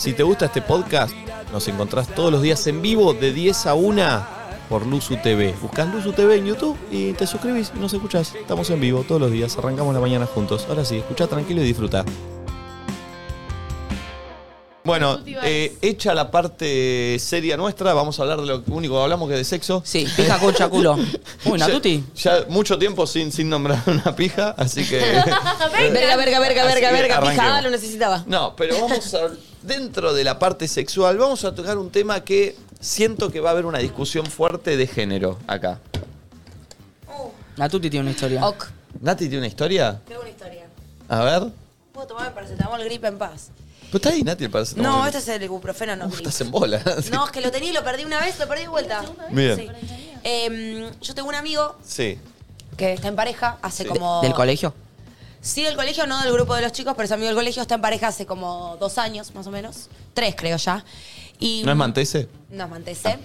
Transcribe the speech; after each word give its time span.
Si 0.00 0.14
te 0.14 0.22
gusta 0.22 0.46
este 0.46 0.62
podcast, 0.62 1.12
nos 1.52 1.68
encontrás 1.68 2.08
todos 2.08 2.32
los 2.32 2.40
días 2.40 2.66
en 2.66 2.80
vivo 2.80 3.12
de 3.12 3.34
10 3.34 3.66
a 3.66 3.74
1 3.74 4.26
por 4.70 4.86
Luzu 4.86 5.16
TV. 5.18 5.54
Buscás 5.60 5.92
Luzu 5.92 6.12
TV 6.14 6.36
en 6.36 6.46
YouTube 6.46 6.74
y 6.90 7.12
te 7.12 7.26
suscribís 7.26 7.70
y 7.76 7.78
nos 7.78 7.92
escuchás. 7.92 8.34
Estamos 8.34 8.70
en 8.70 8.80
vivo 8.80 9.04
todos 9.06 9.20
los 9.20 9.30
días, 9.30 9.58
arrancamos 9.58 9.92
la 9.92 10.00
mañana 10.00 10.24
juntos. 10.24 10.64
Ahora 10.70 10.86
sí, 10.86 10.96
escucha 10.96 11.26
tranquilo 11.26 11.60
y 11.60 11.66
disfruta. 11.66 12.06
Bueno, 14.84 15.18
eh, 15.44 15.76
hecha 15.82 16.14
la 16.14 16.30
parte 16.30 17.18
seria 17.18 17.58
nuestra, 17.58 17.92
vamos 17.92 18.18
a 18.18 18.22
hablar 18.22 18.40
de 18.40 18.46
lo 18.46 18.62
único 18.68 18.94
que 18.96 19.02
hablamos 19.02 19.28
que 19.28 19.34
es 19.34 19.40
de 19.40 19.44
sexo. 19.44 19.82
Sí, 19.84 20.06
pija, 20.16 20.38
concha, 20.38 20.70
culo. 20.70 20.94
Uy, 21.44 21.58
Ya- 21.58 21.66
Natuti. 21.68 22.02
Ya 22.16 22.46
mucho 22.48 22.78
tiempo 22.78 23.06
sin, 23.06 23.30
sin 23.30 23.50
nombrar 23.50 23.82
una 23.86 24.16
pija, 24.16 24.54
así 24.56 24.82
que. 24.88 24.98
Verga, 25.92 26.16
verga, 26.16 26.40
verga, 26.40 26.64
verga, 26.64 26.90
verga. 26.90 27.16
arranquemos. 27.18 27.30
Pijada 27.34 27.60
lo 27.60 27.70
necesitaba. 27.70 28.24
No, 28.26 28.56
pero 28.56 28.80
vamos 28.80 29.14
a. 29.14 29.28
Dentro 29.62 30.14
de 30.14 30.24
la 30.24 30.38
parte 30.38 30.66
sexual, 30.68 31.18
vamos 31.18 31.44
a 31.44 31.54
tocar 31.54 31.76
un 31.76 31.90
tema 31.90 32.20
que 32.24 32.56
siento 32.80 33.30
que 33.30 33.40
va 33.40 33.50
a 33.50 33.52
haber 33.52 33.66
una 33.66 33.78
discusión 33.78 34.24
fuerte 34.26 34.76
de 34.76 34.86
género 34.86 35.38
acá. 35.46 35.78
Natuti 37.56 37.90
tiene 37.90 38.02
una 38.04 38.12
historia. 38.12 38.46
Ok. 38.46 38.68
¿Nati 39.00 39.24
tiene 39.28 39.38
una 39.38 39.46
historia? 39.48 40.00
Tengo 40.06 40.22
una 40.22 40.30
historia. 40.30 40.66
A 41.08 41.24
ver. 41.24 41.42
¿Puedo 41.92 42.06
tomar 42.06 42.32
paracetamol 42.34 42.82
gripe 42.84 43.06
en 43.08 43.18
paz? 43.18 43.50
Pues 43.90 43.94
está 43.96 44.10
ahí, 44.10 44.22
Nati, 44.22 44.44
el 44.44 44.50
paracetamol. 44.50 44.90
No, 44.90 45.06
este 45.06 45.18
es 45.18 45.28
el 45.28 45.42
ibuprofeno, 45.42 45.94
no 45.96 46.06
Uf, 46.06 46.14
gripe. 46.14 46.28
estás 46.28 46.40
en 46.40 46.50
bola. 46.50 46.82
No, 47.12 47.26
es 47.26 47.30
que 47.30 47.40
lo 47.42 47.50
tenía 47.50 47.70
y 47.70 47.72
lo 47.74 47.84
perdí 47.84 48.04
una 48.04 48.18
vez, 48.20 48.38
lo 48.38 48.48
perdí 48.48 48.62
de 48.62 48.68
vuelta. 48.68 49.04
Bien. 49.30 49.56
Sí. 49.56 49.68
Em, 50.22 50.90
yo 51.00 51.14
tengo 51.14 51.28
un 51.28 51.34
amigo 51.34 51.76
Sí. 51.84 52.18
que 52.78 52.94
está 52.94 53.08
en 53.08 53.16
pareja 53.16 53.58
hace 53.60 53.82
Sí. 53.82 53.88
como... 53.90 54.22
¿Del 54.22 54.32
colegio? 54.32 54.72
Sí, 55.40 55.62
del 55.62 55.74
colegio, 55.76 56.06
no 56.06 56.20
del 56.22 56.32
grupo 56.32 56.54
de 56.54 56.62
los 56.62 56.72
chicos, 56.72 56.92
pero 56.96 57.06
es 57.06 57.12
amigo 57.12 57.28
del 57.28 57.36
colegio, 57.36 57.62
está 57.62 57.76
en 57.76 57.80
pareja 57.80 58.08
hace 58.08 58.26
como 58.26 58.76
dos 58.78 58.98
años, 58.98 59.34
más 59.34 59.46
o 59.46 59.50
menos. 59.50 59.88
Tres, 60.12 60.34
creo 60.36 60.56
ya. 60.58 60.84
Y, 61.38 61.62
¿No 61.64 61.70
es 61.72 61.76
Mantese? 61.76 62.28
No 62.50 62.64
es 62.64 62.70
Mantese. 62.70 63.18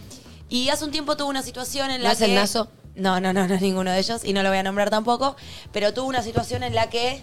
Y 0.49 0.69
hace 0.69 0.85
un 0.85 0.91
tiempo 0.91 1.17
tuvo 1.17 1.29
una 1.29 1.41
situación 1.41 1.91
en 1.91 2.01
la 2.01 2.09
¿No 2.09 2.13
es 2.13 2.19
que... 2.19 2.25
el 2.25 2.35
Naso? 2.35 2.69
No, 2.95 3.19
no, 3.19 3.33
no, 3.33 3.45
no 3.47 3.55
es 3.55 3.61
ninguno 3.61 3.91
de 3.91 3.99
ellos 3.99 4.23
y 4.23 4.31
no 4.31 4.41
lo 4.41 4.49
voy 4.49 4.59
a 4.59 4.63
nombrar 4.63 4.89
tampoco. 4.89 5.35
Pero 5.73 5.93
tuvo 5.93 6.07
una 6.07 6.21
situación 6.21 6.63
en 6.63 6.73
la 6.73 6.89
que 6.89 7.21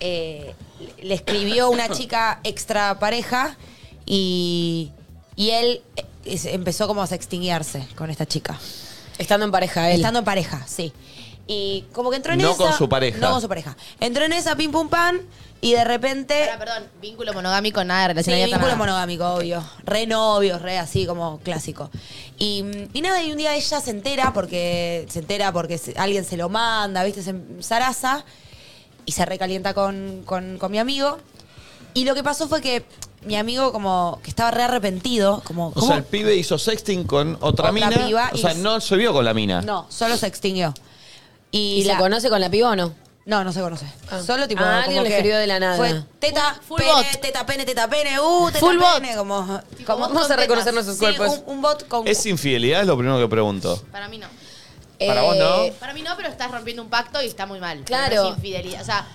eh, 0.00 0.54
le 1.02 1.14
escribió 1.14 1.68
una 1.68 1.88
chica 1.90 2.40
extra 2.44 2.98
pareja 2.98 3.58
y, 4.06 4.90
y 5.36 5.50
él 5.50 5.82
eh, 6.24 6.40
empezó 6.44 6.86
como 6.86 7.02
a 7.02 7.06
sextinguearse 7.06 7.86
con 7.94 8.08
esta 8.08 8.24
chica. 8.24 8.58
Estando 9.18 9.44
en 9.44 9.52
pareja 9.52 9.90
él. 9.90 9.96
Estando 9.96 10.20
en 10.20 10.24
pareja, 10.24 10.64
sí. 10.66 10.94
Y 11.46 11.84
como 11.92 12.10
que 12.10 12.16
entró 12.16 12.32
en 12.32 12.40
No 12.40 12.50
esa... 12.50 12.58
con 12.58 12.72
su 12.72 12.88
pareja. 12.88 13.18
No 13.18 13.30
con 13.32 13.40
su 13.40 13.48
pareja. 13.48 13.76
Entró 14.00 14.24
en 14.24 14.32
esa, 14.32 14.54
pim 14.56 14.70
pum 14.70 14.88
pan, 14.88 15.20
y 15.60 15.72
de 15.72 15.84
repente... 15.84 16.44
Ahora, 16.44 16.58
perdón, 16.58 16.84
vínculo 17.00 17.32
monogámico, 17.34 17.84
nada 17.84 18.00
de 18.02 18.06
Sí, 18.06 18.08
relación 18.14 18.34
abierta, 18.34 18.56
vínculo 18.56 18.72
nada. 18.72 18.78
monogámico, 18.78 19.28
obvio. 19.34 19.64
Re 19.84 20.06
novios, 20.06 20.62
re 20.62 20.78
así 20.78 21.06
como 21.06 21.38
clásico. 21.40 21.90
Y, 22.38 22.64
y 22.92 23.00
nada, 23.02 23.22
y 23.22 23.30
un 23.32 23.38
día 23.38 23.54
ella 23.54 23.80
se 23.80 23.90
entera 23.90 24.32
porque 24.32 25.06
se 25.10 25.18
entera 25.20 25.52
porque 25.52 25.78
se- 25.78 25.94
alguien 25.98 26.24
se 26.24 26.36
lo 26.36 26.48
manda, 26.48 27.04
¿viste? 27.04 27.22
Se 27.22 27.34
zaraza 27.60 28.24
y 29.04 29.12
se 29.12 29.24
recalienta 29.24 29.74
con, 29.74 30.22
con, 30.24 30.58
con 30.58 30.70
mi 30.72 30.78
amigo. 30.78 31.18
Y 31.94 32.04
lo 32.04 32.14
que 32.14 32.22
pasó 32.24 32.48
fue 32.48 32.60
que 32.62 32.84
mi 33.24 33.36
amigo 33.36 33.70
como 33.72 34.18
que 34.22 34.30
estaba 34.30 34.50
re 34.50 34.62
arrepentido, 34.64 35.42
como... 35.44 35.68
O 35.68 35.72
¿cómo? 35.74 35.86
sea, 35.88 35.96
el 35.98 36.04
pibe 36.04 36.34
hizo 36.34 36.58
sexting 36.58 37.04
con 37.04 37.34
otra, 37.40 37.70
Otra 37.70 37.72
mina. 37.72 37.90
piba 37.90 38.30
o 38.32 38.36
y- 38.36 38.40
sea, 38.40 38.54
no 38.54 38.80
se 38.80 38.96
vio 38.96 39.12
con 39.12 39.24
la 39.24 39.34
mina. 39.34 39.60
No, 39.62 39.86
solo 39.90 40.16
se 40.16 40.26
extinguió. 40.26 40.72
Y, 41.52 41.82
¿Y 41.82 41.84
la- 41.84 41.94
se 41.94 42.00
conoce 42.00 42.28
con 42.28 42.40
la 42.40 42.50
piba 42.50 42.70
o 42.70 42.76
no? 42.76 42.92
No, 43.24 43.44
no 43.44 43.52
se 43.52 43.60
conoce. 43.60 43.86
Ah. 44.10 44.20
Solo 44.20 44.48
tipo. 44.48 44.60
Ah, 44.64 44.82
como 44.84 44.96
alguien 44.98 45.02
le 45.04 45.08
escribió 45.10 45.38
de 45.38 45.46
la 45.46 45.60
nada. 45.60 45.76
Fue 45.76 46.02
teta, 46.18 46.58
Full 46.66 46.78
pene, 46.80 46.92
bot. 46.92 47.20
teta, 47.20 47.46
pene, 47.46 47.64
teta, 47.64 47.88
pene, 47.88 48.18
uh, 48.20 48.46
teta, 48.48 48.58
Full 48.58 48.78
bot. 48.78 48.94
pene, 49.00 49.14
como. 49.14 49.60
Tipo, 49.76 49.92
como 49.92 49.98
bot 50.06 50.08
Vamos 50.14 50.24
a 50.24 50.28
con 50.34 50.36
reconocer 50.38 50.74
nuestros 50.74 50.96
Sí, 50.98 51.04
cuerpos. 51.04 51.42
un, 51.46 51.54
un 51.56 51.62
bot 51.62 51.86
con. 51.86 52.08
¿Es 52.08 52.26
infidelidad? 52.26 52.80
Es 52.80 52.86
lo 52.88 52.96
primero 52.98 53.20
que 53.20 53.28
pregunto. 53.28 53.80
Para 53.92 54.08
mí 54.08 54.18
no. 54.18 54.26
Para 54.98 55.22
vos 55.22 55.36
no. 55.36 55.62
Eh, 55.64 55.74
Para 55.78 55.94
mí 55.94 56.02
no, 56.02 56.16
pero 56.16 56.28
estás 56.30 56.50
rompiendo 56.50 56.82
un 56.82 56.88
pacto 56.90 57.22
y 57.22 57.26
está 57.26 57.46
muy 57.46 57.60
mal. 57.60 57.82
Claro. 57.84 58.14
No 58.24 58.28
es 58.30 58.36
infidelidad. 58.38 58.82
O 58.82 58.84
sea, 58.84 59.06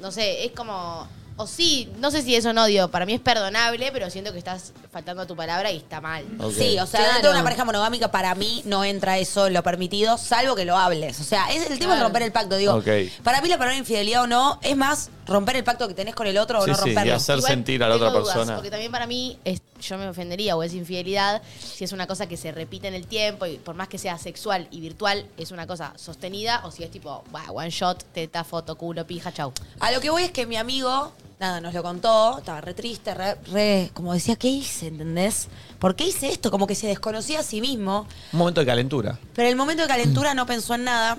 no 0.00 0.10
sé, 0.10 0.46
es 0.46 0.52
como. 0.52 1.06
O 1.38 1.46
sí, 1.46 1.92
no 1.98 2.10
sé 2.10 2.22
si 2.22 2.34
es 2.34 2.46
un 2.46 2.56
odio. 2.56 2.88
Para 2.90 3.04
mí 3.04 3.12
es 3.12 3.20
perdonable, 3.20 3.90
pero 3.92 4.08
siento 4.08 4.32
que 4.32 4.38
estás 4.38 4.72
faltando 4.90 5.22
a 5.22 5.26
tu 5.26 5.36
palabra 5.36 5.70
y 5.70 5.76
está 5.76 6.00
mal. 6.00 6.24
Sí, 6.56 6.78
o 6.78 6.86
sea, 6.86 7.00
Claro. 7.00 7.12
dentro 7.12 7.30
de 7.30 7.36
una 7.36 7.44
pareja 7.44 7.64
monogámica, 7.66 8.10
para 8.10 8.34
mí 8.34 8.62
no 8.64 8.84
entra 8.84 9.18
eso 9.18 9.46
en 9.46 9.52
lo 9.52 9.62
permitido, 9.62 10.16
salvo 10.16 10.54
que 10.54 10.64
lo 10.64 10.76
hables. 10.78 11.20
O 11.20 11.24
sea, 11.24 11.52
es 11.52 11.70
el 11.70 11.78
tema 11.78 11.92
de 11.92 11.98
Claro. 11.98 12.04
romper 12.04 12.22
el 12.22 12.32
pacto. 12.32 12.56
Digo, 12.56 12.74
Ok. 12.76 12.88
para 13.22 13.42
mí 13.42 13.48
la 13.48 13.58
palabra 13.58 13.76
infidelidad 13.76 14.22
o 14.22 14.26
no 14.26 14.58
es 14.62 14.76
más 14.76 15.10
romper 15.26 15.56
el 15.56 15.64
pacto 15.64 15.86
que 15.88 15.94
tenés 15.94 16.14
con 16.14 16.26
el 16.26 16.38
otro 16.38 16.60
o 16.60 16.64
Sí, 16.64 16.70
no 16.70 16.76
sí, 16.76 16.82
romperlo. 16.84 17.12
y 17.12 17.14
hacer 17.16 17.36
Igual 17.38 17.52
sentir 17.52 17.82
a 17.82 17.88
la 17.88 17.94
tengo 17.96 18.06
otra 18.06 18.20
dudas, 18.20 18.34
persona. 18.34 18.54
Porque 18.56 18.70
también 18.70 18.92
para 18.92 19.06
mí 19.06 19.38
es, 19.44 19.60
yo 19.82 19.98
me 19.98 20.08
ofendería 20.08 20.56
o 20.56 20.62
es 20.62 20.72
infidelidad 20.72 21.42
si 21.60 21.84
es 21.84 21.92
una 21.92 22.06
cosa 22.06 22.26
que 22.28 22.38
se 22.38 22.50
repite 22.52 22.88
en 22.88 22.94
el 22.94 23.06
tiempo 23.06 23.44
y 23.44 23.58
por 23.58 23.74
más 23.74 23.88
que 23.88 23.98
sea 23.98 24.16
sexual 24.16 24.68
y 24.70 24.80
virtual, 24.80 25.26
es 25.36 25.50
una 25.50 25.66
cosa 25.66 25.92
sostenida 25.96 26.62
o 26.64 26.70
si 26.70 26.82
es 26.84 26.90
tipo, 26.90 27.24
"Buah, 27.30 27.50
one 27.52 27.68
shot, 27.70 28.04
teta, 28.14 28.42
foto, 28.44 28.76
culo, 28.78 29.06
pija, 29.06 29.32
chau. 29.34 29.52
A 29.80 29.90
lo 29.92 30.00
que 30.00 30.08
voy 30.08 30.22
es 30.22 30.30
que 30.30 30.46
mi 30.46 30.56
amigo, 30.56 31.12
nada, 31.38 31.60
nos 31.60 31.74
lo 31.74 31.82
contó, 31.82 32.38
estaba 32.38 32.60
re 32.60 32.74
triste, 32.74 33.12
re, 33.14 33.34
re- 33.52 33.90
como 33.94 34.12
decía, 34.14 34.36
¿qué 34.36 34.48
hice? 34.48 34.88
¿Entendés? 34.88 35.48
¿Por 35.78 35.94
qué 35.94 36.04
hice 36.06 36.28
esto? 36.30 36.50
Como 36.50 36.66
que 36.66 36.74
se 36.74 36.86
desconocía 36.86 37.40
a 37.40 37.42
sí 37.42 37.60
mismo. 37.60 38.06
Un 38.32 38.38
momento 38.38 38.60
de 38.60 38.66
calentura. 38.66 39.18
Pero 39.34 39.48
el 39.48 39.56
momento 39.56 39.82
de 39.82 39.88
calentura 39.88 40.34
no 40.34 40.46
pensó 40.46 40.74
en 40.74 40.84
nada. 40.84 41.18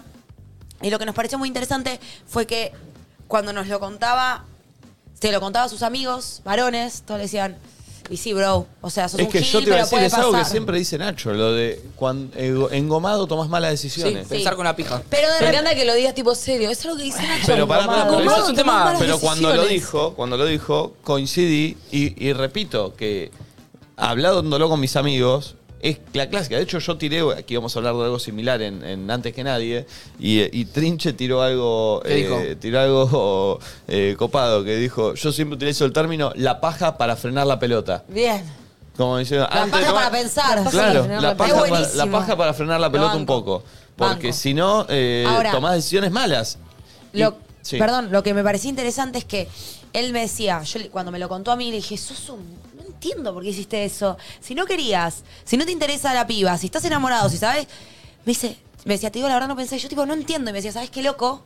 Y 0.82 0.90
lo 0.90 1.00
que 1.00 1.06
nos 1.06 1.16
pareció 1.16 1.38
muy 1.38 1.48
interesante 1.48 2.00
fue 2.28 2.46
que 2.48 2.72
cuando 3.28 3.54
nos 3.54 3.68
lo 3.68 3.80
contaba, 3.80 4.46
se 5.20 5.32
lo 5.32 5.40
contaba 5.40 5.66
a 5.66 5.70
sus 5.70 5.84
amigos, 5.84 6.42
varones, 6.44 7.02
todos 7.06 7.18
le 7.20 7.24
decían, 7.24 7.58
y 8.10 8.18
sí, 8.18 8.34
bro, 8.34 8.66
o 8.82 8.90
sea, 8.90 9.10
sos 9.10 9.20
Es 9.20 9.26
un 9.26 9.32
que 9.32 9.40
gil, 9.42 9.52
yo 9.52 9.60
te 9.60 9.66
iba 9.66 9.76
a 9.76 9.78
pero 9.78 9.84
decir, 9.86 9.96
puede 9.98 10.06
es 10.08 10.14
algo 10.14 10.32
que 10.32 10.38
pasar". 10.38 10.52
siempre 10.52 10.78
dice 10.80 10.98
Nacho, 10.98 11.34
lo 11.34 11.54
de 11.54 11.82
cuando 11.96 12.72
engomado 12.72 13.28
tomas 13.28 13.50
malas 13.50 13.80
Sí, 13.80 13.88
decisiones. 13.88 14.28
pensar 14.28 14.56
con 14.56 14.66
la 14.66 14.76
pija. 14.76 15.02
Pero 15.10 15.28
de 15.28 15.34
Me 15.34 15.40
repente... 15.40 15.58
encanta 15.58 15.76
que 15.76 15.86
lo 15.86 15.94
digas 15.94 16.14
tipo 16.16 16.34
serio. 16.36 16.70
Es 16.70 16.84
algo 16.86 16.98
que 16.98 17.04
dice 17.04 17.22
Nacho. 17.22 17.44
Pero 17.48 17.68
para, 17.68 17.86
para, 17.86 18.02
Engomado. 18.04 18.18
pero, 18.20 18.32
eso- 18.32 18.44
es 18.44 18.50
un 18.50 18.56
tema- 18.56 18.96
pero 18.98 19.20
cuando 19.20 19.54
lo 19.56 19.66
dijo, 19.66 20.14
cuando 20.14 20.38
lo 20.38 20.46
dijo, 20.46 20.94
coincidí 21.04 21.78
y, 21.92 22.26
y 22.26 22.34
repito 22.34 22.96
que 22.96 23.32
hablándolo 23.96 24.70
con 24.70 24.80
mis 24.80 24.96
amigos 24.96 25.56
es 25.82 26.00
la 26.14 26.28
clásica. 26.30 26.56
De 26.58 26.64
hecho, 26.64 26.80
yo 26.80 26.98
tiré, 26.98 27.22
aquí 27.38 27.56
vamos 27.56 27.76
a 27.76 27.80
hablar 27.80 27.96
de 27.96 28.04
algo 28.04 28.20
similar 28.20 28.62
en, 28.62 28.84
en 28.84 29.10
Antes 29.10 29.34
que 29.34 29.44
Nadie, 29.44 29.86
y, 30.20 30.42
y 30.60 30.66
Trinche 30.66 31.14
tiró 31.14 31.42
algo, 31.42 32.02
eh, 32.06 32.56
tiró 32.60 32.80
algo 32.80 33.60
eh, 33.88 34.16
copado, 34.18 34.64
que 34.64 34.76
dijo, 34.78 35.14
yo 35.14 35.32
siempre 35.32 35.56
utilizo 35.56 35.86
el 35.86 35.94
término 35.94 36.32
la 36.36 36.60
paja 36.60 36.98
para 36.98 37.16
frenar 37.16 37.48
la 37.48 37.60
pelota. 37.60 38.04
Bien. 38.08 38.44
Como 38.96 39.18
diciendo, 39.20 39.48
La 39.52 39.64
antes 39.64 39.80
paja 39.82 39.94
para 39.94 40.12
pensar. 40.12 40.64
La 40.64 40.70
Claro, 40.72 41.04
para 41.08 41.22
la 41.22 41.38
paja, 41.38 41.66
para, 41.66 41.94
la 41.94 42.06
paja 42.08 42.36
para 42.38 42.54
frenar 42.54 42.80
la 42.80 42.88
Lo 42.88 42.92
pelota 42.92 43.16
un 43.16 43.26
poco. 43.28 43.64
Porque 43.96 44.34
si 44.34 44.54
no, 44.54 44.86
eh, 44.90 45.26
Ahora- 45.28 45.52
tomás 45.52 45.76
decisiones 45.76 46.12
malas. 46.12 46.58
Y- 47.14 47.20
Lo- 47.20 47.38
sí. 47.62 47.78
Perdón, 47.78 48.12
lo 48.12 48.24
que 48.24 48.34
me 48.34 48.44
parecía 48.44 48.70
interesante 48.70 49.20
es 49.20 49.26
que 49.26 49.48
él 49.94 50.14
me 50.14 50.22
decía, 50.22 50.62
yo 50.64 50.80
cuando 50.92 51.12
me 51.12 51.20
lo 51.20 51.30
contó 51.30 51.52
a 51.52 51.56
mí, 51.56 51.70
le 51.70 51.78
dije, 51.78 51.98
sos 51.98 52.30
un... 52.30 52.42
No 52.98 53.10
entiendo 53.10 53.32
por 53.34 53.44
qué 53.44 53.50
hiciste 53.50 53.86
eso. 53.86 54.18
Si 54.40 54.56
no 54.56 54.66
querías, 54.66 55.24
si 55.46 55.56
no 55.56 55.66
te 55.66 55.72
interesa 55.72 56.14
la 56.16 56.26
piba, 56.26 56.58
si 56.58 56.66
estás 56.66 56.84
enamorado, 56.86 57.30
si 57.30 57.38
sabes... 57.38 57.68
Me 58.26 58.32
dice, 58.32 58.58
me 58.86 58.96
decía, 58.96 59.12
te 59.12 59.20
digo 59.20 59.28
la 59.28 59.36
verdad, 59.36 59.48
no 59.48 59.56
pensé. 59.56 59.78
Yo 59.78 59.88
tipo, 59.88 60.06
no 60.08 60.16
entiendo. 60.16 60.50
Y 60.50 60.54
me 60.54 60.58
decía, 60.58 60.72
¿sabes 60.72 60.90
qué 60.90 61.04
loco? 61.04 61.44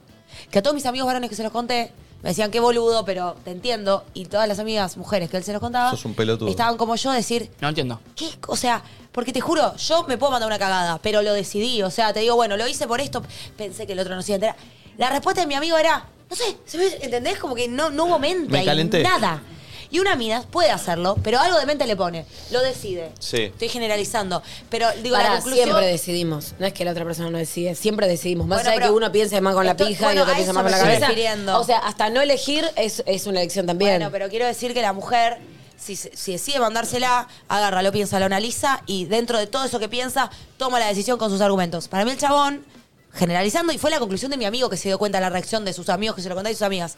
Que 0.50 0.60
a 0.60 0.64
todos 0.64 0.74
mis 0.74 0.86
amigos 0.86 1.08
varones 1.08 1.30
que 1.30 1.36
se 1.36 1.44
los 1.44 1.52
conté, 1.52 1.92
me 2.24 2.30
decían, 2.30 2.52
qué 2.52 2.62
boludo, 2.62 3.04
pero 3.04 3.36
te 3.44 3.52
entiendo. 3.52 4.06
Y 4.14 4.26
todas 4.28 4.48
las 4.48 4.60
amigas 4.60 4.96
mujeres 4.96 5.30
que 5.30 5.36
él 5.36 5.44
se 5.44 5.52
los 5.52 5.60
contaba... 5.60 5.92
Sos 5.92 6.06
un 6.06 6.14
pelotudo. 6.14 6.50
Estaban 6.50 6.78
como 6.78 6.96
yo, 6.96 7.12
decir, 7.12 7.52
No 7.60 7.68
entiendo. 7.68 8.00
¿Qué? 8.16 8.30
O 8.48 8.56
sea, 8.56 8.82
porque 9.12 9.34
te 9.34 9.42
juro, 9.42 9.76
yo 9.76 10.04
me 10.08 10.18
puedo 10.18 10.32
mandar 10.32 10.48
una 10.48 10.58
cagada, 10.58 11.00
pero 11.00 11.22
lo 11.22 11.34
decidí. 11.34 11.84
O 11.84 11.92
sea, 11.92 12.14
te 12.14 12.22
digo, 12.22 12.36
bueno, 12.36 12.56
lo 12.56 12.66
hice 12.66 12.88
por 12.88 13.02
esto, 13.02 13.22
pensé 13.58 13.86
que 13.86 13.92
el 13.92 14.00
otro 14.00 14.16
no 14.16 14.22
se 14.22 14.32
iba 14.32 14.36
a 14.36 14.38
enterar. 14.38 14.56
La 14.98 15.10
respuesta 15.10 15.42
de 15.42 15.48
mi 15.48 15.56
amigo 15.56 15.78
era, 15.78 16.06
no 16.30 16.36
sé. 16.36 16.58
¿entendés? 17.02 17.38
Como 17.40 17.56
que 17.56 17.68
no, 17.68 17.90
no 17.90 18.06
hubo 18.06 18.20
mente 18.20 18.50
Me 18.52 18.64
calenté. 18.64 19.04
nada. 19.04 19.44
Y 19.92 20.00
una 20.00 20.16
mina 20.16 20.42
puede 20.50 20.72
hacerlo, 20.72 21.18
pero 21.22 21.38
algo 21.40 21.60
de 21.60 21.66
mente 21.66 21.86
le 21.86 21.98
pone. 21.98 22.26
Lo 22.50 22.62
decide. 22.62 23.12
Sí. 23.20 23.44
Estoy 23.44 23.68
generalizando. 23.68 24.42
Pero 24.70 24.88
digo, 25.04 25.18
la 25.18 25.34
conclusión... 25.36 25.66
siempre 25.66 25.86
decidimos. 25.88 26.54
No 26.60 26.66
es 26.66 26.72
que 26.74 26.86
la 26.86 26.92
otra 26.92 27.04
persona 27.04 27.30
no 27.30 27.38
decide, 27.38 27.76
siempre 27.76 28.08
decidimos. 28.08 28.48
Más 28.48 28.60
Bueno, 28.60 28.70
allá 28.72 28.80
de 28.80 28.86
que 28.86 28.92
uno 28.92 29.12
piense 29.12 29.42
más 29.42 29.54
con 29.54 29.66
la 29.66 29.72
Esto- 29.72 29.86
pija 29.88 30.06
bueno, 30.06 30.20
y 30.20 30.22
otro 30.22 30.34
a 30.34 30.36
piensa 30.38 30.54
más 30.54 30.64
con 30.64 30.72
la 30.72 30.78
estoy 30.78 30.88
cabeza. 30.94 31.08
refiriendo. 31.08 31.60
O 31.60 31.64
sea, 31.66 31.80
hasta 31.80 32.10
no 32.10 32.22
elegir 32.22 32.66
es, 32.78 33.04
es 33.06 33.28
una 33.28 33.42
elección 33.42 33.66
también. 33.66 33.92
Bueno, 33.96 34.12
pero 34.12 34.30
quiero 34.30 34.46
decir 34.46 34.74
que 34.74 34.82
la 34.82 34.94
mujer, 34.94 35.40
si, 35.78 35.98
se- 35.98 36.16
si 36.16 36.32
decide 36.32 36.60
mandársela, 36.60 37.28
agarra, 37.50 37.82
lo 37.82 37.92
piensa, 37.92 38.18
lo 38.18 38.26
analiza 38.28 38.84
y 38.86 39.04
dentro 39.06 39.38
de 39.40 39.48
todo 39.48 39.66
eso 39.66 39.78
que 39.78 39.90
piensa, 39.90 40.30
toma 40.56 40.80
la 40.80 40.88
decisión 40.88 41.18
con 41.18 41.30
sus 41.30 41.42
argumentos. 41.42 41.90
Para 41.90 42.06
mí 42.06 42.12
el 42.12 42.18
chabón, 42.18 42.66
generalizando, 43.14 43.74
y 43.74 43.78
fue 43.78 43.92
la 43.92 44.00
conclusión 44.00 44.32
de 44.32 44.38
mi 44.38 44.46
amigo 44.46 44.70
que 44.70 44.78
se 44.78 44.88
dio 44.88 44.98
cuenta 44.98 45.18
de 45.18 45.24
la 45.24 45.30
reacción 45.30 45.66
de 45.66 45.74
sus 45.74 45.90
amigos, 45.90 46.16
que 46.16 46.22
se 46.22 46.30
lo 46.30 46.36
contaba 46.36 46.52
y 46.52 46.56
sus 46.56 46.62
amigas. 46.62 46.96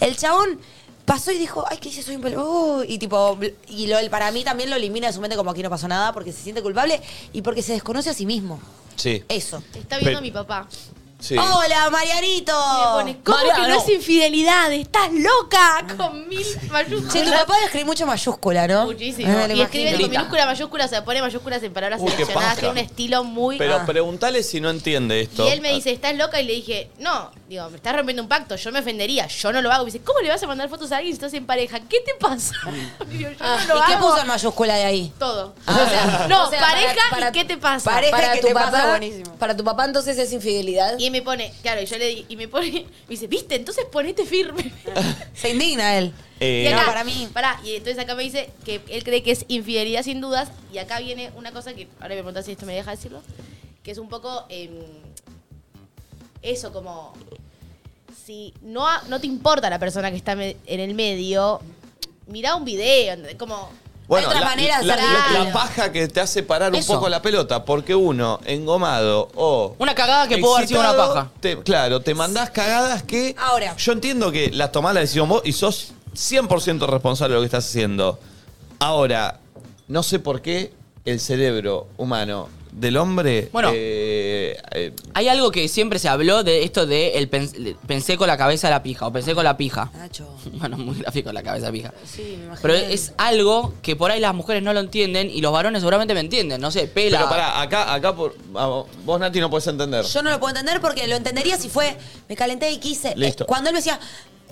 El 0.00 0.16
chabón 0.16 0.58
pasó 1.04 1.32
y 1.32 1.38
dijo, 1.38 1.64
ay, 1.68 1.78
¿qué 1.78 1.88
hice? 1.88 2.02
Soy 2.02 2.16
un 2.16 2.22
peludo. 2.22 2.84
Y 2.84 2.98
tipo, 2.98 3.38
y 3.68 3.86
lo, 3.86 3.98
él 3.98 4.10
para 4.10 4.30
mí 4.30 4.44
también 4.44 4.70
lo 4.70 4.76
elimina 4.76 5.06
de 5.08 5.12
su 5.12 5.20
mente 5.20 5.36
como 5.36 5.50
aquí 5.50 5.62
no 5.62 5.70
pasó 5.70 5.88
nada, 5.88 6.12
porque 6.12 6.32
se 6.32 6.42
siente 6.42 6.62
culpable 6.62 7.00
y 7.32 7.42
porque 7.42 7.62
se 7.62 7.72
desconoce 7.72 8.10
a 8.10 8.14
sí 8.14 8.26
mismo. 8.26 8.60
Sí. 8.96 9.24
Eso. 9.28 9.62
Está 9.74 9.96
viendo 9.96 10.04
Pero- 10.04 10.18
a 10.18 10.20
mi 10.20 10.30
papá. 10.30 10.68
Sí. 11.22 11.36
Hola, 11.38 11.88
Marianito. 11.88 12.52
Me 12.52 12.84
pone, 12.92 13.18
¿cómo 13.24 13.38
que 13.54 13.68
no 13.68 13.74
es 13.80 13.88
infidelidad? 13.88 14.72
¡Estás 14.72 15.08
loca! 15.12 15.86
Con 15.96 16.28
mil 16.28 16.44
mayúsculas. 16.68 17.12
Che, 17.12 17.22
tu 17.22 17.30
papá 17.30 17.54
escribe 17.64 17.84
mucho 17.84 18.04
mayúscula, 18.06 18.66
¿no? 18.66 18.86
Muchísimo. 18.86 19.32
Lo 19.46 19.54
y 19.54 19.60
escribe 19.62 19.90
imagino. 19.90 20.00
con 20.02 20.10
minúscula, 20.10 20.46
mayúscula, 20.46 20.84
o 20.86 20.88
sea, 20.88 21.04
pone 21.04 21.22
mayúsculas 21.22 21.62
en 21.62 21.72
palabras 21.72 22.00
Uy, 22.02 22.10
seleccionadas, 22.10 22.56
tiene 22.58 22.72
un 22.72 22.78
estilo 22.78 23.22
muy... 23.22 23.56
Pero 23.56 23.76
Ah. 23.76 23.86
preguntale 23.86 24.42
si 24.42 24.60
no 24.60 24.68
entiende 24.70 25.20
esto. 25.20 25.46
Y 25.46 25.50
él 25.52 25.60
me 25.60 25.72
dice, 25.72 25.92
¿estás 25.92 26.16
loca? 26.16 26.40
Y 26.40 26.44
le 26.44 26.54
dije, 26.54 26.90
no, 26.98 27.30
digo, 27.48 27.70
me 27.70 27.76
estás 27.76 27.94
rompiendo 27.94 28.22
un 28.24 28.28
pacto, 28.28 28.56
yo 28.56 28.72
me 28.72 28.80
ofendería, 28.80 29.28
yo 29.28 29.52
no 29.52 29.62
lo 29.62 29.70
hago. 29.70 29.84
Me 29.84 29.92
dice, 29.92 30.04
¿cómo 30.04 30.18
le 30.20 30.28
vas 30.28 30.42
a 30.42 30.46
mandar 30.48 30.68
fotos 30.68 30.90
a 30.90 30.96
alguien 30.96 31.12
si 31.14 31.18
estás 31.18 31.34
en 31.34 31.46
pareja? 31.46 31.78
¿Qué 31.88 32.00
te 32.00 32.14
pasa? 32.18 32.54
Digo, 33.08 33.30
yo 33.30 33.36
Ah, 33.38 33.58
no 33.68 33.74
lo 33.76 33.80
¿Y 33.80 33.86
qué 33.86 33.96
puso 33.98 34.18
en 34.20 34.26
mayúscula 34.26 34.74
de 34.74 34.84
ahí? 34.84 35.12
Todo. 35.20 35.54
Ah. 35.66 35.80
O 35.86 35.88
sea, 35.88 36.26
no, 36.28 36.46
O 36.46 36.50
sea, 36.50 36.60
pareja 36.60 36.94
para- 37.10 37.10
para- 37.10 37.28
y 37.28 37.32
¿qué 37.32 37.44
te 37.44 37.56
pasa? 37.58 37.88
pareja 37.90 38.10
Para 38.16 38.32
que 38.32 38.40
tu 38.40 38.46
te 38.48 38.54
pasa, 38.54 38.70
papá, 38.72 38.88
buenísimo. 38.90 39.34
para 39.36 39.56
tu 39.56 39.62
papá 39.62 39.84
entonces 39.84 40.18
es 40.18 40.32
infidelidad. 40.32 40.98
Y 40.98 41.11
me 41.12 41.22
pone, 41.22 41.52
claro, 41.62 41.80
y 41.80 41.86
yo 41.86 41.96
le 41.98 42.08
di, 42.08 42.26
y 42.28 42.36
me 42.36 42.48
pone, 42.48 42.70
me 42.72 43.08
dice, 43.08 43.28
¿viste? 43.28 43.54
Entonces 43.54 43.84
ponete 43.90 44.26
firme. 44.26 44.72
Se 45.34 45.50
indigna 45.50 45.96
él. 45.98 46.12
Eh, 46.40 46.64
Y 46.64 46.72
acá, 46.72 46.80
No, 46.80 46.86
para 46.86 47.04
mí. 47.04 47.28
Pará, 47.32 47.60
y 47.64 47.76
entonces 47.76 47.98
acá 48.02 48.16
me 48.16 48.24
dice 48.24 48.50
que 48.64 48.80
él 48.88 49.04
cree 49.04 49.22
que 49.22 49.30
es 49.30 49.44
infidelidad 49.48 50.02
sin 50.02 50.20
dudas. 50.20 50.50
Y 50.72 50.78
acá 50.78 50.98
viene 50.98 51.30
una 51.36 51.52
cosa 51.52 51.72
que 51.74 51.86
ahora 52.00 52.08
me 52.14 52.22
preguntas 52.22 52.44
si 52.46 52.52
esto 52.52 52.66
me 52.66 52.74
deja 52.74 52.90
decirlo. 52.90 53.22
Que 53.84 53.92
es 53.92 53.98
un 53.98 54.08
poco 54.08 54.46
em, 54.48 54.70
eso, 56.42 56.72
como 56.72 57.12
si 58.24 58.54
no, 58.62 58.86
no 59.08 59.20
te 59.20 59.26
importa 59.26 59.70
la 59.70 59.78
persona 59.78 60.10
que 60.10 60.16
está 60.16 60.32
en 60.32 60.56
el 60.66 60.94
medio, 60.94 61.60
mirá 62.26 62.54
un 62.56 62.64
video, 62.64 63.16
como 63.38 63.70
Bueno, 64.12 64.28
Hay 64.28 64.34
otra 64.36 64.40
la, 64.40 64.46
manera 64.46 64.78
de 64.80 64.84
la- 64.84 64.94
hacer 64.94 65.32
la- 65.32 65.44
la 65.44 65.52
paja 65.54 65.90
que 65.90 66.06
te 66.06 66.20
hace 66.20 66.42
parar 66.42 66.74
un 66.74 66.84
poco 66.84 67.08
la 67.08 67.22
pelota, 67.22 67.64
porque 67.64 67.94
uno, 67.94 68.40
engomado 68.44 69.30
o. 69.34 69.74
Una 69.78 69.94
cagada 69.94 70.28
que 70.28 70.36
pudo 70.36 70.56
haber 70.56 70.68
sido 70.68 70.80
una 70.80 70.94
paja. 70.94 71.30
te- 71.40 71.62
claro, 71.62 72.00
te 72.00 72.14
mandás 72.14 72.50
cagadas 72.50 73.02
que. 73.04 73.34
Ahora. 73.38 73.74
Yo 73.78 73.92
entiendo 73.92 74.30
que 74.30 74.50
las 74.50 74.70
tomás 74.70 74.92
la 74.92 75.00
decisión 75.00 75.30
vos 75.30 75.40
y 75.46 75.52
sos 75.54 75.92
100% 76.14 76.86
responsable 76.86 77.32
de 77.32 77.36
lo 77.36 77.40
que 77.40 77.46
estás 77.46 77.64
haciendo. 77.66 78.18
Ahora, 78.80 79.40
no 79.88 80.02
sé 80.02 80.18
por 80.18 80.42
qué 80.42 80.74
el 81.06 81.18
cerebro 81.18 81.86
humano 81.96 82.50
del 82.72 82.96
hombre. 82.96 83.48
Bueno. 83.52 83.70
eh, 83.74 84.56
eh, 84.72 84.92
Hay 85.14 85.28
algo 85.28 85.50
que 85.50 85.68
siempre 85.68 85.98
se 85.98 86.08
habló 86.08 86.42
de 86.42 86.64
esto 86.64 86.86
de 86.86 87.18
el 87.18 87.28
pensé 87.28 88.16
con 88.16 88.26
la 88.26 88.36
cabeza 88.36 88.66
de 88.68 88.72
la 88.74 88.82
pija 88.82 89.06
o 89.06 89.12
pensé 89.12 89.34
con 89.34 89.44
la 89.44 89.56
pija. 89.56 89.90
Nacho. 89.96 90.28
Bueno, 90.54 90.76
muy 90.78 90.96
gráfico 90.98 91.32
la 91.32 91.42
cabeza 91.42 91.66
de 91.66 91.72
pija. 91.72 91.92
Sí, 92.04 92.22
me 92.38 92.44
imagino. 92.46 92.58
Pero 92.62 92.74
es 92.74 93.12
algo 93.18 93.74
que 93.82 93.94
por 93.96 94.10
ahí 94.10 94.20
las 94.20 94.34
mujeres 94.34 94.62
no 94.62 94.72
lo 94.72 94.80
entienden 94.80 95.28
y 95.30 95.40
los 95.40 95.52
varones 95.52 95.80
seguramente 95.82 96.14
me 96.14 96.20
entienden. 96.20 96.60
No 96.60 96.70
sé, 96.70 96.86
pela. 96.88 97.18
pero 97.18 97.30
pará, 97.30 97.60
acá, 97.60 97.92
acá 97.92 98.14
por, 98.16 98.34
a- 98.54 98.84
vos, 99.04 99.20
Nati, 99.20 99.40
no 99.40 99.50
podés 99.50 99.66
entender. 99.66 100.04
Yo 100.04 100.22
no 100.22 100.30
lo 100.30 100.40
puedo 100.40 100.54
entender 100.56 100.80
porque 100.80 101.06
lo 101.06 101.16
entendería 101.16 101.56
si 101.58 101.68
fue, 101.68 101.96
me 102.28 102.36
calenté 102.36 102.70
y 102.70 102.78
quise. 102.78 103.14
Listo. 103.16 103.44
Eh, 103.44 103.46
cuando 103.46 103.68
él 103.70 103.74
me 103.74 103.80
decía, 103.80 103.98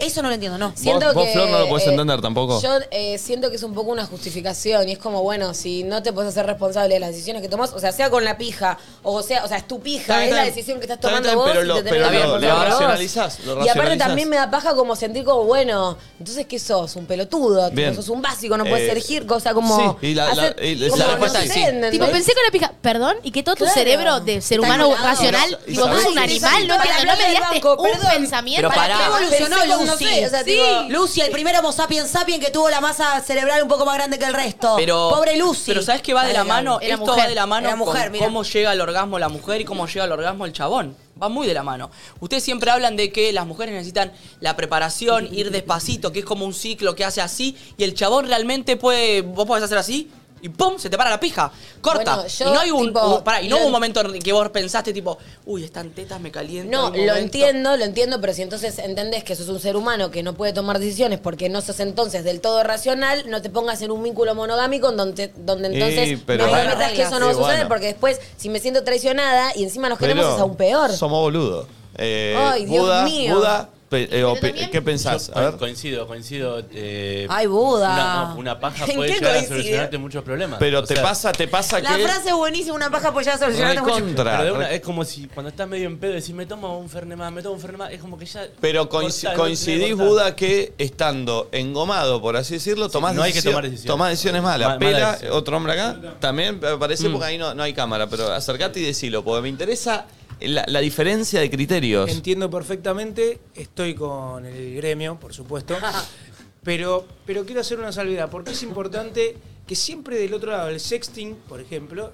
eso 0.00 0.22
no 0.22 0.28
lo 0.28 0.34
entiendo, 0.34 0.58
no. 0.58 0.72
Siento 0.76 1.12
vos, 1.14 1.24
que, 1.24 1.32
Flor, 1.32 1.48
no 1.50 1.58
lo 1.60 1.68
podés 1.68 1.86
eh, 1.86 1.90
entender 1.90 2.20
tampoco. 2.20 2.60
Yo 2.60 2.78
eh, 2.90 3.18
siento 3.18 3.50
que 3.50 3.56
es 3.56 3.62
un 3.62 3.74
poco 3.74 3.90
una 3.90 4.04
justificación 4.06 4.88
y 4.88 4.92
es 4.92 4.98
como, 4.98 5.22
bueno, 5.22 5.54
si 5.54 5.82
no 5.84 6.02
te 6.02 6.12
puedes 6.12 6.30
hacer 6.30 6.46
responsable 6.46 6.94
de 6.94 7.00
las 7.00 7.10
decisiones 7.10 7.42
que 7.42 7.48
tomas, 7.48 7.72
o 7.72 7.78
sea, 7.78 7.92
sea 7.92 8.10
con 8.10 8.24
la 8.24 8.36
pija, 8.38 8.78
o 9.02 9.22
sea, 9.22 9.44
o 9.44 9.48
sea, 9.48 9.58
es 9.58 9.66
tu 9.68 9.80
pija, 9.80 10.18
bien, 10.18 10.22
es 10.22 10.28
está 10.30 10.36
la 10.36 10.44
decisión 10.46 10.78
que 10.78 10.84
estás 10.84 11.00
tomando 11.00 11.28
bien, 11.28 11.36
vos 11.38 11.48
pero 11.50 11.62
y 11.62 11.66
lo- 11.66 11.74
te 11.76 11.82
tenés 11.82 11.98
pero 12.00 12.10
que 12.10 12.18
lo- 12.18 12.20
hacer 12.36 12.40
lo 12.40 12.48
responsable 12.48 12.64
vos. 12.64 12.68
racionalizás, 12.80 13.40
lo 13.40 13.64
Y 13.64 13.68
aparte 13.68 13.96
también 13.96 14.28
me 14.28 14.36
da 14.36 14.50
paja 14.50 14.74
como 14.74 14.96
sentir 14.96 15.24
como, 15.24 15.44
bueno, 15.44 15.96
entonces 16.18 16.46
¿qué 16.46 16.58
sos? 16.58 16.96
Un 16.96 17.06
pelotudo, 17.06 17.70
tipo, 17.70 17.94
sos 17.94 18.08
un 18.08 18.22
básico, 18.22 18.56
no 18.56 18.64
puedes 18.64 18.88
Eh, 18.88 18.92
elegir 18.92 19.26
cosa 19.26 19.54
como... 19.54 19.98
sí, 20.00 20.08
y 20.08 20.14
la- 20.14 20.26
la- 20.34 20.42
hacer- 20.42 20.64
y 20.64 20.74
la- 20.76 20.88
como, 20.88 20.96
la 20.98 21.04
no 21.04 21.10
respuesta 21.12 21.38
sé, 21.40 21.46
es 21.46 21.52
sí. 21.52 21.60
¿entendés? 21.60 21.90
Tipo, 21.92 22.06
pensé 22.06 22.32
con 22.34 22.42
la 22.44 22.50
pija, 22.50 22.72
perdón, 22.80 23.16
y 23.22 23.30
que 23.30 23.42
todo 23.42 23.54
tu 23.56 23.66
cerebro 23.66 24.20
de 24.20 24.40
ser 24.40 24.60
Está 24.60 24.66
humano 24.74 24.94
racional, 25.02 25.58
Y 25.66 25.72
tipo, 25.72 25.86
sos 25.86 26.06
un 26.06 26.18
animal, 26.18 26.68
no, 26.68 26.74
entiendo, 26.76 27.04
no 27.04 27.16
me 27.16 27.40
banco, 27.40 27.82
un 27.82 28.00
pensamiento. 28.14 28.68
Pero 28.68 28.80
pará. 28.80 28.96
¿Qué 28.98 29.04
evolucionó 29.04 29.56
no 29.90 29.96
Lucy? 30.00 30.04
sé, 30.06 30.26
o 30.26 30.30
sea, 30.30 30.44
Sí. 30.44 30.50
tipo- 30.52 30.86
Lucy, 30.88 31.20
el 31.20 31.30
primer 31.30 31.56
Homo 31.58 31.72
sapiens 31.72 32.10
sapiens 32.10 32.44
que 32.44 32.50
tuvo 32.50 32.68
la 32.70 32.80
masa 32.80 33.20
cerebral 33.20 33.62
un 33.62 33.68
poco 33.68 33.84
más 33.84 33.96
grande 33.96 34.18
que 34.18 34.24
el 34.24 34.34
resto. 34.34 34.74
Pero, 34.76 35.10
Pobre 35.14 35.36
Lucy. 35.36 35.64
Pero 35.66 35.82
¿sabes 35.82 36.02
qué 36.02 36.14
va 36.14 36.24
de 36.24 36.32
la 36.32 36.44
mano? 36.44 36.78
Era 36.80 36.94
Esto 36.94 37.06
mujer. 37.06 37.24
va 37.24 37.28
de 37.28 37.34
la 37.34 37.46
mano 37.46 37.68
Era 37.68 37.76
mujer, 37.76 38.02
con 38.04 38.12
mira. 38.12 38.24
cómo 38.26 38.42
llega 38.42 38.70
al 38.70 38.80
orgasmo 38.80 39.18
la 39.18 39.28
mujer 39.28 39.60
y 39.60 39.64
cómo 39.64 39.86
llega 39.86 40.04
al 40.04 40.12
orgasmo 40.12 40.46
el 40.46 40.52
chabón. 40.52 40.96
Va 41.22 41.28
muy 41.28 41.46
de 41.46 41.52
la 41.52 41.62
mano. 41.62 41.90
Ustedes 42.20 42.42
siempre 42.42 42.70
hablan 42.70 42.96
de 42.96 43.12
que 43.12 43.30
las 43.32 43.46
mujeres 43.46 43.74
necesitan 43.74 44.10
la 44.40 44.56
preparación, 44.56 45.28
ir 45.34 45.50
despacito, 45.50 46.12
que 46.12 46.20
es 46.20 46.24
como 46.24 46.46
un 46.46 46.54
ciclo 46.54 46.94
que 46.94 47.04
hace 47.04 47.20
así, 47.20 47.56
y 47.76 47.84
el 47.84 47.92
chabón 47.94 48.26
realmente 48.26 48.76
puede. 48.76 49.20
Vos 49.20 49.46
podés 49.46 49.64
hacer 49.64 49.76
así. 49.76 50.10
Y 50.42 50.48
¡pum! 50.48 50.78
Se 50.78 50.88
te 50.88 50.96
para 50.96 51.10
la 51.10 51.20
pija. 51.20 51.50
Corta. 51.80 52.14
Bueno, 52.16 52.28
yo, 52.28 52.48
y 52.48 52.52
no 52.52 52.60
hay 52.60 52.70
un. 52.70 52.86
tipo, 52.86 53.16
un- 53.16 53.22
pará, 53.24 53.42
y 53.42 53.48
no 53.48 53.56
lo- 53.56 53.60
hubo 53.62 53.66
un 53.66 53.72
momento 53.72 54.00
en 54.00 54.20
que 54.22 54.32
vos 54.32 54.48
pensaste, 54.50 54.92
tipo, 54.92 55.18
uy, 55.46 55.64
están 55.64 55.90
tetas, 55.90 56.20
me 56.20 56.30
calientan. 56.30 56.70
No, 56.70 56.86
un 56.86 56.92
lo 56.92 56.98
momento". 56.98 57.16
entiendo, 57.16 57.76
lo 57.76 57.84
entiendo, 57.84 58.20
pero 58.20 58.32
si 58.32 58.42
entonces 58.42 58.78
entendés 58.78 59.22
que 59.24 59.36
sos 59.36 59.48
un 59.48 59.60
ser 59.60 59.76
humano 59.76 60.10
que 60.10 60.22
no 60.22 60.34
puede 60.34 60.52
tomar 60.52 60.78
decisiones 60.78 61.18
porque 61.20 61.48
no 61.48 61.60
sos 61.60 61.78
entonces 61.80 62.24
del 62.24 62.40
todo 62.40 62.62
racional, 62.62 63.28
no 63.28 63.42
te 63.42 63.50
pongas 63.50 63.82
en 63.82 63.90
un 63.90 64.02
vínculo 64.02 64.34
monogámico 64.34 64.90
en 64.90 64.96
donde, 64.96 65.32
donde 65.36 65.68
entonces 65.68 66.08
Y, 66.08 66.16
pero 66.16 66.44
me 66.44 66.50
bueno. 66.50 66.70
prometas 66.70 66.92
que 66.92 67.02
eso 67.02 67.18
no 67.20 67.26
va 67.26 67.32
a 67.32 67.34
suceder 67.34 67.56
bueno. 67.56 67.68
porque 67.68 67.86
después 67.86 68.18
si 68.36 68.48
me 68.48 68.58
siento 68.60 68.82
traicionada 68.82 69.52
y 69.56 69.64
encima 69.64 69.88
nos 69.88 69.98
queremos 69.98 70.24
Pero 70.24 70.36
es 70.36 70.40
aún 70.40 70.56
peor. 70.56 70.90
Somos 70.92 71.20
boludos. 71.20 71.66
Eh, 71.98 72.34
Ay, 72.38 72.64
Dios 72.64 72.82
Buda, 72.84 73.04
mío. 73.04 73.36
Buda, 73.36 73.68
pe- 73.90 74.08
eh, 74.10 74.24
o 74.24 74.34
pe- 74.36 74.70
¿qué 74.70 74.80
pensás? 74.80 75.26
Yo 75.26 75.36
A 75.36 75.40
ver. 75.42 75.50
co- 75.52 75.58
coincido, 75.58 76.06
coincido. 76.06 76.62
eh, 76.72 77.26
Ay, 77.28 77.46
Buda. 77.48 77.92
Una, 77.92 78.24
no, 78.32 78.36
una 78.38 78.60
paja 78.60 78.84
¿En 78.88 78.94
puede 78.96 79.12
qué 79.12 79.18
llegar 79.18 79.36
a 79.36 79.44
solucionarte 79.44 79.98
muchos 79.98 80.22
problemas. 80.24 80.58
Pero 80.58 80.78
O 80.78 80.84
te 80.84 80.94
sea, 80.94 81.02
pasa, 81.02 81.32
te 81.32 81.48
pasa 81.48 81.80
La 81.80 81.96
que. 81.96 82.04
frase 82.04 82.28
es 82.30 82.34
buenísima, 82.34 82.76
una 82.76 82.90
paja 82.90 83.12
ya 83.20 83.36
solucionaste 83.36 83.80
mucho. 83.82 83.94
Recontra. 83.96 84.30
Pero 84.38 84.44
de 84.44 84.52
una, 84.52 84.70
es 84.70 84.80
como 84.80 85.04
si 85.04 85.26
cuando 85.26 85.50
estás 85.50 85.68
medio 85.68 85.88
en 85.88 85.98
pedo 85.98 86.12
decís, 86.12 86.32
me 86.34 86.46
tomo 86.46 86.78
un 86.78 86.88
fernet 86.88 87.18
más, 87.18 87.32
me 87.32 87.42
tomo 87.42 87.56
un 87.56 87.60
fernet 87.60 87.78
más, 87.78 87.92
es 87.92 88.00
como 88.00 88.16
que 88.16 88.24
ya... 88.26 88.46
Pero 88.60 88.88
coinci- 88.88 89.22
cortá, 89.24 89.32
no 89.32 89.42
coincidís. 89.42 89.96
Buda, 89.96 90.34
que 90.36 90.72
estando 90.78 91.48
engomado, 91.52 92.22
por 92.22 92.36
así 92.36 92.54
decirlo, 92.54 92.88
tomás, 92.88 93.14
no 93.14 93.22
hay 93.22 93.32
que 93.32 93.42
tomar 93.42 93.64
decisiones. 93.64 93.86
tomás 93.86 94.10
decisiones 94.10 94.42
malas. 94.42 94.68
Ma- 94.68 94.78
mala 94.78 94.78
Pela, 94.78 95.10
decisión. 95.12 95.32
otro 95.32 95.56
hombre 95.56 95.72
acá, 95.72 95.96
también 96.20 96.60
me 96.60 96.76
parece 96.78 97.08
Mm. 97.08 97.12
porque 97.12 97.26
ahí 97.26 97.38
no, 97.38 97.54
no 97.54 97.62
hay 97.64 97.72
cámara, 97.74 98.06
pero 98.08 98.32
acercate 98.32 98.78
y 98.80 98.84
decilo, 98.84 99.24
porque 99.24 99.42
me 99.42 99.48
interesa 99.48 100.06
la, 100.40 100.64
la 100.66 100.80
diferencia 100.80 101.40
de 101.40 101.50
criterios. 101.50 102.10
Entiendo 102.10 102.50
perfectamente, 102.50 103.40
estoy 103.54 103.94
con 103.94 104.44
el 104.46 104.74
gremio, 104.76 105.18
por 105.18 105.32
supuesto, 105.34 105.76
pero, 106.62 107.06
pero 107.26 107.44
quiero 107.44 107.60
hacer 107.60 107.78
una 107.78 107.92
salvedad, 107.92 108.28
porque 108.30 108.52
es 108.52 108.62
importante 108.62 109.36
que 109.66 109.74
siempre 109.76 110.16
del 110.18 110.34
otro 110.34 110.50
lado, 110.52 110.68
el 110.68 110.80
sexting, 110.80 111.34
por 111.48 111.60
ejemplo, 111.60 112.12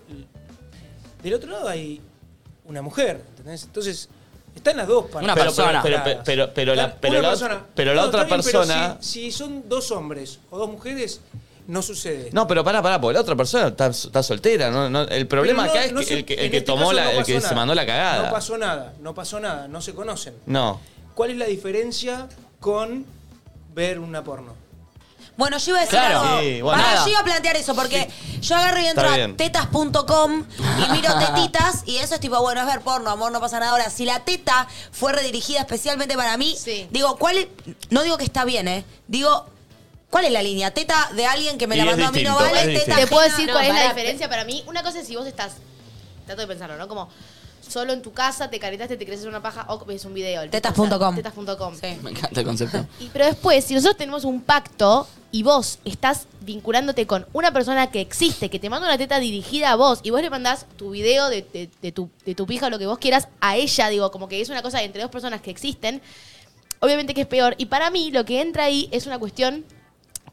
del 1.22 1.34
otro 1.34 1.50
lado 1.50 1.68
hay 1.68 2.00
una 2.66 2.82
mujer, 2.82 3.22
¿entendés? 3.30 3.64
Entonces, 3.64 4.08
están 4.54 4.76
las 4.76 4.86
dos 4.88 5.04
partes. 5.04 5.22
Una 5.24 5.34
Pero- 5.34 5.46
persona. 5.46 5.82
pero- 5.82 6.00
pero- 6.04 6.22
pero- 6.24 6.54
pero 6.54 6.74
la- 6.74 6.94
pero 7.00 7.20
la- 7.22 7.28
persona. 7.30 7.66
pero 7.74 7.94
la 7.94 8.02
No, 8.02 8.08
otra 8.08 8.24
bien, 8.24 8.36
persona- 8.42 8.98
si, 9.00 9.22
si 9.30 9.32
son 9.32 9.68
dos 9.68 9.90
hombres 9.90 10.38
o 10.50 10.58
dos 10.58 10.70
mujeres, 10.70 11.20
no 11.66 11.82
sucede. 11.82 12.30
No, 12.32 12.46
pero 12.46 12.62
pará, 12.64 12.80
pará, 12.82 13.00
porque 13.00 13.14
la 13.14 13.20
otra 13.20 13.34
persona 13.36 13.68
está, 13.68 13.86
está 13.88 14.22
soltera. 14.22 14.70
¿no? 14.70 14.88
No, 14.88 15.02
el 15.02 15.26
problema 15.26 15.64
no- 15.66 15.70
acá 15.70 15.84
es 15.84 15.92
no 15.92 16.00
que 16.00 16.06
se- 16.06 16.14
el 16.14 16.24
que, 16.24 16.34
el 16.34 16.40
en 16.46 16.50
que 16.50 16.56
este 16.58 16.66
tomó 16.66 16.92
la, 16.92 17.04
no 17.04 17.10
el 17.10 17.24
que 17.24 17.34
se 17.40 17.40
nada. 17.40 17.54
mandó 17.56 17.74
la 17.74 17.86
cagada. 17.86 18.26
No 18.26 18.30
pasó 18.32 18.56
nada, 18.58 18.92
no 19.00 19.14
pasó 19.14 19.40
nada, 19.40 19.68
no 19.68 19.80
se 19.80 19.94
conocen. 19.94 20.34
No. 20.46 20.80
¿Cuál 21.14 21.30
es 21.30 21.36
la 21.38 21.46
diferencia 21.46 22.28
con 22.60 23.04
ver 23.74 23.98
una 23.98 24.22
porno? 24.22 24.54
Bueno, 25.36 25.58
yo 25.58 25.72
iba 25.72 25.78
a 25.78 25.82
decir 25.82 25.98
Claro. 25.98 26.20
algo. 26.20 26.40
Sí, 26.40 26.62
bueno. 26.62 26.82
Yo 27.04 27.08
iba 27.10 27.20
a 27.20 27.24
plantear 27.24 27.56
eso 27.56 27.74
porque 27.74 28.08
yo 28.40 28.56
agarro 28.56 28.80
y 28.80 28.86
entro 28.86 29.06
a 29.06 29.16
tetas.com 29.36 30.44
y 30.78 30.92
miro 30.92 31.12
tetitas 31.18 31.82
y 31.84 31.96
eso 31.98 32.14
es 32.14 32.20
tipo, 32.20 32.40
bueno, 32.40 32.60
es 32.62 32.66
ver 32.66 32.80
porno, 32.80 33.10
amor, 33.10 33.32
no 33.32 33.40
pasa 33.40 33.58
nada. 33.60 33.72
Ahora, 33.72 33.90
si 33.90 34.06
la 34.06 34.24
teta 34.24 34.66
fue 34.92 35.12
redirigida 35.12 35.60
especialmente 35.60 36.16
para 36.16 36.38
mí, 36.38 36.56
Sí. 36.58 36.86
digo, 36.90 37.16
¿cuál 37.18 37.36
es? 37.36 37.48
No 37.90 38.02
digo 38.02 38.16
que 38.16 38.24
está 38.24 38.46
bien, 38.46 38.66
¿eh? 38.66 38.84
Digo, 39.08 39.46
¿cuál 40.10 40.24
es 40.26 40.32
la 40.32 40.42
línea? 40.42 40.72
Teta 40.72 41.10
de 41.14 41.26
alguien 41.26 41.58
que 41.58 41.66
me 41.66 41.76
Y 41.76 41.78
la 41.78 41.84
es 41.84 41.90
mandó 41.90 42.06
a 42.06 42.12
mí 42.12 42.22
no 42.22 42.30
distinto, 42.30 42.44
es 42.46 42.52
vale, 42.52 42.70
distinto. 42.70 42.84
teta 42.96 42.96
Te 43.00 43.06
puedo 43.06 43.22
ajena- 43.22 43.36
decir 43.36 43.46
No, 43.48 43.52
cuál 43.52 43.64
es 43.64 43.68
la 43.70 43.74
pará, 43.80 43.88
diferencia 43.94 44.28
para 44.28 44.44
mí. 44.44 44.64
Una 44.66 44.82
cosa 44.82 45.00
es 45.00 45.06
si 45.06 45.16
vos 45.16 45.26
estás, 45.26 45.54
trato 46.26 46.40
de 46.40 46.46
pensarlo, 46.46 46.76
¿no? 46.76 46.88
Como 46.88 47.08
solo 47.68 47.92
en 47.92 48.00
tu 48.00 48.12
casa, 48.12 48.48
te 48.48 48.60
caretaste, 48.60 48.96
te 48.96 49.12
hacer 49.12 49.28
una 49.28 49.42
paja 49.42 49.66
o 49.68 49.84
ves 49.84 50.04
un 50.04 50.14
video. 50.14 50.42
el 50.42 50.50
Tetas.com. 50.50 51.16
Tetas.com. 51.16 51.74
Sí. 51.74 51.98
Me 52.02 52.10
encanta 52.10 52.40
el 52.40 52.46
concepto. 52.46 52.86
Y, 53.00 53.06
pero 53.12 53.26
después, 53.26 53.64
si 53.64 53.74
nosotros 53.74 53.96
tenemos 53.96 54.24
un 54.24 54.40
pacto 54.40 55.08
y 55.32 55.42
vos 55.42 55.80
estás 55.84 56.26
vinculándote 56.42 57.08
con 57.08 57.26
una 57.32 57.52
persona 57.52 57.90
que 57.90 58.00
existe, 58.00 58.48
que 58.50 58.60
te 58.60 58.70
manda 58.70 58.86
una 58.86 58.96
teta 58.96 59.18
dirigida 59.18 59.72
a 59.72 59.76
vos 59.76 59.98
y 60.04 60.10
vos 60.10 60.22
le 60.22 60.30
mandás 60.30 60.66
tu 60.76 60.90
video 60.90 61.28
de, 61.28 61.42
de- 61.42 61.68
de 61.82 61.90
tu, 61.92 62.08
de 62.24 62.36
tu 62.36 62.46
pija 62.46 62.66
o 62.66 62.70
lo 62.70 62.78
que 62.78 62.86
vos 62.86 62.98
quieras 62.98 63.26
a 63.40 63.56
ella, 63.56 63.88
digo, 63.88 64.12
como 64.12 64.28
que 64.28 64.40
es 64.40 64.48
una 64.48 64.62
cosa 64.62 64.80
entre 64.84 65.02
dos 65.02 65.10
personas 65.10 65.40
que 65.40 65.50
existen, 65.50 66.00
obviamente 66.78 67.14
que 67.14 67.22
es 67.22 67.26
peor. 67.26 67.56
Y 67.58 67.66
para 67.66 67.90
mí 67.90 68.12
lo 68.12 68.24
que 68.24 68.40
entra 68.40 68.64
ahí 68.64 68.88
es 68.92 69.06
una 69.06 69.18
cuestión 69.18 69.64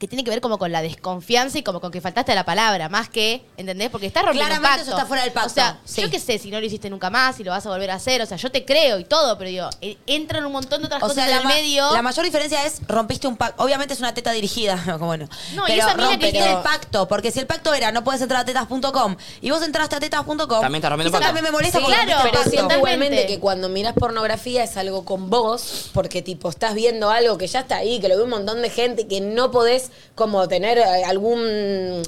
que 0.03 0.07
tiene 0.09 0.23
que 0.25 0.29
ver 0.31 0.41
como 0.41 0.57
con 0.57 0.69
la 0.73 0.81
desconfianza 0.81 1.57
y 1.57 1.63
como 1.63 1.79
con 1.79 1.89
que 1.89 2.01
faltaste 2.01 2.33
a 2.33 2.35
la 2.35 2.43
palabra, 2.43 2.89
más 2.89 3.07
que, 3.07 3.45
¿entendés? 3.55 3.89
Porque 3.89 4.07
estás 4.07 4.23
rompiendo 4.25 4.53
un 4.53 4.59
Claramente 4.59 4.67
pacto. 4.79 4.81
eso 4.83 4.91
está 4.97 5.05
fuera 5.07 5.23
del 5.23 5.31
pacto, 5.31 5.49
O 5.49 5.53
sea, 5.53 5.79
sí. 5.85 6.01
yo 6.01 6.09
qué 6.09 6.19
sé 6.19 6.37
si 6.39 6.51
no 6.51 6.59
lo 6.59 6.65
hiciste 6.65 6.89
nunca 6.89 7.09
más, 7.09 7.37
si 7.37 7.43
lo 7.45 7.51
vas 7.51 7.65
a 7.65 7.69
volver 7.69 7.89
a 7.91 7.95
hacer, 7.95 8.21
o 8.21 8.25
sea, 8.25 8.35
yo 8.35 8.51
te 8.51 8.65
creo 8.65 8.99
y 8.99 9.05
todo, 9.05 9.37
pero 9.37 9.49
digo, 9.49 9.69
eh, 9.79 9.97
entran 10.07 10.45
un 10.45 10.51
montón 10.51 10.81
de 10.81 10.87
otras 10.87 11.01
O 11.01 11.07
cosas 11.07 11.15
sea, 11.23 11.27
la, 11.27 11.35
del 11.37 11.43
ma- 11.45 11.53
medio. 11.53 11.93
la 11.93 12.01
mayor 12.01 12.25
diferencia 12.25 12.65
es 12.65 12.81
rompiste 12.87 13.27
un 13.27 13.37
pacto. 13.37 13.63
Obviamente 13.63 13.93
es 13.93 13.99
una 14.01 14.13
teta 14.13 14.31
dirigida, 14.33 14.77
como 14.85 15.05
bueno. 15.05 15.29
No, 15.55 15.63
y 15.67 15.71
pero 15.71 15.83
esa 15.87 15.95
mina 15.95 16.17
que 16.19 16.25
rompiste 16.25 16.49
el 16.51 16.57
pacto, 16.57 17.07
porque 17.07 17.31
si 17.31 17.39
el 17.39 17.47
pacto 17.47 17.73
era 17.73 17.91
no 17.93 18.03
puedes 18.03 18.21
entrar 18.21 18.41
a 18.41 18.45
tetas.com 18.45 19.15
y 19.41 19.51
vos 19.51 19.61
entraste 19.63 19.95
a 19.95 19.99
tetas.com, 20.01 20.37
También 20.37 20.75
está 20.75 20.89
rompiendo 20.89 21.09
eso 21.09 21.11
pacto. 21.13 21.25
también 21.27 21.45
me 21.45 21.51
molesta 21.51 21.77
Sí, 21.77 21.83
porque 21.85 21.95
claro, 21.97 22.11
rompiste 22.11 22.27
el 22.27 22.31
Pero 22.31 22.43
pacto. 22.43 22.49
siento 22.51 22.75
igualmente 22.77 23.25
que 23.27 23.39
cuando 23.39 23.69
miras 23.69 23.93
pornografía 23.93 24.63
es 24.63 24.75
algo 24.75 25.05
con 25.05 25.29
vos, 25.29 25.89
porque 25.93 26.21
tipo 26.21 26.49
estás 26.49 26.73
viendo 26.73 27.09
algo 27.09 27.37
que 27.37 27.47
ya 27.47 27.61
está 27.61 27.77
ahí, 27.77 28.01
que 28.01 28.09
lo 28.09 28.17
ve 28.17 28.23
un 28.23 28.29
montón 28.31 28.61
de 28.61 28.69
gente, 28.69 29.07
que 29.07 29.21
no 29.21 29.51
podés 29.51 29.91
como 30.15 30.47
tener 30.47 30.77
eh, 30.77 31.03
algún 31.05 32.01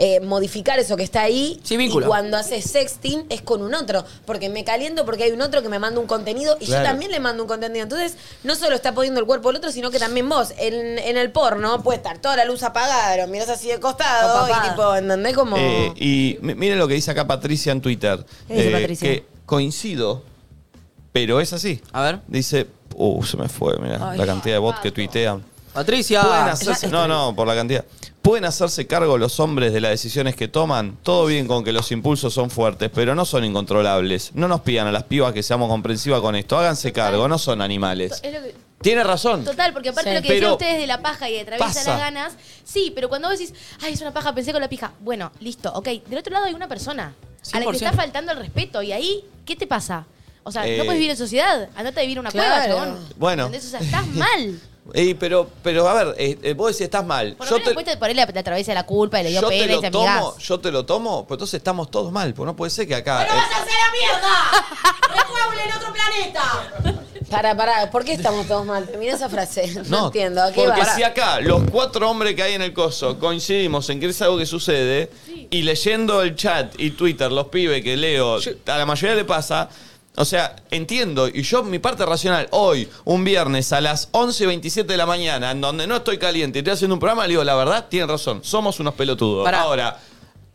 eh, 0.00 0.20
modificar 0.20 0.78
eso 0.78 0.96
que 0.96 1.02
está 1.02 1.22
ahí. 1.22 1.58
Sí, 1.64 1.76
vínculo. 1.76 2.06
Y 2.06 2.08
cuando 2.08 2.36
haces 2.36 2.64
sexting 2.70 3.26
es 3.30 3.42
con 3.42 3.62
un 3.62 3.74
otro, 3.74 4.04
porque 4.26 4.48
me 4.48 4.62
caliento 4.62 5.04
porque 5.04 5.24
hay 5.24 5.32
un 5.32 5.42
otro 5.42 5.60
que 5.60 5.68
me 5.68 5.80
manda 5.80 5.98
un 6.00 6.06
contenido 6.06 6.56
y 6.60 6.66
Claro. 6.66 6.84
yo 6.84 6.88
también 6.90 7.10
le 7.10 7.18
mando 7.18 7.42
un 7.42 7.48
contenido. 7.48 7.82
Entonces, 7.82 8.16
no 8.44 8.54
solo 8.54 8.76
está 8.76 8.94
poniendo 8.94 9.18
el 9.18 9.26
cuerpo 9.26 9.48
del 9.48 9.56
otro, 9.56 9.72
sino 9.72 9.90
que 9.90 9.98
también 9.98 10.28
vos. 10.28 10.52
En, 10.56 10.98
en 11.00 11.16
el 11.16 11.32
porno 11.32 11.82
puede 11.82 11.96
estar 11.96 12.18
toda 12.18 12.36
la 12.36 12.44
luz 12.44 12.62
apagada, 12.62 13.16
lo 13.16 13.26
mirás 13.26 13.48
así 13.48 13.66
de 13.68 13.80
costado 13.80 14.28
O 14.44 14.46
papada. 14.46 14.66
y 14.66 14.70
tipo, 14.70 14.94
¿entendés? 14.94 15.34
Como... 15.34 15.56
Eh, 15.56 15.92
y 15.96 16.38
mi- 16.42 16.54
miren 16.54 16.78
lo 16.78 16.86
que 16.86 16.94
dice 16.94 17.10
acá 17.10 17.26
Patricia 17.26 17.72
en 17.72 17.80
Twitter. 17.80 18.24
¿Qué 18.46 18.54
dice 18.54 18.68
Eh, 18.68 18.72
Patricia? 18.72 19.08
Que 19.08 19.24
coincido, 19.46 20.22
pero 21.12 21.40
es 21.40 21.52
así. 21.52 21.80
A 21.92 22.02
ver. 22.02 22.20
Dice, 22.28 22.68
uh, 22.94 23.24
se 23.24 23.36
me 23.36 23.48
fue, 23.48 23.76
mira, 23.80 24.14
la 24.14 24.26
cantidad 24.26 24.54
de 24.54 24.58
bots 24.60 24.78
que 24.78 24.92
tuitean. 24.92 25.42
Patricia. 25.72 26.22
Pueden 26.22 26.48
hacerse, 26.48 26.88
no, 26.88 27.06
no, 27.08 27.34
por 27.34 27.46
la 27.46 27.54
cantidad. 27.54 27.84
Pueden 28.22 28.44
hacerse 28.44 28.86
cargo 28.86 29.16
los 29.16 29.38
hombres 29.40 29.72
de 29.72 29.80
las 29.80 29.90
decisiones 29.92 30.34
que 30.36 30.48
toman. 30.48 30.98
Todo 31.02 31.26
bien 31.26 31.46
con 31.46 31.64
que 31.64 31.72
los 31.72 31.90
impulsos 31.92 32.34
son 32.34 32.50
fuertes, 32.50 32.90
pero 32.94 33.14
no 33.14 33.24
son 33.24 33.44
incontrolables. 33.44 34.32
No 34.34 34.48
nos 34.48 34.60
pidan 34.62 34.86
a 34.86 34.92
las 34.92 35.04
pibas 35.04 35.32
que 35.32 35.42
seamos 35.42 35.68
comprensivas 35.68 36.20
con 36.20 36.34
esto. 36.36 36.58
Háganse 36.58 36.92
cargo, 36.92 37.28
no 37.28 37.38
son 37.38 37.62
animales. 37.62 38.20
Es 38.22 38.32
lo 38.34 38.40
que- 38.42 38.54
Tiene 38.80 39.02
razón. 39.02 39.44
Total, 39.44 39.72
porque 39.72 39.88
aparte 39.88 40.10
Sí. 40.10 40.14
lo 40.16 40.22
que 40.22 40.28
Pero 40.28 40.34
decían 40.40 40.52
ustedes 40.52 40.80
de 40.80 40.86
la 40.86 41.00
paja 41.02 41.28
y 41.28 41.32
de 41.32 41.40
atravesar 41.40 41.68
pasa. 41.74 41.90
las 41.90 41.98
ganas, 41.98 42.32
sí, 42.64 42.92
pero 42.94 43.08
cuando 43.08 43.28
vos 43.28 43.36
decís, 43.36 43.52
ay, 43.82 43.92
es 43.94 44.00
una 44.00 44.12
paja, 44.12 44.32
pensé 44.36 44.52
con 44.52 44.60
la 44.60 44.68
pija, 44.68 44.92
bueno, 45.00 45.32
listo, 45.40 45.72
ok. 45.74 45.88
Del 46.06 46.18
otro 46.18 46.32
lado 46.32 46.44
hay 46.46 46.54
una 46.54 46.68
persona 46.68 47.12
a 47.52 47.58
la 47.58 47.66
que 47.66 47.70
100%. 47.72 47.78
te 47.78 47.84
está 47.86 47.92
faltando 47.96 48.30
el 48.32 48.38
respeto 48.38 48.80
y 48.82 48.92
ahí, 48.92 49.24
¿qué 49.44 49.56
te 49.56 49.66
pasa? 49.66 50.06
O 50.44 50.52
sea, 50.52 50.64
Eh. 50.64 50.78
no 50.78 50.84
puedes 50.84 50.98
vivir 51.00 51.10
en 51.10 51.16
sociedad, 51.16 51.68
andate 51.74 51.98
a 51.98 52.02
vivir 52.02 52.18
en 52.18 52.20
una 52.20 52.30
Claro. 52.30 52.66
cueva, 52.66 52.66
chabón. 52.84 52.98
Bueno. 53.16 53.46
¿Entendés? 53.46 53.66
O 53.66 53.70
sea, 53.70 53.80
estás 53.80 54.06
mal. 54.14 54.60
Ey, 54.94 55.14
pero, 55.14 55.48
pero 55.62 55.88
a 55.88 55.94
ver, 55.94 56.14
eh, 56.18 56.38
eh, 56.42 56.54
vos 56.54 56.68
decís 56.68 56.82
estás 56.82 57.04
mal. 57.04 57.34
Por 57.34 57.46
lo 57.46 57.50
Yo 57.50 57.56
menos 57.56 57.64
te, 57.64 57.70
después 57.70 57.86
te, 57.86 57.96
por 57.98 58.08
ahí 58.08 58.14
le, 58.14 58.22
atraviesa 58.22 58.74
la 58.74 58.86
culpa 58.86 59.20
y 59.20 59.24
le 59.24 59.30
dio 59.30 59.42
yo 59.42 59.48
te 59.48 59.58
pena 59.58 59.72
y 59.72 59.74
lo 59.76 59.80
te 59.80 59.90
tomo, 59.90 60.08
amigás. 60.08 60.38
yo 60.38 60.60
te 60.60 60.70
lo 60.72 60.86
tomo, 60.86 61.26
pues 61.26 61.36
entonces 61.36 61.58
estamos 61.58 61.90
todos 61.90 62.10
mal, 62.10 62.32
pues 62.34 62.46
no 62.46 62.56
puede 62.56 62.70
ser 62.70 62.88
que 62.88 62.94
acá. 62.94 63.24
eh, 63.24 63.28
a 63.28 63.42
hacer 63.42 63.74
la 63.74 63.92
mierda! 63.92 64.86
¡Rejueble 65.14 65.64
en 65.64 65.72
otro 65.72 65.92
planeta! 65.92 66.98
Para, 67.30 67.54
para, 67.54 67.90
¿por 67.90 68.04
qué 68.04 68.14
estamos 68.14 68.46
todos 68.46 68.64
mal? 68.64 68.88
Mira 68.98 69.14
esa 69.14 69.28
frase. 69.28 69.82
No, 69.88 70.06
entiendo. 70.06 70.42
¿A 70.42 70.50
qué 70.52 70.64
porque 70.64 70.80
va? 70.80 70.96
si 70.96 71.02
acá 71.02 71.40
los 71.40 71.62
cuatro 71.70 72.08
hombres 72.08 72.34
que 72.34 72.42
hay 72.42 72.54
en 72.54 72.62
el 72.62 72.72
coso 72.72 73.18
coincidimos 73.18 73.90
en 73.90 74.00
que 74.00 74.06
es 74.06 74.22
algo 74.22 74.38
que 74.38 74.46
sucede 74.46 75.10
y 75.50 75.62
leyendo 75.62 76.22
el 76.22 76.36
chat 76.36 76.74
y 76.78 76.92
Twitter, 76.92 77.30
los 77.30 77.48
pibes 77.48 77.82
que 77.82 77.96
leo, 77.96 78.38
a 78.38 78.78
la 78.78 78.86
mayoría 78.86 79.14
le 79.14 79.24
pasa. 79.24 79.68
O 80.18 80.24
sea, 80.24 80.56
entiendo, 80.72 81.28
y 81.28 81.42
yo 81.42 81.62
mi 81.62 81.78
parte 81.78 82.04
racional, 82.04 82.48
hoy, 82.50 82.88
un 83.04 83.22
viernes 83.24 83.72
a 83.72 83.80
las 83.80 84.08
11 84.10 84.44
y 84.44 84.46
27 84.48 84.92
de 84.92 84.96
la 84.96 85.06
mañana, 85.06 85.52
en 85.52 85.60
donde 85.60 85.86
no 85.86 85.96
estoy 85.96 86.18
caliente 86.18 86.58
y 86.58 86.60
estoy 86.60 86.74
haciendo 86.74 86.94
un 86.94 87.00
programa, 87.00 87.22
le 87.22 87.30
digo, 87.30 87.44
la 87.44 87.54
verdad, 87.54 87.86
tienen 87.88 88.08
razón, 88.08 88.40
somos 88.42 88.80
unos 88.80 88.94
pelotudos. 88.94 89.44
Pará. 89.44 89.60
Ahora, 89.62 89.98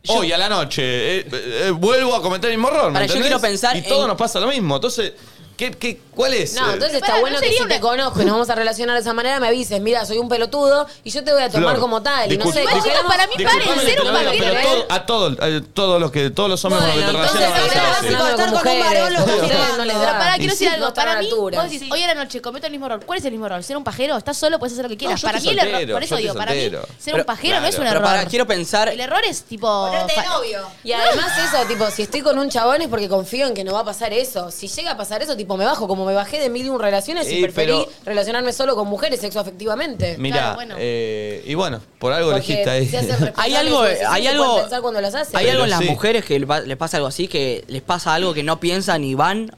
Yo- 0.02 0.14
hoy 0.16 0.32
a 0.32 0.36
la 0.38 0.50
noche, 0.50 0.82
eh, 1.20 1.26
eh, 1.32 1.70
vuelvo 1.74 2.14
a 2.14 2.20
cometer 2.20 2.50
el 2.50 2.58
mismo 2.58 2.68
error, 2.70 2.88
¿me 2.88 2.92
Pará, 2.92 3.06
yo 3.06 3.14
entendés? 3.14 3.28
quiero 3.28 3.40
pensar 3.40 3.74
Y 3.76 3.82
todo 3.82 4.02
en- 4.02 4.08
nos 4.08 4.18
pasa 4.18 4.38
lo 4.38 4.48
mismo. 4.48 4.74
Entonces, 4.76 5.14
¿qué, 5.56 5.70
qué, 5.72 6.00
¿cuál 6.14 6.34
es? 6.34 6.54
No, 6.54 6.70
Eh, 6.70 6.74
entonces 6.74 7.00
Pará, 7.00 7.06
está 7.06 7.14
¿no 7.16 7.20
bueno 7.22 7.38
que 7.40 7.46
sería 7.46 7.62
si 7.62 7.68
te 7.68 7.74
una- 7.74 7.80
conozco 7.80 8.22
y 8.22 8.24
nos 8.24 8.32
vamos 8.34 8.50
a 8.50 8.54
relacionar 8.54 8.94
de 8.96 9.00
esa 9.02 9.12
manera, 9.12 9.40
me 9.40 9.48
avises, 9.48 9.80
mira, 9.80 10.04
soy 10.06 10.18
un 10.18 10.28
pelotudo 10.28 10.86
y 11.04 11.10
yo 11.10 11.22
te 11.24 11.32
voy 11.32 11.42
a 11.42 11.50
tomar 11.50 11.70
Flor, 11.74 11.80
como 11.80 12.02
tal. 12.02 12.32
Y 12.32 12.36
no 12.38 12.50
sé, 12.52 12.60
Igual, 12.62 12.82
chicos, 12.82 12.98
para 13.08 13.26
mí 13.26 13.34
Disculpame 13.36 13.64
paren, 13.64 13.80
que 13.80 13.86
ser 13.86 13.94
te 13.96 14.00
un 14.02 14.12
lo 14.12 14.18
diga, 14.18 14.30
pajero, 14.32 14.44
pero 14.54 14.58
¿eh? 14.60 14.62
todo- 14.64 14.86
a 14.90 15.06
todos, 15.06 15.36
eh, 15.42 15.62
todos 15.74 16.00
los 16.00 16.10
que 16.10 16.30
todos 16.30 16.48
los 16.50 16.64
hombres 16.64 16.82
con 16.82 16.88
los 16.90 16.98
que 16.98 17.04
te 17.04 17.12
Bueno, 17.12 17.18
relacionas 17.28 17.50
entonces, 17.58 17.78
a 17.78 17.90
así. 17.98 18.06
con 18.14 18.14
un 18.14 18.34
no 19.76 19.84
les 19.84 19.96
Pero 19.96 20.06
da. 20.06 20.18
pará, 20.18 20.36
Y 20.36 20.38
quiero 20.40 20.54
sí. 20.54 20.58
decir 20.64 20.68
algo. 20.68 20.86
No 20.86 20.94
Para 20.94 21.12
a 21.12 21.18
mí, 21.20 21.26
altura. 21.26 21.62
vos 21.62 21.70
decís, 21.70 21.88
hoy 21.90 22.02
a 22.02 22.06
la 22.08 22.14
noche 22.14 22.40
cometo 22.40 22.66
el 22.66 22.72
mismo 22.72 22.86
error. 22.86 23.00
¿Cuál 23.04 23.18
es 23.18 23.24
el 23.24 23.30
mismo 23.32 23.46
error? 23.46 23.62
¿Ser 23.62 23.76
un 23.76 23.84
pajero? 23.84 24.16
Estás 24.16 24.36
solo, 24.36 24.58
puedes 24.58 24.72
hacer 24.74 24.84
lo 24.84 24.88
que 24.88 24.96
quieras. 24.96 25.20
yo 25.20 25.26
para 25.26 25.38
estoy 25.38 25.54
mí 25.54 25.60
el 25.60 25.66
error, 25.66 25.72
soltero, 25.80 25.94
por 25.94 26.00
yo 26.00 26.04
eso 26.06 26.14
estoy 26.14 26.22
digo, 26.22 26.34
para 26.34 26.52
mí, 26.52 26.60
soltero. 26.62 26.82
ser 26.86 26.92
Pero- 27.04 27.16
un 27.18 27.24
pajero 27.24 27.60
no 27.60 27.66
es 27.66 27.74
un. 27.74 27.78
Pero 27.84 27.90
error. 27.90 28.02
pará, 28.04 28.24
quiero 28.26 28.46
pensar. 28.46 28.88
El 28.88 29.00
error 29.00 29.20
es 29.28 29.42
tipo. 29.42 29.86
Ponerte 29.88 30.14
de 30.14 30.22
fa- 30.22 30.28
novio. 30.34 30.60
Y 30.82 30.92
además 30.92 31.32
eso, 31.38 31.64
tipo, 31.66 31.90
si 31.90 32.02
estoy 32.02 32.20
con 32.22 32.38
un 32.38 32.48
chabón 32.48 32.82
es 32.82 32.88
porque 32.88 33.08
confío 33.08 33.46
en 33.46 33.54
que 33.54 33.64
no 33.64 33.72
va 33.72 33.80
a 33.80 33.84
pasar 33.84 34.12
eso. 34.12 34.50
Si 34.50 34.68
llega 34.68 34.92
a 34.92 34.96
pasar 34.96 35.22
eso, 35.22 35.36
tipo, 35.44 35.56
me 35.56 35.64
bajo 35.64 35.86
como 35.88 36.04
me 36.04 36.14
bajé 36.14 36.40
de 36.40 36.50
mil 36.50 36.66
y 36.66 36.68
un 36.70 36.80
relaciones 36.80 37.30
y 37.30 37.42
preferí 37.42 37.72
pero- 37.72 37.88
relacionarme 38.04 38.52
solo 38.52 38.74
con 38.74 38.88
mujeres 38.88 39.20
sexoafectivamente. 39.20 40.16
Mirá, 40.18 40.36
Claro, 40.38 40.54
bueno. 40.56 40.74
eh, 40.78 41.42
y 41.46 41.54
bueno, 41.54 41.80
por 41.98 42.12
algo 42.12 42.30
Porque 42.32 42.44
elegiste 42.46 42.70
ahí. 42.70 42.88
se 42.88 42.98
hacen 42.98 43.10
responsables 43.10 43.38
Hay 43.44 43.54
algo- 43.54 43.82
de 43.82 43.88
sus 43.90 43.98
decisiones 43.98 44.16
hay 44.16 44.22
y 44.22 44.26
algo- 44.26 44.44
pueden 44.44 44.62
pensar 44.64 44.82
cuando 44.82 45.00
las 45.00 45.14
hacen. 45.14 45.36
Hay 45.36 45.44
Pero 45.44 45.52
algo 45.52 45.64
en 45.64 45.70
las 45.70 45.80
sí. 45.80 45.84
mujeres 45.88 46.24
que 46.24 46.38
le 46.38 46.46
pa- 46.46 46.60
les 46.60 46.76
pasa 46.76 46.96
algo 46.96 47.06
así, 47.08 47.28
que 47.28 47.64
les 47.68 47.82
pasa 47.82 48.14
algo 48.14 48.34
que 48.34 48.42
no 48.42 48.58
piensan 48.60 49.04
y 49.04 49.14
van. 49.14 49.54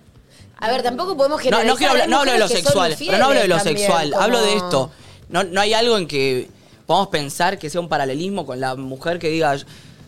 A 0.59 0.69
ver, 0.71 0.83
tampoco 0.83 1.17
podemos 1.17 1.39
No, 1.39 1.43
generalizar. 1.45 1.73
no, 1.73 1.77
quiero 1.77 1.91
hablar- 1.93 2.05
Hay 2.07 2.11
no 2.11 2.19
hablo 2.21 2.33
de 2.33 2.39
lo 2.39 2.45
mujeres 2.47 2.65
que 2.67 2.73
son 2.73 2.83
sexual, 2.91 2.97
pero 3.07 3.19
no 3.19 3.25
hablo 3.27 3.41
de 3.41 3.49
lo 3.49 3.57
infieles 3.57 3.81
sexual, 3.83 4.11
también, 4.11 4.23
hablo 4.23 4.41
de 4.41 4.53
como- 4.55 4.65
esto. 4.65 4.91
No, 5.29 5.45
no 5.45 5.61
hay 5.61 5.75
algo 5.75 5.99
en 5.99 6.07
que 6.09 6.49
podamos 6.87 7.09
pensar 7.09 7.59
que 7.59 7.69
sea 7.71 7.81
un 7.81 7.89
paralelismo 7.89 8.47
con 8.47 8.61
la 8.61 8.75
mujer 8.77 9.19
que 9.19 9.29
diga, 9.29 9.57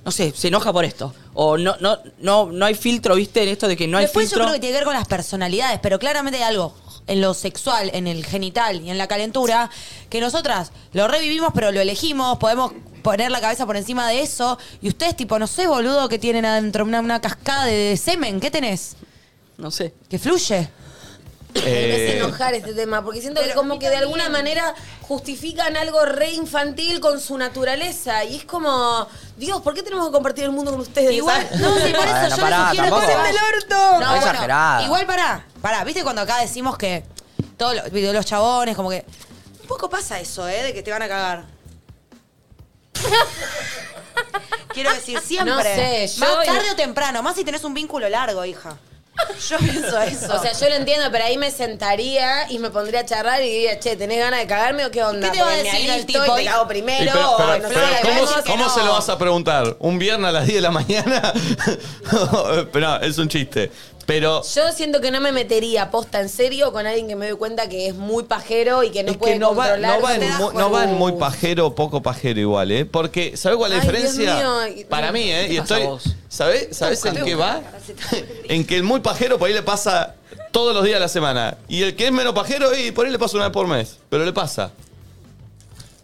no 0.08 0.12
sé, 0.12 0.32
se 0.34 0.48
enoja 0.48 0.72
por 0.72 0.86
esto. 0.86 1.14
O 1.34 1.58
no, 1.58 1.76
no, 1.80 1.98
no, 2.20 2.50
no 2.50 2.64
hay 2.64 2.74
filtro, 2.74 3.14
viste, 3.14 3.42
en 3.42 3.50
esto 3.50 3.68
de 3.68 3.76
que 3.76 3.86
no 3.86 3.98
hay 3.98 4.06
Después 4.06 4.24
filtro. 4.24 4.38
yo 4.38 4.44
creo 4.46 4.54
que 4.54 4.60
tiene 4.60 4.72
que 4.72 4.78
ver 4.78 4.84
con 4.86 4.94
las 4.94 5.06
personalidades, 5.06 5.80
pero 5.82 5.98
claramente 5.98 6.38
hay 6.38 6.44
algo 6.44 6.74
en 7.06 7.20
lo 7.20 7.34
sexual, 7.34 7.90
en 7.92 8.06
el 8.06 8.24
genital 8.24 8.80
y 8.80 8.88
en 8.88 8.96
la 8.96 9.06
calentura, 9.06 9.68
que 10.08 10.18
nosotras 10.22 10.72
lo 10.94 11.08
revivimos, 11.08 11.50
pero 11.54 11.72
lo 11.72 11.80
elegimos, 11.82 12.38
podemos 12.38 12.72
poner 13.02 13.30
la 13.30 13.42
cabeza 13.42 13.66
por 13.66 13.76
encima 13.76 14.08
de 14.08 14.22
eso, 14.22 14.58
y 14.80 14.88
ustedes 14.88 15.14
tipo, 15.14 15.38
no 15.38 15.46
sé, 15.46 15.66
boludo, 15.66 16.08
que 16.08 16.18
tienen 16.18 16.46
adentro 16.46 16.84
una, 16.86 17.00
una 17.00 17.20
cascada 17.20 17.66
de, 17.66 17.72
de 17.74 17.96
semen, 17.98 18.40
¿qué 18.40 18.50
tenés? 18.50 18.96
No 19.58 19.70
sé. 19.70 19.92
Que 20.08 20.18
fluye. 20.18 20.70
Me 21.64 21.94
hace 21.94 22.08
Eh, 22.12 22.16
enojar 22.18 22.54
este 22.54 22.72
tema, 22.74 23.02
porque 23.04 23.20
siento 23.20 23.42
que 23.42 23.52
como 23.54 23.78
que 23.78 23.88
de 23.90 23.96
alguna 23.96 24.28
manera 24.28 24.74
justifican 25.02 25.76
algo 25.76 26.04
re 26.04 26.32
infantil 26.32 27.00
con 27.00 27.20
su 27.20 27.36
naturaleza. 27.38 28.24
Y 28.24 28.36
es 28.36 28.44
como, 28.44 29.06
Dios, 29.36 29.60
¿por 29.62 29.74
qué 29.74 29.82
tenemos 29.82 30.06
que 30.06 30.12
compartir 30.12 30.44
el 30.44 30.50
mundo 30.52 30.70
con 30.72 30.80
ustedes? 30.80 31.12
Igual, 31.12 31.48
no, 31.60 31.74
sí, 31.76 31.92
por 31.92 32.06
eso 32.06 32.12
Bueno, 32.14 32.28
yo 32.36 32.42
pará, 32.42 32.58
les 32.58 32.68
sugiero 32.68 32.84
tampoco. 32.96 33.00
que 33.00 33.06
se 33.24 33.30
el 33.30 33.36
orto. 33.54 34.00
No, 34.00 34.16
exagerada. 34.16 34.82
Igual 34.82 35.06
pará, 35.06 35.46
pará, 35.62 35.84
¿viste 35.84 36.02
cuando 36.02 36.22
acá 36.22 36.38
decimos 36.40 36.76
que 36.78 37.04
todos 37.56 37.74
los, 37.76 37.90
video- 37.90 38.12
los 38.12 38.26
chabones, 38.26 38.76
como 38.76 38.90
que. 38.90 39.04
Un 39.62 39.66
poco 39.68 39.88
pasa 39.90 40.18
eso, 40.20 40.48
¿eh? 40.48 40.62
De 40.62 40.72
que 40.74 40.82
te 40.82 40.90
van 40.90 41.02
a 41.02 41.08
cagar. 41.08 41.44
Quiero 44.72 44.92
decir, 44.92 45.20
siempre. 45.20 45.52
No 45.54 45.62
sé, 45.62 46.06
yo- 46.08 46.20
Más 46.36 46.46
tarde 46.46 46.70
o 46.72 46.76
temprano, 46.76 47.22
más 47.22 47.34
si 47.36 47.44
tenés 47.44 47.64
un 47.64 47.74
vínculo 47.74 48.08
largo, 48.08 48.44
hija. 48.44 48.76
Yo 49.48 49.58
pienso 49.58 50.00
eso. 50.00 50.34
O 50.34 50.42
sea, 50.42 50.52
yo 50.52 50.68
lo 50.68 50.74
entiendo, 50.76 51.06
pero 51.10 51.24
ahí 51.24 51.38
me 51.38 51.50
sentaría 51.50 52.50
y 52.50 52.58
me 52.58 52.70
pondría 52.70 53.00
a 53.00 53.04
charlar 53.06 53.42
y 53.42 53.48
diría, 53.50 53.78
che, 53.80 53.96
¿tenés 53.96 54.18
ganas 54.18 54.40
de 54.40 54.46
cagarme 54.46 54.84
o 54.84 54.90
qué 54.90 55.02
onda? 55.02 55.30
¿Qué 55.30 55.36
te 55.38 55.42
va 55.42 55.50
a 55.50 55.54
Porque 55.56 55.70
decir 55.70 55.90
el 55.90 56.06
tipo? 56.06 56.24
Y 56.24 56.40
te 56.40 56.44
cago 56.44 56.64
y 56.64 56.68
primero. 56.68 57.12
pero- 57.12 57.30
o 57.32 57.36
pero- 57.36 57.58
no 57.62 57.68
sé, 57.68 57.74
pero 58.02 58.14
¿cómo, 58.14 58.42
cómo 58.46 58.64
no. 58.64 58.70
se 58.74 58.82
lo 58.84 58.92
vas 58.92 59.08
a 59.08 59.18
preguntar? 59.18 59.76
¿Un 59.80 59.98
viernes 59.98 60.28
a 60.28 60.32
las 60.32 60.44
10 60.46 60.56
de 60.56 60.60
la 60.62 60.70
mañana? 60.70 61.32
pero 62.72 62.86
no, 62.88 62.96
es 63.00 63.18
un 63.18 63.28
chiste. 63.28 63.70
Pero 64.08 64.42
Yo 64.54 64.72
siento 64.72 65.02
que 65.02 65.10
no 65.10 65.20
me 65.20 65.32
metería 65.32 65.90
posta 65.90 66.18
en 66.22 66.30
serio 66.30 66.72
con 66.72 66.86
alguien 66.86 67.08
que 67.08 67.14
me 67.14 67.28
doy 67.28 67.36
cuenta 67.36 67.68
que 67.68 67.88
es 67.88 67.94
muy 67.94 68.22
pajero 68.24 68.82
y 68.82 68.90
que 68.90 69.02
no 69.04 69.10
es 69.12 69.18
puede 69.18 69.34
que 69.34 69.38
no 69.38 69.54
va, 69.54 69.64
controlar. 69.66 69.98
no, 69.98 70.02
va 70.02 70.08
te 70.08 70.14
en, 70.14 70.20
das 70.30 70.40
mu- 70.40 70.52
no 70.52 70.70
va 70.70 70.84
en 70.84 70.94
muy 70.94 71.12
pajero 71.12 71.66
o 71.66 71.74
poco 71.74 72.00
pajero 72.02 72.40
igual, 72.40 72.70
¿eh? 72.72 72.86
Porque, 72.86 73.36
¿sabes 73.36 73.58
cuál 73.58 73.72
es 73.72 73.78
la 73.78 73.82
diferencia? 73.84 74.36
Dios 74.38 74.76
mío. 74.76 74.86
Para 74.88 75.12
mí, 75.12 75.30
¿eh? 75.30 75.44
¿Qué 75.48 75.52
Y 75.52 75.56
estoy. 75.58 75.82
¿Sabes 76.30 76.68
¿sabes 76.74 77.04
en 77.04 77.22
qué 77.22 77.34
va? 77.34 77.60
en 78.48 78.64
que 78.66 78.76
el 78.76 78.82
muy 78.82 79.00
pajero 79.00 79.38
por 79.38 79.46
ahí 79.48 79.52
le 79.54 79.62
pasa 79.62 80.14
todos 80.52 80.74
los 80.74 80.84
días 80.84 80.96
de 80.96 81.00
la 81.00 81.08
semana. 81.08 81.58
Y 81.68 81.82
el 81.82 81.94
que 81.94 82.06
es 82.06 82.12
menos 82.12 82.32
pajero, 82.32 82.74
y 82.74 82.90
por 82.92 83.04
ahí 83.04 83.12
le 83.12 83.18
pasa 83.18 83.36
una 83.36 83.44
vez 83.48 83.52
por 83.52 83.66
mes. 83.66 83.98
Pero 84.08 84.24
le 84.24 84.32
pasa. 84.32 84.70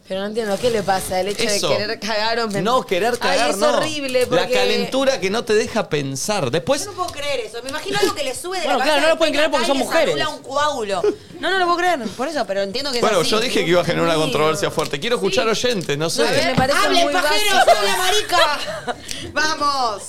Pero 0.07 0.21
no 0.21 0.27
entiendo, 0.27 0.59
¿qué 0.61 0.69
le 0.71 0.83
pasa? 0.83 1.19
El 1.21 1.29
hecho 1.29 1.45
Eso. 1.45 1.71
de 1.71 1.77
querer 1.79 1.99
cagar 1.99 2.39
o 2.41 2.47
No, 2.49 2.85
querer 2.85 3.19
cagar, 3.19 3.47
Ay, 3.47 3.51
es 3.53 3.57
no. 3.57 3.79
horrible 3.79 4.27
porque... 4.27 4.43
La 4.43 4.51
calentura 4.51 5.19
que 5.19 5.31
no 5.31 5.45
te 5.45 5.55
deja 5.55 5.89
pensar. 5.89 6.51
Después. 6.51 6.85
Yo 6.85 6.91
no 6.91 6.97
puedo 6.99 7.11
creer 7.11 7.41
eso. 7.41 7.63
Me 7.63 7.71
imagino 7.71 7.99
algo 7.99 8.15
que 8.15 8.23
le 8.23 8.35
sube 8.35 8.59
de 8.59 8.65
Bueno, 8.65 8.81
la 8.81 8.85
claro, 8.85 9.01
cabeza 9.01 9.01
no 9.01 9.07
lo 9.09 9.15
de 9.15 9.19
pueden 9.19 9.35
creer 9.35 9.51
porque 9.51 9.67
son 9.67 9.79
mujeres. 9.79 10.27
un 10.27 10.43
coágulo. 10.43 11.03
No, 11.41 11.51
no 11.51 11.59
lo 11.59 11.65
puedo 11.65 11.79
creer. 11.79 12.01
Por 12.19 12.29
eso, 12.29 12.45
pero 12.47 12.61
entiendo 12.63 12.91
que 12.93 12.99
es 12.99 13.01
Bueno, 13.03 13.21
así. 13.21 13.31
yo 13.31 13.41
dije 13.41 13.65
que 13.65 13.71
iba 13.71 13.81
a 13.81 13.85
generar 13.85 14.05
una 14.05 14.17
controversia 14.17 14.71
fuerte. 14.71 15.01
Quiero 15.01 15.17
escuchar 15.17 15.49
oyentes, 15.49 15.97
no 15.97 16.11
sé. 16.11 16.23
No, 16.25 16.49
me 16.51 16.55
parece 16.55 16.79
¡Hable, 16.85 17.05
muy 17.05 17.13
pajero! 17.15 17.57
básico. 17.57 17.71
¡Habla, 17.79 17.97
marica! 17.97 18.95
Vamos. 19.33 20.03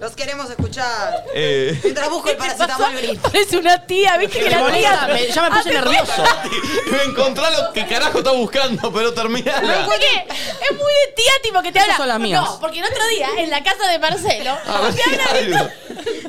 Los 0.00 0.12
queremos 0.16 0.48
escuchar. 0.48 1.24
Eh, 1.34 1.78
Mientras 1.82 2.08
busco 2.08 2.30
el 2.30 2.36
paracetamol 2.38 2.92
gris. 2.96 3.18
Parece 3.20 3.58
una 3.58 3.84
tía, 3.86 4.16
viste 4.16 4.38
que 4.40 4.48
la 4.50 4.72
tía. 4.72 5.08
me- 5.12 5.26
ya 5.28 5.42
me 5.42 5.50
puse 5.50 5.74
nervioso. 5.74 6.24
me 6.90 7.02
encontrá 7.02 7.50
lo 7.50 7.70
que 7.74 7.86
carajo 7.86 8.18
está 8.18 8.30
buscando, 8.30 8.90
pero 8.92 9.12
terminala. 9.12 9.84
Porque 9.84 10.26
es 10.26 10.70
muy 10.72 10.92
de 11.06 11.12
tía, 11.14 11.32
tipo, 11.42 11.60
que 11.62 11.70
te 11.70 11.78
Esas 11.80 11.90
habla. 11.90 11.96
son 11.98 12.08
las 12.08 12.18
mías. 12.20 12.42
No, 12.42 12.60
porque 12.60 12.78
el 12.78 12.84
otro 12.86 13.06
día, 13.08 13.28
en 13.36 13.50
la 13.50 13.62
casa 13.62 13.86
de 13.88 13.98
Marcelo, 13.98 14.56
te 14.64 14.70
habla 14.70 15.24
algo. 15.58 15.70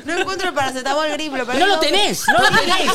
No 0.04 0.18
encuentro 0.18 0.48
el 0.48 0.54
paracetamol 0.54 1.08
gris, 1.12 1.30
perdí. 1.30 1.58
No 1.58 1.66
lo 1.66 1.78
tenés, 1.78 2.24
no 2.28 2.38
lo 2.40 2.50
tenés. 2.50 2.86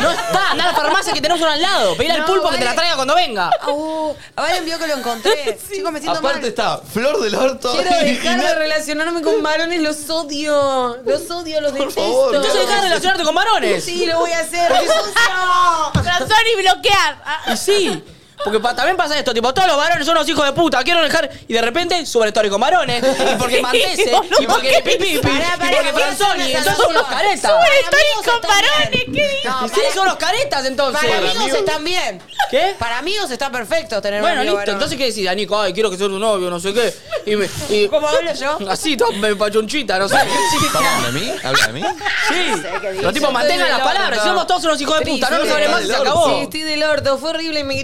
No 0.00 0.10
está, 0.10 0.50
anda 0.50 0.64
a 0.64 0.66
la 0.68 0.74
farmacia 0.74 1.12
que 1.12 1.20
tenemos 1.20 1.40
uno 1.42 1.50
al 1.52 1.62
lado. 1.62 1.94
Pedile 1.96 2.14
al 2.14 2.20
No, 2.20 2.26
pulpo 2.26 2.50
que 2.50 2.56
te 2.58 2.64
la 2.64 2.70
vale. 2.70 2.76
traiga 2.78 2.96
cuando 2.96 3.14
venga. 3.14 3.50
Uh, 3.68 4.12
a 4.34 4.42
ver, 4.42 4.56
envió 4.56 4.78
que 4.80 4.86
lo 4.88 4.94
encontré. 4.94 5.58
Chicos, 5.72 5.92
me 5.92 6.00
siento 6.00 6.18
Aparte 6.18 6.40
mal. 6.40 6.48
está 6.48 6.78
Flor 6.78 7.20
del 7.20 7.34
Orto. 7.36 7.70
Quiero 7.72 7.90
y- 8.04 8.08
y 8.08 8.14
dejar 8.16 8.40
de 8.40 8.46
Nat- 8.48 8.56
relacionarme 8.56 9.22
con 9.22 9.40
varones, 9.42 9.80
los 9.80 10.10
odio. 10.26 10.96
Los 11.04 11.30
odio, 11.30 11.60
los 11.60 11.72
detesto. 11.72 12.00
favor, 12.00 12.34
Entonces 12.34 12.60
dejá 12.66 12.76
de 12.82 12.88
relacionarte 12.88 13.24
con 13.24 13.34
varones. 13.34 13.84
Sí, 13.84 14.06
lo 14.06 14.18
voy 14.20 14.30
a 14.32 14.40
hacer. 14.40 14.68
¡Qué 14.80 14.86
sucio! 14.86 16.02
Transar 16.02 16.42
y 16.52 16.62
bloquear. 16.62 17.22
Ah, 17.24 17.52
Y 17.52 17.56
sí. 17.56 18.04
Porque 18.42 18.58
pa- 18.60 18.74
también 18.74 18.96
pasa 18.96 19.16
esto, 19.18 19.32
tipo, 19.32 19.54
todos 19.54 19.68
los 19.68 19.76
varones 19.76 20.04
son 20.04 20.16
unos 20.16 20.28
hijos 20.28 20.44
de 20.44 20.52
puta, 20.52 20.82
quiero 20.82 21.00
dejar. 21.02 21.30
Y 21.48 21.52
de 21.54 21.62
repente 21.62 22.04
suben 22.04 22.28
story 22.28 22.48
con 22.50 22.60
varones. 22.60 23.02
Y 23.02 23.34
porque 23.38 23.56
Sí, 23.56 23.62
Mantese, 23.62 24.10
boludo, 24.10 24.42
y 24.42 24.46
porque 24.46 24.68
¿qué 24.70 24.82
Pipi, 24.82 25.14
y 25.14 25.18
Pará, 25.18 25.56
pará, 25.56 25.70
porque 25.76 25.92
voy 25.92 26.02
a 26.02 26.08
hacer 26.08 26.16
Franzoni. 26.26 26.50
una 26.50 26.58
Entonces 26.58 26.76
son 26.76 26.90
unos 26.90 27.02
salvación. 27.06 27.40
caretas. 27.40 27.50
Stories 27.52 27.86
amigos 27.86 28.24
con 28.24 28.40
bien. 28.40 28.52
varones, 28.54 28.90
¿qué 28.90 29.10
dices? 29.28 29.44
No, 29.44 29.66
Y 29.66 29.68
sí, 29.68 29.80
son 29.94 30.02
unos 30.06 30.16
caretas 30.16 30.64
entonces. 30.66 31.00
Para 31.02 31.18
amigos 31.30 31.58
están 31.58 31.84
bien. 31.84 32.22
¿Qué? 32.50 32.74
Para 32.78 32.98
amigos 32.98 33.30
está 33.30 33.50
perfecto 33.50 34.02
tener 34.02 34.20
un 34.20 34.26
Bueno, 34.26 34.40
amigo 34.40 34.56
listo. 34.56 34.58
varón. 34.58 34.74
Entonces, 34.74 34.98
¿qué 34.98 35.04
decís, 35.06 35.36
Nico? 35.36 35.60
Ay, 35.60 35.72
quiero 35.72 35.90
que 35.90 35.96
sea 35.96 36.06
tu 36.08 36.18
novio, 36.18 36.50
no 36.50 36.60
sé 36.60 36.74
qué. 36.74 36.94
Y 37.26 37.36
me. 37.36 37.48
Y, 37.70 37.88
¿Cómo 37.94 38.06
hablo 38.08 38.34
yo? 38.34 38.58
Así, 38.70 38.96
todo 38.96 39.12
me 39.12 39.34
pachonchita, 39.36 39.98
no 39.98 40.08
sé. 40.08 40.16
¿Habla 40.16 41.06
de 41.06 41.12
mí? 41.12 41.32
¿Habla 41.42 41.66
de 41.68 41.72
mí? 41.72 41.82
Sí. 42.28 42.62
Los 43.00 43.14
tipos 43.14 43.32
mantengan 43.32 43.70
las 43.70 43.80
palabras. 43.80 44.20
Si 44.22 44.28
somos 44.28 44.46
todos 44.46 44.64
unos 44.64 44.80
hijos 44.80 44.98
de 44.98 45.06
puta, 45.06 45.30
no 45.30 45.38
nos 45.38 45.50
hablemos 45.50 45.76
más 45.76 45.84
y 45.84 45.86
se 45.86 45.96
acabó. 45.96 46.28
Sí, 46.28 46.42
estoy 46.42 46.62
del 46.62 46.82
orto. 46.82 47.16
Fue 47.18 47.30
horrible. 47.30 47.64
Me 47.64 47.74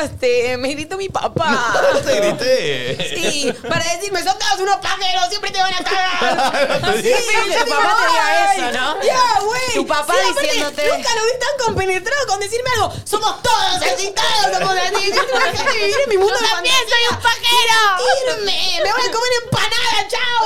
gritaste. 0.00 0.56
Me 0.56 0.68
gritó 0.74 0.96
mi 0.96 1.08
papá. 1.08 1.74
No 1.92 2.00
te 2.00 2.20
grité. 2.20 3.14
Sí, 3.16 3.52
para 3.68 3.84
decirme, 3.84 4.22
son 4.22 4.38
todos 4.38 4.60
unos 4.60 4.76
pajeros, 4.76 5.28
siempre 5.28 5.50
te 5.50 5.58
van 5.60 5.74
a 5.74 5.82
cagar. 5.84 6.80
Sí, 7.02 7.12
tu 7.12 7.70
papá 7.70 7.96
te 7.96 8.06
diga 8.08 8.26
"Ay, 8.50 8.60
eso, 8.60 8.72
¿no?" 8.80 9.02
Ya, 9.02 9.40
güey. 9.44 9.74
Tu 9.74 9.86
papá 9.86 10.14
Sí, 10.14 10.20
aparte, 10.30 10.42
diciéndote- 10.48 10.88
Nunca 10.96 11.14
lo 11.14 11.24
vi 11.24 11.30
tan 11.38 11.66
compenetrado 11.66 12.26
con 12.26 12.40
decirme 12.40 12.70
algo. 12.76 12.92
Somos 13.04 13.42
todos 13.42 13.82
excitados, 13.82 14.58
somos 14.58 14.76
así. 14.76 15.12
Yo 15.12 15.24
tengo 15.26 15.38
que 15.38 15.50
dejar 15.52 15.72
de 15.72 15.78
vivir 15.78 15.96
en 16.04 16.08
mi 16.08 16.18
mundo 16.18 16.34
Yo 16.34 16.40
de 16.40 16.48
también 16.52 16.74
fantasía. 16.74 16.96
soy 16.96 17.16
un 17.16 17.22
pajero. 17.22 17.78
Irme, 18.26 18.60
me 18.84 18.92
voy 18.92 19.02
a 19.02 19.10
comer 19.12 19.32
empanada, 19.44 19.98
chao. 20.12 20.44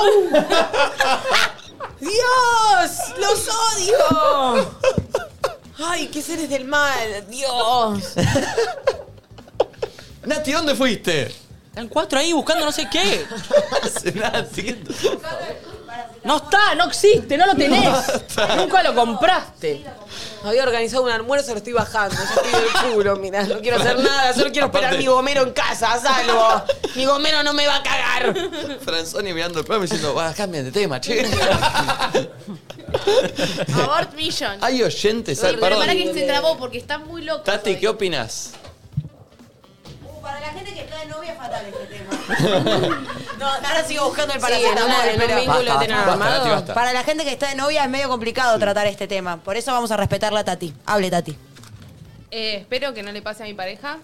Dios, 1.99 2.91
los 3.17 3.47
odio. 3.47 4.71
Ay, 5.87 6.07
qué 6.07 6.21
seres 6.21 6.49
del 6.49 6.65
mal, 6.65 7.25
Dios. 7.29 8.13
Nati, 10.25 10.51
¿dónde 10.51 10.75
fuiste? 10.75 11.33
Están 11.69 11.87
cuatro 11.89 12.17
ahí 12.19 12.31
buscando 12.33 12.65
no 12.65 12.71
sé 12.71 12.87
qué. 12.89 13.25
Hace 13.83 14.11
nada, 14.13 14.45
siguiente. 14.45 14.93
No 16.23 16.37
está, 16.37 16.73
no 16.75 16.85
existe, 16.85 17.37
no 17.37 17.45
lo 17.45 17.53
tenés. 17.55 17.85
Nunca 18.57 18.81
lo 18.81 18.95
compraste. 18.95 19.85
Había 20.43 20.63
organizado 20.63 21.03
un 21.03 21.11
almuerzo, 21.11 21.51
lo 21.51 21.57
estoy 21.57 21.73
bajando. 21.73 22.15
Ya 22.15 22.23
estoy 22.23 22.61
del 22.61 22.93
culo, 22.95 23.15
mira. 23.17 23.43
No 23.43 23.59
quiero 23.59 23.77
hacer 23.77 23.99
nada, 23.99 24.33
solo 24.33 24.51
quiero 24.51 24.67
esperar 24.67 24.85
Aparte- 24.93 24.97
mi 25.03 25.07
gomero 25.07 25.43
en 25.43 25.51
casa, 25.51 25.93
a 25.93 25.99
salvo. 25.99 26.63
Mi 26.95 27.05
gomero 27.05 27.43
no 27.43 27.53
me 27.53 27.67
va 27.67 27.75
a 27.77 27.83
cagar. 27.83 28.35
Franzoni 28.81 29.33
mirando 29.33 29.59
el 29.59 29.65
programa 29.65 29.83
diciendo, 29.85 30.15
va, 30.15 30.33
cambien 30.33 30.63
de 30.65 30.71
tema, 30.71 30.99
che. 31.01 31.25
Abort 33.73 34.13
Mission. 34.15 34.57
Hay 34.61 34.81
oyentes, 34.81 35.37
¿sabes? 35.39 35.53
Pero 35.55 35.61
perdón. 35.65 35.79
para 35.81 35.93
que 35.93 36.13
se 36.13 36.21
trabó 36.23 36.57
porque 36.57 36.77
está 36.77 36.97
muy 36.97 37.23
loco. 37.23 37.43
Tati, 37.43 37.75
¿qué 37.77 37.87
opinas? 37.87 38.51
Para 40.45 40.53
la 40.53 40.59
gente 40.59 40.73
que 40.73 40.81
está 40.81 40.99
de 40.99 41.05
novia 41.07 41.31
es 41.31 41.37
fatal 41.37 41.65
este 41.65 41.85
tema. 41.85 42.97
no, 43.39 43.45
ahora 43.47 43.83
sigo 43.83 44.05
buscando 44.05 44.33
el 44.33 44.39
Sí, 44.41 44.45
en, 44.45 44.51
paracetamol. 44.75 44.85
una- 44.85 45.05
en 45.07 45.13
un 45.13 45.19
pero- 45.27 45.35
vínculo 45.41 45.57
Basta, 45.75 45.93
basta, 45.95 46.11
armado. 46.11 46.37
Nati, 46.37 46.49
basta. 46.49 46.73
Para 46.73 46.93
la 46.93 47.03
gente 47.03 47.23
que 47.23 47.31
está 47.31 47.49
de 47.49 47.55
novia 47.55 47.83
es 47.83 47.89
medio 47.89 48.09
complicado 48.09 48.57
tratar 48.59 48.87
este 48.87 49.07
tema. 49.07 49.37
Por 49.37 49.57
eso 49.57 49.71
vamos 49.71 49.91
a 49.91 49.97
respetarla 49.97 50.41
a 50.41 50.43
Tati. 50.43 50.73
Hable, 50.85 51.09
Tati. 51.11 51.37
Eh, 52.31 52.57
espero 52.57 52.93
que 52.93 53.01
no 53.03 53.11
le 53.11 53.21
pase 53.21 53.43
a 53.43 53.45
mi 53.45 53.53
pareja 53.53 53.97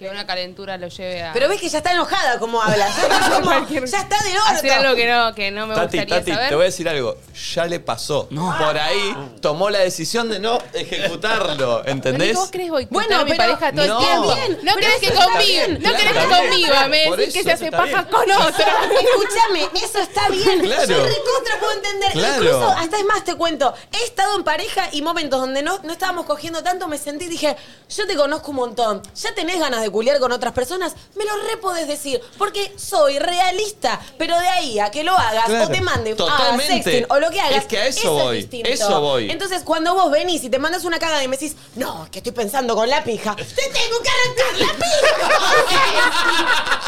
que 0.00 0.08
una 0.08 0.26
calentura 0.26 0.78
lo 0.78 0.88
lleve 0.88 1.22
a 1.22 1.32
Pero 1.34 1.46
ves 1.46 1.60
que 1.60 1.68
ya 1.68 1.76
está 1.78 1.92
enojada 1.92 2.38
como 2.38 2.62
habla. 2.62 2.88
Ya 2.88 3.02
está, 3.02 3.30
como- 3.34 3.50
Cualquier- 3.50 3.84
ya 3.84 3.98
está 4.00 4.16
del 4.24 4.32
hacer 4.46 4.72
algo 4.72 4.94
que 4.96 5.06
no, 5.06 5.34
que 5.34 5.50
no 5.50 5.66
me 5.66 5.74
Tati, 5.74 5.98
gustaría 5.98 6.18
Tati, 6.20 6.32
saber. 6.32 6.48
te 6.48 6.54
voy 6.54 6.62
a 6.62 6.64
decir 6.64 6.88
algo. 6.88 7.16
Ya 7.54 7.66
le 7.66 7.80
pasó. 7.80 8.26
Por 8.30 8.78
ahí 8.78 9.14
tomó 9.42 9.68
la 9.68 9.80
decisión 9.80 10.30
de 10.30 10.38
no 10.40 10.58
ejecutarlo, 10.72 11.80
Pero 11.82 11.92
¿entendés? 11.92 12.34
¿Vos 12.34 12.50
querés 12.50 12.70
boicotear 12.70 13.08
Bueno, 13.08 13.20
a 13.20 13.24
mi 13.24 13.30
pero- 13.32 13.58
pareja 13.58 13.72
todo 13.72 13.86
No. 13.86 13.98
el 14.00 14.06
tiempo? 14.06 14.32
Está 14.32 14.46
bien, 14.46 14.58
no 14.64 14.72
pero 14.74 14.86
querés 14.86 15.00
que 15.00 15.06
eso 15.06 15.14
está 15.20 15.24
conmigo, 15.26 15.44
bien. 15.50 15.72
no 15.74 15.78
Claro, 15.80 15.96
querés 15.98 16.12
que 16.12 16.18
está 16.22 16.40
bien. 16.40 16.50
conmigo, 16.50 16.74
me 16.88 17.04
Por 17.08 17.16
decís 17.18 17.34
que 17.34 17.40
eso, 17.40 17.48
se 17.48 17.52
hace 17.52 17.64
está 17.66 17.76
paja 17.76 18.02
bien. 18.02 18.04
con 18.06 18.30
otra. 18.48 18.66
Escúchame, 19.00 19.84
eso 19.84 19.98
está 19.98 20.28
bien. 20.30 20.60
Claro. 20.60 20.86
Yo 20.86 21.04
recontra 21.04 21.58
puedo 21.60 21.72
entender. 21.72 22.12
Claro. 22.12 22.42
Incluso, 22.42 22.68
hasta 22.70 22.96
es 22.98 23.04
más, 23.04 23.24
te 23.24 23.34
cuento. 23.34 23.74
He 23.92 24.04
estado 24.04 24.34
en 24.36 24.44
pareja 24.44 24.88
y 24.92 25.02
momentos 25.02 25.40
donde 25.40 25.62
no, 25.62 25.78
no 25.82 25.92
estábamos 25.92 26.24
cogiendo 26.24 26.62
tanto, 26.62 26.88
me 26.88 26.96
sentí 26.96 27.26
y 27.26 27.28
dije, 27.28 27.54
yo 27.94 28.06
te 28.06 28.16
conozco 28.16 28.50
un 28.50 28.56
montón. 28.56 29.02
Ya 29.14 29.34
tenés 29.34 29.58
ganas 29.60 29.82
de 29.82 29.89
culiar 29.90 30.18
con 30.20 30.32
otras 30.32 30.52
personas, 30.52 30.94
me 31.16 31.24
lo 31.24 31.36
re 31.48 31.56
podés 31.58 31.86
decir. 31.88 32.20
Porque 32.38 32.72
soy 32.76 33.18
realista. 33.18 34.00
Pero 34.18 34.38
de 34.38 34.48
ahí 34.48 34.78
a 34.78 34.90
que 34.90 35.04
lo 35.04 35.16
hagas 35.16 35.46
Claro. 35.46 35.64
o 35.66 35.68
te 35.68 35.80
manden 35.80 36.14
a 36.14 36.16
Totalmente. 36.16 36.82
sexting 36.82 37.06
o 37.08 37.18
lo 37.20 37.30
que 37.30 37.40
hagas. 37.40 37.58
Es 37.62 37.66
que 37.66 37.78
a 37.78 37.86
eso 37.86 38.00
es 38.18 38.24
voy, 38.24 38.36
distinto. 38.38 38.68
eso 38.68 39.00
voy. 39.00 39.30
Entonces, 39.30 39.62
cuando 39.64 39.94
vos 39.94 40.10
venís 40.10 40.42
y 40.44 40.50
te 40.50 40.58
mandas 40.58 40.84
una 40.84 40.98
cagada 40.98 41.22
y 41.24 41.28
me 41.28 41.36
decís, 41.36 41.56
no, 41.76 42.08
que 42.10 42.18
estoy 42.18 42.32
pensando 42.32 42.74
con 42.74 42.88
la 42.88 43.02
pija, 43.04 43.34
te 43.36 43.44
tengo 43.44 44.00
que 44.02 44.08
arrancar 44.10 44.58
la 44.58 44.74
pija. 44.74 46.00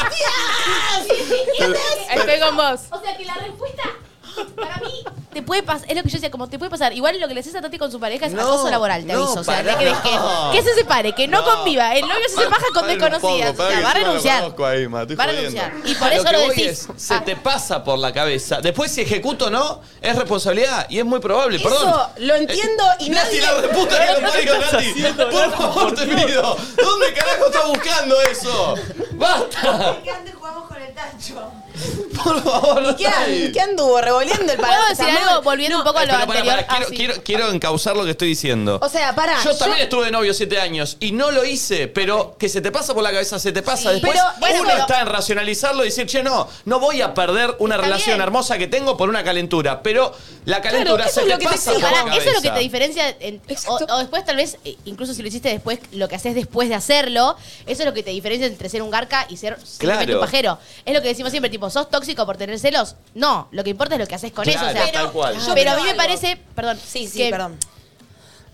¡Dios! 1.59 1.77
Estoy 2.13 2.39
con 2.39 2.57
vos. 2.57 2.79
O 2.91 3.01
sea 3.01 3.17
que 3.17 3.25
la 3.25 3.35
respuesta 3.35 3.83
para 4.55 4.77
mí 4.77 5.03
te 5.33 5.41
puede 5.41 5.63
pasar, 5.63 5.89
es 5.89 5.95
lo 5.97 6.03
que 6.03 6.09
yo 6.09 6.13
decía, 6.15 6.29
como 6.31 6.47
te 6.47 6.57
puede 6.59 6.69
pasar. 6.69 6.93
Igual 6.93 7.19
lo 7.19 7.27
que 7.27 7.33
le 7.33 7.39
haces 7.39 7.55
a 7.55 7.61
Tati 7.61 7.77
con 7.77 7.91
su 7.91 7.99
pareja 7.99 8.25
es 8.27 8.33
No, 8.33 8.41
acoso 8.43 8.69
laboral, 8.69 9.05
te 9.05 9.13
no, 9.13 9.23
aviso. 9.23 9.39
O 9.39 9.43
sea, 9.43 9.57
pará, 9.57 9.75
de 9.77 9.85
que, 9.85 9.91
no. 9.91 10.51
que, 10.51 10.57
que 10.57 10.63
se 10.63 10.75
separe, 10.75 11.13
que 11.13 11.27
no, 11.27 11.41
No. 11.41 11.55
conviva. 11.55 11.95
El 11.95 12.07
novio 12.07 12.23
se 12.29 12.35
sepaja 12.43 12.65
con 12.73 12.87
desconocidas. 12.87 13.53
o 13.59 13.67
sea, 13.67 13.81
va 13.81 13.91
a 13.91 13.93
no 13.93 13.99
lo 13.99 14.05
renunciar. 14.05 14.39
conozco 14.41 14.65
ahí, 14.65 14.87
ma, 14.87 15.01
estoy 15.01 15.15
va 15.15 15.23
a 15.23 15.27
jodiendo. 15.27 15.61
renunciar. 15.61 15.91
Y 15.91 15.95
por 15.95 16.07
A 16.07 16.13
eso 16.13 16.23
lo 16.23 16.29
que 16.29 16.33
lo 16.37 16.39
voy 16.45 16.55
decís. 16.55 16.67
es, 16.69 16.87
se 17.03 17.13
Ah. 17.15 17.23
te 17.25 17.35
pasa 17.35 17.83
por 17.83 17.97
la 17.99 18.13
cabeza. 18.13 18.59
Después, 18.61 18.91
si 18.91 19.01
ejecuto 19.01 19.45
o 19.45 19.49
no, 19.49 19.81
es 20.01 20.15
responsabilidad. 20.15 20.85
Y 20.89 20.99
es 20.99 21.05
muy 21.05 21.19
probable, 21.19 21.59
perdón. 21.59 21.87
Eso 21.89 22.09
lo 22.17 22.35
entiendo 22.35 22.83
y 22.99 23.09
Nati, 23.09 23.37
nadie... 23.37 23.41
la 23.41 23.61
reputa 23.61 24.05
que 24.05 24.21
lo 24.21 24.29
parió, 24.29 24.59
Nati. 24.59 25.03
Por 25.31 25.51
favor, 25.57 25.95
te 25.95 26.05
pido. 26.07 26.57
¿Dónde 26.77 27.13
carajo 27.13 27.45
estás 27.47 27.67
buscando 27.67 28.21
eso? 28.21 28.75
¡Basta! 29.13 29.97
Que 30.03 30.11
antes 30.11 30.33
jugamos 30.35 30.67
con 30.67 30.72
el 30.93 31.11
tacho. 31.11 31.51
Por 32.23 32.43
favor, 32.43 32.81
no 32.83 32.95
¿Qué, 32.95 33.05
está 33.05 33.17
an- 33.23 33.23
ahí. 33.29 33.51
qué 33.51 33.59
anduvo 33.61 33.99
revoleando 33.99 34.51
el 34.53 34.57
¿Puedo 34.59 34.71
decir 34.71 34.97
paracetamol? 34.97 35.29
algo? 35.29 35.41
Volviendo 35.41 35.77
un 35.79 35.83
poco 35.83 35.97
a 35.99 36.05
lo 36.05 36.13
Pero, 36.13 36.27
pará, 36.27 36.39
anterior. 36.39 36.65
pará, 36.65 36.67
quiero, 36.67 36.85
Ah, 36.85 36.89
sí. 36.89 36.95
quiero, 36.95 37.23
quiero 37.23 37.49
encauzar 37.51 37.95
lo 37.97 38.05
que 38.05 38.11
estoy 38.11 38.27
diciendo. 38.29 38.79
O 38.81 38.89
sea, 38.89 39.15
pará. 39.15 39.43
yo 39.43 39.55
también 39.57 39.81
estuve 39.83 40.05
de 40.05 40.11
novio 40.11 40.33
siete 40.33 40.59
años 40.59 40.97
y 40.99 41.11
no 41.11 41.31
lo 41.31 41.43
hice, 41.43 41.87
pero 41.87 42.35
que 42.37 42.47
se 42.49 42.61
te 42.61 42.71
pasa 42.71 42.93
por 42.93 43.03
la 43.03 43.11
cabeza, 43.11 43.39
se 43.39 43.51
te 43.51 43.61
pasa. 43.63 43.89
Sí. 43.89 43.95
Después 43.95 44.13
Pero, 44.13 44.25
bueno, 44.39 44.59
uno 44.61 44.69
pero- 44.69 44.81
está 44.81 45.01
en 45.01 45.07
racionalizarlo 45.07 45.83
y 45.83 45.87
decir, 45.87 46.05
che, 46.05 46.21
no, 46.23 46.47
no 46.65 46.79
voy 46.79 47.01
a 47.01 47.13
perder 47.13 47.55
una 47.59 47.75
Está 47.75 47.87
relación 47.87 48.15
bien. 48.17 48.21
hermosa 48.21 48.57
que 48.57 48.67
tengo 48.67 48.95
por 48.95 49.09
una 49.09 49.23
calentura. 49.23 49.81
Pero 49.81 50.13
la 50.45 50.61
calentura 50.61 51.05
eso 51.05 51.15
se 51.15 51.19
es 51.21 51.25
te 51.25 51.31
lo 51.33 51.39
que 51.39 51.45
te 51.45 51.51
pasa 51.51 51.71
por 51.73 51.81
la 51.81 51.89
Pará, 51.89 52.03
cabeza. 52.05 52.17
eso 52.21 52.29
es 52.29 52.35
lo 52.35 52.41
que 52.41 52.49
te 52.51 52.59
diferencia. 52.59 53.09
en- 53.19 53.41
o, 53.67 53.97
después, 53.99 54.23
tal 54.25 54.35
vez, 54.37 54.57
eh, 54.63 54.77
incluso 54.85 55.13
si 55.13 55.21
lo 55.23 55.27
hiciste 55.27 55.49
después, 55.49 55.79
lo 55.91 56.07
que 56.07 56.15
haces 56.15 56.35
después 56.35 56.69
de 56.69 56.75
hacerlo, 56.75 57.35
eso 57.65 57.81
es 57.81 57.85
lo 57.85 57.93
que 57.93 58.03
te 58.03 58.11
diferencia 58.11 58.45
entre 58.47 58.69
ser 58.69 58.81
un 58.83 58.91
garca 58.91 59.25
y 59.29 59.37
ser 59.37 59.57
simplemente 59.65 60.05
Claro. 60.05 60.19
un 60.19 60.25
pajero. 60.25 60.59
Es 60.85 60.93
lo 60.93 61.01
que 61.01 61.07
decimos 61.07 61.31
siempre, 61.31 61.49
tipo, 61.49 61.69
¿sos 61.69 61.89
tóxico 61.89 62.25
por 62.25 62.35
tener 62.37 62.59
celos? 62.59 62.95
No, 63.15 63.47
lo 63.51 63.63
que 63.63 63.69
importa 63.69 63.95
es 63.95 64.01
lo 64.01 64.07
que 64.07 64.15
haces 64.15 64.31
con 64.33 64.43
Claro, 64.43 64.67
eso. 64.67 64.77
O 64.79 64.83
sea, 64.83 64.91
tal 64.91 65.11
cual. 65.11 65.33
Pero, 65.33 65.47
Yo 65.47 65.53
pero 65.53 65.71
a 65.71 65.75
mí 65.77 65.83
me 65.83 65.95
parece, 65.95 66.37
perdón, 66.55 66.77
Sí, 66.85 67.07
sí, 67.07 67.17
que 67.19 67.29
perdón. 67.29 67.57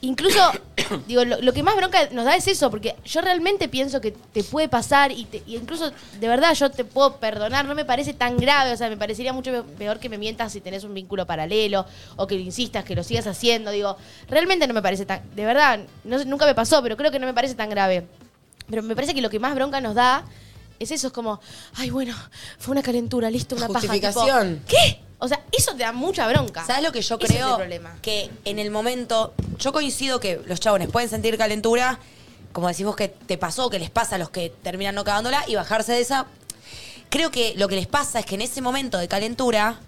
Incluso, 0.02 0.40
digo, 1.08 1.26
lo, 1.26 1.42
lo 1.42 1.52
que 1.52 1.62
más 1.62 1.76
bronca 1.76 2.08
nos 2.12 2.24
da 2.24 2.36
es 2.36 2.48
eso, 2.48 2.70
porque 2.72 2.96
yo 3.04 3.20
realmente 3.20 3.68
pienso 3.68 4.00
que 4.00 4.12
te 4.12 4.46
puede 4.46 4.70
pasar 4.70 5.12
y, 5.12 5.26
te- 5.26 5.44
y 5.46 5.58
incluso, 5.58 5.92
de 6.22 6.28
verdad, 6.28 6.54
yo 6.54 6.72
te 6.72 6.86
puedo 6.86 7.18
perdonar, 7.18 7.66
no 7.66 7.76
me 7.76 7.84
parece 7.84 8.14
tan 8.14 8.38
grave, 8.38 8.72
o 8.72 8.78
sea, 8.78 8.88
me 8.90 8.96
parecería 8.96 9.34
mucho 9.34 9.52
pe- 9.52 9.64
peor 9.78 10.00
que 10.00 10.08
me 10.08 10.18
mientas 10.18 10.54
si 10.54 10.62
tenés 10.62 10.86
un 10.86 10.94
vínculo 10.94 11.26
paralelo 11.28 11.86
o 12.16 12.28
que 12.28 12.36
lo 12.36 12.42
insistas, 12.42 12.86
que 12.86 12.96
lo 12.96 13.04
sigas 13.04 13.28
haciendo, 13.28 13.72
digo, 13.72 13.98
realmente 14.30 14.68
no 14.68 14.74
me 14.74 14.82
parece 14.82 15.06
tan, 15.06 15.22
de 15.36 15.44
verdad, 15.46 15.82
no 16.06 16.18
sé, 16.20 16.24
nunca 16.26 16.46
me 16.46 16.56
pasó, 16.56 16.82
pero 16.82 16.96
creo 16.96 17.12
que 17.12 17.20
no 17.20 17.28
me 17.28 17.34
parece 17.34 17.56
tan 17.56 17.70
grave. 17.70 18.08
Pero 18.70 18.84
me 18.84 18.96
parece 18.96 19.14
que 19.14 19.22
lo 19.22 19.30
que 19.30 19.40
más 19.40 19.54
bronca 19.56 19.82
nos 19.82 19.96
da 19.96 20.24
es 20.80 20.92
eso, 20.92 21.08
es 21.08 21.14
como, 21.14 21.40
ay, 21.76 21.90
bueno, 21.90 22.16
fue 22.58 22.72
una 22.72 22.82
calentura, 22.84 23.30
listo, 23.30 23.56
una 23.56 23.68
paja. 23.68 23.82
tipo, 23.82 23.94
Justificación. 23.94 24.64
¿Qué? 24.68 25.02
O 25.20 25.28
sea, 25.28 25.44
eso 25.52 25.74
te 25.74 25.80
da 25.80 25.92
mucha 25.92 26.28
bronca. 26.30 26.66
¿Sabes 26.66 26.84
lo 26.84 26.92
que 26.92 27.02
yo 27.02 27.16
Ese 27.16 27.26
es 27.26 27.32
creo? 27.34 27.50
el 27.52 27.56
problema. 27.58 27.96
Que 28.02 28.30
en 28.46 28.58
el 28.60 28.72
momento, 28.72 29.34
yo 29.58 29.74
coincido 29.74 30.20
que 30.20 30.42
los 30.46 30.60
chabones 30.62 30.90
pueden 30.90 31.10
sentir 31.10 31.38
calentura, 31.38 32.00
como 32.54 32.68
decimos 32.70 32.96
que 32.96 33.10
te 33.10 33.38
pasó, 33.38 33.70
que 33.70 33.80
les 33.80 33.90
pasa 33.90 34.16
a 34.16 34.18
los 34.18 34.30
que 34.30 34.50
terminan 34.64 34.96
no 34.96 35.04
cagándola 35.04 35.44
y 35.48 35.56
bajarse 35.56 35.92
de 35.92 36.00
esa. 36.02 36.26
Creo 37.10 37.32
que 37.32 37.54
lo 37.58 37.68
que 37.68 37.76
les 37.76 37.88
pasa 37.88 38.20
es 38.20 38.26
que 38.26 38.36
en 38.36 38.42
ese 38.42 38.62
momento 38.62 38.98
de 38.98 39.08
calentura 39.08 39.80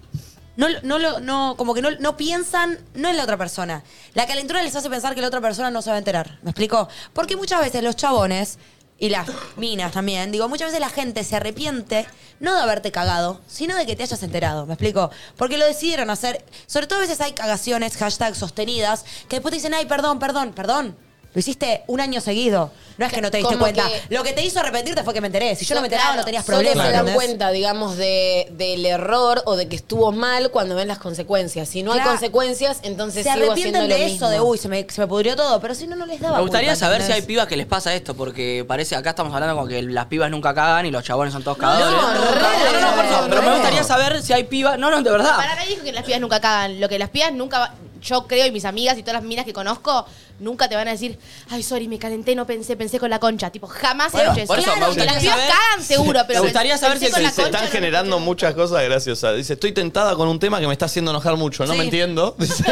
no, 0.56 0.66
no, 0.82 0.98
lo- 0.98 1.20
no, 1.20 1.54
como 1.56 1.72
que 1.72 1.80
no, 1.80 1.90
no 1.92 2.16
piensan, 2.16 2.78
no 2.94 3.08
en 3.08 3.16
la 3.16 3.22
otra 3.22 3.38
persona. 3.38 3.84
La 4.12 4.26
calentura 4.26 4.62
les 4.62 4.76
hace 4.76 4.90
pensar 4.90 5.14
que 5.14 5.22
la 5.22 5.28
otra 5.28 5.40
persona 5.40 5.70
no 5.70 5.80
se 5.80 5.88
va 5.90 5.96
a 5.96 5.98
enterar. 5.98 6.38
¿Me 6.42 6.50
explico? 6.50 6.88
Porque 7.14 7.36
muchas 7.36 7.60
veces 7.62 7.82
los 7.82 7.96
chabones 7.96 8.58
y 9.02 9.08
las 9.08 9.28
minas 9.56 9.90
también, 9.90 10.30
digo, 10.30 10.48
muchas 10.48 10.68
veces 10.68 10.78
la 10.78 10.88
gente 10.88 11.24
se 11.24 11.34
arrepiente 11.34 12.06
no 12.38 12.54
de 12.54 12.62
haberte 12.62 12.92
cagado, 12.92 13.40
sino 13.48 13.74
de 13.74 13.84
que 13.84 13.96
te 13.96 14.04
hayas 14.04 14.22
enterado. 14.22 14.64
¿Me 14.64 14.74
explico? 14.74 15.10
Porque 15.36 15.58
lo 15.58 15.66
decidieron 15.66 16.08
hacer. 16.08 16.44
Sobre 16.68 16.86
todo 16.86 17.00
a 17.00 17.02
veces 17.02 17.20
hay 17.20 17.32
cagaciones, 17.32 17.96
hashtags 17.96 18.38
sostenidas, 18.38 19.04
que 19.28 19.36
después 19.36 19.50
te 19.50 19.56
dicen, 19.56 19.74
ay, 19.74 19.86
perdón, 19.86 20.20
perdón, 20.20 20.52
perdón. 20.52 20.96
Lo 21.34 21.38
hiciste 21.40 21.82
un 21.86 22.00
año 22.00 22.20
seguido. 22.20 22.70
No 22.98 23.06
es 23.06 23.12
que 23.12 23.22
no 23.22 23.30
te 23.30 23.38
diste 23.38 23.54
Como 23.54 23.64
cuenta. 23.64 23.84
que- 23.88 24.14
Lo 24.14 24.22
que 24.22 24.34
te 24.34 24.42
hizo 24.44 24.60
arrepentirte 24.60 25.02
fue 25.02 25.14
que 25.14 25.22
me 25.22 25.28
enteré. 25.28 25.56
Si 25.56 25.64
yo 25.64 25.74
no 25.74 25.80
me 25.80 25.86
enteraba, 25.86 26.08
Claro, 26.10 26.20
no 26.20 26.24
tenías 26.26 26.44
solo 26.44 26.58
problema. 26.58 26.82
se 26.84 26.90
dan 26.90 27.00
¿entendés? 27.00 27.14
cuenta, 27.14 27.50
digamos, 27.50 27.96
de, 27.96 28.48
del 28.50 28.84
error 28.84 29.42
o 29.46 29.56
de 29.56 29.66
que 29.66 29.76
estuvo 29.76 30.12
mal 30.12 30.50
cuando 30.50 30.74
ven 30.74 30.88
las 30.88 30.98
consecuencias. 30.98 31.70
Si 31.70 31.82
no 31.82 31.92
Claro. 31.92 32.10
hay 32.10 32.16
consecuencias, 32.16 32.80
entonces 32.82 33.24
se 33.24 33.32
sigo 33.32 33.46
arrepienten 33.46 33.76
haciendo 33.76 33.94
de 33.94 33.98
lo 34.00 34.04
eso, 34.04 34.12
mismo. 34.12 34.28
de 34.28 34.40
uy, 34.42 34.58
se 34.58 34.68
me, 34.68 34.86
se 34.90 35.00
me 35.00 35.06
pudrió 35.06 35.34
todo, 35.34 35.58
pero 35.58 35.74
si 35.74 35.86
no, 35.86 35.96
no 35.96 36.04
les 36.04 36.20
daba 36.20 36.36
Me 36.36 36.42
gustaría 36.42 36.72
culpa, 36.72 36.80
saber 36.80 36.98
si 37.00 37.04
hay 37.06 37.18
¿entendés? 37.20 37.26
pibas 37.28 37.46
que 37.46 37.56
les 37.56 37.66
pasa 37.66 37.94
esto, 37.94 38.14
porque 38.14 38.64
parece 38.68 38.94
acá 38.94 39.10
estamos 39.10 39.32
hablando 39.32 39.56
como 39.56 39.66
que 39.68 39.80
las 39.82 40.04
pibas 40.06 40.30
nunca 40.30 40.52
cagan 40.52 40.84
y 40.84 40.90
los 40.90 41.02
chabones 41.02 41.32
son 41.32 41.42
todos 41.42 41.56
cagadores. 41.56 41.90
no, 41.98 42.12
no, 42.12 42.14
no, 42.14 42.80
no, 42.90 42.94
por 42.96 43.04
eso, 43.06 43.26
pero 43.30 43.42
me 43.42 43.52
gustaría 43.52 43.82
saber 43.84 44.20
si 44.22 44.34
hay 44.34 44.44
pibas. 44.44 44.78
No, 44.78 44.90
no, 44.90 45.00
de 45.02 45.10
verdad. 45.10 45.34
Para 45.36 45.54
nadie 45.54 45.70
dijo 45.70 45.82
que 45.82 45.92
las 45.92 46.04
pibas 46.04 46.20
nunca 46.20 46.40
cagan. 46.42 46.78
Lo 46.78 46.90
que 46.90 46.98
las 46.98 47.08
pibas 47.08 47.32
nunca. 47.32 47.58
va- 47.58 47.74
Yo 48.02 48.26
creo, 48.26 48.46
y 48.46 48.50
mis 48.50 48.64
amigas 48.64 48.98
y 48.98 49.02
todas 49.02 49.14
las 49.14 49.22
minas 49.22 49.44
que 49.44 49.52
conozco, 49.52 50.04
nunca 50.40 50.68
te 50.68 50.74
van 50.74 50.88
a 50.88 50.90
decir, 50.90 51.18
ay, 51.50 51.62
sorry, 51.62 51.86
me 51.86 51.98
calenté, 51.98 52.34
no 52.34 52.46
pensé, 52.46 52.76
pensé 52.76 52.98
con 52.98 53.08
la 53.10 53.20
concha. 53.20 53.50
Tipo, 53.50 53.68
jamás 53.68 54.10
Bueno, 54.12 54.30
he 54.30 54.32
hecho 54.32 54.42
eso. 54.42 54.46
por 54.48 54.58
eso 54.58 54.76
me 54.76 54.86
gustaría 54.86 55.12
las 55.12 55.22
pibas 55.22 55.36
saber- 55.38 55.52
cagan 55.54 55.84
seguro, 55.86 56.20
pero 56.26 56.40
Me 56.40 56.46
gustaría 56.46 56.78
saber 56.78 56.98
si 56.98 57.10
con 57.10 57.22
la 57.22 57.30
se 57.30 57.36
concha, 57.42 57.50
están 57.58 57.64
no 57.66 57.70
generando 57.70 58.18
muchas 58.18 58.54
cosas 58.54 58.82
graciosas. 58.82 59.36
Dice, 59.36 59.52
estoy 59.52 59.72
tentada 59.72 60.16
con 60.16 60.26
un 60.28 60.40
tema 60.40 60.58
que 60.58 60.66
me 60.66 60.72
está 60.72 60.86
haciendo 60.86 61.12
enojar 61.12 61.36
mucho, 61.36 61.64
no 61.64 61.72
Sí. 61.72 61.78
me 61.78 61.84
entiendo. 61.84 62.34
Dice- 62.38 62.64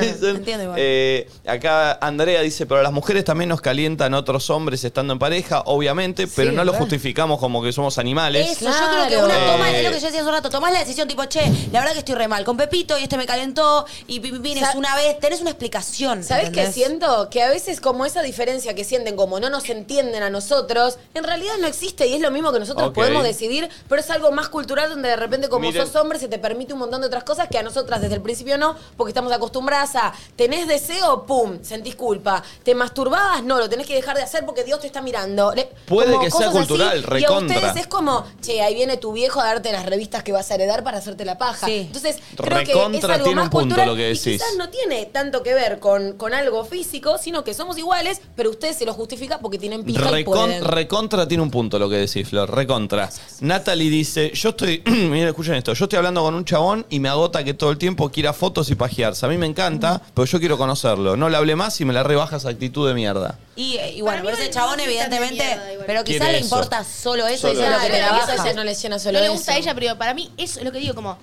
Dicen, 0.00 0.36
Entiendo 0.36 0.64
igual. 0.64 0.78
eh, 0.80 1.28
acá 1.46 1.98
Andrea 2.00 2.40
dice, 2.42 2.66
pero 2.66 2.82
las 2.82 2.92
mujeres 2.92 3.24
también 3.24 3.48
nos 3.48 3.60
calientan 3.60 4.14
otros 4.14 4.48
hombres 4.50 4.84
estando 4.84 5.12
en 5.12 5.18
pareja, 5.18 5.62
obviamente, 5.66 6.26
pero 6.28 6.52
no 6.52 6.64
lo 6.64 6.72
justificamos 6.74 7.38
como 7.40 7.62
que 7.62 7.72
somos 7.72 7.98
animales. 7.98 8.50
Eso, 8.52 8.66
yo 8.66 8.90
creo 8.90 9.08
que 9.08 9.16
una 9.16 9.34
Claro. 9.34 9.52
toma, 9.52 9.70
es 9.70 9.82
lo 9.82 9.88
Eh. 9.90 9.92
que 9.94 10.00
yo 10.00 10.06
decía 10.06 10.20
hace 10.20 10.22
un 10.22 10.28
rato, 10.34 10.50
tomás 10.50 10.72
la 10.72 10.78
decisión 10.80 11.08
tipo, 11.08 11.24
che, 11.24 11.40
la 11.72 11.80
verdad 11.80 11.92
que 11.94 11.98
estoy 12.00 12.14
re 12.14 12.28
mal 12.28 12.44
con 12.44 12.56
Pepito 12.56 12.98
y 12.98 13.02
este 13.04 13.16
me 13.16 13.26
calentó 13.26 13.84
y 14.06 14.19
Sa- 14.60 14.76
una 14.76 14.94
vez, 14.96 15.18
tenés 15.20 15.40
una 15.40 15.50
explicación. 15.50 16.22
¿Sabes 16.24 16.50
qué 16.50 16.70
siento? 16.72 17.28
Que 17.30 17.42
a 17.42 17.48
veces 17.48 17.80
como 17.80 18.04
esa 18.06 18.22
diferencia 18.22 18.74
que 18.74 18.84
sienten 18.84 19.16
como 19.16 19.40
no 19.40 19.50
nos 19.50 19.68
entienden 19.70 20.22
a 20.22 20.30
nosotros, 20.30 20.98
en 21.14 21.24
realidad 21.24 21.54
no 21.60 21.66
existe 21.66 22.06
y 22.06 22.14
es 22.14 22.20
lo 22.20 22.30
mismo 22.30 22.52
que 22.52 22.58
nosotros 22.60 22.92
podemos 22.92 23.22
decidir, 23.24 23.68
pero 23.88 24.00
es 24.00 24.10
algo 24.10 24.30
más 24.32 24.48
cultural 24.48 24.90
donde 24.90 25.08
de 25.10 25.16
repente 25.16 25.48
como 25.48 25.66
Miren. 25.66 25.86
sos 25.86 25.96
hombre 25.96 26.18
se 26.18 26.28
te 26.28 26.38
permite 26.38 26.72
un 26.72 26.78
montón 26.80 27.00
de 27.00 27.06
otras 27.06 27.24
cosas 27.24 27.48
que 27.48 27.58
a 27.58 27.62
nosotras 27.62 28.00
desde 28.00 28.14
el 28.16 28.22
principio 28.22 28.58
no, 28.58 28.76
porque 28.96 29.10
estamos 29.10 29.32
acostumbradas 29.32 29.96
a, 29.96 30.12
tenés 30.36 30.66
deseo, 30.68 31.24
pum, 31.26 31.58
sentís 31.62 31.94
culpa, 31.96 32.42
te 32.62 32.74
masturbabas, 32.74 33.42
no, 33.42 33.58
lo 33.58 33.68
tenés 33.68 33.86
que 33.86 33.94
dejar 33.94 34.16
de 34.16 34.22
hacer 34.22 34.44
porque 34.44 34.64
Dios 34.64 34.80
te 34.80 34.86
está 34.86 35.00
mirando. 35.02 35.52
Le- 35.54 35.70
Puede 35.86 36.12
como 36.12 36.24
que 36.24 36.30
sea 36.30 36.46
cosas 36.46 36.48
así, 36.56 36.58
cultural, 36.68 36.98
Y 37.00 37.04
a 37.04 37.06
recontra. 37.08 37.56
ustedes 37.58 37.76
es 37.76 37.86
como, 37.86 38.24
che, 38.40 38.62
ahí 38.62 38.74
viene 38.74 38.96
tu 38.96 39.12
viejo 39.12 39.40
a 39.40 39.44
darte 39.44 39.72
las 39.72 39.86
revistas 39.86 40.22
que 40.22 40.32
vas 40.32 40.50
a 40.50 40.54
heredar 40.54 40.82
para 40.84 40.98
hacerte 40.98 41.24
la 41.24 41.38
paja. 41.38 41.66
Sí. 41.66 41.84
Entonces, 41.86 42.16
creo 42.36 42.58
que 42.58 42.62
es 42.62 42.68
Recontra 42.68 43.14
algo 43.14 43.24
tiene 43.24 43.36
más 43.36 43.44
un 43.46 43.50
punto 43.50 43.64
cultural 43.68 43.88
lo 43.88 43.96
que 43.96 44.09
y 44.12 44.18
quizás 44.18 44.56
no 44.56 44.68
tiene 44.70 45.06
tanto 45.06 45.42
que 45.42 45.54
ver 45.54 45.78
con, 45.78 46.12
con 46.14 46.34
algo 46.34 46.64
físico, 46.64 47.18
sino 47.18 47.44
que 47.44 47.54
somos 47.54 47.76
iguales, 47.78 48.20
pero 48.36 48.50
ustedes 48.50 48.76
se 48.76 48.84
lo 48.86 48.92
justifican 48.94 49.40
porque 49.40 49.58
tienen 49.58 49.84
pija 49.84 50.00
y 50.18 50.22
Recon- 50.22 50.24
pueden. 50.24 50.64
recontra 50.64 51.26
tiene 51.28 51.42
un 51.42 51.50
punto 51.50 51.78
lo 51.78 51.88
que 51.88 51.96
decís, 51.96 52.28
Flor. 52.28 52.50
Recontra. 52.54 53.08
Natalie 53.40 53.90
dice: 53.90 54.30
Yo 54.34 54.50
estoy. 54.50 54.82
Miren, 54.86 55.28
escuchen 55.28 55.54
esto. 55.54 55.72
Yo 55.74 55.84
estoy 55.84 55.96
hablando 55.96 56.22
con 56.22 56.34
un 56.34 56.44
chabón 56.44 56.86
y 56.90 57.00
me 57.00 57.08
agota 57.08 57.42
que 57.44 57.54
todo 57.54 57.70
el 57.70 57.78
tiempo 57.78 58.10
quiera 58.10 58.32
fotos 58.32 58.70
y 58.70 58.74
pajearse. 58.74 59.24
A 59.26 59.28
mí 59.28 59.38
me 59.38 59.46
encanta, 59.46 60.00
pero 60.14 60.24
yo 60.26 60.38
quiero 60.38 60.56
conocerlo. 60.58 61.16
No 61.16 61.28
le 61.28 61.36
hablé 61.36 61.56
más 61.56 61.80
y 61.80 61.84
me 61.84 61.92
la 61.92 62.02
rebaja 62.02 62.36
esa 62.36 62.48
actitud 62.50 62.86
de 62.88 62.94
mierda. 62.94 63.38
Y, 63.56 63.76
eh, 63.76 63.92
y 63.96 64.00
bueno, 64.00 64.18
Para 64.18 64.22
mí 64.22 64.26
pero 64.28 64.36
ese 64.38 64.46
no- 64.46 64.54
chabón 64.54 64.76
de 64.78 64.84
evidentemente, 64.84 65.34
mierda, 65.44 65.72
igual. 65.72 65.86
pero 65.86 66.04
quizás 66.04 66.18
Quiere 66.20 66.32
le 66.32 66.38
eso. 66.38 66.46
importa 66.56 66.84
solo 66.84 67.26
eso 67.26 67.48
Solo 67.48 67.52
y 67.52 67.56
eso 67.62 67.64
es 67.66 67.70
lo 67.76 67.80
que 67.86 67.90
te 67.92 67.98
la 68.00 68.12
baja. 68.12 68.52
no 68.54 68.64
le 68.64 68.74
llena 68.74 68.98
solo 68.98 69.18
No 69.18 69.24
le 69.24 69.30
gusta 69.30 69.52
a 69.52 69.56
ella, 69.58 69.74
pero 69.74 69.98
para 69.98 70.14
mí 70.14 70.30
eso 70.38 70.58
es 70.60 70.64
lo 70.64 70.72
que 70.72 70.78
digo, 70.78 70.94
como 70.94 71.18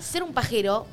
ser 0.00 0.22
un 0.22 0.32
pajero 0.34 0.86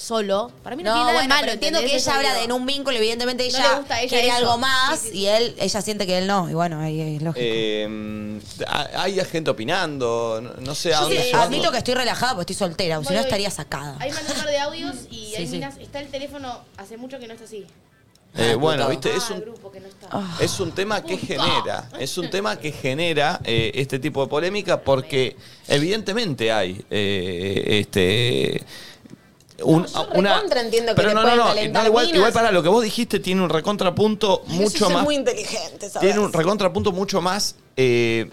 solo, 0.00 0.50
para 0.62 0.76
mí 0.76 0.82
no, 0.82 0.90
No, 0.90 0.96
tiene 0.96 1.12
nada 1.12 1.12
bueno, 1.12 1.22
de 1.22 1.28
malo. 1.28 1.40
pero 1.42 1.52
entiendo 1.52 1.80
que 1.80 1.94
ella 1.96 2.14
habla 2.16 2.34
de 2.34 2.44
en 2.44 2.52
un 2.52 2.64
vínculo, 2.64 2.96
evidentemente 2.96 3.44
ella 3.44 3.70
le 3.72 3.76
gusta 3.80 3.94
a 3.96 4.00
ella 4.00 4.08
quiere 4.08 4.28
eso. 4.28 4.36
algo 4.38 4.58
más 4.58 4.98
Sí, 4.98 5.06
sí, 5.06 5.12
sí. 5.12 5.18
y 5.18 5.26
él, 5.26 5.54
ella 5.58 5.82
siente 5.82 6.06
que 6.06 6.18
él 6.18 6.26
no. 6.26 6.48
Y 6.48 6.54
bueno, 6.54 6.80
ahí 6.80 7.16
es 7.16 7.22
lógico. 7.22 7.44
Eh, 7.46 8.40
hay 8.96 9.20
gente 9.26 9.50
opinando. 9.50 10.40
No, 10.42 10.52
no 10.54 10.74
sé 10.74 10.94
a 10.94 11.00
Yo 11.00 11.04
dónde 11.04 11.22
sí, 11.22 11.32
admito 11.34 11.70
que 11.70 11.78
estoy 11.78 11.94
relajada 11.94 12.34
porque 12.34 12.52
estoy 12.52 12.66
soltera, 12.68 12.98
o 12.98 13.04
si 13.04 13.12
no 13.12 13.20
estaría 13.20 13.50
sacada. 13.50 13.92
Un 13.94 13.98
par 14.36 14.46
de 14.46 14.58
audios 14.58 14.96
y 15.10 15.26
Sí, 15.30 15.36
hay 15.36 15.46
sí. 15.46 15.52
minas, 15.54 15.76
está 15.78 16.00
el 16.00 16.08
teléfono 16.08 16.60
hace 16.78 16.96
mucho 16.96 17.18
que 17.18 17.26
no 17.26 17.34
está 17.34 17.44
así. 17.44 17.66
Eh, 18.36 18.54
bueno, 18.54 18.88
viste, 18.88 19.14
es 19.14 19.24
Ah, 19.24 19.34
el 19.34 19.38
un, 19.40 19.44
grupo 19.44 19.70
que 19.72 19.80
no 19.80 19.88
está. 19.88 20.08
Es 20.40 20.60
un 20.60 20.70
tema 20.72 21.02
que 21.02 21.16
genera, 21.18 21.88
es 21.98 22.16
un 22.16 22.30
tema 22.30 22.56
que 22.56 22.70
genera 22.72 23.40
eh, 23.44 23.72
este 23.74 23.98
tipo 23.98 24.22
de 24.22 24.28
polémica 24.28 24.80
porque 24.80 25.36
evidentemente 25.66 26.52
hay 26.52 26.80
eh, 26.90 27.80
este 27.80 28.62
un- 29.62 29.86
yo 29.86 30.06
recontra 30.12 30.60
entiendo 30.60 30.92
que 30.92 30.96
pero 30.96 31.08
te 31.10 31.14
no, 31.14 31.22
no, 31.22 31.36
no, 31.36 31.44
no, 31.54 31.60
igual, 31.86 32.06
minas. 32.06 32.14
igual 32.16 32.32
para 32.32 32.50
lo 32.52 32.62
que 32.62 32.68
vos 32.68 32.82
dijiste 32.82 33.20
tiene 33.20 33.42
un 33.42 33.50
recontrapunto 33.50 34.42
mucho 34.46 34.86
es 34.86 34.92
más 34.92 35.04
muy 35.04 35.14
inteligente, 35.16 35.88
¿sabes? 35.90 36.08
tiene 36.08 36.24
un 36.24 36.32
recontrapunto 36.32 36.92
mucho 36.92 37.20
más 37.20 37.56
eh, 37.76 38.30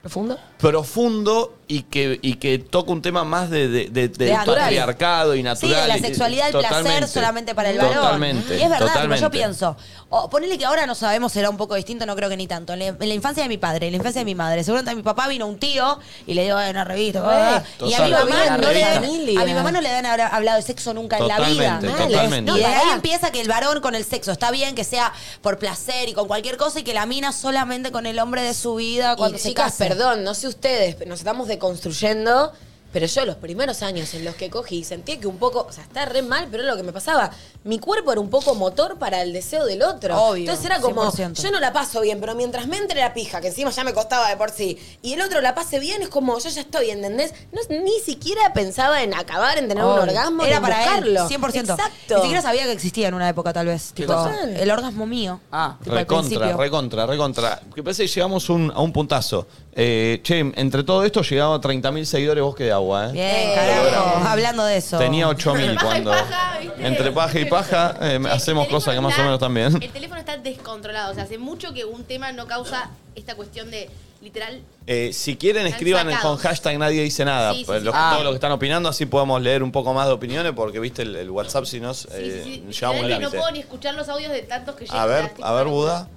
profundo. 0.00 0.38
Profundo 0.58 1.54
y 1.70 1.82
que, 1.82 2.18
y 2.22 2.36
que 2.36 2.58
toca 2.58 2.90
un 2.92 3.02
tema 3.02 3.24
más 3.24 3.50
de, 3.50 3.68
de- 3.68 3.88
de- 3.90 4.08
del 4.08 4.32
natural. 4.32 4.60
patriarcado 4.60 5.34
y 5.34 5.38
Sí, 5.38 5.42
natural. 5.42 5.82
de 5.82 5.88
la 5.88 5.98
y- 5.98 6.00
sexualidad, 6.00 6.46
el 6.46 6.52
placer 6.52 6.76
Totalmente. 6.78 7.06
solamente 7.08 7.54
para 7.54 7.70
el 7.70 7.76
varón. 7.78 7.92
Totalmente. 7.94 8.56
Y 8.56 8.62
es 8.62 8.70
verdad, 8.70 8.86
totalmente. 8.86 9.16
pero 9.16 9.20
yo 9.26 9.30
pienso, 9.30 9.76
o 10.08 10.30
ponele 10.30 10.56
que 10.56 10.64
ahora 10.64 10.86
no 10.86 10.94
sabemos, 10.94 11.30
será 11.32 11.50
un 11.50 11.58
poco 11.58 11.74
distinto, 11.74 12.06
no 12.06 12.16
creo 12.16 12.30
que 12.30 12.38
ni 12.38 12.46
tanto. 12.46 12.72
En 12.72 12.78
la, 12.78 12.86
en 12.86 12.96
la 13.08 13.14
infancia 13.14 13.42
de 13.42 13.50
mi 13.50 13.58
padre, 13.58 13.86
en 13.86 13.92
la 13.92 13.96
infancia 13.98 14.20
de 14.22 14.24
mi 14.24 14.34
madre, 14.34 14.64
seguramente 14.64 14.92
a 14.92 14.94
mi 14.94 15.02
papá 15.02 15.28
vino 15.28 15.46
un 15.46 15.58
tío 15.58 15.98
y 16.26 16.32
le 16.32 16.44
dio 16.44 16.58
"Eh, 16.58 16.70
una 16.70 16.84
revista. 16.84 17.22
ah, 17.24 17.62
y 17.84 17.92
a 17.92 18.00
mi 18.06 18.10
mamá 18.12 18.56
no 18.56 18.72
le 18.72 18.84
a 18.84 19.44
mi 19.44 19.52
mamá 19.54 19.70
no 19.70 19.80
le 19.82 19.90
habla- 19.90 20.28
hablado 20.28 20.56
de 20.56 20.62
sexo 20.62 20.94
nunca 20.94 21.18
en 21.18 21.28
la 21.28 21.38
vida. 21.40 21.80
Totalmente, 21.80 22.14
totalmente. 22.14 22.52
Y 22.52 22.54
de 22.60 22.64
ahí 22.64 22.88
empieza 22.94 23.30
que 23.30 23.42
el 23.42 23.48
varón 23.48 23.82
con 23.82 23.94
el 23.94 24.04
sexo 24.06 24.32
está 24.32 24.50
bien, 24.50 24.74
que 24.74 24.84
sea 24.84 25.12
por 25.42 25.58
placer 25.58 26.08
y 26.08 26.14
con 26.14 26.26
cualquier 26.28 26.56
cosa, 26.56 26.80
y 26.80 26.82
que 26.82 26.94
la 26.94 27.04
mina 27.04 27.32
solamente 27.32 27.92
con 27.92 28.06
el 28.06 28.18
hombre 28.20 28.40
de 28.40 28.54
su 28.54 28.74
vida 28.76 29.16
cuando 29.16 29.36
y 29.36 29.40
se 29.40 29.48
chicas, 29.50 29.72
case. 29.72 29.86
perdón, 29.88 30.24
no 30.24 30.34
sé 30.50 30.56
ustedes, 30.56 30.94
pero 30.94 31.08
nos 31.10 31.18
estamos 31.20 31.48
deconstruyendo. 31.48 32.52
Pero 32.90 33.04
yo 33.04 33.26
los 33.26 33.36
primeros 33.36 33.82
años 33.82 34.14
en 34.14 34.24
los 34.24 34.34
que 34.34 34.48
cogí 34.48 34.82
sentía 34.82 35.20
que 35.20 35.26
un 35.26 35.36
poco, 35.36 35.66
o 35.68 35.72
sea, 35.72 35.84
está 35.84 36.06
re 36.06 36.22
mal, 36.22 36.48
pero 36.50 36.62
es 36.62 36.70
lo 36.70 36.74
que 36.74 36.82
me 36.82 36.90
pasaba. 36.90 37.30
Mi 37.64 37.78
cuerpo 37.78 38.12
era 38.12 38.20
un 38.22 38.30
poco 38.30 38.54
motor 38.54 38.98
para 38.98 39.20
el 39.20 39.34
deseo 39.34 39.66
del 39.66 39.82
otro. 39.82 40.16
Obvio, 40.16 40.44
Entonces 40.44 40.64
era 40.64 40.80
como, 40.80 41.02
100%. 41.12 41.34
yo 41.42 41.50
no 41.50 41.60
la 41.60 41.74
paso 41.74 42.00
bien, 42.00 42.18
pero 42.18 42.34
mientras 42.34 42.66
me 42.66 42.78
entre 42.78 43.00
la 43.00 43.12
pija, 43.12 43.42
que 43.42 43.48
encima 43.48 43.70
ya 43.72 43.84
me 43.84 43.92
costaba 43.92 44.30
de 44.30 44.38
por 44.38 44.50
sí, 44.50 44.78
y 45.02 45.12
el 45.12 45.20
otro 45.20 45.42
la 45.42 45.54
pase 45.54 45.78
bien, 45.80 46.00
es 46.00 46.08
como, 46.08 46.38
yo 46.38 46.48
ya 46.48 46.62
estoy, 46.62 46.88
¿entendés? 46.88 47.34
No, 47.52 47.60
ni 47.82 48.00
siquiera 48.00 48.54
pensaba 48.54 49.02
en 49.02 49.12
acabar, 49.12 49.58
en 49.58 49.68
tener 49.68 49.84
un 49.84 49.90
orgasmo, 49.90 50.44
Era 50.46 50.62
para 50.62 50.78
buscarlo. 50.78 51.20
él, 51.28 51.28
100%. 51.28 51.60
Exacto. 51.74 52.14
Ni 52.16 52.20
siquiera 52.22 52.40
sabía 52.40 52.64
que 52.64 52.72
existía 52.72 53.08
en 53.08 53.14
una 53.14 53.28
época, 53.28 53.52
tal 53.52 53.66
vez. 53.66 53.92
Tipo, 53.92 54.14
el 54.56 54.70
orgasmo 54.70 55.04
mío. 55.04 55.40
Ah. 55.52 55.76
Recontra, 55.84 56.56
recontra, 56.56 57.04
recontra. 57.04 57.60
Que 57.74 57.82
parece 57.82 58.04
que 58.04 58.08
llegamos 58.08 58.48
un- 58.48 58.72
a 58.74 58.80
un 58.80 58.94
puntazo. 58.94 59.46
Eh, 59.80 60.18
che, 60.24 60.40
entre 60.40 60.82
todo 60.82 61.04
esto 61.04 61.22
llegamos 61.22 61.60
a 61.60 61.62
30.000 61.62 62.04
seguidores 62.04 62.42
bosque 62.42 62.64
de 62.64 62.72
agua, 62.72 63.10
¿eh? 63.10 63.12
Bien, 63.12 63.54
carajo. 63.54 64.26
Hablando 64.26 64.64
de 64.64 64.76
eso. 64.78 64.98
Tenía 64.98 65.28
8.000 65.28 65.52
Paja 65.54 65.72
y 65.72 65.76
cuando... 65.76 66.10
paja, 66.10 66.58
¿viste? 66.60 66.86
Entre 66.86 67.12
paja 67.12 67.38
y 67.40 67.44
paja 67.44 67.96
eh, 68.00 68.18
Che, 68.20 68.28
hacemos 68.28 68.66
cosas 68.66 68.94
que 68.96 69.00
más 69.00 69.16
o 69.16 69.22
menos 69.22 69.38
también. 69.38 69.80
El 69.80 69.90
teléfono 69.92 70.18
está 70.18 70.36
descontrolado. 70.36 71.12
O 71.12 71.14
sea, 71.14 71.22
hace 71.22 71.38
mucho 71.38 71.72
que 71.72 71.84
un 71.84 72.02
tema 72.02 72.32
no 72.32 72.48
causa 72.48 72.90
esta 73.14 73.36
cuestión 73.36 73.70
de 73.70 73.88
literal. 74.20 74.60
Eh, 74.88 75.12
si 75.12 75.36
quieren, 75.36 75.64
escriban 75.68 76.10
sacados. 76.10 76.22
con 76.24 76.38
hashtag 76.38 76.76
nadie 76.76 77.00
dice 77.04 77.24
nada. 77.24 77.52
Sí, 77.52 77.64
sí, 77.64 77.72
sí. 77.72 77.84
los- 77.84 77.94
Ah. 77.96 78.10
Todos 78.14 78.24
los 78.24 78.32
que 78.32 78.36
están 78.38 78.50
opinando, 78.50 78.88
así 78.88 79.06
podemos 79.06 79.40
leer 79.40 79.62
un 79.62 79.70
poco 79.70 79.94
más 79.94 80.08
de 80.08 80.12
opiniones, 80.12 80.54
porque 80.56 80.80
viste 80.80 81.02
el, 81.02 81.14
el 81.14 81.30
WhatsApp, 81.30 81.66
si 81.66 81.78
no, 81.78 81.94
Sí, 81.94 82.08
eh, 82.10 82.40
sí, 82.42 82.64
sí. 82.68 82.80
llevamos 82.80 83.02
un 83.04 83.22
no 83.22 83.30
puedo 83.30 83.50
ni 83.52 83.60
escuchar 83.60 83.94
los 83.94 84.08
audios 84.08 84.32
de 84.32 84.42
tantos 84.42 84.74
que 84.74 84.86
llegan. 84.86 84.98
A 85.00 85.06
ver, 85.06 85.30
a 85.40 85.52
ver, 85.52 85.66
Buda. 85.68 86.08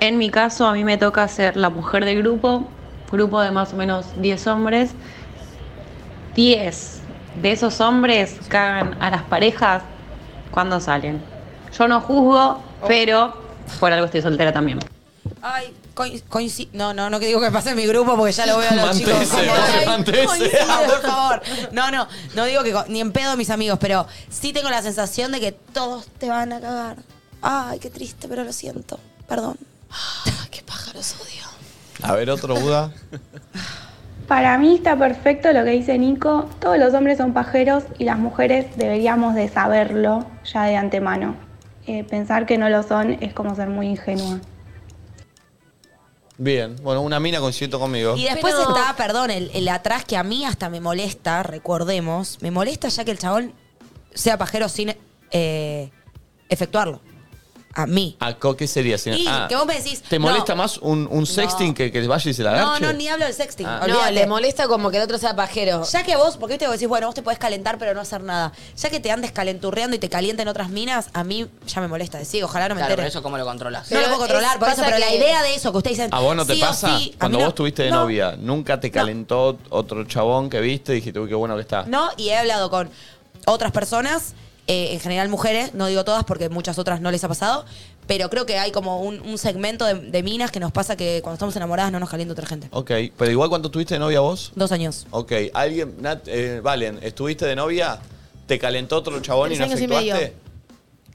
En 0.00 0.18
mi 0.18 0.30
caso, 0.30 0.66
a 0.66 0.72
mí 0.72 0.84
me 0.84 0.96
toca 0.96 1.26
ser 1.28 1.56
la 1.56 1.70
mujer 1.70 2.04
del 2.04 2.18
grupo, 2.22 2.68
grupo 3.10 3.40
de 3.40 3.50
más 3.50 3.72
o 3.72 3.76
menos 3.76 4.06
10 4.20 4.46
hombres. 4.46 4.90
10 6.34 7.00
de 7.42 7.52
esos 7.52 7.80
hombres 7.80 8.36
cagan 8.48 8.96
a 9.00 9.10
las 9.10 9.22
parejas 9.22 9.82
cuando 10.50 10.80
salen. 10.80 11.20
Yo 11.76 11.88
no 11.88 12.00
juzgo, 12.00 12.62
pero 12.86 13.34
por 13.80 13.92
algo 13.92 14.06
estoy 14.06 14.22
soltera 14.22 14.52
también. 14.52 14.78
Ay, 15.42 15.74
coincido. 16.28 16.70
No, 16.72 16.94
no, 16.94 17.10
no 17.10 17.20
que 17.20 17.26
digo 17.26 17.40
que 17.40 17.50
pase 17.50 17.70
en 17.70 17.76
mi 17.76 17.86
grupo 17.86 18.16
porque 18.16 18.32
ya 18.32 18.46
lo 18.46 18.58
veo 18.58 18.70
a 18.70 18.74
los 18.74 18.86
Mantese, 18.86 19.24
chicos. 19.24 19.28
como, 19.28 19.50
Jorge, 19.50 19.78
ay, 19.78 19.86
mantese. 19.86 20.26
coincido, 20.26 20.66
por 20.86 21.02
favor. 21.02 21.42
No, 21.72 21.90
no, 21.90 22.08
no 22.34 22.44
digo 22.44 22.62
que 22.62 22.74
ni 22.88 23.00
en 23.00 23.12
pedo 23.12 23.36
mis 23.36 23.50
amigos, 23.50 23.78
pero 23.80 24.06
sí 24.30 24.52
tengo 24.52 24.70
la 24.70 24.82
sensación 24.82 25.32
de 25.32 25.40
que 25.40 25.52
todos 25.52 26.06
te 26.18 26.28
van 26.28 26.52
a 26.52 26.60
cagar. 26.60 26.96
Ay, 27.42 27.78
qué 27.78 27.90
triste, 27.90 28.26
pero 28.28 28.44
lo 28.44 28.52
siento. 28.52 28.98
Perdón. 29.28 29.58
Qué 30.50 30.62
pájaros 30.62 31.14
odio. 31.20 31.44
A 32.02 32.14
ver, 32.14 32.30
otro 32.30 32.54
Buda. 32.54 32.92
Para 34.26 34.58
mí 34.58 34.74
está 34.76 34.96
perfecto 34.98 35.52
lo 35.52 35.64
que 35.64 35.70
dice 35.70 35.98
Nico. 35.98 36.48
Todos 36.60 36.78
los 36.78 36.92
hombres 36.94 37.18
son 37.18 37.32
pajeros 37.32 37.84
y 37.98 38.04
las 38.04 38.18
mujeres 38.18 38.66
deberíamos 38.76 39.34
de 39.34 39.48
saberlo 39.48 40.26
ya 40.44 40.64
de 40.64 40.76
antemano. 40.76 41.34
Eh, 41.86 42.04
pensar 42.04 42.44
que 42.44 42.58
no 42.58 42.68
lo 42.68 42.82
son 42.82 43.16
es 43.22 43.32
como 43.32 43.54
ser 43.54 43.68
muy 43.68 43.86
ingenua. 43.86 44.38
Bien, 46.36 46.76
bueno, 46.82 47.00
una 47.00 47.18
mina 47.18 47.40
coincidió 47.40 47.80
conmigo. 47.80 48.14
Y 48.16 48.24
después 48.24 48.54
Pero- 48.54 48.68
está, 48.76 48.94
perdón, 48.96 49.30
el, 49.30 49.50
el 49.54 49.68
atrás 49.68 50.04
que 50.04 50.16
a 50.16 50.22
mí 50.22 50.44
hasta 50.44 50.68
me 50.68 50.80
molesta, 50.80 51.42
recordemos, 51.42 52.38
me 52.42 52.50
molesta 52.50 52.88
ya 52.88 53.04
que 53.04 53.10
el 53.10 53.18
chabón 53.18 53.52
sea 54.14 54.38
pajero 54.38 54.68
sin 54.68 54.94
eh, 55.32 55.90
efectuarlo. 56.48 57.00
A 57.74 57.86
mí. 57.86 58.16
Co- 58.40 58.56
¿Qué 58.56 58.66
sería? 58.66 58.98
si- 58.98 59.10
Y 59.10 59.26
ah, 59.28 59.46
que 59.48 59.54
vos 59.54 59.64
me 59.66 59.74
decís. 59.76 60.02
¿Te 60.02 60.18
no, 60.18 60.26
molesta 60.26 60.54
más 60.54 60.78
un, 60.78 61.06
un 61.10 61.26
sexting 61.26 61.74
que, 61.74 61.92
que 61.92 62.06
vaya 62.08 62.30
y 62.30 62.34
se 62.34 62.42
la 62.42 62.52
No, 62.52 62.56
agarche? 62.70 62.80
no, 62.86 62.92
ni 62.94 63.06
hablo 63.08 63.24
del 63.26 63.34
sexting. 63.34 63.66
Ah. 63.66 63.78
No, 63.80 63.94
olvídate. 63.94 64.12
le 64.14 64.26
molesta 64.26 64.66
como 64.66 64.90
que 64.90 64.96
el 64.96 65.02
otro 65.04 65.16
sea 65.18 65.36
pajero. 65.36 65.84
Ya 65.84 66.02
que 66.02 66.16
vos, 66.16 66.36
porque 66.38 66.54
viste 66.54 66.66
vos 66.66 66.72
decís, 66.74 66.88
bueno, 66.88 67.06
vos 67.06 67.14
te 67.14 67.22
podés 67.22 67.38
calentar 67.38 67.78
pero 67.78 67.94
no 67.94 68.00
hacer 68.00 68.22
nada. 68.22 68.52
Ya 68.76 68.90
que 68.90 68.98
te 69.00 69.10
andes 69.12 69.30
calenturreando 69.32 69.94
y 69.94 69.98
te 70.00 70.08
calienten 70.08 70.48
otras 70.48 70.70
minas, 70.70 71.10
a 71.12 71.22
mí 71.22 71.46
ya 71.66 71.80
me 71.80 71.88
molesta 71.88 72.18
decir, 72.18 72.42
ojalá 72.42 72.68
no 72.68 72.74
me 72.74 72.80
Claro, 72.80 72.92
entere. 72.94 73.06
pero 73.06 73.08
eso 73.10 73.22
cómo 73.22 73.38
lo 73.38 73.44
controlas. 73.44 73.90
no 73.90 73.96
lo 73.98 74.00
Pero 74.04 74.08
puedo 74.16 74.18
controlar, 74.28 74.52
es- 74.54 74.58
por 74.58 74.68
eso, 74.68 74.76
pasa 74.78 74.86
pero 74.88 74.98
la 74.98 75.08
que- 75.08 75.16
idea 75.16 75.42
de 75.42 75.54
eso 75.54 75.70
que 75.70 75.78
ustedes 75.78 75.96
dicen. 75.98 76.14
¿A 76.14 76.18
vos 76.20 76.34
no 76.34 76.44
te 76.46 76.54
sí 76.54 76.62
o 76.62 76.66
pasa? 76.66 76.98
sí, 76.98 77.12
a 77.14 77.18
Cuando 77.20 77.38
mí 77.38 77.42
no. 77.42 77.48
vos 77.48 77.54
tuviste 77.54 77.82
de 77.84 77.90
No, 77.90 78.00
novia, 78.00 78.34
¿nunca 78.36 78.80
te 78.80 78.90
calentó 78.90 79.58
otro 79.68 80.02
chabón 80.04 80.50
que 80.50 80.60
viste 80.60 80.92
y 80.92 80.96
dijiste, 80.96 81.20
uy, 81.20 81.28
qué 81.28 81.34
bueno 81.36 81.54
que 81.54 81.60
está? 81.62 81.84
No, 81.86 82.08
y 82.16 82.30
he 82.30 82.36
hablado 82.38 82.70
con 82.70 82.90
otras 83.46 83.70
personas, 83.72 84.34
eh, 84.68 84.92
en 84.92 85.00
general 85.00 85.28
mujeres, 85.28 85.74
no 85.74 85.86
digo 85.88 86.04
todas 86.04 86.22
porque 86.24 86.48
muchas 86.48 86.78
otras 86.78 87.00
no 87.00 87.10
les 87.10 87.24
ha 87.24 87.28
pasado, 87.28 87.64
pero 88.06 88.30
creo 88.30 88.46
que 88.46 88.58
hay 88.58 88.70
como 88.70 89.00
un, 89.02 89.20
un 89.20 89.36
segmento 89.38 89.84
de, 89.84 89.94
de 89.94 90.22
minas 90.22 90.50
que 90.52 90.60
nos 90.60 90.70
pasa 90.70 90.94
que 90.96 91.20
cuando 91.22 91.34
estamos 91.34 91.56
enamoradas 91.56 91.90
no 91.90 91.98
nos 91.98 92.08
calienta 92.08 92.32
otra 92.32 92.46
gente. 92.46 92.68
Ok, 92.70 92.90
pero 93.16 93.30
igual 93.30 93.48
cuando 93.48 93.70
tuviste 93.70 93.94
de 93.94 94.00
novia 94.00 94.20
vos. 94.20 94.52
Dos 94.54 94.70
años. 94.70 95.06
Ok, 95.10 95.32
alguien, 95.52 95.96
Nat, 96.00 96.28
eh, 96.28 96.60
Valen, 96.62 97.00
¿estuviste 97.02 97.44
de 97.46 97.56
novia? 97.56 97.98
¿Te 98.46 98.58
calentó 98.58 98.96
otro 98.98 99.20
chabón 99.20 99.52
y 99.52 99.56
Tres 99.56 99.60
no 99.60 99.64
años 99.66 99.80
y 99.80 99.84
efectuaste? 99.84 100.12
medio. 100.14 100.48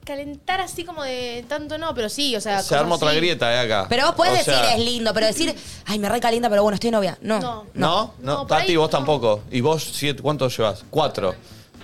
Calentar 0.04 0.60
así 0.60 0.84
como 0.84 1.02
de 1.02 1.46
tanto 1.48 1.78
no, 1.78 1.94
pero 1.94 2.10
sí, 2.10 2.36
o 2.36 2.40
sea. 2.40 2.62
Se 2.62 2.76
arma 2.76 2.96
otra 2.96 3.14
grieta, 3.14 3.50
eh, 3.54 3.58
acá. 3.60 3.86
Pero 3.88 4.04
vos 4.06 4.14
podés 4.14 4.34
O 4.34 4.36
decir, 4.36 4.52
sea, 4.52 4.74
es 4.76 4.84
lindo, 4.84 5.14
pero 5.14 5.26
decir, 5.26 5.54
ay, 5.86 5.98
me 5.98 6.10
recalienta, 6.10 6.50
pero 6.50 6.62
bueno, 6.62 6.74
estoy 6.74 6.88
de 6.88 6.96
novia. 6.96 7.16
No. 7.22 7.40
No. 7.40 7.64
¿No? 7.72 8.14
No, 8.20 8.34
No, 8.34 8.46
Tati, 8.46 8.72
ahí 8.72 8.76
vos 8.76 8.88
no. 8.92 8.98
tampoco. 8.98 9.40
¿Y 9.50 9.62
vos 9.62 9.82
siete, 9.94 10.20
cuántos 10.20 10.54
llevas? 10.58 10.84
Cuatro. 10.90 11.34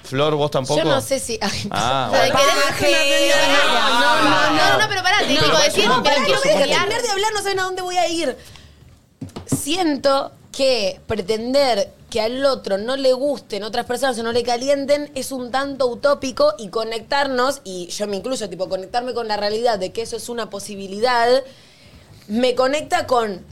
Flor, 0.04 0.34
vos 0.34 0.50
tampoco. 0.50 0.78
Yo 0.80 0.84
no 0.88 1.00
sé 1.00 1.18
si. 1.20 1.38
Ay, 1.40 1.68
Ah, 1.70 2.08
O 2.10 2.14
sea, 2.16 2.32
bueno. 2.32 2.38
¿querés- 2.78 3.34
No, 4.00 4.22
no, 4.22 4.50
no, 4.50 4.78
no, 4.80 4.88
pero 4.88 5.02
pará, 5.02 5.18
te 5.20 5.26
digo, 5.26 5.42
decir, 5.64 5.86
No, 5.86 6.02
pero 6.02 6.14
pará, 6.16 6.24
quiero 6.26 6.40
no 6.40 6.46
me 6.46 6.52
terminar 6.66 7.02
de 7.02 7.08
hablar, 7.10 7.32
no 7.32 7.42
saben 7.42 7.60
a 7.60 7.62
dónde 7.64 7.82
voy 7.82 7.96
a 7.96 8.08
ir. 8.08 8.36
Siento 9.46 10.32
que 10.52 11.00
pretender 11.06 11.92
que 12.10 12.20
al 12.20 12.44
otro 12.44 12.76
no 12.76 12.96
le 12.96 13.12
gusten 13.12 13.62
otras 13.62 13.86
personas 13.86 14.18
o 14.18 14.22
no 14.24 14.32
le 14.32 14.42
calienten 14.42 15.12
es 15.14 15.30
un 15.30 15.50
tanto 15.52 15.86
utópico 15.86 16.54
y 16.58 16.68
conectarnos, 16.68 17.60
y 17.62 17.86
yo 17.88 18.06
me 18.08 18.16
incluyo, 18.16 18.48
tipo, 18.48 18.68
conectarme 18.68 19.14
con 19.14 19.28
la 19.28 19.36
realidad 19.36 19.78
de 19.78 19.92
que 19.92 20.02
eso 20.02 20.16
es 20.16 20.28
una 20.28 20.50
posibilidad, 20.50 21.28
me 22.26 22.54
conecta 22.56 23.06
con 23.06 23.44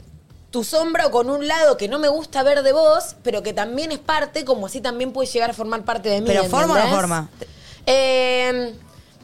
tu 0.51 0.63
sombra 0.63 1.07
o 1.07 1.11
con 1.11 1.29
un 1.29 1.47
lado 1.47 1.77
que 1.77 1.87
no 1.87 1.99
me 1.99 2.07
gusta 2.07 2.41
ver 2.43 2.63
de 2.63 2.71
vos, 2.73 3.15
pero 3.23 3.43
que 3.43 3.53
también 3.53 3.91
es 3.91 3.99
parte, 3.99 4.45
como 4.45 4.65
así 4.67 4.81
también 4.81 5.11
puede 5.13 5.29
llegar 5.29 5.51
a 5.51 5.53
formar 5.53 5.83
parte 5.83 6.09
de 6.09 6.21
mí. 6.21 6.27
Pero 6.27 6.45
forma 6.45 6.73
o 6.73 6.77
no 6.87 6.95
forma. 6.95 7.29
Eh, 7.85 8.73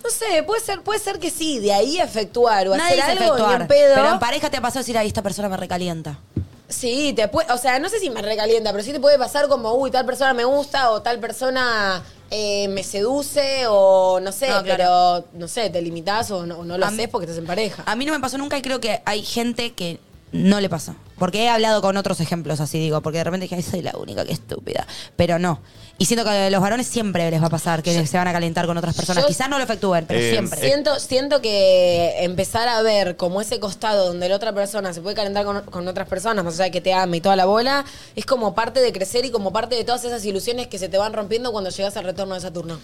no 0.03 0.09
sé, 0.09 0.43
puede 0.43 0.61
ser, 0.61 0.81
puede 0.81 0.99
ser 0.99 1.19
que 1.19 1.29
sí, 1.31 1.59
de 1.59 1.73
ahí 1.73 1.97
efectuar 1.99 2.67
o 2.67 2.77
Nadie 2.77 3.01
hacer 3.01 3.17
algo 3.17 3.35
efectuar. 3.35 3.61
en 3.61 3.67
pedo. 3.67 3.95
Pero 3.95 4.11
en 4.13 4.19
pareja 4.19 4.49
te 4.49 4.57
ha 4.57 4.61
pasado 4.61 4.81
decir, 4.81 4.97
ay, 4.97 5.07
esta 5.07 5.23
persona 5.23 5.49
me 5.49 5.57
recalienta. 5.57 6.19
Sí, 6.67 7.13
te 7.15 7.27
puede, 7.27 7.51
o 7.51 7.57
sea, 7.57 7.77
no 7.79 7.89
sé 7.89 7.99
si 7.99 8.09
me 8.09 8.21
recalienta, 8.21 8.71
pero 8.71 8.83
sí 8.83 8.91
te 8.91 8.99
puede 8.99 9.17
pasar 9.19 9.47
como, 9.47 9.73
uy, 9.75 9.91
tal 9.91 10.05
persona 10.05 10.33
me 10.33 10.45
gusta 10.45 10.89
o 10.91 11.01
tal 11.01 11.19
persona 11.19 12.03
eh, 12.31 12.67
me 12.69 12.83
seduce 12.83 13.65
o 13.67 14.19
no 14.19 14.31
sé, 14.31 14.47
No, 14.49 14.63
claro. 14.63 14.65
pero 14.77 15.25
no 15.33 15.47
sé, 15.47 15.69
te 15.69 15.79
limitás 15.81 16.31
o 16.31 16.45
no, 16.45 16.59
o 16.59 16.65
no 16.65 16.77
lo 16.77 16.85
haces 16.85 17.07
porque 17.07 17.25
estás 17.25 17.37
en 17.37 17.45
pareja. 17.45 17.83
A 17.85 17.95
mí 17.95 18.05
no 18.05 18.13
me 18.13 18.19
pasó 18.19 18.37
nunca 18.39 18.57
y 18.57 18.61
creo 18.63 18.79
que 18.79 19.01
hay 19.05 19.21
gente 19.23 19.73
que 19.73 19.99
no 20.43 20.59
le 20.61 20.69
pasa. 20.69 20.95
Porque 21.17 21.43
he 21.43 21.49
hablado 21.49 21.81
con 21.81 21.95
otros 21.97 22.19
ejemplos 22.19 22.59
así, 22.59 22.77
digo, 22.79 23.01
porque 23.01 23.19
de 23.19 23.23
repente 23.23 23.45
dije, 23.45 23.55
ay, 23.55 23.61
soy 23.63 23.81
la 23.81 23.93
única 23.97 24.25
que 24.25 24.33
estúpida. 24.33 24.85
Pero 25.15 25.39
no. 25.39 25.61
Y 25.97 26.05
siento 26.05 26.25
que 26.25 26.29
a 26.31 26.49
los 26.49 26.59
varones 26.61 26.87
siempre 26.87 27.31
les 27.31 27.41
va 27.41 27.47
a 27.47 27.49
pasar 27.49 27.81
que 27.81 28.05
se 28.05 28.17
van 28.17 28.27
a 28.27 28.33
calentar 28.33 28.65
con 28.65 28.77
otras 28.77 28.93
personas. 28.95 29.23
Yo- 29.23 29.27
Quizás 29.29 29.49
no 29.49 29.57
lo 29.57 29.63
efectúen, 29.63 30.05
pero 30.05 30.19
Eh, 30.19 30.31
siempre. 30.31 30.59
Siento, 30.59 30.99
siento 30.99 31.41
que 31.41 32.15
empezar 32.19 32.67
a 32.67 32.81
ver 32.81 33.15
como 33.15 33.39
ese 33.39 33.61
costado 33.61 34.07
donde 34.07 34.27
la 34.27 34.35
otra 34.35 34.51
persona 34.53 34.91
se 34.93 34.99
puede 34.99 35.15
calentar 35.15 35.45
con, 35.45 35.61
con 35.61 35.87
otras 35.87 36.07
personas, 36.09 36.43
más 36.43 36.55
allá 36.55 36.65
de 36.65 36.71
que 36.71 36.81
te 36.81 36.93
ame 36.93 37.17
y 37.17 37.21
toda 37.21 37.37
la 37.37 37.45
bola, 37.45 37.85
es 38.17 38.25
como 38.25 38.53
parte 38.53 38.81
de 38.81 38.91
crecer 38.91 39.23
y 39.23 39.31
como 39.31 39.53
parte 39.53 39.75
de 39.75 39.85
todas 39.85 40.03
esas 40.03 40.25
ilusiones 40.25 40.67
que 40.67 40.77
se 40.79 40.89
te 40.89 40.97
van 40.97 41.13
rompiendo 41.13 41.53
cuando 41.53 41.69
llegas 41.69 41.95
al 41.95 42.03
retorno 42.03 42.35
de 42.35 42.41
Saturno. 42.41 42.77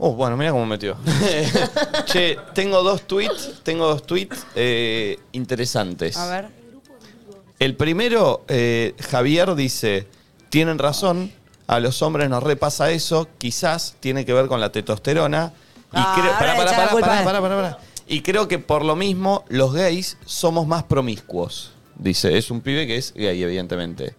Oh, 0.00 0.12
bueno, 0.12 0.36
mira 0.36 0.52
cómo 0.52 0.66
metió. 0.66 0.96
che, 2.06 2.36
tengo 2.54 2.82
dos 2.82 3.02
tweets, 3.02 3.62
tengo 3.62 3.86
dos 3.88 4.02
tweets 4.04 4.46
eh, 4.54 5.18
interesantes. 5.32 6.16
A 6.16 6.26
ver. 6.26 6.57
El 7.58 7.74
primero, 7.76 8.44
eh, 8.48 8.94
Javier 9.10 9.54
dice, 9.54 10.06
tienen 10.48 10.78
razón, 10.78 11.32
a 11.66 11.80
los 11.80 12.02
hombres 12.02 12.28
nos 12.30 12.42
repasa 12.42 12.90
eso, 12.90 13.28
quizás 13.38 13.96
tiene 14.00 14.24
que 14.24 14.32
ver 14.32 14.46
con 14.46 14.60
la 14.60 14.70
testosterona. 14.70 15.52
Y 15.92 15.96
Ah, 15.96 16.14
creo, 16.16 16.32
ahora 16.32 16.38
pará, 16.38 16.52
le 16.52 16.58
pará, 16.58 16.70
echa 16.70 16.70
la 16.70 16.76
pará, 16.84 16.90
culpa 16.92 17.06
a 17.06 17.08
pará, 17.10 17.18
él. 17.20 17.24
pará, 17.24 17.40
pará, 17.40 17.56
pará. 17.56 17.78
Y 18.06 18.22
creo 18.22 18.46
que 18.48 18.58
por 18.58 18.84
lo 18.84 18.94
mismo 18.96 19.44
los 19.48 19.72
gays 19.74 20.16
somos 20.24 20.66
más 20.66 20.84
promiscuos. 20.84 21.72
Dice, 21.96 22.38
es 22.38 22.50
un 22.50 22.60
pibe 22.60 22.86
que 22.86 22.96
es 22.96 23.12
gay, 23.14 23.42
evidentemente. 23.42 24.14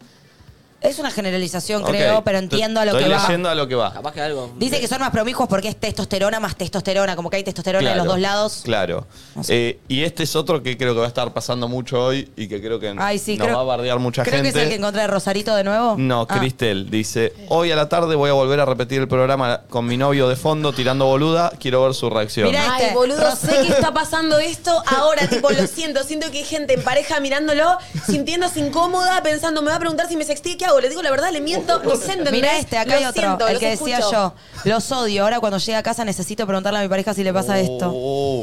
Es 0.82 0.98
una 0.98 1.12
generalización, 1.12 1.84
Ok, 1.84 1.90
creo, 1.90 2.24
pero 2.24 2.38
entiendo 2.38 2.80
a 2.80 2.86
lo 2.86 2.92
estoy 2.92 3.04
que 3.04 3.10
va. 3.16 3.22
leyendo 3.22 3.50
a 3.50 3.56
lo 3.56 3.68
que 3.68 3.76
va. 3.76 3.92
Capaz 3.94 4.14
que 4.14 4.22
algo. 4.22 4.50
Dice 4.58 4.80
que 4.80 4.88
son 4.88 5.00
más 5.02 5.10
promiscuos 5.12 5.50
porque 5.50 5.68
es 5.68 5.76
testosterona 5.76 6.40
más 6.40 6.56
testosterona, 6.56 7.18
como 7.18 7.30
que 7.30 7.36
hay 7.38 7.44
testosterona 7.44 7.92
en 7.92 7.98
los 7.98 8.06
Claro, 8.06 8.12
dos 8.12 8.20
lados. 8.22 8.62
Claro. 8.64 9.08
No 9.36 9.44
sé. 9.44 9.54
Eh, 9.70 9.80
y 9.90 10.04
este 10.04 10.24
es 10.24 10.36
otro 10.38 10.64
que 10.64 10.78
creo 10.78 10.94
que 10.94 11.00
va 11.02 11.06
a 11.06 11.10
estar 11.10 11.34
pasando 11.34 11.68
mucho 11.68 12.02
hoy 12.02 12.32
y 12.38 12.48
que 12.48 12.62
creo 12.62 12.80
que 12.80 12.96
Ay, 12.98 13.20
sí, 13.20 13.36
nos 13.38 13.48
creo- 13.48 13.58
va 13.58 13.62
a 13.62 13.66
bardear 13.66 14.00
mucha 14.00 14.24
Creo 14.24 14.36
gente. 14.36 14.54
que 14.54 14.58
es 14.58 14.64
el 14.64 14.70
que 14.70 14.76
encontré 14.76 15.02
de 15.02 15.08
Rosarito 15.08 15.54
de 15.54 15.66
nuevo. 15.66 15.96
No, 15.98 16.26
Ah. 16.30 16.40
Cristel 16.40 16.90
dice, 16.90 17.34
hoy 17.50 17.72
a 17.72 17.76
la 17.76 17.90
tarde 17.90 18.16
voy 18.16 18.30
a 18.30 18.34
volver 18.34 18.62
a 18.62 18.66
repetir 18.66 19.02
el 19.02 19.08
programa 19.10 19.62
con 19.70 19.86
mi 19.86 19.98
novio 19.98 20.30
de 20.30 20.38
fondo 20.38 20.72
tirando 20.72 21.06
boluda, 21.08 21.52
quiero 21.60 21.84
ver 21.84 21.94
su 21.94 22.10
reacción. 22.10 22.48
Mirá, 22.48 22.76
Ay, 22.76 22.84
este, 22.84 22.94
boludo, 22.96 23.36
sé 23.36 23.50
que 23.64 23.74
está 23.74 23.94
pasando 23.94 24.40
esto 24.40 24.72
ahora, 24.86 25.28
tipo, 25.28 25.50
lo 25.50 25.68
siento, 25.68 26.04
siento 26.06 26.32
que 26.32 26.38
hay 26.38 26.46
gente 26.46 26.76
en 26.76 26.84
pareja 26.84 27.20
mirándolo, 27.20 27.78
sintiéndose 28.06 28.62
incómoda, 28.62 29.22
pensando, 29.24 29.62
me 29.62 29.72
va 29.72 29.76
a 29.76 29.80
preguntar 29.80 30.08
si 30.08 30.16
me 30.16 30.24
sexté, 30.24 30.56
¿qué 30.56 30.69
hago? 30.70 30.80
Le 30.80 30.90
digo 30.90 31.02
la 31.02 31.12
verdad, 31.12 31.32
le 31.32 31.42
miento, 31.42 31.82
no 31.84 31.96
sé, 31.96 32.14
¿entendés? 32.14 32.32
Mira 32.32 32.58
este, 32.58 32.78
acá 32.78 32.96
hay 32.96 33.06
otro, 33.06 33.22
siento, 33.22 33.48
el 33.48 33.54
los 33.54 33.60
que 33.60 33.70
decía 33.70 33.98
escucho. 34.00 34.34
yo. 34.64 34.70
Los 34.72 34.92
odio. 34.92 35.24
Ahora 35.24 35.40
cuando 35.40 35.58
llegue 35.58 35.76
a 35.76 35.84
casa 35.84 36.06
necesito 36.06 36.46
preguntarle 36.48 36.80
a 36.80 36.82
mi 36.84 36.88
pareja 36.90 37.14
si 37.14 37.24
le 37.24 37.34
pasa 37.34 37.60
esto. 37.60 37.92
Oh. 37.94 38.42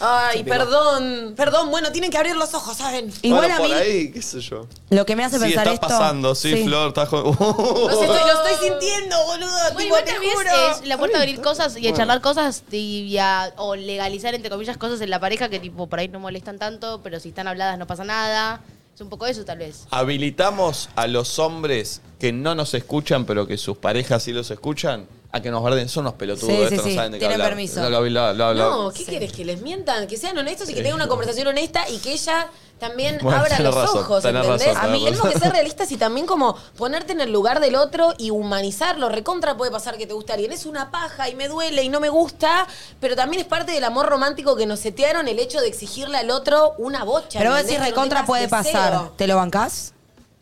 Ay, 0.00 0.44
perdón, 0.44 1.34
perdón, 1.36 1.70
bueno, 1.70 1.90
tienen 1.90 2.10
que 2.10 2.18
abrir 2.18 2.36
los 2.36 2.54
ojos, 2.54 2.76
¿saben? 2.76 3.12
Igual 3.22 3.40
Bueno, 3.40 3.54
a 3.54 3.58
por 3.58 3.66
mí, 3.68 3.72
ahí, 3.74 4.12
qué 4.12 4.22
sé 4.22 4.38
yo. 4.40 4.68
lo 4.90 5.04
que 5.04 5.16
me 5.16 5.24
hace 5.24 5.38
Sí, 5.38 5.44
pensar 5.46 5.66
está 5.66 5.74
esto... 5.74 5.88
pasando, 5.88 6.34
sí, 6.36 6.62
Flor, 6.64 6.88
está 6.88 7.06
jo- 7.06 7.22
No 7.90 7.96
sé, 7.96 8.04
estoy- 8.04 8.06
lo 8.06 8.44
estoy 8.48 8.68
sintiendo, 8.68 9.16
boludo, 9.26 9.50
Bueno, 9.50 9.68
tipo, 9.70 9.80
igual 9.82 10.04
te 10.04 10.12
también 10.12 10.34
juro. 10.36 10.50
es, 10.70 10.80
es 10.82 10.86
la 10.86 10.98
puerta 10.98 11.16
a 11.18 11.20
abrir 11.22 11.40
cosas 11.40 11.76
y 11.76 11.88
a 11.88 11.94
charlar 11.94 12.20
cosas 12.20 12.62
y, 12.70 13.06
y 13.08 13.18
a- 13.18 13.52
o 13.56 13.74
legalizar, 13.74 14.34
entre 14.36 14.50
comillas, 14.50 14.76
cosas 14.76 15.00
en 15.00 15.10
la 15.10 15.18
pareja 15.18 15.48
que 15.48 15.58
tipo 15.58 15.88
por 15.88 15.98
ahí 15.98 16.06
no 16.06 16.20
molestan 16.20 16.58
tanto, 16.60 17.00
pero 17.02 17.18
si 17.18 17.30
están 17.30 17.48
habladas 17.48 17.76
no 17.76 17.86
pasa 17.88 18.04
nada. 18.04 18.60
Es 18.98 19.02
un 19.02 19.10
poco 19.10 19.28
eso, 19.28 19.44
tal 19.44 19.58
vez. 19.58 19.86
Habilitamos 19.92 20.88
a 20.96 21.06
los 21.06 21.38
hombres 21.38 22.00
que 22.18 22.32
no 22.32 22.56
nos 22.56 22.74
escuchan, 22.74 23.26
pero 23.26 23.46
que 23.46 23.56
sus 23.56 23.78
parejas 23.78 24.24
sí 24.24 24.32
los 24.32 24.50
escuchan, 24.50 25.06
a 25.30 25.40
que 25.42 25.50
nos 25.50 25.62
barden. 25.62 25.88
Son 25.88 26.02
unos 26.04 26.14
pelotudos, 26.14 26.68
Sí, 26.70 26.76
sí, 26.76 26.82
sí, 26.82 26.88
no 26.90 26.94
saben 26.94 27.12
de 27.12 27.18
qué 27.18 27.20
tienen 27.20 27.34
hablar. 27.34 27.50
permiso. 27.50 27.80
No, 27.80 27.90
lo- 27.90 28.00
lo- 28.08 28.32
lo- 28.32 28.54
lo- 28.54 28.70
No, 28.84 28.90
¿qué 28.92 29.04
quieres? 29.04 29.32
Que 29.32 29.44
les 29.44 29.60
mientan, 29.60 30.06
que 30.06 30.16
sean 30.16 30.36
honestos 30.38 30.68
y 30.70 30.74
que 30.74 30.80
tengan 30.82 30.94
una 30.96 31.08
conversación 31.08 31.46
honesta 31.48 31.88
y 31.88 31.98
que 31.98 32.12
ella 32.12 32.48
también 32.78 33.18
Bueno, 33.20 33.38
abra 33.40 33.56
tenés 33.56 33.64
los 33.64 33.74
razón, 33.74 34.04
ojos, 34.04 34.22
tenés 34.22 34.42
¿entendés? 34.44 34.74
razón, 34.74 34.84
a 34.90 34.92
mí 34.94 35.04
tenemos 35.04 35.28
que 35.32 35.38
ser 35.40 35.52
realistas 35.52 35.90
y 35.92 35.96
también 35.96 36.26
como 36.26 36.56
ponerte 36.76 37.12
en 37.12 37.20
el 37.20 37.32
lugar 37.32 37.58
del 37.60 37.74
otro 37.74 38.14
y 38.18 38.30
humanizarlo. 38.30 39.08
Recontra 39.08 39.56
puede 39.56 39.70
pasar 39.72 39.98
que 39.98 40.06
te 40.06 40.14
guste 40.14 40.32
alguien. 40.32 40.52
Es 40.52 40.64
una 40.64 40.90
paja 40.92 41.28
y 41.28 41.34
me 41.34 41.48
duele 41.48 41.82
y 41.82 41.88
no 41.88 41.98
me 42.00 42.08
gusta, 42.08 42.66
pero 43.00 43.16
también 43.16 43.40
es 43.42 43.48
parte 43.48 43.72
del 43.72 43.82
amor 43.84 44.06
romántico 44.06 44.54
que 44.56 44.64
nos 44.64 44.78
setearon 44.80 45.26
el 45.28 45.38
hecho 45.40 45.60
de 45.60 45.66
exigirle 45.68 46.18
al 46.18 46.30
otro 46.30 46.74
una 46.78 47.02
bocha. 47.04 47.38
Pero 47.40 47.50
vos 47.50 47.60
¿entendés? 47.60 47.66
decís 47.66 47.74
Que 47.74 47.78
no 47.80 47.84
recontra 47.86 48.18
tengas 48.20 48.26
puede 48.26 48.42
deseo. 48.46 48.80
pasar. 48.80 49.10
¿Te 49.16 49.26
lo 49.26 49.36
bancás? 49.36 49.92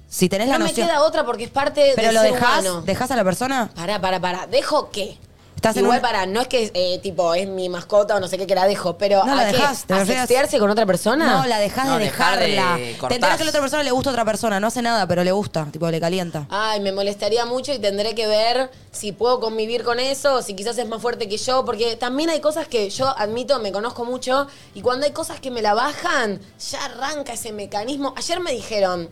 Si 0.08 0.28
tenés 0.28 0.48
la 0.48 0.58
No 0.58 0.64
me 0.64 0.72
queda 0.72 1.02
otra 1.02 1.24
porque 1.24 1.44
es 1.44 1.50
parte 1.50 1.92
¿Pero 1.96 2.06
del 2.08 2.14
lo 2.14 2.22
ser 2.22 2.32
dejás? 2.32 2.60
humano. 2.64 2.82
¿Dejás 2.82 3.10
a 3.10 3.16
la 3.16 3.24
persona? 3.24 3.70
Pará, 3.74 4.00
pará, 4.00 4.20
pará. 4.20 4.46
¿Dejo 4.46 4.90
qué? 4.90 5.18
Estás 5.56 5.74
en 5.78 5.84
Igual 5.84 5.98
un- 5.98 6.02
para, 6.02 6.26
no 6.26 6.42
es 6.42 6.48
que 6.48 6.70
eh, 6.74 7.00
tipo 7.02 7.32
es 7.34 7.48
mi 7.48 7.70
mascota 7.70 8.14
o 8.16 8.20
no 8.20 8.28
sé 8.28 8.36
qué 8.36 8.46
que 8.46 8.54
la 8.54 8.66
dejo, 8.66 8.98
pero 8.98 9.24
No, 9.24 9.32
¿a 9.32 9.36
la 9.36 9.46
qué? 9.50 9.56
dejás, 9.56 9.84
¿te 9.84 9.94
¿A 9.94 9.98
refieres? 10.00 10.20
sextearse 10.24 10.58
con 10.58 10.70
otra 10.70 10.84
persona? 10.84 11.38
No, 11.38 11.46
la 11.46 11.58
dejás 11.58 11.86
No, 11.86 11.96
de 11.98 12.04
dejar 12.04 12.38
de 12.38 12.46
dejarla. 12.48 13.08
Te 13.08 13.14
enterás 13.14 13.36
que 13.38 13.42
a 13.42 13.46
la 13.46 13.50
otra 13.50 13.60
persona 13.62 13.82
le 13.82 13.90
gusta 13.90 14.10
a 14.10 14.12
otra 14.12 14.24
persona. 14.26 14.60
No 14.60 14.66
hace 14.66 14.82
nada, 14.82 15.08
pero 15.08 15.24
le 15.24 15.32
gusta. 15.32 15.66
Tipo, 15.72 15.90
le 15.90 15.98
calienta. 15.98 16.46
Ay, 16.50 16.80
me 16.80 16.92
molestaría 16.92 17.46
mucho 17.46 17.72
y 17.72 17.78
tendré 17.78 18.14
que 18.14 18.26
ver 18.26 18.70
si 18.92 19.12
puedo 19.12 19.40
convivir 19.40 19.82
con 19.82 19.98
eso 19.98 20.34
o 20.34 20.42
si 20.42 20.54
quizás 20.54 20.76
es 20.76 20.86
más 20.86 21.00
fuerte 21.00 21.26
que 21.26 21.38
yo, 21.38 21.64
porque 21.64 21.96
también 21.96 22.28
hay 22.28 22.40
cosas 22.40 22.68
que 22.68 22.90
yo 22.90 23.08
admito, 23.18 23.58
me 23.58 23.72
conozco 23.72 24.04
mucho, 24.04 24.46
y 24.74 24.82
cuando 24.82 25.06
hay 25.06 25.12
cosas 25.12 25.40
que 25.40 25.50
me 25.50 25.62
la 25.62 25.72
bajan, 25.72 26.38
ya 26.70 26.84
arranca 26.84 27.32
ese 27.32 27.52
mecanismo. 27.52 28.12
Ayer 28.16 28.40
me 28.40 28.52
dijeron, 28.52 29.08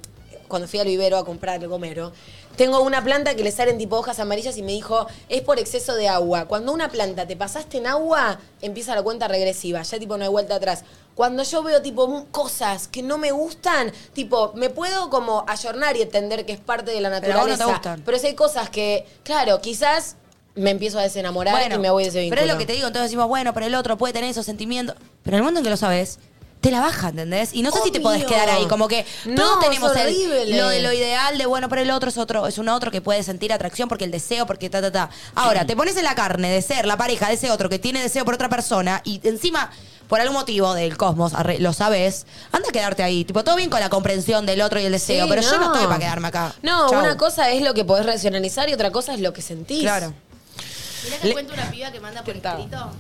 cuando 0.49 0.69
fui 0.69 0.79
al 0.81 0.87
vivero 0.87 1.17
a 1.17 1.25
comprar 1.25 1.63
el 1.63 1.69
gomero, 1.69 2.13
tengo 2.57 2.81
una 2.83 3.03
planta 3.03 3.35
que 3.35 3.43
le 3.43 3.51
salen 3.51 3.79
tipo 3.79 3.97
hojas 3.97 4.21
amarillas 4.21 4.57
y 4.57 4.63
me 4.63 4.73
dijo, 4.73 5.07
es 5.29 5.43
por 5.43 5.59
exceso 5.59 5.95
de 5.95 6.09
agua. 6.09 6.47
Cuando 6.47 6.73
una 6.73 6.89
planta 6.89 7.27
te 7.27 7.37
pasaste 7.37 7.79
en 7.79 7.87
agua, 7.87 8.39
empieza 8.63 8.95
la 8.95 9.03
cuenta 9.03 9.27
regresiva, 9.29 9.83
ya 9.83 9.99
tipo 9.99 10.17
no 10.17 10.25
hay 10.25 10.31
vuelta 10.31 10.57
atrás. 10.57 10.85
Cuando 11.15 11.43
yo 11.45 11.63
veo 11.63 11.81
tipo 11.81 12.27
cosas 12.31 12.89
que 12.89 13.03
no 13.03 13.19
me 13.19 13.31
gustan, 13.31 13.93
tipo, 14.13 14.53
me 14.57 14.69
puedo 14.69 15.11
como 15.11 15.45
ayornar 15.47 15.97
y 15.97 16.03
entender 16.03 16.45
que 16.45 16.53
es 16.53 16.61
parte 16.61 16.91
de 16.91 17.01
la 17.01 17.21
Pero 17.21 17.35
a 17.35 17.37
vos 17.37 17.47
no 17.47 17.53
naturaleza. 17.53 17.65
te 17.67 17.73
gustan. 17.73 18.03
Pero 18.05 18.19
si 18.19 18.27
hay 18.27 18.35
cosas 18.35 18.69
que, 18.69 19.07
claro, 19.23 19.61
quizás 19.61 20.17
me 20.57 20.71
empiezo 20.71 20.99
a 20.99 21.03
desenamorar 21.03 21.73
y 21.73 21.79
me 21.79 21.91
voy 21.91 22.05
de 22.05 22.09
ese 22.11 22.21
vínculo. 22.21 22.37
Pero 22.41 22.47
es 22.49 22.53
lo 22.53 22.59
que 22.59 22.67
te 22.67 22.73
digo, 22.73 22.87
entonces 22.87 23.11
decimos, 23.11 23.29
bueno, 23.29 23.55
pero 23.55 23.67
el 23.67 23.75
otro 23.75 23.97
puede 23.97 24.13
tener 24.13 24.31
esos 24.31 24.47
sentimientos. 24.47 24.97
Pero 25.23 25.37
en 25.37 25.39
el 25.39 25.43
momento 25.43 25.61
en 25.61 25.65
que 25.65 25.71
lo 25.71 25.77
sabes, 25.77 26.19
te 26.65 26.71
la 26.71 26.81
baja, 26.81 27.11
¿entendés? 27.11 27.51
Y 27.53 27.61
no 27.63 27.71
sé 27.71 27.81
si 27.85 27.91
te 27.91 28.01
podés 28.01 28.25
quedar 28.25 28.49
ahí, 28.49 28.67
como 28.67 28.89
que 28.89 29.05
No, 29.27 29.35
todos 29.35 29.63
es 29.63 29.69
tenemos 29.69 29.97
el- 29.97 30.01
horrible. 30.07 30.57
lo 30.59 30.69
de 30.69 30.81
lo 30.81 30.93
ideal 30.93 31.37
de, 31.37 31.45
bueno, 31.47 31.69
pero 31.69 31.83
el 31.83 31.91
otro 31.91 32.09
es 32.09 32.17
otro, 32.17 32.47
es 32.47 32.57
un 32.59 32.69
otro 32.71 32.91
que 32.91 33.01
puede 33.03 33.23
sentir 33.23 33.53
atracción 33.53 33.87
porque 33.89 34.05
el 34.05 34.11
deseo, 34.11 34.47
porque 34.47 34.71
ta, 34.71 34.81
ta, 34.81 34.91
ta. 34.91 35.11
Ahora, 35.35 35.67
te 35.67 35.77
pones 35.77 35.97
en 35.99 36.05
la 36.05 36.15
carne 36.15 36.51
de 36.51 36.63
ser 36.63 36.87
la 36.87 36.97
pareja 36.97 37.29
de 37.29 37.35
ese 37.35 37.51
otro 37.51 37.69
que 37.69 37.79
tiene 37.79 38.01
deseo 38.03 38.25
por 38.25 38.33
otra 38.35 38.49
persona 38.49 39.03
y 39.05 39.21
encima, 39.29 39.71
por 40.09 40.21
algún 40.21 40.35
motivo 40.37 40.73
del 40.75 40.97
cosmos, 40.97 41.35
arre- 41.35 41.59
lo 41.59 41.73
sabes, 41.75 42.25
anda 42.51 42.69
a 42.71 42.73
quedarte 42.73 43.03
ahí. 43.03 43.25
Tipo, 43.27 43.45
todo 43.45 43.57
bien 43.57 43.69
con 43.69 43.81
la 43.81 43.91
comprensión 43.91 44.47
del 44.47 44.63
otro 44.63 44.81
y 44.81 44.85
el 44.87 44.93
deseo, 44.93 45.25
Sí, 45.25 45.31
pero 45.31 45.43
yo 45.43 45.59
no 45.59 45.67
no. 45.67 45.73
estoy 45.75 45.87
para 45.87 45.99
quedarme 45.99 46.29
acá. 46.29 46.55
No, 46.63 46.89
Chau. 46.89 46.99
una 47.01 47.17
cosa 47.19 47.51
es 47.51 47.61
lo 47.63 47.75
que 47.75 47.85
podés 47.85 48.07
racionalizar 48.07 48.69
y 48.71 48.73
otra 48.75 48.91
cosa 48.91 49.13
es 49.13 49.21
lo 49.21 49.33
que 49.35 49.43
sentís. 49.43 49.83
Claro. 49.83 50.15
Mirá 51.05 51.19
que 51.19 51.33
cuento 51.35 51.53
una 51.53 51.71
piba 51.71 51.93
que 51.93 52.01
manda 52.01 52.23
por 52.23 52.35
escrito 52.35 52.91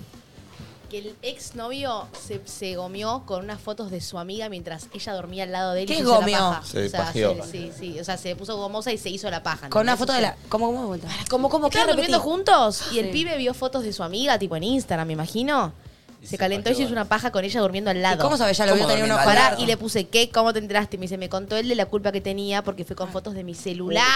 que 0.89 0.99
el 0.99 1.17
exnovio 1.23 2.07
se, 2.27 2.41
se 2.47 2.77
gomió 2.77 3.23
con 3.27 3.45
unas 3.45 3.61
fotos 3.61 3.91
de 3.91 4.01
su 4.01 4.19
amiga 4.19 4.49
mientras 4.49 4.89
ella 4.95 5.13
dormía 5.13 5.45
al 5.45 5.53
lado 5.53 5.73
de 5.73 5.83
él. 5.83 5.85
y 5.85 5.89
¿Qué 5.89 5.95
se 5.97 6.01
hizo 6.03 6.11
la 6.13 6.17
gomió? 6.19 6.39
paja. 6.39 6.63
Se 6.65 6.87
o 6.87 6.89
sea, 6.89 7.05
pajeó. 7.05 7.35
se- 7.45 7.51
sí, 7.51 7.73
sí, 7.79 8.01
o 8.01 8.05
sea, 8.05 8.17
se 8.17 8.37
puso 8.37 8.57
gomosa 8.57 8.93
y 8.93 8.99
se 8.99 9.11
hizo 9.11 9.31
la 9.31 9.43
paja. 9.43 9.69
Con 9.71 9.83
una 9.83 9.93
¿entendés? 9.93 9.99
foto 9.99 10.13
de 10.13 10.21
la... 10.23 10.37
¿Cómo, 10.49 10.67
cómo 10.67 10.81
de 10.83 10.87
vuelta? 10.87 11.09
¿Cómo, 11.31 11.49
cómo? 11.49 11.71
¿Qué 11.71 11.79
Estaban 11.79 11.97
durmiendo 11.97 12.19
repetí? 12.19 12.31
juntos 12.31 12.83
y 12.93 12.99
el 12.99 13.07
Sí. 13.07 13.13
pibe 13.13 13.37
vio 13.37 13.55
fotos 13.55 13.83
de 13.85 13.93
su 13.93 14.03
amiga, 14.03 14.39
tipo 14.39 14.57
en 14.57 14.63
Instagram, 14.65 15.07
me 15.07 15.13
imagino. 15.15 15.73
Se 16.23 16.39
calentó 16.39 16.71
y 16.71 16.75
se 16.75 16.85
hizo 16.85 16.93
una 16.93 17.05
paja 17.05 17.31
con 17.31 17.45
ella 17.45 17.61
durmiendo 17.61 17.91
al 17.91 18.01
lado. 18.01 18.17
¿Y 18.17 18.19
cómo 18.19 18.39
sabe? 18.39 18.55
Ya 18.55 18.65
lo 18.65 18.73
vio 18.73 18.85
¿Cómo 18.85 18.95
tener 18.95 19.05
unos 19.05 19.19
dormir 19.23 19.39
al 19.39 19.49
Pará, 19.51 19.61
y 19.63 19.67
le 19.67 19.77
puse, 19.77 20.09
¿qué? 20.09 20.31
¿Cómo 20.31 20.55
te 20.55 20.59
enteraste? 20.59 20.97
Me 20.97 21.03
dice, 21.03 21.19
me 21.19 21.29
contó 21.29 21.55
él 21.57 21.69
de 21.69 21.75
la 21.75 21.85
culpa 21.85 22.13
que 22.13 22.23
tenía 22.23 22.65
porque 22.65 22.87
fue 22.87 22.97
con 22.97 23.11
fotos 23.11 23.35
de 23.35 23.45
mi 23.45 23.55
celular. 23.55 24.07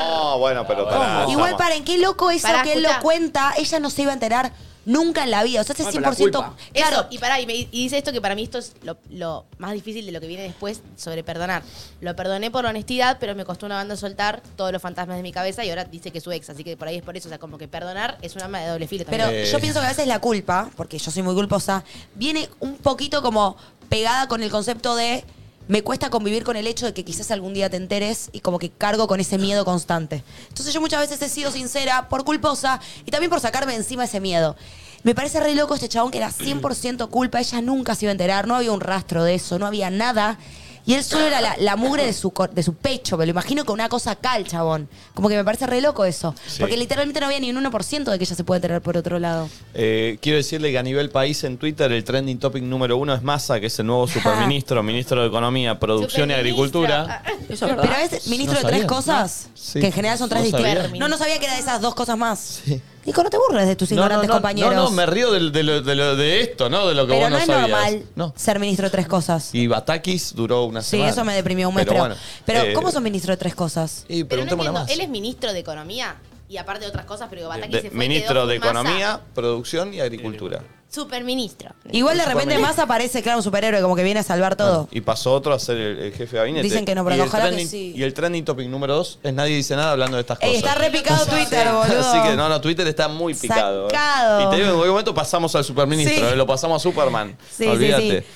No, 0.00 0.38
bueno, 0.38 0.66
pero 0.66 0.86
pará. 0.86 1.24
Igual, 1.28 1.56
paren, 1.56 1.84
qué 1.84 1.96
loco 1.96 2.30
eso 2.30 2.46
Pará, 2.46 2.62
que 2.62 2.72
él 2.74 2.80
escuchá. 2.84 2.96
lo 2.98 3.02
cuenta. 3.02 3.54
Ella 3.56 3.80
no 3.80 3.88
se 3.88 4.02
iba 4.02 4.10
a 4.10 4.14
enterar 4.14 4.52
nunca 4.86 5.24
en 5.24 5.30
la 5.30 5.42
vida. 5.44 5.60
O 5.60 5.64
sea, 5.64 5.74
pero 5.76 5.90
la 6.00 6.10
100%. 6.12 6.16
culpa. 6.16 6.54
Claro, 6.72 6.96
Eso, 7.00 7.06
y 7.10 7.18
pará, 7.18 7.38
y, 7.40 7.46
me- 7.46 7.54
y 7.54 7.66
dice 7.70 7.98
esto 7.98 8.12
que 8.12 8.20
para 8.22 8.34
mí 8.34 8.44
esto 8.44 8.56
es 8.58 8.72
lo, 8.82 8.96
lo 9.10 9.44
más 9.58 9.72
difícil 9.74 10.06
de 10.06 10.12
lo 10.12 10.20
que 10.20 10.26
viene 10.26 10.44
después 10.44 10.80
sobre 10.96 11.22
perdonar. 11.22 11.62
Lo 12.00 12.16
perdoné 12.16 12.50
por 12.50 12.64
honestidad, 12.64 13.18
pero 13.20 13.34
me 13.34 13.44
costó 13.44 13.66
una 13.66 13.74
banda 13.74 13.96
soltar 13.96 14.42
todos 14.56 14.72
los 14.72 14.80
fantasmas 14.80 15.18
de 15.18 15.22
mi 15.22 15.32
cabeza 15.32 15.62
y 15.64 15.68
ahora 15.68 15.84
dice 15.84 16.10
que 16.10 16.18
es 16.18 16.24
su 16.24 16.32
ex, 16.32 16.48
así 16.48 16.64
que 16.64 16.76
por 16.76 16.88
ahí 16.88 16.96
es 16.96 17.02
por 17.02 17.16
eso. 17.16 17.28
O 17.28 17.30
sea, 17.30 17.38
como 17.38 17.58
que 17.58 17.68
perdonar 17.68 18.16
es 18.22 18.34
un 18.36 18.42
arma 18.42 18.60
de 18.60 18.68
doble 18.68 18.88
filo 18.88 19.04
pero 19.08 19.24
también. 19.24 19.44
Eh. 19.44 19.50
yo 19.50 19.58
pienso 19.60 19.80
que 19.80 19.86
a 19.86 19.90
veces 19.90 20.06
la 20.06 20.20
culpa, 20.20 20.70
porque 20.76 20.98
yo 20.98 21.10
soy 21.10 21.22
muy 21.22 21.34
culposa, 21.34 21.84
viene 22.14 22.48
un 22.60 22.76
poquito 22.76 23.20
como 23.22 23.56
pegada 23.88 24.28
con 24.28 24.42
el 24.42 24.50
concepto 24.50 24.96
de. 24.96 25.24
Me 25.68 25.82
cuesta 25.82 26.10
convivir 26.10 26.44
con 26.44 26.56
el 26.56 26.66
hecho 26.66 26.86
de 26.86 26.94
que 26.94 27.04
quizás 27.04 27.30
algún 27.32 27.52
día 27.52 27.68
te 27.68 27.76
enteres 27.76 28.30
y 28.32 28.40
como 28.40 28.58
que 28.58 28.70
cargo 28.70 29.08
con 29.08 29.18
ese 29.18 29.36
miedo 29.36 29.64
constante. 29.64 30.22
Entonces 30.48 30.72
yo 30.72 30.80
muchas 30.80 31.00
veces 31.00 31.20
he 31.22 31.28
sido 31.28 31.50
sincera 31.50 32.08
por 32.08 32.24
culposa 32.24 32.80
y 33.04 33.10
también 33.10 33.30
por 33.30 33.40
sacarme 33.40 33.74
encima 33.74 34.04
ese 34.04 34.20
miedo. 34.20 34.56
Me 35.02 35.14
parece 35.14 35.40
re 35.40 35.54
loco 35.54 35.74
este 35.74 35.88
chabón 35.88 36.12
que 36.12 36.18
era 36.18 36.30
100% 36.30 37.10
culpa, 37.10 37.40
ella 37.40 37.60
nunca 37.62 37.94
se 37.94 38.04
iba 38.04 38.10
a 38.10 38.12
enterar, 38.12 38.46
no 38.46 38.54
había 38.56 38.72
un 38.72 38.80
rastro 38.80 39.24
de 39.24 39.34
eso, 39.34 39.58
no 39.58 39.66
había 39.66 39.90
nada. 39.90 40.38
Y 40.86 40.94
él 40.94 41.02
solo 41.02 41.26
era 41.26 41.40
la, 41.40 41.56
la 41.58 41.74
mugre 41.76 42.06
de 42.06 42.12
su, 42.12 42.30
cor- 42.30 42.52
de 42.52 42.62
su 42.62 42.74
pecho, 42.74 43.16
me 43.16 43.26
lo 43.26 43.30
imagino 43.30 43.64
con 43.64 43.74
una 43.74 43.88
cosa 43.88 44.12
acá 44.12 44.36
el 44.36 44.46
chabón. 44.46 44.88
Como 45.14 45.28
que 45.28 45.34
me 45.36 45.42
parece 45.44 45.66
re 45.66 45.80
loco 45.80 46.04
eso. 46.04 46.34
Sí. 46.46 46.58
Porque 46.60 46.76
literalmente 46.76 47.18
no 47.18 47.26
había 47.26 47.40
ni 47.40 47.50
un 47.50 47.56
1% 47.64 48.04
de 48.04 48.18
que 48.18 48.24
ella 48.24 48.36
se 48.36 48.44
puede 48.44 48.58
enterar 48.58 48.80
por 48.82 48.96
otro 48.96 49.18
lado. 49.18 49.48
Eh, 49.74 50.18
quiero 50.22 50.36
decirle 50.36 50.70
que 50.70 50.78
a 50.78 50.82
nivel 50.84 51.10
país 51.10 51.42
en 51.44 51.58
Twitter 51.58 51.90
el 51.90 52.04
trending 52.04 52.38
topic 52.38 52.62
número 52.62 52.96
uno 52.96 53.12
es 53.14 53.22
Massa, 53.22 53.58
que 53.58 53.66
es 53.66 53.78
el 53.80 53.86
nuevo 53.86 54.06
superministro, 54.06 54.80
ministro 54.84 55.20
de 55.22 55.26
Economía, 55.26 55.78
Producción 55.80 56.30
y 56.30 56.34
Agricultura. 56.34 57.22
Eso 57.48 57.66
es 57.66 57.76
verdad. 57.76 57.82
Pero 58.08 58.16
es 58.16 58.28
ministro 58.28 58.54
¿No 58.54 58.60
de 58.60 58.66
tres 58.66 58.82
sabía? 58.82 58.86
cosas, 58.86 59.46
No. 59.48 59.52
Sí. 59.56 59.80
que 59.80 59.86
en 59.86 59.92
general 59.92 60.18
son 60.18 60.28
tres 60.28 60.44
No 60.44 60.50
sabía. 60.52 60.66
distintas. 60.74 60.98
No, 61.00 61.08
no 61.08 61.18
sabía 61.18 61.38
que 61.40 61.46
era 61.46 61.54
de 61.54 61.60
esas 61.60 61.80
dos 61.80 61.96
cosas 61.96 62.16
más. 62.16 62.60
Nico, 63.06 63.22
no 63.22 63.30
te 63.30 63.38
burles 63.38 63.66
de 63.68 63.76
tus 63.76 63.90
No, 63.92 63.96
no, 63.96 64.02
ignorantes 64.02 64.28
no, 64.28 64.34
compañeros. 64.34 64.74
No, 64.74 64.84
no, 64.84 64.90
me 64.90 65.06
río 65.06 65.30
del- 65.30 65.52
de, 65.52 65.62
lo- 65.62 65.80
de 65.80 65.94
lo- 65.94 66.16
de 66.16 66.40
esto, 66.40 66.68
¿no? 66.68 66.88
De 66.88 66.94
lo 66.94 67.06
que 67.06 67.12
Pero 67.14 67.20
vos 67.22 67.30
no, 67.30 67.36
no, 67.36 67.40
es 67.42 67.46
sabías. 67.46 67.68
normal 67.70 68.02
No. 68.16 68.34
ser 68.36 68.58
ministro 68.58 68.86
de 68.86 68.90
tres 68.90 69.06
cosas. 69.06 69.54
Y 69.54 69.66
Batakis 69.68 70.34
duró 70.34 70.64
una 70.64 70.82
Sí, 70.82 70.90
semana. 70.90 71.10
eso 71.12 71.24
me 71.24 71.34
deprimió 71.34 71.68
un 71.68 71.74
mes. 71.76 71.86
Pero, 71.86 71.98
bueno, 72.00 72.16
pero 72.44 72.60
eh, 72.62 72.72
¿cómo 72.72 72.90
son 72.90 73.02
ministro 73.04 73.30
de 73.32 73.36
tres 73.36 73.54
cosas? 73.54 74.04
Y 74.08 74.24
Pero 74.24 74.42
no 74.42 74.48
preguntémosle 74.48 74.68
entiendo, 74.70 74.80
más. 74.80 74.90
él 74.90 75.00
es 75.00 75.08
ministro 75.08 75.52
de 75.52 75.58
Economía 75.60 76.16
y 76.48 76.56
aparte 76.56 76.80
de 76.84 76.88
otras 76.88 77.06
cosas, 77.06 77.28
pero 77.30 77.48
Bataki 77.48 77.72
De- 77.72 77.82
se 77.82 77.90
fue 77.90 78.04
y 78.04 78.08
ministro 78.08 78.34
quedó 78.34 78.46
de 78.48 78.58
Massa. 78.58 78.70
Economía, 78.72 79.20
Producción 79.34 79.94
y 79.94 80.00
Agricultura. 80.00 80.62
Superministro. 80.88 81.70
Igual 81.92 82.16
de 82.16 82.24
repente 82.24 82.58
más 82.58 82.78
aparece, 82.78 83.22
claro, 83.22 83.38
un 83.38 83.44
superhéroe 83.44 83.82
como 83.82 83.94
que 83.96 84.02
viene 84.02 84.20
a 84.20 84.22
salvar 84.22 84.56
todo. 84.56 84.88
Y 84.90 85.00
pasó 85.02 85.34
otro 85.34 85.52
a 85.52 85.58
ser 85.58 85.76
el, 85.76 85.98
el 85.98 86.12
jefe 86.12 86.32
de 86.36 86.38
gabinete. 86.38 86.62
Dicen 86.62 86.84
que 86.84 86.94
no, 86.94 87.04
pero 87.04 87.16
Y 87.16 87.20
el 87.20 87.26
ojalá 87.28 87.50
que 87.50 87.56
trending- 87.56 87.68
sí. 87.68 87.92
Y 87.94 88.02
el 88.02 88.14
trending 88.14 88.44
topic 88.44 88.68
número 88.68 88.94
dos 88.94 89.18
es 89.22 89.34
nadie 89.34 89.56
dice 89.56 89.76
nada 89.76 89.90
hablando 89.92 90.16
de 90.16 90.22
estas 90.22 90.38
cosas. 90.38 90.50
Ey, 90.50 90.56
está 90.56 90.74
repicado 90.76 91.26
Twitter, 91.30 91.68
boludo. 91.72 92.00
Así 92.00 92.22
que 92.28 92.36
no, 92.36 92.48
no, 92.48 92.60
Twitter 92.60 92.86
está 92.86 93.08
muy 93.08 93.34
picado. 93.34 93.88
¿eh? 93.88 93.90
Sacado. 93.90 94.40
Y 94.42 94.50
te 94.50 94.56
digo, 94.56 94.68
en 94.68 94.72
cualquier 94.74 94.90
momento 94.92 95.14
pasamos 95.14 95.54
al 95.54 95.64
superministro, 95.64 96.28
Sí. 96.28 96.32
¿eh? 96.32 96.36
lo 96.36 96.46
pasamos 96.46 96.80
a 96.80 96.82
Superman. 96.82 97.36
Sí, 97.50 97.64
sí, 97.64 97.66
Olvídate. 97.68 98.20
sí. 98.20 98.26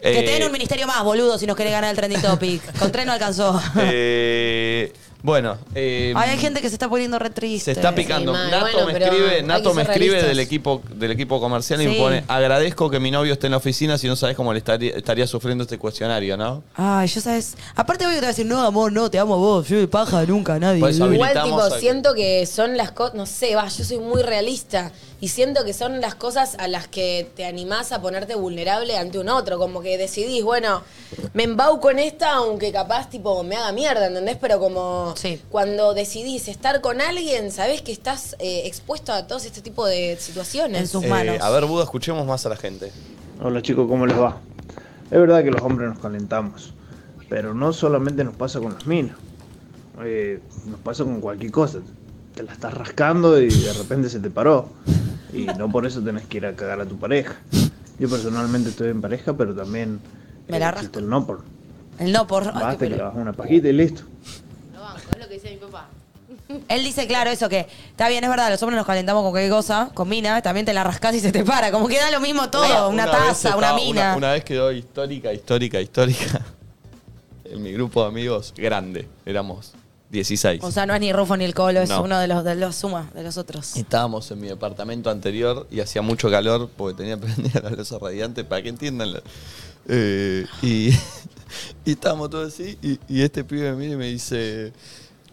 Que 0.00 0.20
Eh, 0.20 0.22
te 0.22 0.30
den 0.32 0.44
un 0.44 0.52
ministerio 0.52 0.86
más, 0.86 1.02
boludo, 1.02 1.38
si 1.38 1.46
nos 1.46 1.56
querés 1.56 1.72
ganar 1.72 1.90
el 1.90 1.96
trending 1.96 2.22
topic. 2.22 2.62
Con 2.78 2.90
tres 2.92 3.04
no 3.04 3.12
alcanzó. 3.12 3.60
eh, 3.80 4.92
bueno, 5.22 5.58
eh, 5.74 6.12
Ay, 6.16 6.30
hay 6.30 6.38
gente 6.38 6.60
que 6.60 6.68
se 6.68 6.76
está 6.76 6.88
poniendo 6.88 7.18
re 7.18 7.30
triste. 7.30 7.64
se 7.74 7.80
está 7.80 7.94
picando. 7.94 8.32
Sí, 8.32 8.38
mal. 8.38 8.50
Nato 8.50 8.62
Bueno, 8.72 8.86
me 8.86 8.92
pero 8.92 9.04
escribe, 9.06 9.34
hay 9.36 9.42
Nato 9.42 9.70
que 9.70 9.76
me 9.76 9.82
ser 9.82 9.90
escribe 9.90 10.10
realistas. 10.14 10.28
del 10.28 10.38
equipo, 10.40 10.82
del 10.94 11.10
equipo 11.10 11.40
comercial 11.40 11.80
y 11.80 11.84
Sí. 11.84 11.90
me 11.90 11.96
pone, 11.96 12.24
agradezco 12.28 12.88
que 12.88 13.00
mi 13.00 13.10
novio 13.10 13.32
esté 13.32 13.48
en 13.48 13.50
la 13.52 13.56
oficina 13.56 13.98
si 13.98 14.06
no 14.06 14.14
sabes 14.16 14.36
cómo 14.36 14.52
le 14.52 14.58
estaría, 14.60 14.92
estaría 14.96 15.26
sufriendo 15.26 15.64
este 15.64 15.76
cuestionario, 15.76 16.36
¿no? 16.36 16.62
Ay, 16.76 17.08
yo 17.08 17.20
sabes. 17.20 17.56
Aparte, 17.74 18.04
va 18.06 18.12
a 18.12 18.20
decir, 18.20 18.46
no, 18.46 18.60
amor, 18.62 18.92
no, 18.92 19.10
te 19.10 19.18
amo 19.18 19.34
a 19.34 19.38
vos. 19.38 19.68
Yo 19.68 19.78
de 19.78 19.88
paja 19.88 20.24
nunca, 20.24 20.54
a 20.54 20.58
nadie. 20.60 20.80
Por 20.80 20.90
eso 20.90 21.04
Igual, 21.12 21.30
habilitamos 21.36 21.64
tipo, 21.64 21.74
a- 21.76 21.80
siento 21.80 22.14
que 22.14 22.46
son 22.46 22.76
las 22.76 22.92
cosas, 22.92 23.14
no 23.14 23.26
sé, 23.26 23.56
va, 23.56 23.66
yo 23.68 23.84
soy 23.84 23.98
muy 23.98 24.22
realista 24.22 24.92
y 25.20 25.28
siento 25.28 25.64
que 25.64 25.72
son 25.72 26.00
las 26.00 26.14
cosas 26.14 26.54
a 26.60 26.68
las 26.68 26.86
que 26.86 27.28
te 27.34 27.44
animás 27.44 27.90
a 27.90 28.00
ponerte 28.00 28.36
vulnerable 28.36 28.96
ante 28.96 29.18
un 29.18 29.28
otro, 29.28 29.58
como 29.58 29.80
que 29.82 29.98
decidís, 29.98 30.44
bueno, 30.44 30.82
me 31.34 31.42
embauco 31.42 31.90
en 31.90 31.98
esta, 31.98 32.34
aunque 32.34 32.70
capaz, 32.70 33.10
tipo, 33.10 33.42
me 33.42 33.56
haga 33.56 33.72
mierda, 33.72 34.06
¿entendés? 34.06 34.36
Pero 34.40 34.60
como 34.60 35.07
Sí. 35.16 35.40
cuando 35.50 35.94
decidís 35.94 36.48
estar 36.48 36.80
con 36.80 37.00
alguien, 37.00 37.50
sabés 37.52 37.82
que 37.82 37.92
estás 37.92 38.36
eh, 38.38 38.62
expuesto 38.66 39.12
a 39.12 39.26
todo 39.26 39.38
este 39.38 39.60
tipo 39.60 39.86
de 39.86 40.16
situaciones. 40.20 40.80
En 40.82 40.86
sus 40.88 41.04
Eh, 41.04 41.08
manos. 41.08 41.40
a 41.40 41.50
ver, 41.50 41.64
Buda, 41.66 41.84
escuchemos 41.84 42.26
más 42.26 42.44
a 42.46 42.48
la 42.50 42.56
gente. 42.56 42.92
Hola 43.42 43.62
chicos, 43.62 43.86
¿cómo 43.88 44.06
les 44.06 44.18
va? 44.18 44.38
Es 45.10 45.18
verdad 45.18 45.42
que 45.42 45.50
los 45.50 45.62
hombres 45.62 45.88
nos 45.88 45.98
calentamos, 46.00 46.74
pero 47.28 47.54
no 47.54 47.72
solamente 47.72 48.24
nos 48.24 48.34
pasa 48.36 48.60
con 48.60 48.74
las 48.74 48.86
minas, 48.86 49.16
Eh, 50.04 50.40
nos 50.66 50.78
pasa 50.80 51.02
con 51.04 51.20
cualquier 51.20 51.50
cosa. 51.50 51.78
Te 52.34 52.42
la 52.44 52.52
estás 52.52 52.72
rascando 52.74 53.40
y 53.40 53.48
de 53.48 53.72
repente 53.72 54.08
se 54.08 54.20
te 54.20 54.30
paró. 54.30 54.68
Y 55.32 55.44
no 55.46 55.70
por 55.72 55.86
eso 55.86 56.00
tenés 56.02 56.24
que 56.26 56.36
ir 56.36 56.46
a 56.46 56.54
cagar 56.54 56.80
a 56.80 56.86
tu 56.86 56.96
pareja. 56.98 57.34
Yo 57.98 58.08
personalmente 58.08 58.68
estoy 58.70 58.90
en 58.90 59.00
pareja, 59.00 59.36
pero 59.36 59.54
también 59.56 59.98
Me 60.46 60.60
la 60.60 60.70
existe 60.70 61.00
el 61.00 61.08
no 61.08 61.26
por. 61.26 61.42
El 61.98 62.12
no 62.12 62.28
por. 62.28 62.44
ay, 62.44 62.50
Basta 62.54 62.70
que 62.72 62.76
pelo. 62.84 62.96
le 62.96 63.02
bajas 63.02 63.18
una 63.20 63.32
pajita 63.32 63.68
y 63.68 63.72
listo. 63.72 64.02
Lo 64.72 64.80
banco, 64.82 65.00
es 65.12 65.18
lo 65.18 65.27
que 65.27 65.27
dice 65.40 65.50
mi 65.50 65.56
papá. 65.56 65.88
Él 66.68 66.84
dice, 66.84 67.06
claro, 67.06 67.30
eso 67.30 67.48
que 67.48 67.66
está 67.90 68.08
bien, 68.08 68.22
es 68.22 68.30
verdad, 68.30 68.50
los 68.50 68.62
hombres 68.62 68.76
nos 68.76 68.86
calentamos 68.86 69.22
con 69.22 69.30
cualquier 69.32 69.50
cosa, 69.52 69.90
con 69.94 70.08
mina, 70.08 70.42
también 70.42 70.66
te 70.66 70.72
la 70.74 70.84
rascás 70.84 71.14
y 71.14 71.20
se 71.20 71.32
te 71.32 71.44
para. 71.44 71.70
Como 71.70 71.88
que 71.88 71.96
da 71.98 72.10
lo 72.10 72.20
mismo 72.20 72.50
todo, 72.50 72.88
una, 72.90 73.06
vez 73.06 73.14
taza, 73.14 73.56
una 73.56 73.72
mina. 73.74 74.14
Una, 74.16 74.32
vez 74.32 74.44
quedó 74.44 74.70
histórica, 74.72 75.32
histórica, 75.32 75.80
histórica. 75.80 76.44
En 77.50 77.62
mi 77.62 77.72
grupo 77.72 78.02
de 78.02 78.08
amigos, 78.08 78.52
grande, 78.54 79.08
éramos 79.24 79.72
16. 80.10 80.62
O 80.62 80.70
sea, 80.70 80.84
no 80.84 80.94
es 80.94 81.00
ni 81.00 81.14
Rufo 81.14 81.34
ni 81.34 81.46
el 81.46 81.54
Colo, 81.54 81.80
es 81.80 81.88
No. 81.88 82.02
uno 82.02 82.18
de 82.18 82.26
los, 82.28 82.44
de 82.44 82.54
los 82.56 82.76
suma, 82.76 83.10
de 83.14 83.22
los 83.22 83.38
otros. 83.38 83.74
Estábamos 83.74 84.30
en 84.30 84.38
mi 84.38 84.48
departamento 84.48 85.08
anterior 85.08 85.66
y 85.70 85.80
hacía 85.80 86.02
mucho 86.02 86.30
calor 86.30 86.68
porque 86.76 86.98
tenía 86.98 87.16
prendida 87.16 87.60
la 87.62 87.70
luz 87.70 87.90
radiante, 87.90 88.44
para 88.44 88.60
que 88.62 88.68
entiendan. 88.68 89.14
la- 89.14 89.22
Eh, 89.88 90.44
y, 90.60 90.90
y 91.86 91.92
estábamos 91.92 92.28
todos 92.28 92.52
así 92.52 92.76
y, 92.82 92.98
y 93.08 93.22
este 93.22 93.42
pibe 93.44 93.70
me 93.70 93.76
mira 93.78 93.94
y 93.94 93.96
me 93.96 94.06
dice, 94.08 94.74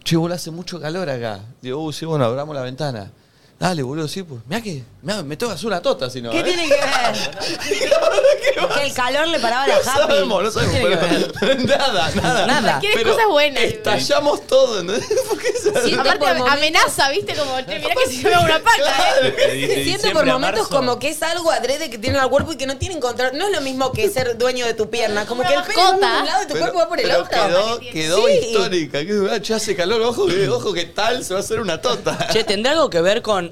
che, 0.06 0.15
boludo, 0.15 0.36
hace 0.36 0.52
mucho 0.52 0.80
calor 0.80 1.10
acá. 1.10 1.41
Digo, 1.62 1.84
uh, 1.84 1.91
sí, 1.91 2.06
bueno, 2.06 2.26
abramos 2.26 2.56
la 2.56 2.62
ventana. 2.62 3.12
Dale, 3.60 3.82
boludo, 3.82 4.08
sí, 4.08 4.22
pues. 4.22 4.39
Mirá 4.48 4.62
que, 4.62 4.84
Me, 5.06 5.22
me 5.22 5.38
tengo 5.38 5.52
que 5.52 5.56
hacer 5.56 5.68
una 5.68 5.84
tota, 5.84 6.10
si 6.10 6.20
no. 6.20 6.32
¿Qué 6.32 6.39
¿eh? 6.39 6.44
tiene 6.44 6.63
que 6.68 6.74
ver? 6.74 8.72
que 8.74 8.84
el 8.88 8.94
calor 8.96 9.28
le 9.28 9.39
paraba 9.39 9.68
la 9.68 9.76
No 9.76 9.80
happy. 9.82 10.00
sabemos, 10.00 10.44
no 10.44 10.50
sabemos. 10.52 10.74
¿Qué 10.76 10.80
tiene 10.82 10.98
que 11.00 11.06
pero- 11.06 11.34
pero 11.39 11.63
nada, 11.78 12.12
nada. 12.15 12.48
Nada. 12.48 12.80
Quieres 12.80 12.98
Pero 12.98 13.12
cosas 13.12 13.28
buenas. 13.30 13.63
Estallamos 13.65 14.48
todo, 14.48 14.80
¿entendés? 14.80 15.08
¿Por 15.30 15.38
qué 15.39 15.54
se 15.54 15.94
Aparte 16.00 16.26
amenaza, 16.26 17.10
¿viste? 17.12 17.36
Como, 17.36 17.56
che, 17.62 17.78
mirá 17.80 17.94
que 17.94 18.10
si 18.10 18.24
yo 18.24 18.30
me 18.32 18.38
una 18.46 18.60
pata, 18.63 18.96
¿eh? 19.22 19.82
Siento 19.84 20.10
por 20.12 20.26
momentos 20.26 20.68
como 20.70 20.98
que 20.98 21.10
es 21.10 21.22
algo 21.22 21.52
adrede 21.52 21.91
que 21.91 22.00
tiene 22.00 22.18
al 22.18 22.30
cuerpo 22.32 22.54
y 22.54 22.58
que 22.58 22.65
no 22.65 22.78
tienen 22.78 23.00
control. 23.00 23.38
No 23.38 23.46
es 23.46 23.52
lo 23.54 23.62
mismo 23.62 23.92
que 23.92 24.10
ser 24.10 24.36
dueño 24.40 24.65
de 24.65 24.73
tu 24.73 24.90
pierna. 24.90 25.27
Como 25.27 25.42
Una 25.42 25.50
que 25.50 25.56
el 25.56 25.63
pelo 25.65 25.82
va 25.84 25.92
por 25.92 25.96
un 26.04 26.25
lado 26.25 26.44
y 26.44 26.48
tu 26.48 26.54
Pero- 26.54 26.60
cuerpo 26.65 26.79
va 26.79 26.90
por 26.90 27.00
el 27.00 27.06
pero 27.08 27.21
otro. 27.21 27.46
Quedó, 27.48 27.79
quedó 27.92 28.25
Sí. 28.27 28.34
histórica. 28.48 29.06
Que, 29.06 29.27
ah, 29.32 29.40
che, 29.40 29.54
hace 29.54 29.75
calor, 29.75 30.02
ojo 30.02 30.25
que, 30.25 30.50
ojo 30.50 30.73
que 30.73 30.86
tal 30.86 31.23
se 31.23 31.36
va 31.36 31.42
a 31.42 31.44
hacer 31.44 31.60
una 31.60 31.79
tota. 31.79 32.27
Che, 32.34 32.44
¿tendrá 32.44 32.71
algo 32.71 32.90
que 32.90 33.02
ver 33.02 33.21
con 33.21 33.52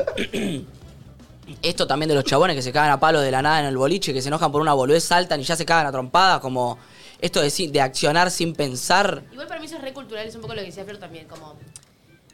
esto 1.61 1.87
también 1.87 2.09
de 2.09 2.15
los 2.15 2.23
chabones 2.23 2.55
que 2.55 2.61
se 2.61 2.71
cagan 2.71 2.91
a 2.91 2.99
palo 2.99 3.21
de 3.21 3.31
la 3.31 3.41
nada 3.41 3.59
en 3.59 3.65
el 3.65 3.77
boliche, 3.77 4.13
que 4.13 4.21
se 4.21 4.27
enojan 4.29 4.51
por 4.51 4.61
una 4.61 4.73
boludez, 4.73 5.03
saltan 5.03 5.39
y 5.39 5.43
ya 5.43 5.55
se 5.55 5.65
cagan 5.65 5.87
a 5.87 5.91
trompadas? 5.91 6.39
Como 6.39 6.77
esto 7.19 7.41
de, 7.41 7.67
de 7.69 7.81
accionar 7.81 8.31
sin 8.31 8.53
pensar. 8.53 9.23
Igual 9.31 9.47
para 9.47 9.59
mí 9.59 9.65
eso 9.65 9.75
es 9.75 9.81
re 9.81 9.93
cultural, 9.93 10.27
es 10.27 10.35
un 10.35 10.41
poco 10.41 10.53
lo 10.53 10.61
que 10.61 10.67
decía 10.67 10.83
Flor 10.83 10.97
también, 10.97 11.27
como 11.27 11.55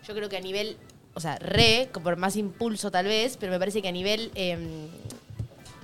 yo 0.07 0.15
creo 0.15 0.29
que 0.29 0.37
a 0.37 0.41
nivel, 0.41 0.77
o 1.13 1.19
sea, 1.19 1.37
re, 1.37 1.89
por 2.03 2.17
más 2.17 2.35
impulso 2.35 2.89
tal 2.89 3.05
vez, 3.05 3.37
pero 3.37 3.51
me 3.51 3.59
parece 3.59 3.81
que 3.83 3.87
a 3.87 3.91
nivel 3.91 4.31
em, 4.33 4.87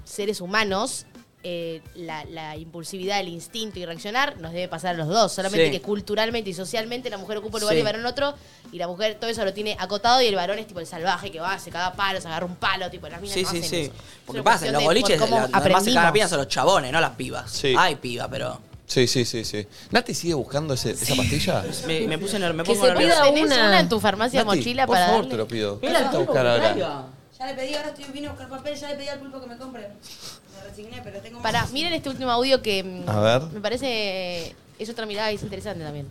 seres 0.04 0.42
humanos, 0.42 1.06
eh, 1.48 1.80
la, 1.94 2.26
la 2.26 2.58
impulsividad, 2.58 3.20
el 3.20 3.28
instinto 3.28 3.78
y 3.78 3.86
reaccionar 3.86 4.38
nos 4.42 4.52
debe 4.52 4.68
pasar 4.68 4.96
a 4.96 4.98
los 4.98 5.08
dos, 5.08 5.32
solamente 5.32 5.68
Sí. 5.68 5.72
que 5.72 5.80
culturalmente 5.80 6.50
y 6.50 6.54
socialmente 6.56 7.08
la 7.12 7.20
mujer 7.20 7.38
ocupa 7.38 7.58
un 7.58 7.62
lugar 7.62 7.74
Sí. 7.76 7.78
y 7.78 7.82
el 7.82 7.86
varón 7.86 8.06
otro, 8.08 8.34
y 8.72 8.78
la 8.80 8.88
mujer 8.88 9.18
todo 9.20 9.30
eso 9.30 9.46
lo 9.46 9.54
tiene 9.54 9.78
acotado 9.80 10.24
y 10.24 10.26
el 10.26 10.34
varón 10.36 10.58
es 10.58 10.66
tipo 10.66 10.80
el 10.80 10.88
salvaje 10.88 11.30
que 11.32 11.40
va, 11.40 11.60
se 11.60 11.70
caga 11.70 11.94
palos, 11.94 12.26
agarra 12.26 12.48
un 12.48 12.56
palo, 12.56 12.90
tipo 12.90 13.08
las 13.08 13.22
minas 13.22 13.36
Sí, 13.36 13.44
no 13.44 13.50
sí, 13.52 13.58
hacen 13.60 13.70
sí. 13.70 13.82
eso. 13.82 13.92
Porque 14.26 14.42
pasa, 14.42 14.66
en 14.66 14.74
los 14.74 14.80
de 14.82 14.86
boliches, 14.88 15.20
por 15.20 15.30
cómo 15.30 15.36
la- 15.42 15.48
los 15.48 15.52
demás 15.52 15.62
se 15.62 15.62
cagan 15.62 15.76
a 15.76 15.88
aprendimos. 16.08 16.14
piñas 16.14 16.30
son 16.32 16.40
los 16.40 16.48
chabones, 16.48 16.92
no 16.92 17.00
las 17.00 17.12
pibas. 17.12 17.52
Sí. 17.52 17.76
Hay 17.78 17.96
piba, 17.98 18.28
pero. 18.28 18.60
Sí, 18.88 19.06
sí, 19.08 19.24
sí, 19.26 19.44
sí. 19.46 19.68
¿Nati 19.92 20.14
sigue 20.16 20.34
buscando 20.34 20.74
ese- 20.74 20.92
esa 20.92 21.16
pastilla? 21.16 21.64
Me, 21.88 22.02
me 22.08 22.18
puse 22.18 22.38
me 22.40 22.64
Que 22.64 22.76
se 22.76 22.82
pida 22.94 23.24
¿Tenés 23.24 23.44
una. 23.46 23.68
una 23.68 23.80
en 23.80 23.90
tu 23.90 24.00
farmacia 24.00 24.44
Nati, 24.44 24.58
mochila 24.58 24.86
por 24.88 24.96
para 24.96 25.06
favor, 25.08 25.22
darle? 25.24 25.32
te 25.32 25.38
lo 25.38 25.48
pido. 25.48 25.80
¿Qué 25.80 25.90
a 25.90 26.12
buscar 26.18 26.48
ahora? 26.48 27.06
Natalia. 27.46 27.46
Ya 27.46 27.52
le 27.52 27.54
pedí, 27.56 27.76
ahora 27.76 27.90
estoy 27.90 28.06
vine 28.14 28.28
a 28.28 28.32
buscar 28.32 28.50
papel, 28.50 28.76
ya 28.76 28.90
le 28.90 28.96
pedí 28.96 29.08
al 29.08 29.20
pulpo 29.20 29.42
que 29.42 29.48
me 29.48 29.58
compre. 29.58 29.82
Me 29.82 30.70
resigné, 30.70 31.02
pero 31.04 31.20
tengo 31.20 31.42
Para, 31.42 31.66
miren 31.68 31.94
este 31.94 32.10
último 32.10 32.32
audio 32.32 32.62
que 32.62 32.84
mm, 32.84 33.10
A 33.10 33.20
ver. 33.20 33.42
me 33.54 33.60
parece 33.60 34.56
es 34.80 34.90
otra 34.90 35.06
mirada 35.06 35.32
y 35.32 35.36
es 35.36 35.44
interesante 35.44 35.84
también. 35.84 36.08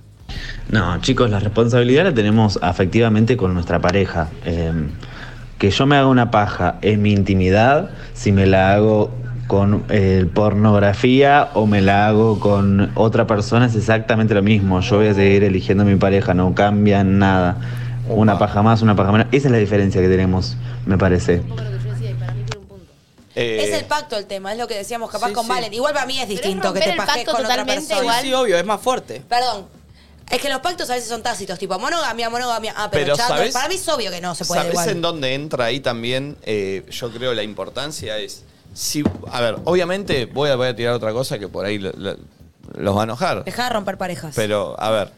No, 0.70 1.00
chicos, 1.00 1.30
la 1.30 1.38
responsabilidad 1.38 2.04
la 2.04 2.14
tenemos 2.14 2.58
afectivamente 2.62 3.36
con 3.36 3.52
nuestra 3.54 3.80
pareja. 3.80 4.28
Eh, 4.44 4.72
que 5.58 5.70
yo 5.70 5.86
me 5.86 5.96
haga 5.96 6.08
una 6.08 6.30
paja 6.30 6.78
en 6.82 7.02
mi 7.02 7.12
intimidad, 7.12 7.90
si 8.12 8.32
me 8.32 8.46
la 8.46 8.74
hago 8.74 9.10
con 9.46 9.84
eh, 9.90 10.26
pornografía 10.32 11.50
o 11.54 11.66
me 11.66 11.82
la 11.82 12.08
hago 12.08 12.40
con 12.40 12.90
otra 12.94 13.26
persona, 13.26 13.66
es 13.66 13.76
exactamente 13.76 14.34
lo 14.34 14.42
mismo. 14.42 14.80
Yo 14.80 14.96
voy 14.96 15.08
a 15.08 15.14
seguir 15.14 15.44
eligiendo 15.44 15.84
a 15.84 15.86
mi 15.86 15.96
pareja, 15.96 16.34
no 16.34 16.54
cambia 16.54 17.04
nada. 17.04 17.56
Una 18.08 18.38
paja 18.38 18.62
más, 18.62 18.82
una 18.82 18.94
paja 18.94 19.12
menos. 19.12 19.26
Esa 19.32 19.48
es 19.48 19.52
la 19.52 19.58
diferencia 19.58 20.00
que 20.00 20.08
tenemos, 20.08 20.56
me 20.86 20.98
parece. 20.98 21.42
Eh, 23.36 23.64
Es 23.64 23.74
el 23.80 23.86
pacto 23.86 24.16
el 24.16 24.26
tema, 24.26 24.52
es 24.52 24.58
lo 24.58 24.68
que 24.68 24.74
decíamos 24.76 25.10
capaz 25.10 25.28
Sí, 25.28 25.32
con 25.34 25.44
sí. 25.44 25.50
Valen. 25.50 25.74
Igual 25.74 25.92
para 25.92 26.06
mí 26.06 26.18
es 26.20 26.26
Pero 26.26 26.34
es 26.34 26.42
distinto 26.42 26.72
que 26.72 26.80
te 26.80 26.92
pajes 26.94 27.24
con 27.24 27.34
otra 27.34 27.48
totalmente 27.48 27.74
persona. 27.88 28.00
igual. 28.02 28.22
Sí, 28.22 28.32
obvio, 28.34 28.56
es 28.58 28.64
más 28.64 28.80
fuerte. 28.80 29.22
Perdón. 29.28 29.66
Es 30.30 30.40
que 30.40 30.48
los 30.48 30.60
pactos 30.60 30.88
a 30.88 30.94
veces 30.94 31.08
son 31.08 31.22
tácitos, 31.22 31.58
tipo 31.58 31.78
monogamia, 31.78 32.30
monogamia. 32.30 32.72
Ah, 32.76 32.88
pero, 32.90 33.04
Pero, 33.04 33.16
chato. 33.16 33.34
¿sabes? 33.34 33.52
Para 33.52 33.68
mí 33.68 33.74
es 33.74 33.88
obvio 33.88 34.10
que 34.10 34.20
no 34.20 34.34
se 34.34 34.44
puede 34.44 34.60
¿Sabes 34.60 34.72
igual. 34.72 34.88
en 34.88 35.02
dónde 35.02 35.34
entra 35.34 35.64
ahí 35.66 35.80
también? 35.80 36.36
eh, 36.44 36.86
yo 36.90 37.10
creo 37.10 37.34
la 37.34 37.42
importancia 37.42 38.18
es. 38.18 38.44
Si, 38.72 39.02
a 39.30 39.40
ver, 39.40 39.56
obviamente 39.64 40.26
voy 40.26 40.50
a, 40.50 40.56
voy 40.56 40.68
a 40.68 40.74
tirar 40.76 40.94
otra 40.94 41.12
cosa 41.12 41.38
que 41.38 41.46
por 41.48 41.64
ahí 41.66 41.78
lo- 41.78 41.92
lo- 41.92 42.16
los 42.76 42.96
va 42.96 43.00
a 43.02 43.04
enojar. 43.04 43.44
Deja 43.44 43.64
de 43.64 43.70
romper 43.70 43.98
parejas. 43.98 44.32
Pero, 44.34 44.74
a 44.80 44.90
ver, 44.90 45.12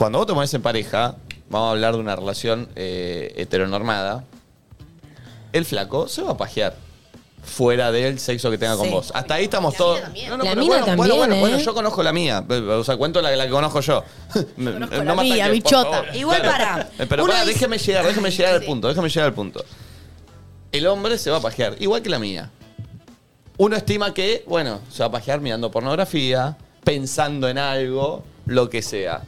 cuando 0.00 0.16
vos 0.18 0.26
te 0.26 0.32
pones 0.32 0.54
en 0.54 0.62
pareja, 0.62 1.16
vamos 1.50 1.68
a 1.68 1.70
hablar 1.72 1.92
de 1.92 2.00
una 2.00 2.16
relación 2.16 2.70
eh, 2.74 3.34
heteronormada, 3.36 4.24
el 5.52 5.66
flaco 5.66 6.08
se 6.08 6.22
va 6.22 6.30
a 6.30 6.36
pajear 6.38 6.74
fuera 7.44 7.92
del 7.92 8.18
sexo 8.18 8.50
que 8.50 8.56
tenga 8.56 8.76
con 8.78 8.86
Sí. 8.86 8.92
vos. 8.92 9.12
Hasta 9.14 9.34
ahí 9.34 9.44
estamos 9.44 9.74
todos. 9.76 10.00
también. 10.00 10.30
No, 10.30 10.38
no, 10.38 10.44
La 10.44 10.50
pero 10.52 10.60
mina 10.62 10.72
bueno, 10.76 10.86
también, 10.86 10.96
bueno, 10.96 11.16
bueno, 11.16 11.34
¿eh? 11.34 11.40
bueno, 11.40 11.58
yo 11.58 11.74
conozco 11.74 12.02
la 12.02 12.12
mía. 12.14 12.42
O 12.48 12.82
sea, 12.84 12.96
cuento 12.96 13.20
la, 13.20 13.30
la 13.36 13.44
que 13.44 13.50
conozco 13.50 13.80
yo. 13.82 14.02
Me- 14.56 14.72
Conozco 14.72 14.96
no 14.96 15.04
la 15.04 15.14
me 15.16 15.22
mía, 15.22 15.34
ataquen, 15.34 15.52
mi 15.52 15.60
por 15.60 15.70
chota. 15.70 15.90
favor. 15.90 16.16
Igual 16.16 16.40
para. 16.42 16.88
Eh, 16.98 17.06
Pero 17.06 17.24
Uno 17.24 17.32
pará, 17.32 17.44
dice- 17.44 17.54
déjeme 17.54 17.76
llegar, 17.78 18.06
déjeme 18.06 18.30
llegar 18.30 18.54
al 18.54 18.62
punto, 18.62 18.88
déjeme 18.88 19.08
llegar 19.10 19.26
al 19.26 19.34
punto. 19.34 19.62
El 20.72 20.86
hombre 20.86 21.18
se 21.18 21.30
va 21.30 21.36
a 21.36 21.40
pajear, 21.42 21.76
igual 21.78 22.00
que 22.00 22.08
la 22.08 22.18
mía. 22.18 22.50
Uno 23.58 23.76
estima 23.76 24.14
que, 24.14 24.44
bueno, 24.46 24.80
se 24.90 25.00
va 25.02 25.06
a 25.08 25.10
pajear 25.10 25.40
mirando 25.42 25.70
pornografía, 25.70 26.56
pensando 26.84 27.48
en 27.50 27.58
algo, 27.58 28.24
lo 28.46 28.70
que 28.70 28.80
sea. 28.80 29.22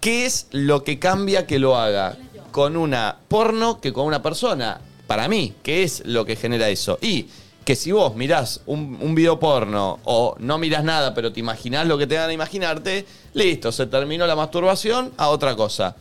¿Qué 0.00 0.24
es 0.26 0.46
lo 0.50 0.82
que 0.82 0.98
cambia 0.98 1.46
que 1.46 1.58
lo 1.58 1.76
haga 1.76 2.16
con 2.52 2.76
una 2.76 3.16
porno 3.28 3.80
que 3.80 3.92
con 3.92 4.06
una 4.06 4.22
persona? 4.22 4.80
Para 5.06 5.28
mí, 5.28 5.54
¿qué 5.62 5.82
es 5.82 6.02
lo 6.06 6.24
que 6.24 6.36
genera 6.36 6.68
eso? 6.68 6.98
Y 7.02 7.26
que 7.64 7.76
si 7.76 7.92
vos 7.92 8.14
mirás 8.16 8.62
un, 8.66 8.98
un 9.00 9.14
video 9.14 9.38
porno 9.38 9.98
o 10.04 10.34
no 10.38 10.56
mirás 10.58 10.82
nada, 10.84 11.12
pero 11.14 11.32
te 11.32 11.40
imaginás 11.40 11.86
lo 11.86 11.98
que 11.98 12.06
te 12.06 12.14
dan 12.14 12.30
a 12.30 12.32
imaginarte, 12.32 13.04
listo, 13.34 13.70
se 13.72 13.86
terminó 13.86 14.26
la 14.26 14.34
masturbación 14.36 15.12
a 15.18 15.28
otra 15.28 15.54
cosa 15.54 15.94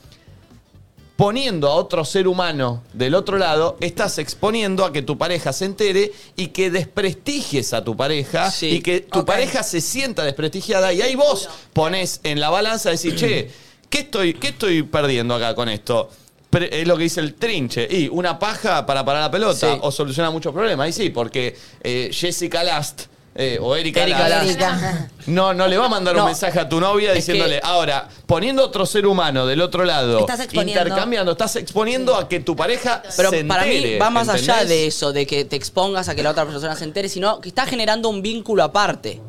poniendo 1.18 1.68
a 1.68 1.74
otro 1.76 2.06
ser 2.06 2.30
humano 2.30 2.82
del 2.94 3.14
otro 3.14 3.38
lado, 3.38 3.76
estás 3.82 4.18
exponiendo 4.20 4.86
a 4.86 4.94
que 4.94 5.02
tu 5.02 5.18
pareja 5.18 5.52
se 5.52 5.66
entere 5.66 6.14
y 6.38 6.48
que 6.48 6.72
desprestigies 6.72 7.74
a 7.74 7.84
tu 7.84 7.98
pareja 7.98 8.50
Sí. 8.50 8.68
y 8.70 8.80
que 8.82 9.02
tu 9.02 9.20
Ok. 9.20 9.26
pareja 9.28 9.62
se 9.64 9.82
sienta 9.82 10.24
desprestigiada 10.24 10.94
y 10.94 11.02
ahí 11.02 11.16
vos 11.16 11.50
pones 11.74 12.22
en 12.24 12.40
la 12.40 12.50
balanza 12.50 12.90
decir, 12.92 13.18
che, 13.18 13.52
¿qué 13.90 14.00
estoy, 14.00 14.34
¿qué 14.36 14.50
estoy 14.50 14.84
perdiendo 14.84 15.36
acá 15.36 15.56
con 15.56 15.70
esto? 15.70 16.10
Pre- 16.50 16.82
es 16.82 16.88
lo 16.88 16.98
que 16.98 17.04
dice 17.04 17.20
el 17.20 17.36
trinche. 17.36 17.88
Y 17.90 18.08
una 18.08 18.40
paja 18.40 18.86
para 18.86 19.06
parar 19.06 19.22
la 19.24 19.32
pelota 19.32 19.72
Sí. 19.74 19.80
o 19.82 19.92
soluciona 19.92 20.32
muchos 20.32 20.52
problemas. 20.54 20.90
Y 20.90 20.94
sí, 20.94 21.10
porque 21.12 21.56
eh, 21.84 22.10
Jessica 22.12 22.64
Last 22.64 23.04
eh, 23.36 23.58
o 23.62 23.76
Erika, 23.76 24.02
Erika 24.02 24.28
Last, 24.28 24.60
no, 25.28 25.54
no 25.54 25.68
le 25.68 25.78
va 25.78 25.86
a 25.86 25.90
mandar 25.90 26.18
un 26.18 26.26
mensaje 26.26 26.60
a 26.60 26.68
tu 26.68 26.80
novia 26.82 27.12
Es 27.12 27.18
diciéndole, 27.18 27.60
que- 27.62 27.66
ahora, 27.66 28.10
poniendo 28.26 28.66
otro 28.66 28.86
ser 28.88 29.06
humano 29.06 29.46
del 29.46 29.62
otro 29.62 29.86
lado, 29.86 30.20
Estás 30.22 30.40
exponiendo. 30.42 30.82
intercambiando, 30.82 31.32
estás 31.34 31.56
exponiendo 31.56 32.16
a 32.18 32.28
que 32.28 32.40
tu 32.40 32.56
pareja 32.56 33.02
Pero 33.16 33.30
se 33.30 33.46
para 33.46 33.64
mí 33.66 33.76
entere, 33.76 34.00
va 34.00 34.10
más 34.10 34.28
allá 34.28 34.54
¿entendés? 34.56 34.70
de 34.70 34.88
eso, 34.88 35.14
de 35.14 35.28
que 35.28 35.46
te 35.46 35.56
expongas 35.56 36.10
a 36.10 36.16
que 36.16 36.24
la 36.24 36.32
otra 36.32 36.46
persona 36.46 36.76
se 36.76 36.84
entere, 36.84 37.08
sino 37.08 37.40
que 37.40 37.50
estás 37.50 37.70
generando 37.70 38.10
un 38.10 38.22
vínculo 38.24 38.64
aparte. 38.64 39.22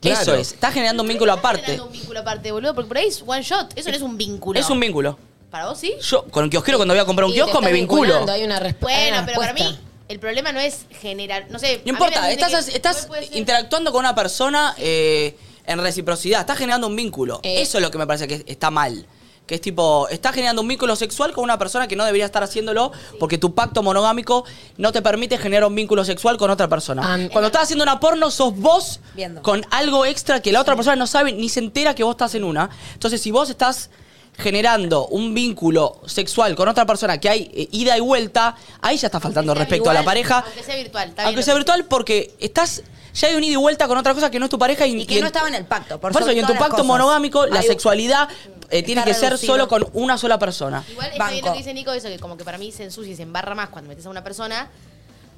Claro. 0.00 0.20
Eso 0.20 0.34
es, 0.34 0.52
estás 0.52 0.72
generando 0.74 1.02
un 1.02 1.08
vínculo 1.08 1.32
aparte. 1.32 1.60
generando 1.62 1.86
un 1.86 1.92
vínculo 1.92 2.20
aparte, 2.20 2.52
boludo, 2.52 2.74
porque 2.74 2.88
por 2.88 2.98
ahí 2.98 3.06
es 3.08 3.22
one 3.26 3.42
shot, 3.42 3.72
eso 3.76 3.88
no 3.90 3.96
es 3.96 4.02
un 4.02 4.16
vínculo. 4.16 4.58
Es 4.60 4.68
un 4.70 4.78
vínculo. 4.78 5.18
¿Para 5.50 5.66
vos 5.68 5.78
sí? 5.78 5.94
Yo 6.02 6.24
con 6.24 6.44
el 6.44 6.50
kiosquero 6.50 6.76
cuando 6.78 6.92
voy 6.94 7.00
a 7.00 7.04
comprar 7.06 7.24
un 7.26 7.32
te 7.32 7.36
kiosco 7.36 7.60
me 7.60 7.66
estás 7.68 7.72
vinculo. 7.80 8.02
vinculando, 8.02 8.32
Hay 8.32 8.44
una, 8.44 8.60
resp- 8.60 8.64
hay 8.74 8.74
Bueno, 8.80 9.16
una 9.18 9.26
pero 9.26 9.38
para 9.40 9.52
mí 9.54 9.78
el 10.08 10.18
problema 10.20 10.52
no 10.52 10.60
es 10.60 10.86
generar, 11.00 11.46
no 11.50 11.58
sé. 11.58 11.76
a 11.76 11.84
No 11.84 11.90
importa, 11.92 12.30
estás, 12.30 12.68
estás 12.68 13.08
interactuando 13.32 13.90
con 13.90 14.00
una 14.00 14.14
persona 14.14 14.74
eh, 14.78 15.36
en 15.64 15.80
reciprocidad, 15.80 16.40
estás 16.40 16.58
generando 16.58 16.86
un 16.86 16.94
vínculo. 16.94 17.40
Eh. 17.42 17.62
Eso 17.62 17.78
es 17.78 17.82
lo 17.82 17.90
que 17.90 17.98
me 17.98 18.06
parece 18.06 18.28
que 18.28 18.44
está 18.46 18.70
mal. 18.70 19.06
Que 19.46 19.54
es 19.54 19.60
tipo, 19.60 20.08
estás 20.08 20.34
generando 20.34 20.62
un 20.62 20.68
vínculo 20.68 20.96
sexual 20.96 21.32
con 21.32 21.44
una 21.44 21.56
persona 21.58 21.86
que 21.86 21.94
no 21.94 22.04
debería 22.04 22.26
estar 22.26 22.42
haciéndolo 22.42 22.90
porque 23.20 23.38
tu 23.38 23.54
pacto 23.54 23.82
monogámico 23.82 24.44
no 24.76 24.90
te 24.90 25.02
permite 25.02 25.38
generar 25.38 25.68
un 25.68 25.74
vínculo 25.74 26.04
sexual 26.04 26.36
con 26.36 26.50
otra 26.50 26.66
persona. 26.66 27.02
Ah, 27.04 27.28
Cuando 27.30 27.46
estás 27.46 27.62
haciendo 27.62 27.84
una 27.84 28.00
porno, 28.00 28.30
sos 28.30 28.56
vos 28.56 29.00
Viendo. 29.14 29.42
con 29.42 29.64
algo 29.70 30.04
extra 30.04 30.40
que 30.42 30.50
la 30.50 30.60
otra 30.60 30.74
persona 30.74 30.96
no 30.96 31.06
sabe 31.06 31.32
ni 31.32 31.48
se 31.48 31.60
entera 31.60 31.94
que 31.94 32.02
vos 32.02 32.14
estás 32.14 32.34
en 32.34 32.42
una. 32.42 32.70
Entonces, 32.94 33.20
si 33.22 33.30
vos 33.30 33.48
estás 33.48 33.90
generando 34.38 35.06
un 35.06 35.32
vínculo 35.32 36.00
sexual 36.06 36.54
con 36.56 36.68
otra 36.68 36.84
persona 36.84 37.18
que 37.18 37.28
hay 37.28 37.50
eh, 37.54 37.68
ida 37.72 37.96
y 37.96 38.00
vuelta, 38.00 38.54
ahí 38.82 38.96
ya 38.98 39.06
está 39.06 39.20
faltando 39.20 39.54
respecto 39.54 39.88
a 39.90 39.94
la 39.94 40.04
pareja. 40.04 40.40
Aunque 40.44 40.62
sea 40.62 40.76
virtual, 40.76 41.08
está 41.08 41.22
Aunque 41.22 41.36
bien 41.36 41.44
sea 41.44 41.54
virtual, 41.54 41.84
porque 41.86 42.34
estás. 42.40 42.82
Ya 43.16 43.28
hay 43.28 43.34
un 43.34 43.42
ida 43.44 43.54
y 43.54 43.56
vuelta 43.56 43.88
con 43.88 43.96
otra 43.98 44.12
cosa 44.14 44.30
que 44.30 44.38
no 44.38 44.44
es 44.46 44.50
tu 44.50 44.58
pareja 44.58 44.86
y, 44.86 45.00
Y 45.02 45.06
que 45.06 45.18
y 45.18 45.20
no 45.20 45.26
estaba 45.26 45.48
en 45.48 45.54
el 45.54 45.64
pacto. 45.64 45.98
Por, 45.98 46.12
Por, 46.12 46.22
eso, 46.22 46.32
y 46.32 46.38
en 46.38 46.46
tu 46.46 46.52
pacto 46.54 46.70
cosas. 46.72 46.86
monogámico, 46.86 47.46
la 47.46 47.60
Hay- 47.60 47.66
sexualidad 47.66 48.28
eh, 48.70 48.82
tiene 48.82 49.02
que 49.04 49.14
ser 49.14 49.38
solo 49.38 49.68
con 49.68 49.88
una 49.94 50.18
sola 50.18 50.38
persona. 50.38 50.84
Igual 50.90 51.10
está 51.12 51.30
bien 51.30 51.44
lo 51.44 51.52
que 51.52 51.58
dice 51.58 51.72
Nico, 51.74 51.92
eso 51.92 52.08
que 52.08 52.18
como 52.18 52.36
que 52.36 52.44
para 52.44 52.58
mí 52.58 52.72
se 52.72 52.84
ensucia 52.84 53.12
y 53.12 53.16
se 53.16 53.22
embarra 53.22 53.54
más 53.54 53.70
cuando 53.70 53.88
metes 53.88 54.04
a 54.06 54.10
una 54.10 54.22
persona, 54.24 54.68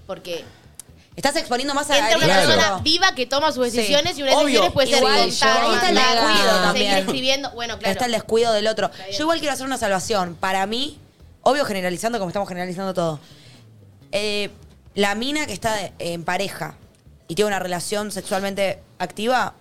porque 0.07 0.45
Estás 1.16 1.35
exponiendo 1.35 1.74
más 1.74 1.91
a 1.91 1.99
entra 1.99 2.16
una 2.16 2.26
Claro. 2.26 2.47
persona 2.49 2.79
viva 2.79 3.12
que 3.12 3.26
toma 3.26 3.51
sus 3.51 3.72
decisiones 3.72 4.16
y 4.18 4.22
una 4.22 4.35
Obvio. 4.37 4.45
decisión 4.47 4.72
puede 4.72 4.87
ser 4.87 4.99
Igual, 4.99 5.18
contar, 5.29 5.29
está 5.74 5.89
el 5.89 5.95
descuido 5.97 6.37
seguir 6.37 6.62
también. 6.62 6.95
escribiendo. 6.99 7.51
Bueno, 7.51 7.76
claro. 7.79 7.93
Está 7.93 8.07
el 8.07 8.12
descuido 8.12 8.53
del 8.53 8.68
otro. 8.68 8.89
Yo 9.11 9.22
igual 9.24 9.41
quiero 9.41 9.53
hacer 9.53 9.66
una 9.66 9.79
salvación. 9.79 10.37
Para 10.39 10.64
mí, 10.66 10.97
obvio 11.43 11.64
generalizando 11.64 12.18
como 12.20 12.29
estamos 12.31 12.49
generalizando 12.49 12.95
todo. 12.95 13.18
eh, 14.12 14.51
la 14.95 15.16
mina 15.16 15.47
que 15.47 15.53
está 15.55 15.91
en 15.99 16.22
pareja 16.22 16.76
y 17.29 17.35
tiene 17.35 17.49
una 17.49 17.59
relación 17.59 18.11
sexualmente 18.11 18.81
activa, 18.99 19.55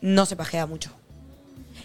no 0.00 0.24
se 0.24 0.36
pajea 0.36 0.66
mucho. 0.66 0.92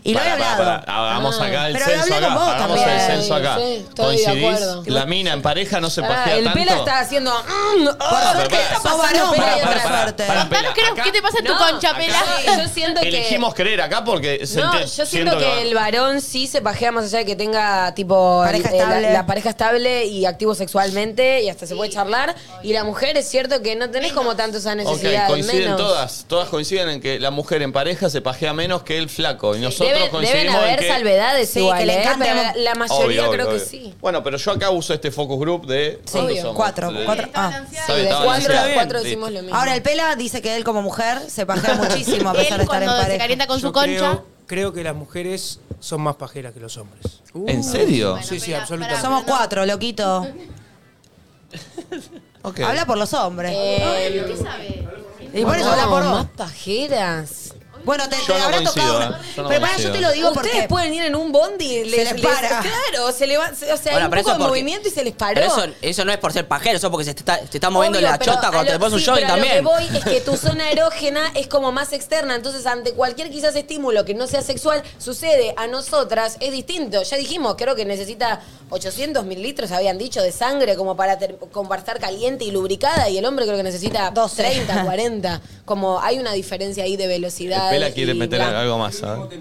Y 0.06 0.14
lo 0.14 0.20
he 0.22 0.30
hablado. 0.30 0.58
pará. 0.58 0.84
Hagamos 0.88 1.39
Ah. 1.41 1.45
acá 1.45 1.68
el 1.68 1.74
Pero 1.74 1.86
lo 1.86 1.91
censo 1.91 2.14
hablé 2.14 2.16
acá. 2.16 2.26
con 2.28 2.36
vos 2.45 2.53
Hagamos 2.53 2.78
también. 2.80 2.99
el 2.99 3.08
censo 3.12 3.36
acá. 3.36 3.56
Sí, 3.58 3.62
estoy 3.64 4.18
de 4.18 4.24
¿Coincidís? 4.24 4.38
acuerdo. 4.56 4.84
La 4.86 5.06
mina 5.08 5.34
en 5.34 5.41
pareja 5.41 5.82
no 5.82 5.89
se 5.89 6.01
pajea 6.03 6.36
el 6.38 6.43
tanto. 6.45 6.60
pela 6.60 6.76
está 6.78 6.99
haciendo. 6.99 7.32
mm, 7.34 7.88
oh, 7.88 8.47
¿Qué 8.47 8.56
está 8.56 8.74
Sos 8.76 8.84
pasando? 8.84 8.97
varón, 9.01 9.32
Pela 9.32 9.43
pará, 9.45 9.58
y 9.58 9.62
pará, 9.62 9.70
otra 9.72 9.84
pará. 9.84 10.01
suerte. 10.03 10.24
Pará, 10.26 10.39
Contanos 10.41 10.62
Pela, 10.62 10.74
qué, 10.76 10.82
acá- 10.93 11.03
qué 11.03 11.12
te 11.12 11.22
pasa 11.24 11.38
en 11.39 11.45
tu 11.45 11.53
concha, 11.58 11.97
Pela. 11.97 12.24
Sí, 12.38 12.45
yo 12.62 12.68
siento 12.70 13.01
que. 13.01 13.08
Elegimos 13.08 13.53
creer 13.56 13.82
acá 13.82 14.03
porque 14.03 14.45
se 14.45 14.60
No, 14.62 14.72
ente- 14.74 14.95
yo 14.95 15.06
siento 15.08 15.38
que 15.39 15.62
el 15.64 15.74
varón 15.74 16.22
sí 16.22 16.45
se 16.47 16.62
pajea 16.62 16.91
más 16.91 17.06
allá 17.06 17.18
de 17.20 17.26
que 17.26 17.36
tenga 17.36 17.93
tipo 17.95 18.41
Pareja 18.45 18.70
el- 18.70 18.78
la, 18.78 18.84
estable. 18.84 19.14
la 19.14 19.26
pareja 19.26 19.49
estable 19.49 20.06
y 20.06 20.26
activo 20.28 20.53
sexualmente 20.53 21.41
y 21.41 21.49
hasta 21.49 21.66
se 21.66 21.76
puede 21.76 21.89
charlar. 21.89 22.36
Y 22.62 22.74
la 22.74 22.84
mujer 22.84 23.18
es 23.18 23.28
cierto 23.28 23.62
que 23.64 23.76
no 23.76 23.89
tenés 23.89 24.14
como 24.14 24.36
tanto 24.36 24.60
esa 24.60 24.72
Ok, 24.74 24.78
necesidad. 24.78 25.28
coinciden 25.28 25.60
menos. 25.64 25.78
todas. 25.78 26.26
Todas 26.28 26.49
coinciden 26.49 26.89
en 26.89 27.01
que 27.01 27.20
la 27.20 27.32
mujer 27.32 27.64
en 27.64 27.72
pareja 27.74 28.10
se 28.10 28.22
pajea 28.22 28.53
menos 28.53 28.84
que 28.84 28.97
el 28.99 29.10
flaco. 29.10 29.56
Y 29.56 29.60
nosotros 29.62 29.94
Deben, 29.95 30.11
deben 30.11 30.27
coincidimos 30.27 30.55
haber 30.55 30.79
que... 30.79 30.87
salvedades 30.87 31.49
Sí, 31.49 31.59
igual, 31.59 31.79
que 31.79 31.85
le 31.85 31.93
¿eh? 31.93 32.01
encanta 32.01 32.25
pero 32.25 32.37
como- 32.37 32.51
la, 32.55 32.57
la 32.63 32.75
mayoría 32.75 33.05
Obvio, 33.05 33.31
creo 33.31 33.45
obvio, 33.47 33.57
que 33.57 33.63
obvio. 33.63 33.65
sí. 33.65 33.93
Bueno, 34.01 34.23
pero 34.23 34.37
yo 34.37 34.51
acá 34.51 34.69
uso 34.69 34.93
este 34.93 35.11
focus 35.11 35.39
group 35.39 35.65
de... 35.65 35.99
¿cuántos 36.11 36.15
obvio. 36.31 36.41
somos? 36.41 36.55
Cuatro, 36.55 36.91
De- 36.91 37.05
cuatro. 37.05 37.29
Ah. 37.33 37.61
Sí, 37.69 37.75
Está 37.75 37.93
de 37.93 38.01
bien, 38.01 38.11
está 38.13 38.23
cuatro 38.25 38.53
cuatro 38.73 39.01
decimos 39.01 39.31
lo 39.31 39.41
mismo. 39.41 39.55
Ahora, 39.57 39.75
el 39.75 39.81
Pela 39.81 40.15
dice 40.15 40.41
que 40.41 40.55
él 40.55 40.63
como 40.63 40.81
mujer 40.81 41.19
se 41.29 41.45
pajea 41.45 41.73
muchísimo 41.81 42.29
a 42.29 42.33
pesar 42.33 42.49
de 42.49 42.55
Él 42.55 42.61
estar 42.61 42.81
en 42.83 42.87
cuando 42.87 42.95
se 42.95 43.01
pareja. 43.01 43.17
calienta 43.19 43.47
con 43.47 43.59
Yo 43.59 43.67
su 43.67 43.73
concha. 43.73 43.97
Creo, 43.97 44.25
creo 44.47 44.73
que 44.73 44.83
las 44.83 44.95
mujeres 44.95 45.59
son 45.79 46.01
más 46.01 46.15
pajeras 46.15 46.53
que 46.53 46.59
los 46.59 46.77
hombres. 46.77 47.21
¿En 47.47 47.63
serio? 47.63 48.11
Bueno, 48.11 48.25
sí, 48.27 48.39
sí, 48.39 48.53
absolutamente. 48.53 49.01
Somos 49.01 49.23
cuatro, 49.23 49.65
loquito. 49.65 50.27
Ok. 52.41 52.59
Habla 52.59 52.85
por 52.85 52.97
los 52.99 53.11
hombres. 53.15 53.51
Eh, 53.55 54.23
¿Qué 54.27 54.37
sabe? 54.37 54.87
y 55.33 55.43
por 55.43 55.57
eso 55.57 55.71
habla 55.71 55.85
por 55.87 56.03
más 56.03 56.17
vos. 56.17 56.27
pajeras. 56.37 57.55
Bueno, 57.86 58.09
te, 58.09 58.15
Yo 58.17 58.33
te 58.33 58.33
no 58.39 58.43
habrá 58.45 58.57
coincido, 58.57 58.86
tocado. 58.86 59.01
¿eh? 59.01 59.05
una- 59.07 59.21
Yo 59.36 59.43
no 59.43 59.49
pero 59.49 59.61
para 59.61 59.73
coincido. 59.73 59.88
yo 59.89 59.93
te 59.95 60.01
lo 60.01 60.11
digo 60.11 60.27
Ustedes 60.31 60.51
porque. 60.53 60.67
pueden 60.67 60.93
ir 60.93 61.03
en 61.03 61.15
un 61.15 61.31
bondi 61.31 61.65
y 61.65 61.83
les, 61.86 61.91
les 61.91 62.11
les- 62.13 62.21
para. 62.21 62.47
claro, 62.61 63.11
se 63.11 63.27
le 63.27 63.38
va, 63.38 63.53
se- 63.53 63.71
o 63.71 63.77
sea, 63.77 63.91
Bueno, 63.93 63.97
hay 63.97 64.03
un 64.05 64.09
poco 64.09 64.29
de 64.31 64.36
porque- 64.38 64.47
movimiento 64.49 64.88
y 64.88 64.91
se 64.91 65.03
les 65.03 65.13
paró. 65.13 65.36
Pero 65.36 65.47
eso, 65.47 65.65
eso 65.81 66.05
no 66.05 66.11
es 66.11 66.17
por 66.17 66.33
ser 66.33 66.47
pajero, 66.47 66.77
eso 66.77 66.89
porque 66.91 67.05
se 67.05 67.13
te 67.13 67.19
está, 67.19 67.38
te 67.39 67.57
está 67.57 67.69
moviendo 67.69 67.99
Obvio, 67.99 68.09
la 68.09 68.17
pero 68.17 68.33
chota 68.33 68.47
a 68.47 68.51
cuando 68.51 68.71
lo- 68.71 68.77
te 68.77 68.79
pones 68.79 68.93
un 68.93 68.99
sí, 68.99 69.05
jogging 69.05 69.21
pero 69.27 69.33
a 69.33 69.38
también. 69.38 69.63
Lo 69.63 69.69
que 69.71 69.75
voy 69.88 69.97
es 69.99 70.03
que 70.05 70.21
tu 70.21 70.36
zona 70.38 70.71
erógena 70.71 71.31
es 71.36 71.47
como 71.47 71.71
más 71.71 71.93
externa, 71.93 72.36
entonces 72.36 72.65
ante 72.65 72.93
cualquier 72.93 73.29
quizás 73.29 73.55
estímulo 73.55 74.03
que 74.05 74.13
no 74.15 74.27
sea 74.27 74.41
sexual 74.41 74.81
sucede 74.97 75.53
a 75.57 75.67
nosotras 75.67 76.38
es 76.39 76.51
distinto. 76.51 77.03
Ya 77.03 77.17
dijimos, 77.17 77.55
creo 77.57 77.75
que 77.75 77.86
necesita 77.86 78.41
800 78.71 79.25
mililitros, 79.25 79.71
habían 79.71 79.97
dicho, 79.97 80.21
de 80.21 80.31
sangre 80.31 80.75
como 80.75 80.95
para, 80.95 81.17
ter- 81.19 81.38
como 81.51 81.69
para 81.69 81.79
estar 81.81 81.99
caliente 81.99 82.45
y 82.45 82.51
lubricada 82.51 83.09
y 83.09 83.17
el 83.17 83.25
hombre 83.25 83.45
creo 83.45 83.57
que 83.57 83.63
necesita 83.63 84.09
12. 84.11 84.43
30, 84.43 84.83
40. 84.83 85.41
Como 85.65 85.99
hay 86.01 86.17
una 86.19 86.33
diferencia 86.33 86.83
ahí 86.83 86.97
de 86.97 87.07
velocidad. 87.07 87.71
Pela 87.76 87.91
quiere 87.91 88.11
y 88.13 88.15
meter 88.15 88.39
bla. 88.39 88.61
algo 88.61 88.78
más, 88.78 88.95
¿sabes? 88.95 89.39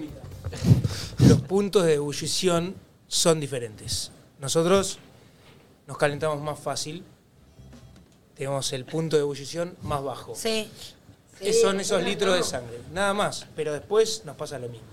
Los 1.19 1.41
puntos 1.41 1.85
de 1.85 1.95
ebullición 1.95 2.75
son 3.07 3.39
diferentes. 3.39 4.11
Nosotros 4.39 4.99
nos 5.87 5.97
calentamos 5.97 6.41
más 6.41 6.59
fácil. 6.59 7.03
Tenemos 8.35 8.71
el 8.73 8.85
punto 8.85 9.15
de 9.15 9.21
ebullición 9.21 9.75
más 9.81 10.03
bajo. 10.03 10.35
Sí. 10.35 10.69
Que 11.39 11.53
son 11.53 11.79
esos 11.79 12.01
litros 12.03 12.35
de 12.35 12.43
sangre. 12.43 12.79
Nada 12.93 13.13
más. 13.13 13.45
Pero 13.55 13.73
después 13.73 14.23
nos 14.25 14.35
pasa 14.35 14.59
lo 14.59 14.67
mismo. 14.69 14.85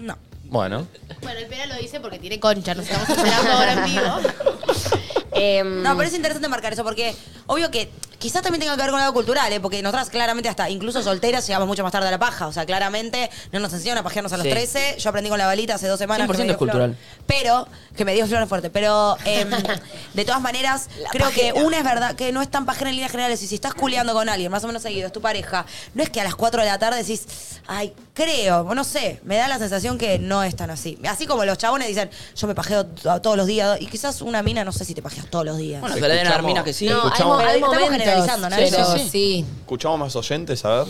No. 0.00 0.16
Bueno. 0.44 0.86
Bueno, 1.22 1.38
el 1.40 1.46
Pela 1.46 1.66
lo 1.66 1.76
dice 1.76 2.00
porque 2.00 2.18
tiene 2.18 2.38
concha, 2.38 2.74
nos 2.74 2.84
estamos 2.86 3.08
esperando 3.08 3.50
ahora 3.52 3.72
en 3.72 3.84
vivo. 3.84 4.16
Em, 5.36 5.82
No, 5.82 5.96
pero 5.96 6.08
es 6.08 6.14
interesante 6.14 6.46
marcar 6.48 6.72
eso 6.72 6.84
porque, 6.84 7.12
obvio 7.46 7.68
que 7.70 7.90
quizás 8.24 8.40
también 8.40 8.60
tenga 8.60 8.74
que 8.74 8.80
ver 8.80 8.90
con 8.90 8.98
algo 9.00 9.12
cultural, 9.12 9.52
¿eh? 9.52 9.60
porque 9.60 9.82
nosotras 9.82 10.08
claramente 10.08 10.48
hasta, 10.48 10.70
incluso 10.70 11.02
solteras, 11.02 11.46
llegamos 11.46 11.68
mucho 11.68 11.82
más 11.82 11.92
tarde 11.92 12.08
a 12.08 12.10
la 12.10 12.18
paja. 12.18 12.46
O 12.46 12.52
sea, 12.54 12.64
claramente 12.64 13.28
no 13.52 13.60
nos 13.60 13.70
enseñaron 13.74 14.00
a 14.00 14.02
pajearnos 14.02 14.32
a 14.32 14.38
los 14.38 14.44
Sí. 14.44 14.50
13. 14.50 14.96
Yo 14.98 15.10
aprendí 15.10 15.28
con 15.28 15.36
la 15.38 15.44
balita 15.44 15.74
hace 15.74 15.86
dos 15.88 15.98
semanas. 15.98 16.26
que 16.26 16.32
100% 16.32 16.38
me 16.38 16.44
dio 16.44 16.52
es 16.52 16.56
cultural. 16.58 16.96
flor. 16.96 17.24
Pero, 17.26 17.68
que 17.94 18.04
me 18.06 18.14
dio 18.14 18.26
flor 18.26 18.46
fuerte. 18.48 18.70
Pero, 18.70 19.18
em, 19.26 19.50
de 20.14 20.24
todas 20.24 20.40
maneras, 20.40 20.88
creo 21.10 21.28
que 21.32 21.52
una 21.52 21.76
es 21.76 21.84
verdad 21.84 22.14
que 22.14 22.32
no 22.32 22.40
es 22.40 22.50
tan 22.50 22.64
pajera 22.64 22.88
en 22.88 22.96
líneas 22.96 23.10
generales. 23.12 23.42
Y 23.42 23.46
si 23.46 23.56
estás 23.56 23.74
culeando 23.74 24.14
con 24.14 24.26
alguien, 24.30 24.50
más 24.50 24.64
o 24.64 24.68
menos 24.68 24.80
seguido, 24.80 25.06
es 25.08 25.12
tu 25.12 25.20
pareja, 25.20 25.66
no 25.92 26.02
es 26.02 26.08
que 26.08 26.22
a 26.22 26.24
las 26.24 26.34
4 26.34 26.62
de 26.62 26.66
la 26.68 26.78
tarde 26.78 26.98
decís, 27.02 27.26
ay, 27.66 27.92
creo, 28.14 28.64
no 28.74 28.84
sé, 28.84 29.20
me 29.24 29.36
da 29.36 29.48
la 29.48 29.58
sensación 29.58 29.98
que 29.98 30.18
no 30.18 30.42
es 30.42 30.56
tan 30.56 30.70
así. 30.70 30.98
Así 31.06 31.26
como 31.26 31.44
los 31.44 31.58
chabones 31.58 31.88
dicen, 31.88 32.08
yo 32.36 32.46
me 32.46 32.54
pajeo 32.54 32.86
to- 32.86 33.20
todos 33.20 33.36
los 33.36 33.46
días. 33.46 33.78
Y 33.82 33.86
quizás 33.86 34.22
una 34.22 34.42
mina, 34.42 34.64
no 34.64 34.72
sé 34.72 34.84
si 34.86 34.94
te 34.94 35.02
pajeas 35.02 35.26
todos 35.26 35.44
los 35.44 35.58
días. 35.58 35.80
Bueno, 35.82 35.94
pero 35.96 36.08
deben 36.08 36.26
haber 36.26 36.38
Escuchamos- 36.40 36.46
minas 36.46 36.64
que 36.64 36.72
sí. 36.72 36.86
no, 36.88 37.02
hay, 37.12 37.22
mo- 37.24 37.36
hay 37.38 37.56
Estamos 37.56 37.80
momentos, 37.80 38.13
generalizando, 38.22 38.50
¿no? 38.50 38.56
Pero 38.56 38.84
Sí, 38.84 38.98
sí. 38.98 39.08
sí. 39.08 39.44
Escuchamos 39.60 39.98
más 39.98 40.16
oyentes, 40.16 40.64
a 40.64 40.78
ver. 40.78 40.86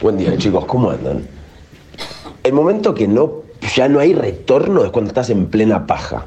Buen 0.00 0.18
día 0.18 0.36
chicos, 0.36 0.64
¿cómo 0.66 0.90
andan? 0.90 1.26
El 2.42 2.52
momento 2.52 2.94
que 2.94 3.08
no, 3.08 3.42
ya 3.74 3.88
no 3.88 4.00
hay 4.00 4.12
retorno 4.12 4.84
es 4.84 4.90
cuando 4.90 5.08
estás 5.08 5.30
en 5.30 5.46
plena 5.46 5.86
paja. 5.86 6.26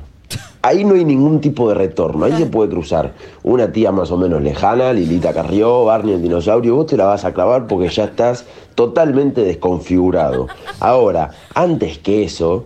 Ahí 0.64 0.84
no 0.84 0.96
hay 0.96 1.06
ningún 1.06 1.40
tipo 1.40 1.70
de 1.70 1.76
retorno, 1.76 2.26
ahí 2.26 2.34
se 2.36 2.48
puede 2.48 2.70
cruzar 2.70 3.14
una 3.44 3.72
tía 3.72 3.92
más 3.92 4.12
o 4.12 4.18
menos 4.18 4.42
lejana, 4.42 4.92
Lilita 4.92 5.34
Carrió, 5.34 5.86
Barney 5.86 6.16
el 6.16 6.22
dinosaurio, 6.22 6.76
vos 6.76 6.88
te 6.88 6.98
la 6.98 7.06
vas 7.06 7.24
a 7.24 7.34
clavar 7.34 7.68
porque 7.68 7.88
ya 7.90 8.06
estás 8.06 8.44
totalmente 8.76 9.44
desconfigurado. 9.44 10.48
Ahora, 10.80 11.30
antes 11.54 12.00
que 12.00 12.24
eso, 12.24 12.66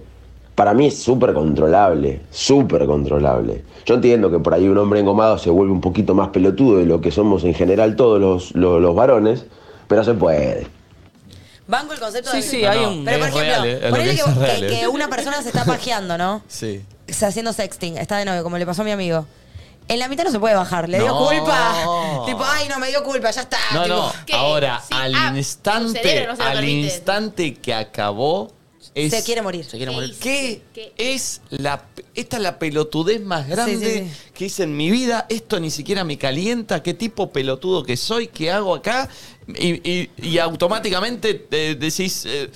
para 0.55 0.73
mí 0.73 0.87
es 0.87 0.97
súper 0.97 1.33
controlable, 1.33 2.21
súper 2.31 2.85
controlable. 2.85 3.63
Yo 3.85 3.95
entiendo 3.95 4.29
que 4.31 4.39
por 4.39 4.53
ahí 4.53 4.67
un 4.67 4.77
hombre 4.77 4.99
engomado 4.99 5.37
se 5.37 5.49
vuelve 5.49 5.71
un 5.73 5.81
poquito 5.81 6.13
más 6.13 6.29
pelotudo 6.29 6.77
de 6.77 6.85
lo 6.85 7.01
que 7.01 7.11
somos 7.11 7.43
en 7.43 7.53
general 7.53 7.95
todos 7.95 8.19
los, 8.19 8.53
los- 8.55 8.81
los 8.81 8.95
varones, 8.95 9.45
pero 9.87 10.03
se 10.03 10.13
puede. 10.13 10.67
Banco 11.67 11.93
el 11.93 11.99
concepto 11.99 12.31
Sí, 12.31 12.37
de. 12.37 12.43
sí, 12.43 12.65
hay 12.65 12.83
un- 12.85 13.05
Pero 13.05 13.19
por 13.19 13.27
ejemplo, 13.29 13.63
real, 13.63 13.65
eh, 13.67 13.87
ponele 13.89 14.15
que 14.15 14.23
que, 14.23 14.67
eh. 14.75 14.79
que 14.81 14.87
una 14.87 15.07
persona 15.07 15.41
se 15.41 15.49
está 15.49 15.63
pajeando, 15.65 16.17
¿no? 16.17 16.41
Sí. 16.47 16.81
Está 17.07 17.27
haciendo 17.27 17.51
sexting, 17.53 17.97
está 17.97 18.17
de 18.17 18.25
novio, 18.25 18.43
como 18.43 18.57
le 18.57 18.65
pasó 18.65 18.81
a 18.83 18.85
mi 18.85 18.91
amigo. 18.91 19.25
En 19.87 19.99
la 19.99 20.07
mitad 20.07 20.23
no 20.23 20.31
se 20.31 20.39
puede 20.39 20.55
bajar, 20.55 20.87
le 20.87 20.99
dio 20.99 21.07
No. 21.07 21.27
culpa. 21.27 22.23
tipo, 22.25 22.43
ay, 22.45 22.67
no 22.69 22.79
me 22.79 22.87
dio 22.89 23.03
culpa, 23.03 23.31
ya 23.31 23.41
está. 23.41 23.57
No, 23.73 23.83
tipo, 23.83 23.95
no. 23.95 24.11
¿Qué? 24.25 24.33
Ahora, 24.33 24.79
Sí, 24.79 24.93
al 24.95 25.15
ah, 25.15 25.33
instante, 25.35 26.25
no 26.27 26.31
al 26.43 26.53
permite. 26.53 26.71
instante 26.93 27.53
que 27.55 27.73
acabó, 27.73 28.51
es, 28.95 29.11
Se 29.11 29.23
quiere 29.23 29.41
morir. 29.41 29.65
Se 29.65 29.77
quiere 29.77 29.91
¿Qué 29.91 29.95
morir. 29.95 30.15
¿Qué 30.19 30.61
¿Qué? 30.73 30.93
es 30.97 31.41
la 31.49 31.81
esta 32.15 32.37
es 32.37 32.43
la 32.43 32.59
pelotudez 32.59 33.21
más 33.21 33.47
grande 33.47 33.77
sí, 34.03 34.09
sí. 34.09 34.31
que 34.33 34.45
hice 34.45 34.63
en 34.63 34.75
mi 34.75 34.89
vida? 34.91 35.25
Esto 35.29 35.59
ni 35.59 35.71
siquiera 35.71 36.03
me 36.03 36.17
calienta. 36.17 36.81
¿Qué 36.83 36.93
tipo 36.93 37.31
pelotudo 37.31 37.83
que 37.83 37.95
soy? 37.97 38.27
¿Qué 38.27 38.51
hago 38.51 38.75
acá? 38.75 39.07
Y, 39.47 39.89
y- 39.89 40.09
y 40.21 40.37
automáticamente 40.39 41.47
eh, 41.51 41.75
decís 41.79 42.25
eh, 42.25 42.49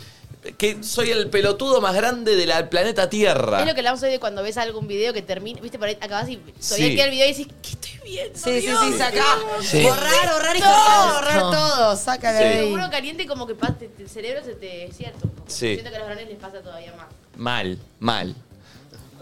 que 0.58 0.84
soy 0.84 1.10
el 1.10 1.30
pelotudo 1.30 1.82
más 1.82 1.96
grande 1.96 2.36
del 2.36 2.52
planeta 2.70 3.10
Tierra. 3.10 3.62
Es 3.62 3.66
lo 3.68 3.74
que 3.74 3.80
hablamos 3.80 4.04
hoy 4.04 4.12
de 4.12 4.20
cuando 4.20 4.44
ves 4.44 4.58
algún 4.58 4.88
video 4.88 5.12
que 5.12 5.22
termina, 5.24 5.60
viste, 5.60 5.80
por 5.80 5.88
ahí 5.88 5.98
acabas 6.00 6.30
y 6.30 6.38
todavía 6.38 6.88
Sí. 6.90 6.96
queda 6.96 7.06
el 7.06 7.12
video 7.12 7.26
y 7.28 7.32
decís, 7.34 7.48
¿qué 7.64 7.70
estoy 7.72 7.92
viendo? 8.04 8.38
Sí, 8.40 8.62
sí, 8.62 8.68
Dios 8.68 8.80
sí, 8.86 8.94
saca. 8.98 9.24
Sí. 9.62 9.82
Borrar, 9.84 10.34
borrar 10.34 10.56
y 10.56 10.60
No. 10.60 10.66
cortar, 10.68 11.14
borrar 11.14 11.42
todo. 11.42 11.96
Sácale 11.96 12.38
Sí. 12.38 12.44
de 12.44 12.60
ahí. 12.66 12.72
Uno 12.74 12.90
caliente 12.92 13.26
como 13.26 13.48
que 13.48 13.56
pa- 13.56 13.76
te- 13.76 13.88
te- 13.88 14.04
el 14.04 14.10
cerebro 14.10 14.44
se 14.46 14.54
te 14.54 14.86
desierta 14.88 15.20
un 15.24 15.32
poco. 15.32 15.50
Sí. 15.50 15.74
Siento 15.74 15.90
que 15.90 15.96
a 15.96 16.00
los 16.00 16.08
varones 16.10 16.30
les 16.30 16.38
pasa 16.38 16.62
todavía 16.62 16.94
más. 16.96 17.08
Mal, 17.38 17.80
mal. 18.00 18.36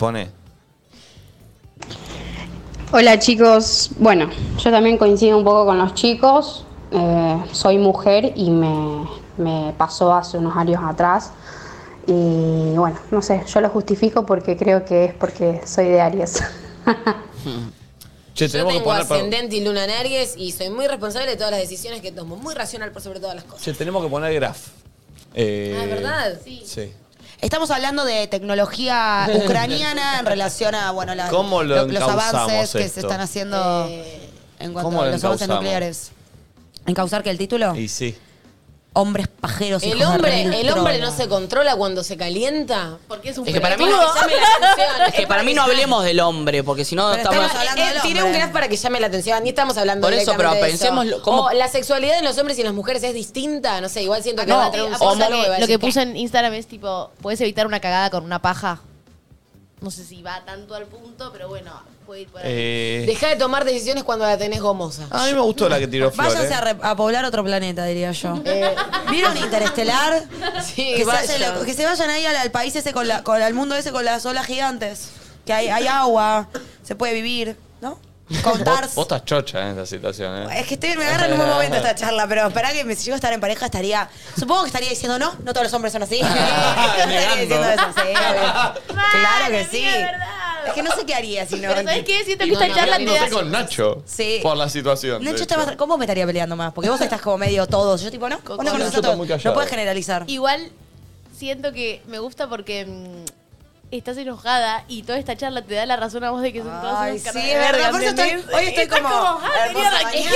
Pone. 0.04 0.28
Hola 2.92 3.18
chicos, 3.20 3.92
bueno, 4.00 4.30
yo 4.62 4.70
también 4.70 4.98
coincido 4.98 5.38
un 5.38 5.46
poco 5.46 5.66
con 5.68 5.78
los 5.78 5.94
chicos, 5.94 6.66
Eh, 6.92 7.38
soy 7.54 7.78
mujer 7.78 8.34
y 8.36 8.50
me, 8.50 9.08
me 9.38 9.74
pasó 9.78 10.14
hace 10.14 10.38
unos 10.38 10.58
años 10.58 10.82
atrás 10.86 11.32
y 12.06 12.74
bueno, 12.76 13.00
no 13.12 13.22
sé, 13.22 13.44
yo 13.48 13.62
lo 13.62 13.70
justifico 13.70 14.26
porque 14.26 14.58
creo 14.58 14.84
que 14.84 15.06
es 15.06 15.14
porque 15.14 15.62
soy 15.66 15.86
de 15.86 16.02
Aries. 16.02 16.34
Che, 18.36 18.48
Yo 18.50 18.66
que 18.66 18.74
tengo 18.74 18.84
poner. 18.84 19.02
ascendente 19.04 19.56
y 19.56 19.64
luna 19.64 19.86
en 19.86 19.90
Aries 19.92 20.36
y 20.38 20.52
soy 20.52 20.70
muy 20.70 20.86
responsable 20.86 21.30
de 21.32 21.38
todas 21.38 21.52
las 21.52 21.62
decisiones 21.62 22.02
que 22.02 22.12
tomo. 22.12 22.36
Muy 22.36 22.54
racional 22.54 22.92
por 22.92 23.02
sobre 23.02 23.22
todas 23.22 23.36
las 23.36 23.46
cosas. 23.46 23.64
Che, 23.64 23.74
tenemos 23.74 24.04
que 24.04 24.10
poner 24.10 24.34
graph. 24.34 24.68
Eh, 25.34 25.78
Ah, 25.80 25.84
¿es 25.86 25.90
verdad? 25.90 26.38
Sí. 26.44 26.92
Estamos 27.42 27.72
hablando 27.72 28.06
de 28.06 28.28
tecnología 28.28 29.28
ucraniana 29.44 30.20
en 30.20 30.26
relación 30.26 30.76
a 30.76 30.92
bueno, 30.92 31.16
la- 31.16 31.30
¿Cómo 31.30 31.64
lo 31.64 31.76
los 31.86 31.92
encauzamos 31.94 32.24
avances 32.34 32.72
que 32.72 32.80
se 32.80 32.86
esto? 32.86 33.00
están 33.02 33.22
haciendo 33.22 33.88
en 34.60 34.72
cuanto 34.74 34.90
¿Cómo 34.90 35.02
a 35.02 35.06
lo 35.06 35.12
los 35.12 35.24
avances 35.24 35.46
encauzamos? 35.48 35.56
nucleares. 35.64 36.12
¿Encauzar 36.86 37.24
que 37.24 37.30
el 37.30 37.38
título? 37.38 37.76
Y 37.76 37.88
sí. 37.88 38.16
Hombres 38.96 39.28
pajeros. 39.28 39.82
El 39.82 39.90
hijos 39.90 40.00
de 40.00 40.06
hombre, 40.06 40.62
el 40.62 40.70
hombre 40.70 41.00
no 41.00 41.12
se 41.12 41.28
controla 41.28 41.76
cuando 41.76 42.04
se 42.04 42.16
calienta. 42.16 42.98
Porque 43.08 43.30
es 43.30 43.38
un 43.40 43.48
Es 43.48 43.54
que 43.54 43.60
para 43.60 43.76
mí, 43.76 43.86
Para 43.86 44.06
que 44.14 44.20
llame 44.20 44.34
la 44.36 44.68
atención. 44.68 45.08
es 45.08 45.14
que 45.16 45.28
para 45.28 45.42
mí 45.44 45.54
no 45.56 45.64
hablemos 45.64 46.04
del 46.04 46.20
hombre, 46.20 46.64
porque 46.64 46.86
si 46.86 46.96
no 46.96 47.10
Pero 47.10 47.18
estamos... 47.24 47.46
estamos 47.46 47.60
hablando 47.60 47.82
Eh, 47.82 47.94
del 47.94 48.02
tiré 48.04 48.22
hombre. 48.22 48.34
un 48.34 48.40
graph 48.40 48.54
para 48.54 48.68
que 48.68 48.76
llame 48.78 49.00
la 49.00 49.08
atención. 49.08 49.44
Ni 49.44 49.50
estamos 49.50 49.78
hablando 49.78 50.06
Por 50.06 50.14
eso, 50.14 50.32
directamente 50.32 50.60
pero 50.60 50.68
de 50.68 50.74
eso. 50.76 50.80
pensémoslo, 50.86 51.22
¿cómo- 51.24 51.46
O 51.46 51.52
la 51.54 51.68
sexualidad 51.70 52.20
en 52.20 52.26
los 52.26 52.38
hombres 52.38 52.58
y 52.60 52.62
en 52.62 52.66
las 52.68 52.76
mujeres 52.76 53.02
es 53.02 53.16
distinta. 53.16 53.82
No 53.82 53.90
sé, 53.90 54.04
igual 54.04 54.22
siento 54.22 54.44
que 54.44 54.50
No, 54.50 54.58
va 54.58 54.66
a 54.68 54.72
traer 54.72 54.86
un 54.88 54.94
aposta 54.94 55.16
sexólogo 55.26 55.44
y 55.44 55.50
va 55.50 55.54
a 55.54 55.58
que 55.58 55.62
lo 55.62 55.68
que 55.68 55.80
puse 55.80 56.02
en 56.04 56.16
Instagram 56.16 56.54
es 56.54 56.68
tipo, 56.68 57.12
¿puedes 57.22 57.42
evitar 57.42 57.66
una 57.66 57.80
cagada 57.80 58.12
con 58.12 58.24
una 58.24 58.42
paja? 58.42 58.80
no 59.82 59.92
sé 59.92 60.06
si 60.06 60.22
va 60.22 60.46
tanto 60.46 60.76
al 60.76 60.86
punto, 60.86 61.30
pero 61.34 61.50
bueno, 61.50 61.74
puede 62.04 62.22
ir 62.22 62.28
por 62.30 62.42
ahí. 62.42 62.48
Eh, 62.48 63.04
Deja 63.08 63.28
de 63.30 63.36
tomar 63.36 63.66
decisiones 63.66 64.04
cuando 64.04 64.26
la 64.26 64.38
tenés 64.38 64.62
gomosa. 64.62 65.08
a 65.10 65.26
mí 65.26 65.34
me 65.34 65.40
gustó 65.42 65.68
la 65.70 65.80
que 65.80 65.88
tiró 65.88 66.12
Flor. 66.12 66.28
Váyanse 66.28 66.52
eh. 66.54 66.56
a, 66.56 66.62
re- 66.62 66.76
a 66.82 66.96
poblar 66.96 67.26
otro 67.26 67.44
planeta, 67.44 67.86
diría 67.86 68.12
yo. 68.12 68.36
¿Vieron 69.10 69.38
Interestelar? 69.38 70.24
Sí, 70.64 70.94
que, 70.96 71.00
se 71.00 71.06
vayan. 71.06 71.56
lo- 71.60 71.66
que 71.66 71.74
se 71.74 71.86
vayan 71.86 72.10
ahí 72.10 72.26
al, 72.26 72.36
al 72.36 72.52
país 72.52 72.76
ese, 72.76 72.94
con 72.94 73.08
la, 73.08 73.24
con, 73.24 73.42
al 73.42 73.54
mundo 73.54 73.76
ese 73.76 73.92
con 73.92 74.06
las 74.06 74.26
olas 74.26 74.46
gigantes. 74.46 75.10
Que 75.46 75.54
hay, 75.54 75.68
hay 75.70 75.88
agua, 75.88 76.48
se 76.84 76.96
puede 76.96 77.14
vivir, 77.14 77.58
¿no? 77.82 78.00
Contar. 78.42 78.86
Vos, 78.86 78.96
vos 78.96 79.04
estás 79.04 79.26
chocha 79.26 79.60
en 79.62 79.68
esta 79.72 79.86
situación, 79.86 80.44
¿eh? 80.50 80.60
Es 80.62 80.68
que 80.68 80.76
estoy, 80.76 80.96
me 80.96 81.06
agarra 81.06 81.26
en 81.26 81.34
un 81.34 81.38
buen 81.40 81.50
momento 81.50 81.76
esta 81.84 81.94
charla, 81.96 82.26
pero 82.28 82.50
para 82.52 82.72
que 82.72 82.84
me, 82.86 82.96
si 82.96 83.08
yo 83.08 83.14
a 83.14 83.16
estar 83.18 83.34
en 83.34 83.42
pareja 83.42 83.66
estaría. 83.66 84.10
Supongo 84.40 84.62
que 84.62 84.68
estaría 84.68 84.90
diciendo 84.90 85.20
no, 85.20 85.34
no 85.44 85.52
todos 85.54 85.66
los 85.66 85.74
hombres 85.74 85.92
son 85.92 86.04
así. 86.04 86.22
No 86.24 86.28
estaría 86.30 87.36
diciendo 87.36 87.70
eso, 87.70 87.84
sí, 87.96 88.02
obvio. 88.10 88.96
Claro 89.12 89.48
que 89.50 89.66
sí. 89.70 89.86
Es 90.68 90.74
que 90.74 90.84
no 90.84 90.92
sé 90.92 91.06
qué 91.06 91.14
haría 91.16 91.46
si 91.46 91.56
no. 91.56 91.70
Pero 91.70 91.84
¿sabes 91.84 92.04
qué? 92.04 92.24
Siento 92.24 92.46
que 92.46 92.52
esta 92.52 92.74
charla 92.74 92.98
te 92.98 93.06
da... 93.06 93.30
con 93.30 93.52
Nacho. 93.52 94.04
Sí. 94.06 94.40
Por 94.42 94.58
la 94.58 94.70
situación. 94.70 95.20
de 95.20 95.26
Nacho 95.26 95.44
hecho. 95.44 95.44
está 95.44 95.58
más. 95.58 95.76
¿Cómo 95.76 95.98
me 95.98 96.06
estaría 96.06 96.26
peleando 96.26 96.56
más? 96.56 96.74
Porque 96.74 96.90
vos 96.90 97.02
estás 97.02 97.22
como 97.22 97.38
medio 97.38 97.66
todos. 97.68 98.02
Yo, 98.02 98.12
tipo, 98.12 98.30
no, 98.30 98.40
vos 98.40 98.58
no 98.58 98.64
Nacho 98.64 98.72
conoces 98.72 98.86
a 98.86 98.88
está 98.98 99.02
todos. 99.02 99.18
muy 99.18 99.28
No 99.28 99.54
puedes 99.54 99.70
generalizar. 99.70 100.24
Igual 100.28 100.72
siento 101.38 101.74
que 101.74 102.02
me 102.08 102.20
gusta 102.20 102.48
porque 102.50 102.86
mm, 102.86 103.26
estás 103.98 104.18
enojada 104.18 104.84
y 104.88 105.04
toda 105.04 105.18
esta 105.20 105.36
charla 105.36 105.62
te 105.62 105.74
da 105.76 105.86
la 105.86 105.96
razón 105.96 106.24
a 106.24 106.32
vos 106.32 106.42
de 106.42 106.52
que 106.54 106.60
son 106.62 106.70
todos 106.82 106.96
Ay, 106.98 107.12
unos 107.12 107.22
sí, 107.22 107.28
caras 107.28 107.44
es 107.44 107.50
de 107.50 107.56
verdad. 107.60 107.72
verga, 107.74 107.92
Por 107.92 108.02
eso 108.02 108.10
estoy, 108.10 108.30
hoy 108.56 108.66
estoy 108.66 108.84
Estás 108.84 109.00
como. 109.02 109.10
ah, 109.16 109.66
hermosa 109.66 109.92
mañana. 109.92 110.32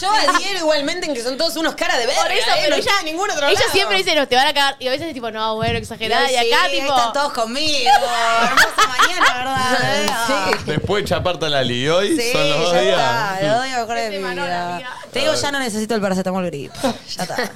Yo 0.00 0.10
adhiero 0.10 0.58
igualmente 0.60 1.06
en 1.06 1.14
que 1.14 1.22
son 1.22 1.36
todos 1.36 1.56
unos 1.56 1.74
caras 1.74 1.98
de 1.98 2.06
verga. 2.06 2.22
Por 2.22 2.32
eso, 2.32 2.50
¿eh? 2.50 2.54
pero 2.62 2.70
No 2.70 2.76
ella, 2.82 2.90
está 2.90 3.02
ningún 3.02 3.30
otro 3.30 3.46
ella 3.48 3.58
lado. 3.60 3.72
siempre 3.72 3.96
dice, 3.98 4.14
no, 4.14 4.26
te 4.26 4.34
van 4.36 4.46
a 4.46 4.54
cagar. 4.54 4.76
Y 4.78 4.88
a 4.88 4.90
veces 4.90 5.08
es 5.08 5.14
tipo, 5.14 5.30
no, 5.30 5.56
bueno, 5.56 5.76
exagerada. 5.78 6.30
Y 6.30 6.34
Sí, 6.36 6.52
acá, 6.52 6.62
ahí 6.64 6.80
tipo. 6.80 6.96
están 6.96 7.12
todos 7.12 7.32
conmigo. 7.34 7.90
Hermosa 7.90 8.88
mañana, 8.98 9.34
¿verdad? 9.36 10.16
Sí. 10.26 10.64
Después 10.66 11.02
de 11.04 11.08
chaparte 11.10 11.48
la 11.50 11.62
li 11.62 11.86
hoy, 11.88 12.16
Sí, 12.18 12.32
son 12.32 12.48
los 12.48 12.58
dos 12.60 12.72
ya 12.72 12.80
días. 12.80 13.00
está, 13.34 13.48
lo 13.48 13.58
doy 13.58 13.68
mejor 13.70 13.94
de 13.96 14.06
Ese 14.08 14.18
mi 14.18 14.30
vida. 14.30 14.96
Te 15.12 15.18
digo, 15.20 15.34
ya 15.34 15.52
no 15.52 15.58
necesito 15.58 15.94
el 15.94 16.00
paracetamol 16.00 16.46
grip. 16.46 16.72
Ya 16.82 17.22
está. 17.22 17.36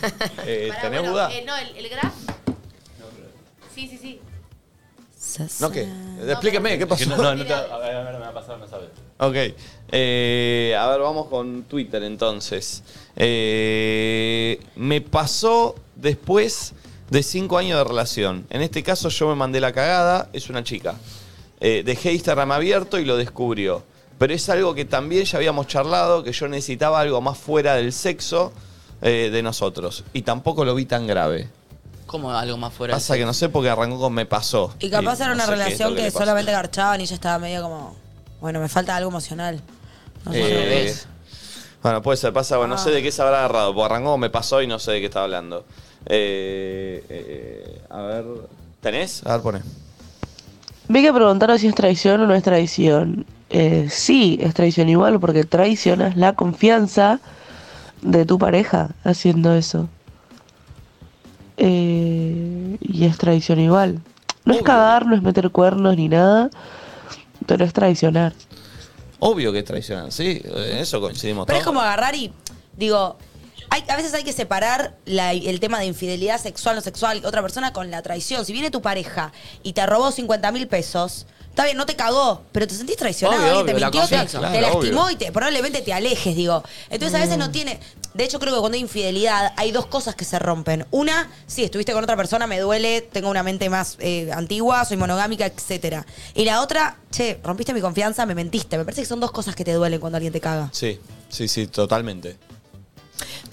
Eh, 0.47 0.71
¿Tenés 0.83 1.01
bueno, 1.01 1.13
duda? 1.13 1.33
eh, 1.33 1.45
no, 1.47 1.57
el, 1.57 1.77
el 1.77 1.89
graf. 1.89 2.13
Sí, 3.75 3.89
sí, 3.89 3.99
sí. 4.01 4.21
¿No 5.61 5.71
qué? 5.71 5.89
Explíqueme, 6.29 6.79
¿qué 6.79 6.87
pasó? 6.87 7.09
No, 7.11 7.17
no, 7.17 7.35
no 7.35 7.47
te, 7.47 7.53
a 7.53 7.79
ver, 7.79 7.97
a 7.97 8.05
ver, 8.05 8.15
me 8.15 8.21
va 8.21 8.29
a 8.29 8.35
pasar, 8.35 8.59
no 8.59 8.69
sabes. 8.69 8.89
Ok. 9.19 9.57
Eh, 9.91 10.77
a 10.79 10.89
ver, 10.89 11.01
vamos 11.01 11.29
con 11.29 11.65
Twitter 11.65 12.03
entonces. 12.03 12.83
Eh, 13.17 14.61
me 14.77 15.01
pasó 15.01 15.77
después 15.97 16.75
de 17.11 17.23
cinco 17.23 17.59
años 17.59 17.79
de 17.79 17.85
relación. 17.85 18.47
En 18.51 18.63
este 18.63 18.83
caso 18.83 19.09
yo 19.09 19.29
me 19.29 19.35
mandé 19.35 19.61
la 19.61 19.73
cagada, 19.73 20.29
es 20.33 20.51
una 20.51 20.65
chica. 20.65 20.97
Eh, 21.61 21.83
dejé 21.85 22.13
Instagram 22.13 22.53
abierto 22.53 22.99
y 22.99 23.05
lo 23.05 23.17
descubrió. 23.17 23.83
Pero 24.19 24.33
es 24.33 24.49
algo 24.49 24.75
que 24.75 24.85
también 24.85 25.25
ya 25.25 25.39
habíamos 25.39 25.67
charlado, 25.67 26.23
que 26.23 26.33
yo 26.33 26.49
necesitaba 26.49 27.01
algo 27.01 27.21
más 27.21 27.39
fuera 27.39 27.75
del 27.75 27.93
sexo 27.93 28.53
eh, 29.03 29.31
de 29.33 29.43
nosotros. 29.43 30.05
Y 30.13 30.23
tampoco 30.23 30.65
lo 30.65 30.75
vi 30.75 30.87
tan 30.87 31.07
grave. 31.07 31.49
Como 32.15 32.31
algo 32.31 32.57
más 32.57 32.73
fuera. 32.73 32.95
Pasa 32.95 33.17
que 33.17 33.25
no 33.25 33.35
sé 33.35 33.49
porque 33.49 33.69
arrancó 33.69 33.99
con 33.99 34.15
me 34.15 34.25
pasó. 34.25 34.73
Y 34.79 34.89
capaz 34.89 35.19
era 35.19 35.31
no 35.31 35.35
una 35.35 35.47
sé 35.47 35.49
qué 35.49 35.55
es 35.55 35.59
lo 35.59 35.65
relación 35.65 35.97
que, 35.97 36.03
le 36.03 36.11
solamente 36.13 36.53
garchaban 36.53 37.01
y 37.01 37.07
ya 37.07 37.17
estaba 37.17 37.41
medio 37.41 37.61
como. 37.61 37.97
Bueno, 38.41 38.61
me 38.61 38.69
falta 38.69 38.95
algo 38.95 39.11
emocional. 39.11 39.61
No 40.25 40.31
sé. 40.31 40.39
Eh, 40.41 40.65
revés. 40.65 41.09
bueno, 41.83 42.03
puede 42.03 42.17
ser, 42.17 42.33
pasa, 42.33 42.57
bueno, 42.57 42.77
no 42.77 42.81
sé 42.81 42.91
Ah. 42.91 42.93
de 42.93 43.03
qué 43.03 43.11
se 43.11 43.21
habrá 43.21 43.39
agarrado, 43.39 43.75
porque 43.75 43.93
arrancó, 43.93 44.17
me 44.17 44.31
pasó 44.31 44.63
y 44.63 44.69
no 44.69 44.79
sé 44.79 44.93
de 44.93 45.01
qué 45.01 45.07
estaba 45.07 45.25
hablando. 45.25 45.65
Eh, 46.07 47.05
eh, 47.09 47.83
a 47.91 48.03
ver, 48.03 48.25
¿tenés? 48.81 49.27
A 49.27 49.33
ver, 49.33 49.41
pone. 49.41 49.63
Vi 50.87 51.03
que 51.03 51.13
preguntaron 51.13 51.59
si 51.59 51.67
es 51.67 51.75
traición 51.75 52.21
o 52.21 52.27
no 52.29 52.35
es 52.37 52.45
traición. 52.45 53.27
Eh, 53.51 53.89
sí, 53.91 54.39
es 54.41 54.55
traición 54.55 54.89
igual 54.89 55.19
porque 55.19 55.43
traicionas 55.43 56.17
la 56.17 56.35
confianza 56.35 57.19
de 58.03 58.25
tu 58.25 58.39
pareja 58.39 58.91
haciendo 59.03 59.53
eso. 59.53 59.89
Eh, 61.57 62.77
y 62.81 63.05
es 63.05 63.19
traición 63.19 63.61
igual. 63.61 64.01
No 64.45 64.55
es 64.55 64.63
cagar, 64.63 65.07
no 65.07 65.15
es 65.15 65.23
meter 65.23 65.51
cuernos 65.51 65.97
ni 65.97 66.09
nada, 66.09 66.51
pero 67.47 67.65
es 67.65 67.73
traicionar. 67.73 68.35
Obvio 69.21 69.53
que 69.53 69.61
es 69.61 69.65
traicionar, 69.65 70.13
sí, 70.13 70.43
en 70.45 70.79
eso 70.79 71.01
coincidimos 71.01 71.47
Pero 71.47 71.59
es 71.59 71.65
como 71.65 71.81
agarrar 71.81 72.15
y. 72.15 72.33
Digo. 72.77 73.17
Hay, 73.75 73.83
a 73.89 73.97
veces 73.97 74.15
hay 74.15 74.23
que 74.23 74.33
separar 74.33 74.95
la- 75.05 75.33
el 75.33 75.59
tema 75.59 75.81
de 75.81 75.87
infidelidad 75.87 76.41
sexual 76.41 76.79
o 76.79 76.81
sexual 76.81 77.23
otra 77.25 77.43
persona 77.43 77.73
con 77.73 77.91
la 77.91 78.03
traición. 78.03 78.45
Si 78.47 78.53
viene 78.53 78.71
tu 78.71 78.81
pareja 78.81 79.33
y 79.65 79.73
te 79.73 79.85
robó 79.85 80.13
50 80.13 80.53
mil 80.53 80.69
pesos, 80.69 81.27
está 81.51 81.65
bien, 81.65 81.77
no 81.77 81.85
te 81.85 81.97
cagó, 81.97 82.43
pero 82.53 82.69
te 82.69 82.75
sentís 82.77 82.97
traicionado, 82.97 83.43
Obvio, 83.43 83.59
alguien 83.59 83.67
te 83.67 83.73
obvio, 83.73 83.81
la 83.81 83.87
mintió, 83.87 84.01
te, 84.03 84.07
confianza. 84.17 84.53
te 84.53 84.59
Claro, 84.61 84.75
lastimó 84.75 85.03
obvio. 85.07 85.11
y 85.11 85.17
te, 85.17 85.33
probablemente 85.33 85.83
te 85.83 85.93
alejes, 85.93 86.37
digo. 86.37 86.63
Entonces 86.89 87.17
a 87.17 87.21
veces 87.21 87.37
no 87.37 87.51
tiene. 87.51 87.81
De 88.15 88.23
hecho, 88.23 88.39
creo 88.39 88.55
que 88.55 88.61
cuando 88.61 88.77
hay 88.77 88.83
infidelidad 88.83 89.53
hay 89.57 89.73
dos 89.73 89.87
cosas 89.87 90.15
que 90.15 90.25
se 90.25 90.39
rompen. 90.39 90.87
Una, 90.93 91.29
sí, 91.49 91.65
estuviste 91.65 91.93
con 91.93 92.05
otra 92.05 92.17
persona, 92.17 92.47
me 92.47 92.61
duele, 92.61 93.01
tengo 93.01 93.29
una 93.29 93.43
mente 93.43 93.69
más 93.71 93.97
eh, 93.99 94.31
antigua, 94.33 94.85
soy 94.85 94.99
monogámica, 94.99 95.47
etcétera. 95.47 96.07
Y 96.33 96.45
la 96.45 96.61
otra, 96.61 96.97
che, 97.11 97.41
rompiste 97.43 97.75
mi 97.75 97.81
confianza, 97.81 98.25
me 98.25 98.37
mentiste. 98.37 98.79
Me 98.79 98.85
parece 98.85 99.03
que 99.03 99.09
son 99.09 99.19
dos 99.19 99.33
cosas 99.33 99.57
que 99.57 99.65
te 99.65 99.73
duelen 99.73 99.99
cuando 99.99 100.17
alguien 100.19 100.33
te 100.33 100.41
caga. 100.41 100.69
Sí, 100.73 101.01
sí, 101.29 101.49
sí, 101.49 101.67
totalmente. 101.67 102.37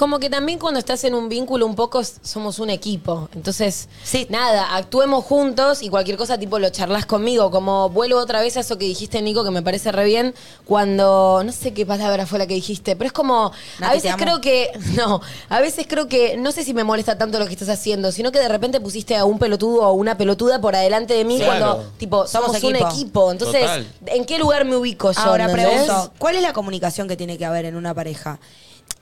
Como 0.01 0.17
que 0.19 0.31
también 0.31 0.57
cuando 0.57 0.79
estás 0.79 1.03
en 1.03 1.13
un 1.13 1.29
vínculo 1.29 1.67
un 1.67 1.75
poco 1.75 2.01
somos 2.03 2.57
un 2.57 2.71
equipo. 2.71 3.29
Entonces, 3.35 3.87
nada, 4.29 4.75
actuemos 4.75 5.23
juntos 5.23 5.83
y 5.83 5.89
cualquier 5.89 6.17
cosa 6.17 6.39
tipo 6.39 6.57
lo 6.57 6.71
charlas 6.71 7.05
conmigo. 7.05 7.51
Como 7.51 7.87
vuelvo 7.91 8.17
otra 8.17 8.41
vez 8.41 8.57
a 8.57 8.61
eso 8.61 8.79
que 8.79 8.85
dijiste, 8.85 9.21
Nico, 9.21 9.43
que 9.43 9.51
me 9.51 9.61
parece 9.61 9.91
re 9.91 10.05
bien. 10.05 10.33
Cuando, 10.65 11.43
no 11.45 11.51
sé 11.51 11.75
qué 11.75 11.85
palabra 11.85 12.25
fue 12.25 12.39
la 12.39 12.47
que 12.47 12.55
dijiste, 12.55 12.95
pero 12.95 13.09
es 13.09 13.13
como, 13.13 13.51
a 13.79 13.91
veces 13.93 14.15
creo 14.17 14.41
que, 14.41 14.71
no, 14.97 15.21
a 15.49 15.59
veces 15.59 15.85
creo 15.87 16.07
que, 16.07 16.35
no 16.35 16.51
sé 16.51 16.63
si 16.63 16.73
me 16.73 16.83
molesta 16.83 17.19
tanto 17.19 17.37
lo 17.37 17.45
que 17.45 17.53
estás 17.53 17.69
haciendo, 17.69 18.11
sino 18.11 18.31
que 18.31 18.39
de 18.39 18.47
repente 18.47 18.79
pusiste 18.81 19.15
a 19.15 19.25
un 19.25 19.37
pelotudo 19.37 19.83
o 19.87 19.93
una 19.93 20.17
peluda 20.17 20.59
por 20.59 20.75
adelante 20.75 21.13
de 21.13 21.25
mí 21.25 21.37
Sí. 21.37 21.43
cuando, 21.45 21.91
tipo, 21.99 22.25
somos, 22.25 22.57
Somos 22.57 22.63
un 22.63 22.75
equipo. 22.75 23.31
Entonces, 23.31 23.61
Total. 23.61 23.87
¿en 24.07 24.25
qué 24.25 24.39
lugar 24.39 24.65
me 24.65 24.75
ubico 24.75 25.11
yo? 25.11 25.21
Ahora 25.21 25.47
pregunto, 25.51 26.11
¿cuál 26.17 26.37
es 26.37 26.41
la 26.41 26.53
comunicación 26.53 27.07
que 27.07 27.15
tiene 27.15 27.37
que 27.37 27.45
haber 27.45 27.65
en 27.65 27.75
una 27.75 27.93
pareja? 27.93 28.39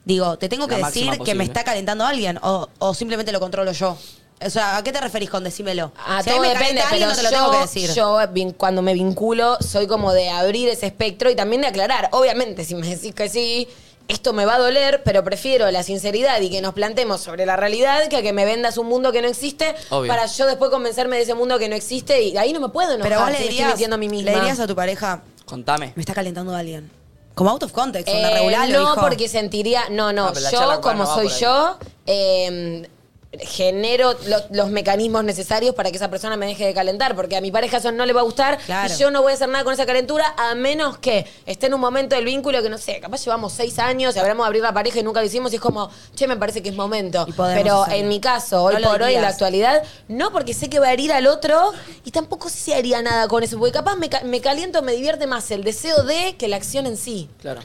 Digo, 0.09 0.37
¿te 0.39 0.49
tengo 0.49 0.65
que 0.67 0.77
La 0.77 0.87
decir 0.87 1.05
máxima 1.05 1.23
que 1.23 1.35
me 1.35 1.43
posible. 1.43 1.43
está 1.43 1.63
calentando 1.63 2.03
alguien 2.03 2.39
o, 2.41 2.67
o 2.79 2.93
simplemente 2.95 3.31
lo 3.31 3.39
controlo 3.39 3.71
yo? 3.73 3.95
O 4.43 4.49
sea, 4.49 4.77
¿a 4.77 4.83
qué 4.83 4.91
te 4.91 4.99
referís 4.99 5.29
con 5.29 5.43
decímelo? 5.43 5.91
Ah, 5.97 6.21
Si 6.23 6.29
a 6.31 6.33
mí 6.33 6.37
todo 6.39 6.41
me 6.41 6.47
depende, 6.53 6.81
calienta 6.81 6.89
alguien, 6.89 7.09
pero 7.09 7.09
no 7.09 7.15
te 7.15 7.23
lo 7.23 7.29
yo, 7.29 7.35
tengo 7.37 7.51
que 7.51 7.67
decir. 7.67 7.93
yo 7.95 8.17
vin- 8.33 8.53
cuando 8.57 8.81
me 8.81 8.93
vinculo 8.95 9.57
soy 9.61 9.85
como 9.85 10.11
de 10.11 10.29
abrir 10.29 10.67
ese 10.67 10.87
espectro 10.87 11.29
y 11.29 11.35
también 11.35 11.61
de 11.61 11.67
aclarar. 11.67 12.09
Obviamente, 12.13 12.65
si 12.65 12.73
me 12.73 12.87
decís 12.87 13.13
que 13.13 13.29
sí, 13.29 13.67
esto 14.07 14.33
me 14.33 14.45
va 14.45 14.55
a 14.55 14.57
doler, 14.57 15.03
pero 15.05 15.23
prefiero 15.23 15.69
la 15.69 15.83
sinceridad 15.83 16.41
y 16.41 16.49
que 16.49 16.61
nos 16.61 16.73
plantemos 16.73 17.21
sobre 17.21 17.45
la 17.45 17.55
realidad 17.57 18.07
que 18.07 18.17
a 18.17 18.21
que 18.23 18.33
me 18.33 18.45
vendas 18.45 18.79
un 18.79 18.87
mundo 18.87 19.11
que 19.11 19.21
no 19.21 19.27
existe 19.27 19.75
Obvio. 19.91 20.07
para 20.07 20.25
yo 20.25 20.47
después 20.47 20.71
convencerme 20.71 21.17
de 21.17 21.21
ese 21.21 21.35
mundo 21.35 21.59
que 21.59 21.69
no 21.69 21.75
existe 21.75 22.19
y 22.23 22.35
ahí 22.35 22.51
no 22.51 22.59
me 22.61 22.69
puedo 22.69 22.93
enojar 22.95 23.09
Pero 23.11 23.21
vos 23.21 23.29
le 23.29 23.35
si 23.35 23.39
me 23.41 23.43
estoy 23.43 23.53
dirías, 23.57 23.67
mintiendo 23.67 23.95
a 23.95 23.99
mí 23.99 24.09
misma. 24.09 24.31
le 24.31 24.35
dirías 24.39 24.59
a 24.59 24.65
tu 24.65 24.75
pareja, 24.75 25.21
Contame. 25.45 25.93
me 25.95 26.01
está 26.01 26.15
calentando 26.15 26.55
alguien. 26.55 26.89
Como 27.35 27.51
out 27.51 27.63
of 27.63 27.71
context, 27.71 28.09
onda 28.13 28.31
Eh, 28.31 28.33
regular 28.33 28.69
lo 28.69 28.79
no, 28.79 28.89
dijo. 28.91 29.01
porque 29.01 29.27
sentiría. 29.29 29.89
No, 29.89 30.11
no. 30.11 30.25
Ah, 30.27 30.31
pero 30.33 30.41
la 30.41 30.51
charla 30.51 30.75
yo, 30.75 30.81
como 30.81 31.05
va 31.05 31.13
soy 31.15 31.23
por 31.27 31.33
ahí. 31.33 31.39
yo, 31.41 31.77
eh, 32.05 32.89
genero 33.41 34.13
lo- 34.27 34.43
los 34.49 34.69
mecanismos 34.71 35.23
necesarios 35.23 35.75
para 35.75 35.91
que 35.91 35.97
esa 35.97 36.09
persona 36.09 36.35
me 36.35 36.47
deje 36.47 36.65
de 36.65 36.73
calentar. 36.73 37.15
Porque 37.15 37.37
a 37.37 37.41
mi 37.41 37.51
pareja 37.51 37.77
eso 37.77 37.91
no 37.91 38.05
le 38.05 38.13
va 38.13 38.21
a 38.21 38.23
gustar. 38.23 38.57
Claro. 38.65 38.91
Y 38.93 38.97
yo 38.97 39.11
no 39.11 39.21
voy 39.21 39.31
a 39.31 39.35
hacer 39.35 39.49
nada 39.49 39.63
con 39.63 39.73
esa 39.73 39.85
calentura, 39.85 40.33
a 40.37 40.55
menos 40.55 40.97
que 40.97 41.25
esté 41.45 41.67
en 41.67 41.75
un 41.75 41.81
momento 41.81 42.15
del 42.15 42.25
vínculo 42.25 42.61
que 42.63 42.69
no 42.69 42.77
sé, 42.77 42.99
capaz 42.99 43.23
llevamos 43.23 43.53
seis 43.53 43.77
años 43.79 44.15
y 44.15 44.19
hablamos 44.19 44.45
de 44.45 44.47
abrir 44.47 44.61
la 44.63 44.73
pareja 44.73 44.99
y 44.99 45.03
nunca 45.03 45.19
lo 45.21 45.27
hicimos. 45.27 45.51
Y 45.53 45.57
es 45.57 45.61
como, 45.61 45.89
che, 46.15 46.27
me 46.27 46.37
parece 46.37 46.63
que 46.63 46.69
es 46.69 46.75
momento. 46.75 47.25
Y 47.27 47.33
podemos 47.33 47.61
Pero 47.63 47.81
hacerlo. 47.83 47.99
en 48.01 48.09
mi 48.09 48.19
caso, 48.19 48.63
hoy 48.63 48.73
No 48.75 48.79
lo 48.79 48.89
por 48.89 49.01
hoy, 49.03 49.13
en 49.13 49.21
la 49.21 49.27
dirías. 49.29 49.33
actualidad, 49.33 49.83
no 50.07 50.31
porque 50.31 50.53
sé 50.53 50.69
que 50.69 50.79
va 50.79 50.87
a 50.87 50.93
herir 50.93 51.11
al 51.13 51.27
otro 51.27 51.71
y 52.05 52.11
tampoco 52.11 52.49
sé 52.49 52.57
si 52.57 52.73
haría 52.73 53.01
nada 53.03 53.27
con 53.27 53.43
eso. 53.43 53.57
Porque 53.59 53.73
capaz 53.73 53.95
me, 53.95 54.09
ca- 54.09 54.23
me 54.23 54.41
caliento, 54.41 54.81
me 54.81 54.93
divierte 54.93 55.27
más 55.27 55.51
el 55.51 55.63
deseo 55.63 56.03
de 56.03 56.35
que 56.37 56.47
la 56.47 56.55
acción 56.55 56.87
en 56.87 56.97
sí. 56.97 57.29
Claro. 57.41 57.61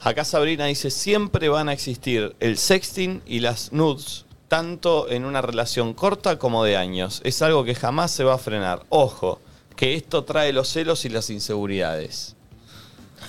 Acá 0.00 0.24
Sabrina 0.24 0.66
dice, 0.66 0.90
siempre 0.90 1.48
van 1.48 1.68
a 1.68 1.72
existir 1.72 2.36
el 2.38 2.58
sexting 2.58 3.22
y 3.26 3.40
las 3.40 3.72
nudes, 3.72 4.25
tanto 4.48 5.08
en 5.10 5.24
una 5.24 5.42
relación 5.42 5.94
corta 5.94 6.38
como 6.38 6.64
de 6.64 6.76
años. 6.76 7.20
Es 7.24 7.42
algo 7.42 7.64
que 7.64 7.74
jamás 7.74 8.10
se 8.10 8.24
va 8.24 8.34
a 8.34 8.38
frenar. 8.38 8.82
Ojo, 8.88 9.40
que 9.74 9.94
esto 9.94 10.24
trae 10.24 10.52
los 10.52 10.68
celos 10.68 11.04
y 11.04 11.08
las 11.08 11.30
inseguridades. 11.30 12.34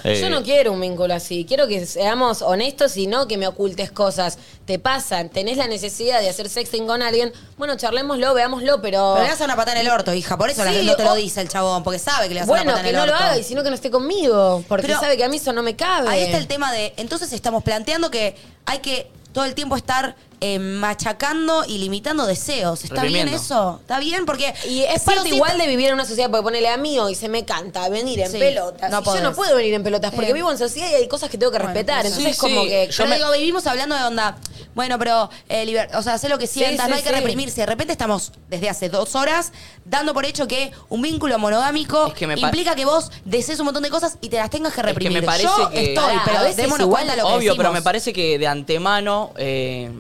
Yo 0.03 0.11
Eh, 0.11 0.30
no 0.30 0.43
quiero 0.43 0.74
un 0.74 0.80
vínculo 0.82 1.13
así. 1.15 1.43
Quiero 1.45 1.68
que 1.68 1.86
seamos 1.88 2.43
honestos 2.43 2.95
y 2.97 3.07
no 3.07 3.28
que 3.28 3.36
me 3.38 3.47
ocultes 3.47 3.89
cosas. 3.91 4.38
Te 4.65 4.78
pasan, 4.78 5.30
tenés 5.30 5.57
la 5.57 5.65
necesidad 5.68 6.20
de 6.22 6.30
hacer 6.30 6.49
sexting 6.49 6.86
con 6.86 7.01
alguien. 7.01 7.34
Bueno, 7.57 7.76
charlémoslo, 7.78 8.34
veámoslo, 8.36 8.80
pero. 8.82 9.13
Pero 9.15 9.24
le 9.24 9.30
das 9.32 9.41
una 9.41 9.55
patada 9.55 9.80
en 9.80 9.88
el 9.88 9.91
orto, 9.91 10.13
hija. 10.13 10.38
Por 10.38 10.51
eso 10.51 10.63
la 10.63 10.70
Sí, 10.70 10.78
gente 10.78 10.91
no 10.91 10.97
te 10.97 11.03
lo 11.03 11.13
o- 11.13 11.15
dice 11.15 11.41
el 11.41 11.49
chabón, 11.49 11.84
porque 11.84 11.97
sabe 11.99 12.28
que 12.28 12.36
le 12.36 12.41
das 12.41 12.49
una 12.49 12.57
Bueno, 12.59 12.72
patada 12.74 12.84
que 12.84 12.89
en 12.89 12.95
el 12.95 13.01
no 13.01 13.05
lo 13.07 13.13
orto. 13.13 13.24
haga 13.26 13.38
y 13.39 13.43
sino 13.43 13.63
que 13.63 13.70
no 13.70 13.76
esté 13.76 13.89
conmigo. 13.89 14.63
Porque 14.68 14.86
Pero- 14.88 14.99
sabe 14.99 15.18
que 15.18 15.24
a 15.24 15.30
mí 15.30 15.38
eso 15.38 15.51
no 15.51 15.63
me 15.63 15.76
cabe. 15.76 16.09
Ahí 16.09 16.22
está 16.22 16.38
el 16.38 16.47
tema 16.47 16.72
de, 16.72 16.93
entonces 16.97 17.34
estamos 17.34 17.63
planteando 17.63 18.11
que 18.11 18.36
hay 18.65 18.80
que 18.80 19.09
todo 19.34 19.45
el 19.45 19.55
tiempo 19.55 19.76
estar 19.76 20.15
eh, 20.39 20.59
machacando 20.59 21.65
y 21.65 21.77
limitando 21.79 22.25
deseos. 22.25 22.83
¿Está 22.83 23.03
bien 23.03 23.27
eso? 23.27 23.79
¿Está 23.81 23.99
bien? 23.99 24.25
Porque 24.25 24.53
Y 24.69 24.81
es 24.83 25.01
sí 25.01 25.05
parte 25.05 25.21
o 25.21 25.23
sí 25.23 25.35
igual 25.35 25.57
de 25.57 25.67
vivir 25.67 25.88
en 25.88 25.93
una 25.95 26.05
sociedad, 26.05 26.29
porque 26.29 26.43
ponele 26.43 26.69
a 26.69 26.77
mí 26.77 26.97
hoy 26.99 27.15
se 27.15 27.27
me 27.29 27.43
canta 27.45 27.89
venir 27.89 28.19
en 28.19 28.31
Sí, 28.31 28.38
pelotas. 28.38 28.91
no 28.91 29.01
y 29.01 29.05
yo 29.05 29.21
no 29.21 29.33
puedo 29.33 29.55
venir 29.55 29.73
en 29.73 29.83
pelotas 29.83 30.11
porque 30.13 30.27
Sí. 30.27 30.33
vivo 30.33 30.51
en 30.51 30.57
sociedad 30.57 30.89
y 30.91 30.93
hay 30.95 31.07
cosas 31.07 31.29
que 31.29 31.38
tengo 31.38 31.51
que 31.51 31.59
respetar. 31.59 32.01
pues, 32.01 32.13
Entonces, 32.17 32.35
sí, 32.35 32.39
como 32.39 32.63
sí. 32.63 32.67
que. 32.69 32.88
Yo 32.91 32.97
Pero 32.97 33.09
me- 33.09 33.15
digo, 33.17 33.31
vivimos 33.31 33.65
hablando 33.67 33.95
de 33.95 34.03
onda. 34.03 34.38
Bueno, 34.75 34.99
pero, 34.99 35.29
eh, 35.49 35.65
liber- 35.65 35.89
o 35.95 36.03
sea, 36.03 36.13
hacer 36.13 36.29
lo 36.29 36.38
que 36.38 36.45
sientas, 36.45 36.85
sí, 36.85 36.89
no 36.91 36.95
hay 36.97 37.01
que 37.03 37.09
sí. 37.09 37.15
reprimirse. 37.15 37.61
De 37.61 37.65
repente 37.65 37.91
estamos, 37.93 38.31
desde 38.47 38.69
hace 38.69 38.89
dos 38.89 39.15
horas, 39.15 39.51
dando 39.85 40.13
por 40.13 40.25
hecho 40.25 40.47
que 40.47 40.71
un 40.89 41.01
vínculo 41.01 41.39
monogámico 41.39 42.07
Es 42.07 42.13
que 42.13 42.27
me 42.27 42.35
pa- 42.38 42.47
implica 42.47 42.75
que 42.75 42.85
vos 42.85 43.11
desees 43.25 43.59
un 43.59 43.65
montón 43.65 43.81
de 43.83 43.89
cosas 43.89 44.17
y 44.21 44.29
te 44.29 44.38
las 44.38 44.49
tengas 44.51 44.73
que 44.73 44.81
Es 44.81 44.85
que 44.85 44.91
reprimir. 44.93 45.21
me 45.21 45.25
parece 45.25 45.45
Yo 45.47 45.69
que- 45.71 45.79
estoy, 45.93 45.95
Pará, 45.95 46.21
pero 46.25 46.38
a 46.38 46.41
veces 46.43 46.57
démonos 46.57 46.81
igual, 46.85 47.05
cuenta 47.05 47.15
de 47.15 47.21
lo 47.23 47.27
que 47.27 47.33
Obvio, 47.33 47.51
pero 47.53 47.63
decimos. 47.69 47.73
me 47.73 47.81
parece 47.81 48.13
que 48.13 48.38
de 48.38 48.47
antemano, 48.47 49.31
eh, 49.38 49.91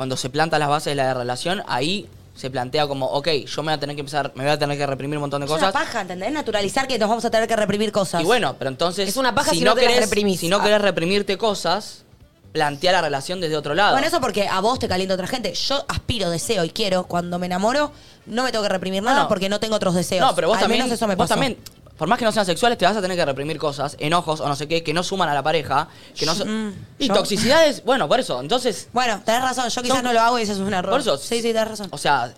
cuando 0.00 0.16
se 0.16 0.30
plantan 0.30 0.60
las 0.60 0.70
bases 0.70 0.92
de 0.92 0.94
la 0.94 1.12
relación, 1.12 1.62
ahí 1.68 2.08
se 2.34 2.48
plantea 2.48 2.86
como, 2.86 3.04
ok, 3.04 3.28
yo 3.44 3.62
me 3.62 3.66
voy 3.70 3.74
a 3.74 3.80
tener 3.80 3.94
que 3.96 4.00
empezar, 4.00 4.32
me 4.34 4.44
voy 4.44 4.52
a 4.54 4.58
tener 4.58 4.78
que 4.78 4.86
reprimir 4.86 5.18
un 5.18 5.20
montón 5.20 5.42
de 5.42 5.44
Es 5.44 5.50
una 5.50 5.58
cosas. 5.60 5.74
paja, 5.74 6.00
¿entendés? 6.00 6.32
Naturalizar 6.32 6.88
que 6.88 6.98
nos 6.98 7.06
vamos 7.10 7.22
a 7.26 7.30
tener 7.30 7.46
que 7.46 7.54
reprimir 7.54 7.92
cosas. 7.92 8.22
Y 8.22 8.24
bueno, 8.24 8.56
pero 8.58 8.70
entonces. 8.70 9.06
Es 9.06 9.18
una 9.18 9.34
paja 9.34 9.50
si 9.50 9.60
no 9.60 9.74
te 9.74 9.82
las 9.82 9.90
querés, 9.92 10.04
reprimís. 10.08 10.40
Si 10.40 10.48
no 10.48 10.56
Ah. 10.56 10.62
querés 10.64 10.80
reprimirte 10.80 11.36
cosas, 11.36 12.04
plantea 12.52 12.92
la 12.92 13.02
relación 13.02 13.42
desde 13.42 13.58
otro 13.58 13.74
lado. 13.74 13.92
Bueno, 13.92 14.06
eso 14.06 14.22
porque 14.22 14.48
a 14.48 14.60
vos 14.60 14.78
te 14.78 14.88
calienta 14.88 15.12
otra 15.16 15.26
gente. 15.26 15.52
Yo 15.52 15.84
aspiro, 15.86 16.30
deseo 16.30 16.64
y 16.64 16.70
quiero. 16.70 17.04
Cuando 17.04 17.38
me 17.38 17.44
enamoro, 17.44 17.92
no 18.24 18.42
me 18.44 18.52
tengo 18.52 18.62
que 18.62 18.70
reprimir 18.70 19.02
nada 19.02 19.28
porque 19.28 19.50
no 19.50 19.60
tengo 19.60 19.76
otros 19.76 19.94
deseos. 19.94 20.26
No, 20.26 20.34
pero 20.34 20.48
vos 20.48 20.56
Al 20.56 20.62
también. 20.62 20.80
menos 20.84 20.94
eso 20.94 21.06
me 21.06 21.16
vos 21.16 21.24
pasó. 21.24 21.34
también, 21.34 21.58
por 22.00 22.08
más 22.08 22.18
que 22.18 22.24
no 22.24 22.32
sean 22.32 22.46
sexuales, 22.46 22.78
te 22.78 22.86
vas 22.86 22.96
a 22.96 23.02
tener 23.02 23.14
que 23.14 23.24
reprimir 23.26 23.58
cosas, 23.58 23.94
enojos 24.00 24.40
o 24.40 24.48
no 24.48 24.56
sé 24.56 24.66
qué, 24.66 24.82
que 24.82 24.94
no 24.94 25.02
suman 25.02 25.28
a 25.28 25.34
la 25.34 25.42
pareja. 25.42 25.86
Que 26.18 26.24
no 26.24 26.34
so- 26.34 26.46
Mm, 26.46 26.72
y 26.98 27.08
yo- 27.08 27.14
toxicidades, 27.14 27.84
bueno, 27.84 28.08
por 28.08 28.18
eso. 28.20 28.40
Entonces, 28.40 28.88
Bueno, 28.94 29.20
tenés 29.22 29.42
razón. 29.42 29.68
Yo 29.68 29.82
quizás 29.82 29.98
Son- 29.98 30.04
no 30.06 30.14
lo 30.14 30.20
hago 30.20 30.38
y 30.38 30.42
eso 30.42 30.52
es 30.54 30.58
un 30.60 30.72
error. 30.72 30.90
Por 30.90 31.00
eso- 31.00 31.18
Sí, 31.18 31.36
sí, 31.42 31.52
tenés 31.52 31.68
razón. 31.68 31.88
o 31.90 31.98
sea, 31.98 32.32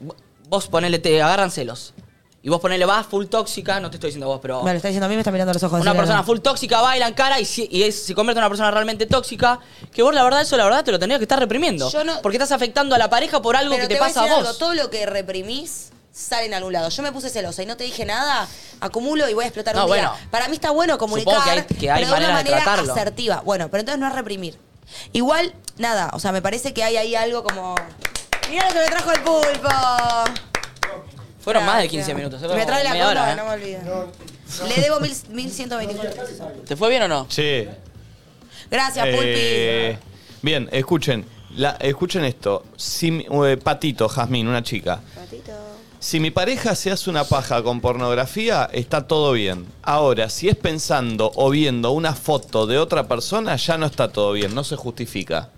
vos 0.49 0.67
ponele, 0.67 0.99
te 0.99 1.23
agarran 1.23 1.53
celos. 1.53 1.95
Y 2.45 2.49
vos 2.49 2.61
ponele, 2.61 2.85
vas 2.87 3.07
full 3.07 3.27
tóxica, 3.27 3.79
no 3.79 3.89
te 3.89 3.99
estoy 3.99 4.09
diciendo 4.09 4.27
vos, 4.27 4.41
pero. 4.43 4.65
Me 4.65 4.73
lo 4.73 4.77
está 4.77 4.89
diciendo 4.89 5.07
a 5.07 5.09
mí, 5.09 5.15
me 5.15 5.21
está 5.21 5.31
mirando 5.31 5.53
a 5.53 5.55
los 5.55 5.63
ojos. 5.63 5.75
Una 5.81 5.93
decirle 5.93 5.99
persona 6.01 6.19
no. 6.19 6.25
full 6.25 6.39
tóxica 6.41 6.81
baila 6.81 7.07
en 7.07 7.15
cara 7.15 7.39
y, 7.39 7.45
si- 7.45 7.69
y 7.71 7.85
es- 7.85 8.03
se 8.05 8.17
convierte 8.17 8.41
en 8.41 8.43
una 8.43 8.49
persona 8.49 8.73
realmente 8.73 9.07
tóxica, 9.07 9.61
que 9.93 10.03
vos 10.03 10.13
la 10.13 10.25
verdad 10.25 10.41
eso 10.43 10.57
la 10.57 10.65
verdad 10.65 10.83
te 10.83 10.91
lo 10.91 10.99
tendrías 10.99 11.19
que 11.21 11.25
estar 11.25 11.39
reprimiendo. 11.39 11.89
Yo 11.89 12.03
no- 12.03 12.21
Porque 12.21 12.39
estás 12.39 12.51
afectando 12.51 12.97
a 12.97 12.99
la 12.99 13.09
pareja 13.09 13.41
por 13.41 13.55
algo 13.55 13.77
Pero 13.77 13.87
que 13.87 13.95
te, 13.95 14.01
voy 14.01 14.09
a 14.11 14.13
pasa 14.13 14.21
a 14.23 14.25
decir 14.25 14.39
vos. 14.41 14.47
algo, 14.49 14.59
todo 14.59 14.75
lo 14.75 14.91
que 14.91 15.07
reprimís 15.07 15.91
sale 16.13 16.47
en 16.47 16.55
algún 16.55 16.73
lado. 16.73 16.89
Yo 16.91 17.03
me 17.03 17.11
puse 17.13 17.31
celosa 17.31 17.63
y 17.63 17.67
no 17.67 17.77
te 17.77 17.85
dije 17.85 18.05
nada, 18.05 18.47
acumulo 18.81 19.29
y 19.29 19.35
voy 19.35 19.45
a 19.45 19.49
explotar 19.49 19.75
No, 19.75 19.87
un 19.87 19.93
día. 19.93 20.09
bueno. 20.09 20.31
Para 20.31 20.49
mí 20.49 20.55
está 20.55 20.71
bueno 20.71 20.99
comunicar, 20.99 21.43
que 21.45 21.51
hay- 21.51 21.63
que 21.81 21.91
hay 21.91 22.05
pero 22.05 22.15
de 22.15 22.19
una 22.19 22.29
de 22.29 22.33
manera 22.35 22.57
tratarlo. 22.63 22.93
asertiva. 22.93 23.41
Bueno, 23.45 23.69
pero 23.71 23.81
entonces 23.81 23.99
no 24.01 24.07
es 24.09 24.15
reprimir. 24.15 24.59
Igual, 25.13 25.55
nada, 25.79 26.11
o 26.13 26.21
sea, 26.21 26.33
me 26.33 26.43
parece 26.43 26.75
que 26.75 26.85
hay 26.85 26.97
ahí 26.97 27.15
algo 27.15 27.43
como... 27.43 27.75
Mira 28.51 28.67
lo 28.69 28.75
que 28.75 28.81
me 28.81 28.87
trajo 28.87 29.13
el 29.13 29.21
pulpo. 29.23 29.69
Fueron 31.41 31.65
más 31.65 31.77
de 31.79 31.83
Gracias. 31.89 32.07
15 32.07 32.15
minutos. 32.15 32.41
Me 32.43 32.67
trae 32.67 32.85
la 32.85 32.91
cuenta, 32.91 33.09
hora, 33.09 33.35
no 33.35 33.43
¿eh? 33.43 33.45
me 33.47 33.53
olvido. 33.53 34.13
Le 34.69 34.75
debo 34.83 35.01
mil, 35.01 35.17
1124 35.31 36.11
pesos. 36.27 36.47
¿Te 36.67 36.77
fue 36.77 36.91
bien 36.91 37.03
o 37.03 37.09
no? 37.09 37.27
Sí. 37.31 37.67
Gracias, 38.71 39.07
Eh, 39.11 39.99
bien, 40.43 40.69
escuchen. 40.73 41.27
La- 41.57 41.77
escuchen 41.81 42.25
esto. 42.25 42.65
Eh, 43.03 43.57
Patito, 43.63 44.09
Jazmín, 44.09 44.47
una 44.47 44.63
chica. 44.63 45.01
Si 46.03 46.19
mi 46.19 46.33
pareja 46.33 46.75
se 46.75 46.91
hace 46.91 47.11
una 47.11 47.23
paja 47.23 47.63
con 47.63 47.81
pornografía, 47.81 48.69
está 48.73 49.07
todo 49.07 49.35
bien. 49.35 49.67
Ahora, 49.83 50.31
si 50.31 50.49
es 50.49 50.57
pensando 50.57 51.31
o 51.37 51.49
viendo 51.49 51.93
una 51.93 52.13
foto 52.13 52.67
de 52.67 52.77
otra 52.79 53.07
persona, 53.07 53.55
ya 53.55 53.79
no 53.79 53.87
está 53.87 54.09
todo 54.09 54.33
bien, 54.33 54.53
no 54.53 54.65
se 54.65 54.75
justifica. 54.75 55.51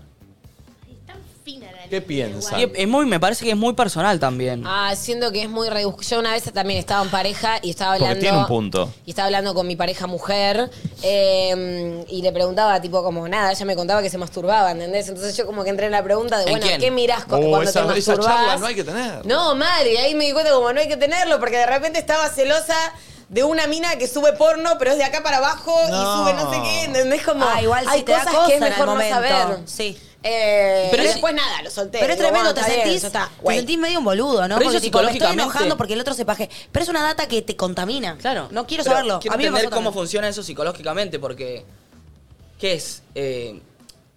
¿Qué 1.89 2.01
piensan? 2.01 2.59
Y 2.59 2.63
es- 2.73 2.87
muy, 2.87 3.05
me 3.05 3.19
parece 3.19 3.45
que 3.45 3.51
es 3.51 3.57
muy 3.57 3.73
personal 3.73 4.19
también. 4.19 4.63
Ah, 4.65 4.93
siento 4.95 5.31
que 5.31 5.43
es 5.43 5.49
muy 5.49 5.69
rebuscado. 5.69 6.01
Yo 6.09 6.19
una 6.19 6.31
vez 6.33 6.43
también 6.53 6.79
estaba 6.79 7.03
en 7.03 7.09
pareja 7.09 7.59
y 7.61 7.69
estaba 7.71 7.91
Porque 7.93 8.05
hablando. 8.05 8.21
tiene 8.21 8.37
un 8.37 8.47
punto. 8.47 8.93
Y 9.05 9.11
estaba 9.11 9.25
hablando 9.27 9.53
con 9.53 9.67
mi 9.67 9.75
pareja 9.75 10.07
mujer 10.07 10.69
eh, 11.03 12.03
y 12.09 12.21
le 12.21 12.31
preguntaba, 12.31 12.81
tipo, 12.81 13.03
como 13.03 13.27
nada, 13.27 13.51
ella 13.51 13.65
me 13.65 13.75
contaba 13.75 14.01
que 14.01 14.09
se 14.09 14.17
masturbaba, 14.17 14.71
¿entendés? 14.71 15.07
Entonces 15.09 15.35
yo 15.37 15.45
como 15.45 15.63
que 15.63 15.69
entré 15.69 15.85
en 15.85 15.91
la 15.91 16.03
pregunta 16.03 16.37
de, 16.37 16.43
¿En 16.45 16.49
bueno, 16.51 16.65
quién? 16.65 16.79
¿qué 16.81 16.91
mirás 16.91 17.23
Oh, 17.23 17.27
cuando 17.29 17.61
esa- 17.61 17.87
te 17.93 17.99
esa 17.99 18.11
masturbás? 18.13 18.25
charla 18.37 18.57
no 18.57 18.65
hay 18.65 18.75
que 18.75 18.83
tener. 18.83 19.25
No, 19.25 19.55
mal, 19.55 19.87
y 19.87 19.95
ahí 19.97 20.15
me 20.15 20.25
di 20.25 20.31
cuenta 20.33 20.51
como 20.51 20.71
no 20.73 20.79
hay 20.79 20.87
que 20.87 20.97
tenerlo, 20.97 21.39
porque 21.39 21.57
de 21.57 21.65
repente 21.65 21.99
estaba 21.99 22.27
celosa 22.29 22.75
de 23.29 23.43
una 23.43 23.65
mina 23.67 23.95
que 23.97 24.07
sube 24.07 24.33
porno, 24.33 24.77
pero 24.77 24.91
es 24.91 24.97
de 24.97 25.03
acá 25.03 25.23
para 25.23 25.37
abajo 25.37 25.75
No. 25.89 25.95
y 25.95 26.17
sube 26.17 26.33
no 26.35 26.51
sé 26.53 26.61
qué, 26.63 26.83
¿entendés? 26.85 27.23
Como 27.25 27.45
Ah, 27.45 27.61
igual 27.61 27.85
hay 27.87 27.99
si 27.99 28.05
da 28.05 28.19
cosas 28.19 28.33
cosa 28.35 28.47
que 28.47 28.53
es 28.55 28.57
en 28.57 28.63
el 28.63 28.69
mejor 28.69 28.85
no 28.85 28.91
momento. 28.93 29.15
saber. 29.15 29.57
Sí. 29.65 29.97
Eh, 30.27 30.87
Pero 30.89 30.91
pero 30.91 31.03
es- 31.03 31.09
después 31.13 31.35
nada, 31.35 31.61
lo 31.61 31.69
solté. 31.69 31.99
Pero 31.99 32.13
es 32.13 32.17
Digo, 32.17 32.29
tremendo, 32.31 32.51
bueno, 32.51 32.65
te 32.67 32.71
bien, 32.73 32.99
sentís, 32.99 33.11
te 33.43 33.53
sentís 33.55 33.77
medio 33.77 33.99
un 33.99 34.05
boludo, 34.05 34.41
¿no? 34.47 34.55
Pero 34.55 34.65
Porque 34.71 34.77
eso 34.77 34.79
tipo, 34.83 35.01
me 35.03 35.11
estoy 35.11 35.33
enojando 35.33 35.77
porque 35.77 35.93
el 35.93 36.01
otro 36.01 36.15
se 36.15 36.25
paje. 36.25 36.49
Pero 36.71 36.81
es 36.83 36.89
una 36.89 37.03
data 37.03 37.27
que 37.27 37.43
te 37.43 37.55
contamina. 37.55 38.17
Claro. 38.17 38.47
No 38.49 38.65
quiero 38.65 38.83
Pero 38.83 38.95
saberlo. 38.95 39.19
Quiero 39.19 39.35
a 39.35 39.37
mí 39.37 39.43
me 39.43 39.47
entender 39.49 39.69
cómo 39.69 39.89
también. 39.89 39.93
funciona 39.93 40.27
eso 40.27 40.41
psicológicamente, 40.41 41.19
porque. 41.19 41.63
¿Qué 42.59 42.73
es? 42.73 43.03
Eh, 43.13 43.59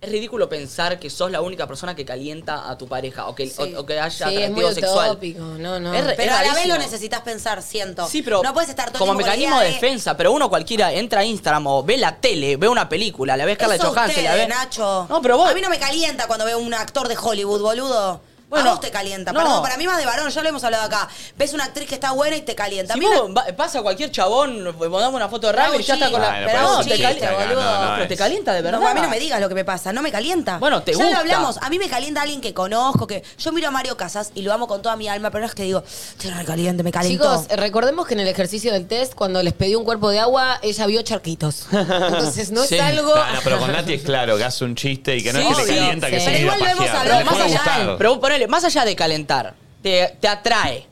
es 0.00 0.10
ridículo 0.12 0.48
pensar 0.48 1.00
que 1.00 1.10
sos 1.10 1.30
la 1.30 1.40
única 1.40 1.66
persona 1.66 1.96
que 1.96 2.04
calienta 2.04 2.70
a 2.70 2.78
tu 2.78 2.86
pareja 2.86 3.26
o 3.26 3.34
que, 3.34 3.48
Sí. 3.48 3.74
o, 3.74 3.80
o 3.80 3.86
que 3.86 3.98
haya 3.98 4.28
Sí, 4.28 4.36
es 4.36 4.50
muy 4.50 4.60
atractivo 4.60 4.72
sexual. 4.74 5.10
utópico, 5.10 5.40
no, 5.40 5.80
no. 5.80 5.92
Es 5.92 6.02
Pero 6.16 6.22
es 6.32 6.38
a 6.38 6.42
la 6.44 6.54
vez 6.54 6.66
lo 6.68 6.78
necesitas 6.78 7.20
pensar, 7.22 7.62
siento. 7.62 8.06
Sí, 8.06 8.22
pero 8.22 8.40
no 8.42 8.54
puedes 8.54 8.70
estar 8.70 8.90
todo 8.92 9.00
como 9.00 9.14
mecanismo 9.14 9.58
de 9.58 9.66
defensa, 9.66 10.16
pero 10.16 10.30
uno 10.32 10.48
cualquiera 10.48 10.92
entra 10.92 11.22
a 11.22 11.24
Instagram 11.24 11.66
o 11.66 11.82
ve 11.82 11.96
la 11.96 12.14
tele, 12.16 12.56
ve 12.56 12.68
una 12.68 12.88
película, 12.88 13.36
la 13.36 13.44
ve 13.44 13.56
Scarlett 13.56 13.82
Johansson, 13.82 14.22
la 14.24 14.30
ustedes, 14.30 14.48
ve... 14.48 14.54
Nacho. 14.54 15.06
No, 15.08 15.20
pero 15.20 15.36
vos- 15.36 15.50
A 15.50 15.54
mí 15.54 15.60
no 15.60 15.68
me 15.68 15.78
calienta 15.80 16.28
cuando 16.28 16.44
veo 16.44 16.58
un 16.60 16.72
actor 16.74 17.08
de 17.08 17.16
Hollywood, 17.20 17.60
boludo. 17.60 18.20
Bueno, 18.48 18.70
a 18.70 18.72
vos 18.72 18.80
te 18.80 18.90
calienta. 18.90 19.32
no. 19.32 19.40
Perdón, 19.40 19.62
para 19.62 19.76
mí 19.76 19.86
más 19.86 19.98
de 19.98 20.06
varón, 20.06 20.30
ya 20.30 20.42
lo 20.42 20.48
hemos 20.48 20.64
hablado 20.64 20.84
acá. 20.84 21.06
Ves 21.36 21.52
una 21.52 21.64
actriz 21.64 21.86
que 21.88 21.94
está 21.96 22.12
buena 22.12 22.36
y 22.36 22.40
te 22.40 22.54
calienta. 22.54 22.94
Si 22.94 23.00
vos 23.00 23.30
va- 23.36 23.44
pasa 23.56 23.82
cualquier 23.82 24.10
chabón, 24.10 24.64
mandamos 24.64 25.14
una 25.14 25.28
foto 25.28 25.48
de 25.48 25.52
Rami 25.52 25.78
y 25.78 25.82
ya 25.82 25.94
está 25.94 26.10
con 26.10 26.20
la... 26.22 26.42
pero 26.46 26.62
no, 26.62 26.84
te 26.84 26.98
calienta, 26.98 27.32
boludo. 27.32 27.60
no, 27.62 27.84
no 27.84 27.90
pero 27.92 28.02
es. 28.04 28.08
te 28.08 28.16
calienta 28.16 28.52
de 28.54 28.62
No, 28.62 28.64
verdad. 28.70 28.90
a 28.90 28.94
mí 28.94 29.00
no 29.02 29.08
me 29.10 29.18
digas 29.18 29.40
lo 29.40 29.48
que 29.50 29.54
me 29.54 29.64
pasa, 29.64 29.92
no 29.92 30.00
me 30.02 30.10
calienta. 30.10 30.58
Bueno, 30.58 30.82
te 30.82 30.92
ya 30.92 30.96
gusta. 30.98 31.10
lo 31.12 31.18
hablamos, 31.18 31.58
a 31.60 31.68
mí 31.68 31.78
me 31.78 31.88
calienta 31.88 32.22
alguien 32.22 32.40
que 32.40 32.54
conozco, 32.54 33.06
que 33.06 33.22
yo 33.38 33.52
miro 33.52 33.68
a 33.68 33.70
Mario 33.70 33.96
Casas 33.98 34.30
y 34.34 34.42
lo 34.42 34.52
amo 34.52 34.66
con 34.66 34.80
toda 34.80 34.96
mi 34.96 35.08
alma, 35.08 35.30
pero 35.30 35.40
no 35.42 35.46
es 35.48 35.54
que 35.54 35.64
digo, 35.64 35.82
estoy 35.86 36.30
re 36.30 36.44
caliente, 36.46 36.82
me 36.82 36.90
calentó. 36.90 37.24
Chicos, 37.24 37.46
eh, 37.50 37.56
recordemos 37.56 38.06
que 38.06 38.14
en 38.14 38.20
el 38.20 38.28
ejercicio 38.28 38.72
del 38.72 38.86
test, 38.86 39.14
cuando 39.14 39.42
les 39.42 39.52
pedí 39.52 39.74
un 39.74 39.84
cuerpo 39.84 40.08
de 40.10 40.20
agua, 40.20 40.58
ella 40.62 40.86
vio 40.86 41.02
charquitos. 41.02 41.66
Entonces 41.72 42.50
no 42.50 42.64
Sí. 42.64 42.76
es 42.76 42.80
algo. 42.80 43.14
No, 43.14 43.34
no, 43.34 43.40
pero 43.44 43.58
con 43.58 43.72
Nati 43.72 43.92
es 43.94 44.02
claro 44.02 44.36
que 44.38 44.44
hace 44.44 44.64
un 44.64 44.74
chiste 44.74 45.16
y 45.16 45.22
que 45.22 45.32
no 45.32 45.40
Sí, 45.40 45.48
es 45.50 45.56
que 45.58 45.66
le 45.72 45.78
calienta, 45.78 46.10
que 46.10 46.20
se 46.20 46.26
Pero 46.30 46.38
igual 46.38 46.58
lo 46.60 46.66
hemos 46.66 46.88
hablado 46.90 47.24
más 47.24 47.34
allá. 47.34 47.46
gustar. 47.56 47.96
Pero 47.98 48.10
vos 48.10 48.18
ponele, 48.38 48.48
más 48.48 48.64
allá 48.64 48.84
de 48.84 48.94
calentar, 48.96 49.54
te, 49.82 50.16
te 50.20 50.28
atrae. 50.28 50.86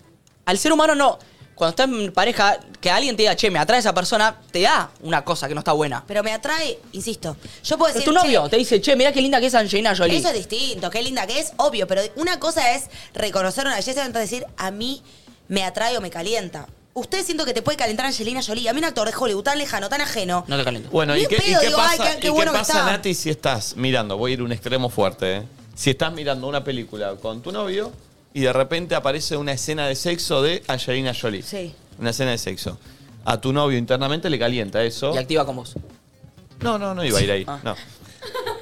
Al 0.44 0.58
ser 0.58 0.72
humano 0.72 0.94
no. 0.94 1.18
Cuando 1.54 1.70
estás 1.70 1.88
en 1.88 2.12
pareja, 2.12 2.58
que 2.82 2.90
alguien 2.90 3.16
te 3.16 3.22
diga, 3.22 3.34
che, 3.34 3.50
me 3.50 3.58
atrae 3.58 3.78
esa 3.80 3.94
persona, 3.94 4.36
te 4.50 4.60
da 4.60 4.90
una 5.00 5.24
cosa 5.24 5.48
que 5.48 5.54
no 5.54 5.60
está 5.60 5.72
buena. 5.72 6.04
Pero 6.06 6.22
me 6.22 6.30
atrae, 6.32 6.78
insisto. 6.92 7.34
Yo 7.64 7.78
puedo 7.78 7.94
Pero 7.94 8.00
decir. 8.00 8.04
tu 8.04 8.12
novio 8.12 8.44
"Che, 8.44 8.50
te 8.50 8.56
dice, 8.58 8.80
che, 8.82 8.94
mirá 8.94 9.10
qué 9.10 9.22
linda 9.22 9.40
que 9.40 9.46
es 9.46 9.54
Angelina 9.54 9.96
Jolie. 9.96 10.18
Eso 10.18 10.28
es 10.28 10.34
distinto, 10.34 10.90
qué 10.90 11.02
linda 11.02 11.26
que 11.26 11.40
es, 11.40 11.52
obvio, 11.56 11.86
pero 11.86 12.02
una 12.16 12.38
cosa 12.38 12.74
es 12.74 12.84
reconocer 13.14 13.64
una 13.66 13.76
belleza 13.76 14.04
y 14.04 14.08
otra 14.08 14.20
decir, 14.20 14.44
a 14.58 14.70
mí 14.70 15.02
me 15.48 15.64
atrae 15.64 15.96
o 15.96 16.02
me 16.02 16.10
calienta. 16.10 16.66
Usted 16.92 17.24
siento 17.24 17.46
que 17.46 17.54
te 17.54 17.62
puede 17.62 17.78
calentar 17.78 18.04
Angelina 18.04 18.42
Jolie. 18.42 18.68
A 18.68 18.72
mí 18.74 18.78
un 18.78 18.84
actor 18.84 19.08
de 19.10 19.14
Hollywood 19.18 19.42
tan 19.44 19.56
lejano, 19.58 19.88
tan 19.88 20.02
ajeno. 20.02 20.44
No 20.48 20.58
te 20.58 20.64
calienta. 20.64 20.90
Bueno, 20.90 21.14
Ni 21.14 21.20
¿y 21.20 21.22
en 21.24 21.28
qué, 21.30 21.36
y 21.36 21.40
pedo, 21.40 21.60
qué 21.60 21.66
digo, 21.68 21.78
ay, 21.80 21.98
pasa, 21.98 22.10
qué- 22.10 22.12
qué 22.12 22.18
y 22.18 22.20
qué 22.20 22.30
bueno 22.30 22.52
que 22.52 22.58
pasa, 22.58 22.72
está. 22.80 22.92
Nati, 22.92 23.14
si 23.14 23.30
estás 23.30 23.76
mirando? 23.76 24.16
Voy 24.18 24.32
a 24.32 24.34
ir 24.34 24.40
a 24.40 24.44
un 24.44 24.52
extremo 24.52 24.88
fuerte, 24.90 25.36
¿eh? 25.36 25.42
Si 25.76 25.90
estás 25.90 26.12
mirando 26.12 26.48
una 26.48 26.64
película 26.64 27.14
con 27.16 27.40
tu 27.42 27.52
novio 27.52 27.92
y 28.34 28.40
de 28.40 28.52
repente 28.52 28.94
aparece 28.94 29.36
una 29.36 29.52
escena 29.52 29.86
de 29.86 29.94
sexo 29.94 30.42
de 30.42 30.62
Angelina 30.66 31.12
Jolie. 31.14 31.42
Sí. 31.42 31.74
Una 31.98 32.10
escena 32.10 32.30
de 32.32 32.38
sexo. 32.38 32.78
A 33.24 33.40
tu 33.40 33.52
novio 33.52 33.76
internamente 33.78 34.28
le 34.30 34.38
calienta 34.38 34.82
eso. 34.82 35.14
Y 35.14 35.18
activa 35.18 35.44
con 35.46 35.56
vos. 35.56 35.74
No, 36.60 36.78
no, 36.78 36.94
no 36.94 37.04
iba 37.04 37.18
a 37.18 37.22
ir 37.22 37.30
ahí. 37.30 37.44
Ah. 37.46 37.60
No. 37.62 37.76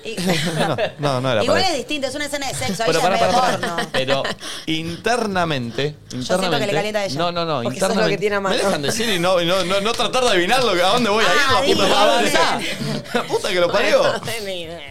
Y- 0.05 0.17
no, 0.59 0.77
no, 0.99 1.21
no 1.23 1.33
era 1.33 1.43
Igual 1.43 1.57
para 1.59 1.61
es 1.63 1.69
eso. 1.71 1.77
distinto, 1.79 2.09
es 2.09 2.15
una 2.15 2.27
escena 2.27 2.49
de 2.49 2.55
sexo. 2.55 2.83
Pero 2.87 2.99
ella 2.99 3.03
para, 3.03 3.17
es 3.17 3.23
medio 3.23 3.41
para. 3.41 3.59
porno. 3.59 3.89
Pero 3.93 4.23
internamente, 4.67 5.95
siento 6.09 6.11
que 6.11 6.17
internamente. 6.19 6.67
le 6.67 6.73
calienta 6.73 6.99
a 7.01 7.05
ella. 7.07 7.19
No, 7.19 7.33
no, 7.33 7.45
no. 7.45 7.63
Porque 7.63 7.79
eso 7.79 7.87
es 7.87 7.97
lo 7.97 8.09
internamente. 8.09 8.15
que 8.17 8.21
tiene 8.21 8.37
a 8.37 8.41
mano. 8.41 8.57
Me 8.57 8.63
dejan 8.63 8.83
decir 8.83 9.09
y 9.09 9.19
no, 9.21 9.41
y 9.41 9.47
no, 9.47 9.65
no, 9.65 9.81
no 9.81 9.93
tratar 9.93 10.25
de 10.25 10.31
adivinar 10.31 10.63
lo 10.65 10.75
que, 10.75 10.83
a 10.83 10.89
dónde 10.89 11.11
voy 11.11 11.25
a 11.25 11.29
ir, 11.29 11.35
Ah, 11.47 11.53
la 11.61 11.67
puta 11.75 11.89
madre. 11.89 12.33
La 13.15 13.23
puta 13.23 13.49
que 13.49 13.61
lo 13.61 13.71
parió. 13.71 14.03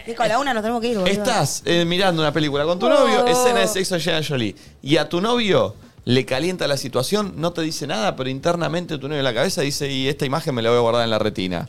Nico, 0.06 0.22
a 0.22 0.28
la 0.28 0.38
una 0.38 0.52
nos 0.52 0.62
tenemos 0.62 0.80
que 0.82 0.88
ir, 0.88 0.98
boludo. 0.98 1.10
Estás 1.10 1.62
eh, 1.64 1.84
mirando 1.84 2.20
una 2.22 2.32
película 2.32 2.64
con 2.64 2.78
tu 2.78 2.88
novio, 2.88 3.26
escena 3.26 3.60
de 3.60 3.68
sexo 3.68 3.94
Angelina 3.94 4.22
Jolie, 4.26 4.54
y 4.82 4.96
a 4.98 5.08
tu 5.08 5.20
novio 5.20 5.74
le 6.04 6.26
calienta 6.26 6.66
la 6.66 6.76
situación, 6.76 7.34
no 7.36 7.52
te 7.52 7.62
dice 7.62 7.86
nada, 7.86 8.14
pero 8.14 8.28
internamente 8.28 8.98
tu 8.98 9.08
novio 9.08 9.18
en 9.20 9.24
la 9.24 9.32
cabeza 9.34 9.62
dice, 9.62 9.90
y 9.90 10.08
esta 10.08 10.26
imagen 10.26 10.54
me 10.54 10.60
la 10.62 10.68
voy 10.70 10.78
a 10.78 10.82
guardar 10.82 11.04
en 11.04 11.10
la 11.10 11.18
retina. 11.18 11.68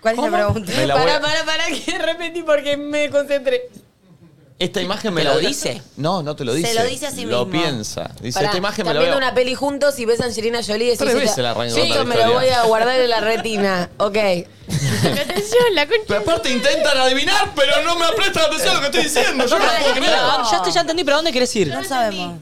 ¿Cuál 0.00 0.14
es 0.14 0.20
la 0.22 0.30
pregunta? 0.30 0.72
Me 0.76 0.86
la 0.86 0.94
voy 0.94 1.02
Para, 1.04 1.16
a- 1.16 1.20
para, 1.20 1.44
para, 1.44 1.64
que 1.66 1.98
repetí 1.98 2.42
porque 2.42 2.76
me 2.76 3.10
concentré. 3.10 3.68
Esta 4.58 4.80
imagen 4.80 5.12
me 5.12 5.20
¿Te 5.20 5.28
la 5.28 5.34
lo 5.34 5.40
dice? 5.40 5.82
No, 5.98 6.22
no 6.22 6.34
te 6.34 6.42
lo 6.44 6.52
Se 6.52 6.58
dice. 6.58 6.74
lo 6.74 6.84
dice 6.84 7.06
a 7.06 7.10
sí 7.10 7.26
Lo 7.26 7.44
mismo. 7.44 7.60
piensa. 7.62 8.10
Dice, 8.22 8.36
Pará, 8.38 8.46
esta 8.46 8.56
imagen 8.56 8.86
me 8.86 8.90
están 8.90 8.94
la 8.94 9.00
viendo 9.00 9.18
veo. 9.18 9.26
una 9.28 9.34
peli 9.34 9.54
juntos 9.54 9.98
y 9.98 10.06
ves 10.06 10.18
a 10.22 10.24
Angelina 10.24 10.60
Jolie 10.66 10.86
y 10.86 10.90
decís... 10.90 10.98
Tres 10.98 11.10
"Esta- 11.10 11.20
veces 11.20 11.36
la 11.38 11.52
la 11.52 11.66
esto 11.66 12.04
me 12.06 12.16
lo 12.16 12.32
voy 12.32 12.48
a 12.48 12.62
guardar 12.62 12.98
en 12.98 13.10
la 13.10 13.20
retina. 13.20 13.90
Ok. 13.98 14.16
Atención, 14.16 15.74
la 15.74 15.86
concha. 15.86 16.04
Pero 16.08 16.20
aparte 16.20 16.50
intentan 16.50 16.96
adivinar, 16.98 17.52
pero 17.54 17.82
no 17.84 17.96
me 17.96 18.06
prestan 18.16 18.44
atención 18.44 18.70
a 18.70 18.74
lo 18.74 18.80
que 18.80 18.86
estoy 18.86 19.02
diciendo. 19.04 19.46
Yo 19.46 19.58
no 19.58 19.64
lo 19.66 19.70
puedo 19.70 19.92
creer. 19.92 20.10
Ya, 20.50 20.56
estoy- 20.56 20.72
ya 20.72 20.80
entendí, 20.80 21.04
pero 21.04 21.16
¿a 21.16 21.18
dónde 21.18 21.30
quieres 21.32 21.54
ir? 21.54 21.68
No 21.68 21.84
sabemos. 21.84 22.38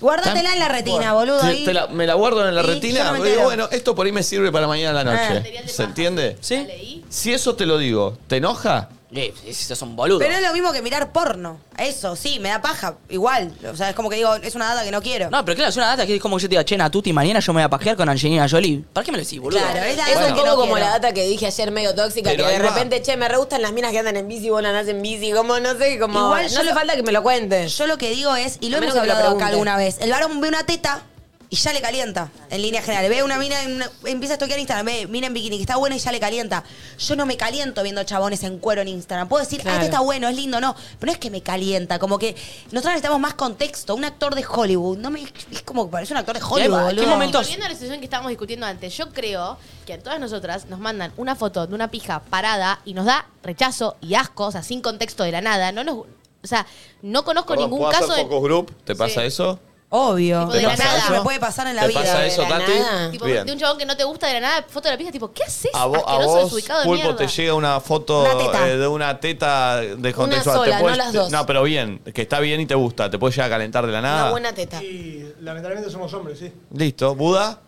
Guárdatela 0.00 0.52
en 0.52 0.58
la 0.58 0.68
retina, 0.68 1.12
boludo. 1.14 1.40
Te- 1.40 1.46
Ahí. 1.46 1.64
te 1.64 1.72
la- 1.72 1.86
me 1.86 2.06
la 2.06 2.14
guardo 2.14 2.46
en 2.46 2.54
la 2.54 2.62
yo 2.62 2.66
retina. 2.68 3.04
no 3.04 3.12
me 3.12 3.18
digo, 3.18 3.26
entero. 3.28 3.44
bueno, 3.44 3.68
esto 3.70 3.94
por 3.94 4.06
ahí 4.06 4.12
me 4.12 4.22
sirve 4.22 4.50
para 4.52 4.66
mañana 4.66 5.00
a 5.00 5.04
la 5.04 5.12
Ah. 5.12 5.34
noche. 5.34 5.62
¿Se 5.68 5.82
entiende? 5.84 6.36
¿Sí? 6.40 7.02
Si 7.08 7.32
eso 7.32 7.54
te 7.54 7.64
lo 7.66 7.78
digo, 7.78 8.18
¿te 8.26 8.36
enoja? 8.36 8.88
Eh, 9.16 9.32
si 9.44 9.54
sos 9.54 9.80
un 9.82 9.94
boludo. 9.94 10.18
Pero 10.18 10.34
es 10.34 10.42
lo 10.42 10.52
mismo 10.52 10.72
que 10.72 10.82
mirar 10.82 11.12
porno. 11.12 11.58
Eso, 11.78 12.16
sí, 12.16 12.38
me 12.40 12.48
da 12.48 12.60
paja. 12.60 12.96
Igual. 13.08 13.52
O 13.72 13.76
sea, 13.76 13.90
es 13.90 13.94
como 13.96 14.10
que 14.10 14.16
digo, 14.16 14.34
es 14.36 14.54
una 14.54 14.66
data 14.74 14.84
que 14.84 14.90
no 14.90 15.00
quiero. 15.02 15.30
No, 15.30 15.44
pero 15.44 15.54
claro, 15.56 15.70
es 15.70 15.76
una 15.76 15.86
data 15.86 16.06
que 16.06 16.16
es 16.16 16.20
como 16.20 16.36
que 16.36 16.42
yo 16.42 16.48
te 16.48 16.52
diga, 16.54 16.64
che, 16.64 16.76
Natuti, 16.76 17.12
mañana 17.12 17.40
yo 17.40 17.52
me 17.52 17.58
voy 17.60 17.64
a 17.66 17.70
pajear 17.70 17.96
con 17.96 18.08
Angelina 18.08 18.48
Jolie. 18.48 18.84
¿Para 18.92 19.04
qué 19.04 19.12
me 19.12 19.18
lo 19.18 19.24
decís, 19.24 19.38
boludo? 19.40 19.60
Claro, 19.60 19.78
es 19.84 19.96
la 19.96 20.08
Es 20.08 20.14
data 20.14 20.26
un 20.28 20.34
que 20.34 20.40
poco 20.40 20.56
como 20.56 20.74
quiero. 20.74 20.86
la 20.86 20.92
data 20.92 21.12
que 21.14 21.24
dije 21.26 21.46
ayer 21.46 21.70
medio 21.70 21.94
tóxica, 21.94 22.30
Pero 22.30 22.44
que 22.44 22.50
de 22.50 22.56
ahí 22.56 22.62
va. 22.62 22.68
repente, 22.70 23.02
che, 23.02 23.16
me 23.16 23.28
re 23.28 23.36
gustan 23.36 23.62
las 23.62 23.72
minas 23.72 23.92
que 23.92 23.98
andan 24.00 24.16
en 24.16 24.26
bici, 24.28 24.50
vos 24.50 24.62
no 24.62 24.68
andás 24.68 24.88
en 24.88 25.00
bici, 25.00 25.32
como 25.32 25.60
no 25.60 25.74
sé, 25.78 25.98
como. 25.98 26.18
Igual 26.18 26.42
no 26.46 26.48
yo 26.50 26.56
hace 26.58 26.68
lo- 26.70 26.74
falta 26.74 26.96
que 26.96 27.02
me 27.02 27.12
lo 27.12 27.22
cuentes. 27.22 27.76
Yo 27.78 27.86
lo 27.86 27.96
que 27.98 28.10
digo 28.10 28.34
es, 28.34 28.58
y 28.60 28.68
lo 28.70 28.78
A 28.78 28.80
menos 28.80 28.94
hemos 28.94 28.94
que 28.94 29.00
me 29.00 29.06
lo 29.06 29.12
hablado 29.12 29.36
acá 29.36 29.46
pregunte. 29.46 29.52
alguna 29.52 29.76
vez, 29.76 29.96
el 30.00 30.10
varón 30.10 30.40
ve 30.40 30.48
una 30.48 30.64
teta 30.66 31.02
y 31.50 31.56
ya 31.56 31.72
le 31.72 31.80
calienta, 31.80 32.30
en 32.50 32.62
línea 32.62 32.82
general. 32.82 33.08
Ve 33.08 33.22
una 33.22 33.38
mina, 33.38 33.62
en 33.62 33.74
una- 33.76 33.90
empieza 34.06 34.34
a 34.34 34.38
toquear 34.38 34.58
Instagram, 34.58 34.86
ve 34.86 35.06
mina 35.06 35.26
en 35.28 35.34
bikini 35.34 35.56
que 35.56 35.62
está 35.62 35.76
buena 35.76 35.94
y 35.96 35.98
ya 35.98 36.10
le 36.10 36.18
calienta. 36.20 36.64
Yo 36.98 37.16
no 37.16 37.26
me 37.26 37.36
caliento 37.36 37.82
viendo 37.82 38.02
chabones 38.04 38.42
en 38.42 38.58
cuero 38.58 38.82
en 38.82 38.88
Instagram. 38.88 39.28
Puedo 39.28 39.44
decir, 39.44 39.60
ah, 39.60 39.62
Claro. 39.62 39.76
este 39.78 39.86
está 39.86 40.00
bueno, 40.00 40.28
es 40.28 40.36
lindo, 40.36 40.60
no. 40.60 40.74
Pero 40.98 41.06
no 41.06 41.12
es 41.12 41.18
que 41.18 41.30
me 41.30 41.42
calienta, 41.42 41.98
como 41.98 42.18
que 42.18 42.34
nosotros 42.72 42.84
necesitamos 42.92 43.20
más 43.20 43.34
contexto. 43.34 43.94
Un 43.94 44.04
actor 44.04 44.34
de 44.34 44.44
Hollywood, 44.48 44.98
no 44.98 45.10
me, 45.10 45.22
es 45.50 45.62
como 45.62 45.86
que 45.86 45.92
parece 45.92 46.12
un 46.12 46.18
actor 46.18 46.36
de 46.38 46.44
Hollywood, 46.44 46.94
¿Qué 46.98 47.06
momentos? 47.06 47.42
Volviendo 47.42 47.66
a 47.66 47.68
la 47.68 47.74
situación 47.74 47.98
que 48.00 48.04
estábamos 48.06 48.30
discutiendo 48.30 48.66
antes, 48.66 48.96
yo 48.96 49.10
creo 49.10 49.56
que 49.86 49.92
a 49.94 49.98
todas 49.98 50.18
nosotras 50.18 50.66
nos 50.66 50.80
mandan 50.80 51.12
una 51.16 51.36
foto 51.36 51.66
de 51.66 51.74
una 51.74 51.90
pija 51.90 52.20
parada 52.20 52.80
y 52.84 52.94
nos 52.94 53.04
da 53.06 53.26
rechazo 53.42 53.96
y 54.00 54.14
asco, 54.14 54.46
o 54.46 54.50
sea, 54.52 54.62
sin 54.62 54.80
contexto 54.80 55.22
de 55.24 55.32
la 55.32 55.40
nada. 55.40 55.70
No 55.72 55.84
nos, 55.84 55.94
o 55.98 56.46
sea, 56.46 56.66
no 57.02 57.24
conozco 57.24 57.48
Perdón, 57.48 57.66
ningún 57.70 57.78
¿puedo 57.80 57.92
caso 57.92 58.04
hacer 58.12 58.24
de. 58.24 58.30
focus 58.30 58.42
group? 58.42 58.74
¿Te 58.84 58.94
pasa 58.96 59.20
Sí. 59.20 59.26
eso? 59.26 59.58
Obvio. 59.96 60.40
Tipo, 60.40 60.52
de 60.54 60.58
¿Te 60.58 60.62
la 60.64 60.70
pasa 60.70 60.84
nada. 60.84 60.98
eso? 60.98 61.10
Me 61.12 61.20
puede 61.20 61.38
pasar 61.40 61.66
en 61.68 61.76
la 61.76 61.82
¿Te 61.82 61.88
vida. 61.88 62.00
pasa 62.00 62.18
de 62.18 62.26
eso, 62.26 62.42
la 62.42 62.48
Tati? 62.48 62.72
nada. 62.72 63.10
Tipo, 63.12 63.24
Bien. 63.26 63.46
de 63.46 63.52
un 63.52 63.58
chabón 63.60 63.78
que 63.78 63.86
no 63.86 63.96
te 63.96 64.02
gusta 64.04 64.26
de 64.26 64.34
la 64.34 64.40
nada, 64.40 64.64
foto 64.68 64.88
de 64.88 64.94
la 64.94 64.98
pija, 64.98 65.12
tipo, 65.12 65.30
¿qué 65.32 65.44
haces? 65.44 65.70
A 65.72 65.86
vos, 65.86 65.98
a 65.98 66.00
Asqueroso, 66.00 66.28
vos 66.30 66.44
desubicado 66.44 66.80
de 66.80 66.86
Pulpo, 66.86 67.02
mierda. 67.04 67.16
te 67.18 67.26
llega 67.28 67.54
una 67.54 67.80
foto 67.80 68.20
Una 68.22 68.38
teta. 68.38 68.68
eh, 68.68 68.76
de 68.76 68.86
una 68.88 69.20
teta 69.20 69.76
descontextual. 69.76 70.56
Una 70.56 70.64
sola, 70.64 70.76
Te 70.78 70.82
puedes- 70.82 70.98
no 70.98 71.04
las 71.04 71.12
dos. 71.12 71.30
No, 71.30 71.46
pero 71.46 71.62
bien, 71.62 72.00
que 72.12 72.22
está 72.22 72.40
bien 72.40 72.60
y 72.60 72.66
te 72.66 72.74
gusta. 72.74 73.08
¿Te 73.08 73.18
puede 73.18 73.32
llegar 73.32 73.46
a 73.46 73.50
calentar 73.54 73.86
de 73.86 73.92
la 73.92 74.00
nada? 74.00 74.22
Una 74.22 74.30
buena 74.32 74.52
teta. 74.52 74.82
Y 74.82 75.32
lamentablemente 75.40 75.90
somos 75.92 76.12
hombres, 76.12 76.40
sí. 76.40 76.52
Listo. 76.72 77.14
¿Buda? 77.14 77.60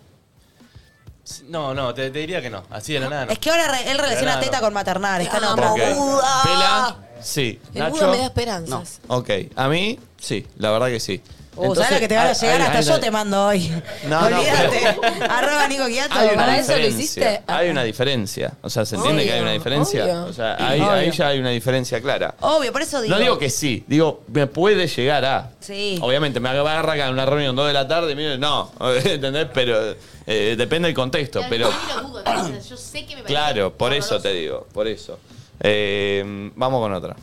No, 1.49 1.75
no, 1.75 1.93
te, 1.93 2.11
te 2.11 2.19
diría 2.21 2.41
que 2.41 2.51
no. 2.51 2.63
Así 2.71 2.93
de 2.93 3.01
la 3.01 3.09
nada. 3.09 3.27
no. 3.27 3.33
Es 3.33 3.39
que 3.41 3.51
ahora 3.51 3.69
re- 3.69 3.91
él 3.91 3.99
relaciona 3.99 4.33
Claro. 4.35 4.47
teta 4.47 4.61
con 4.61 4.73
maternar, 4.73 5.21
está 5.21 5.39
Amo, 5.39 5.57
no. 5.57 5.73
Ok. 5.75 5.81
Buda. 5.97 6.43
¿Pela? 6.45 6.97
Sí. 7.21 7.61
El 7.75 7.81
¿Nacho? 7.81 7.95
Buda 7.95 8.07
me 8.09 8.19
da 8.19 8.25
esperanzas. 8.27 9.01
Ok. 9.09 9.31
A 9.57 9.69
mí, 9.69 9.99
sí. 10.21 10.47
La 10.59 10.71
verdad 10.71 10.87
que 10.89 11.01
sí. 11.01 11.21
Uh, 11.57 11.75
¿sabes 11.75 11.93
lo 11.93 11.99
que 12.01 12.09
te 12.09 12.17
van 12.17 12.27
a 12.27 12.31
hay- 12.31 12.35
llegar? 12.35 12.61
hay- 12.61 12.67
Hasta 12.67 12.79
hay 12.79 12.85
yo 12.85 12.91
una- 12.93 13.01
te 13.01 13.11
mando 13.11 13.47
hoy. 13.47 13.83
No, 14.09 14.29
no, 14.31 14.39
Olvídate. 14.39 14.87
Arroba 15.29 15.69
Nico 15.69 15.87
Quiato. 15.87 16.15
Hay 16.15 16.27
una 16.29 16.37
¿Para 16.37 16.59
eso 16.59 16.73
lo 16.73 16.77
diferencia. 16.79 17.03
hiciste? 17.05 17.43
Hay 17.47 17.69
una 17.71 17.83
diferencia. 17.83 18.53
O 18.63 18.69
sea, 18.71 18.85
¿se 18.85 18.97
entiende 18.97 19.23
Obvio, 19.23 19.31
que 19.33 19.37
hay 19.37 19.43
una 19.43 19.53
diferencia? 19.53 20.05
obvio. 20.05 20.25
O 20.27 20.33
sea, 20.33 20.57
ahí, 20.69 20.81
Obvio. 20.81 20.91
ahí 20.93 21.11
ya 21.13 21.29
hay 21.29 21.39
una 21.39 21.51
diferencia 21.51 22.01
clara. 22.01 22.35
Obvio, 22.41 22.73
por 22.73 22.83
eso 22.83 23.01
digo. 23.01 23.15
No 23.15 23.21
digo 23.21 23.39
que 23.39 23.49
sí, 23.51 23.85
digo, 23.87 24.23
me 24.33 24.47
puede 24.47 24.87
llegar 24.87 25.25
a. 25.25 25.51
Sí. 25.61 25.99
Obviamente, 26.03 26.41
me 26.41 26.49
agarra 26.51 26.93
acá 26.93 27.07
en 27.07 27.13
una 27.15 27.25
reunión 27.27 27.57
2 27.57 27.67
de 27.69 27.73
la 27.73 27.89
tarde, 27.89 28.15
mire, 28.15 28.37
no, 28.39 28.71
¿entendés? 29.05 29.49
Pero 29.55 29.95
eh, 30.27 30.55
depende 30.59 30.89
del 30.89 30.95
contexto, 30.95 31.39
Claro, 31.41 31.51
pero 31.51 31.71
yo 31.71 32.03
lo 32.03 32.09
dudo, 32.09 32.19
entonces, 32.27 32.69
yo 32.69 32.77
sé 32.77 33.01
que 33.07 33.17
me 33.17 33.23
parece 33.23 33.27
claro, 33.29 33.73
por 33.73 33.93
eso 33.93 34.21
te 34.21 34.33
digo, 34.33 34.67
por 34.75 34.87
eso. 34.89 35.19
Eh, 35.61 36.51
vamos 36.55 36.81
con 36.83 36.93
otra. 36.93 37.17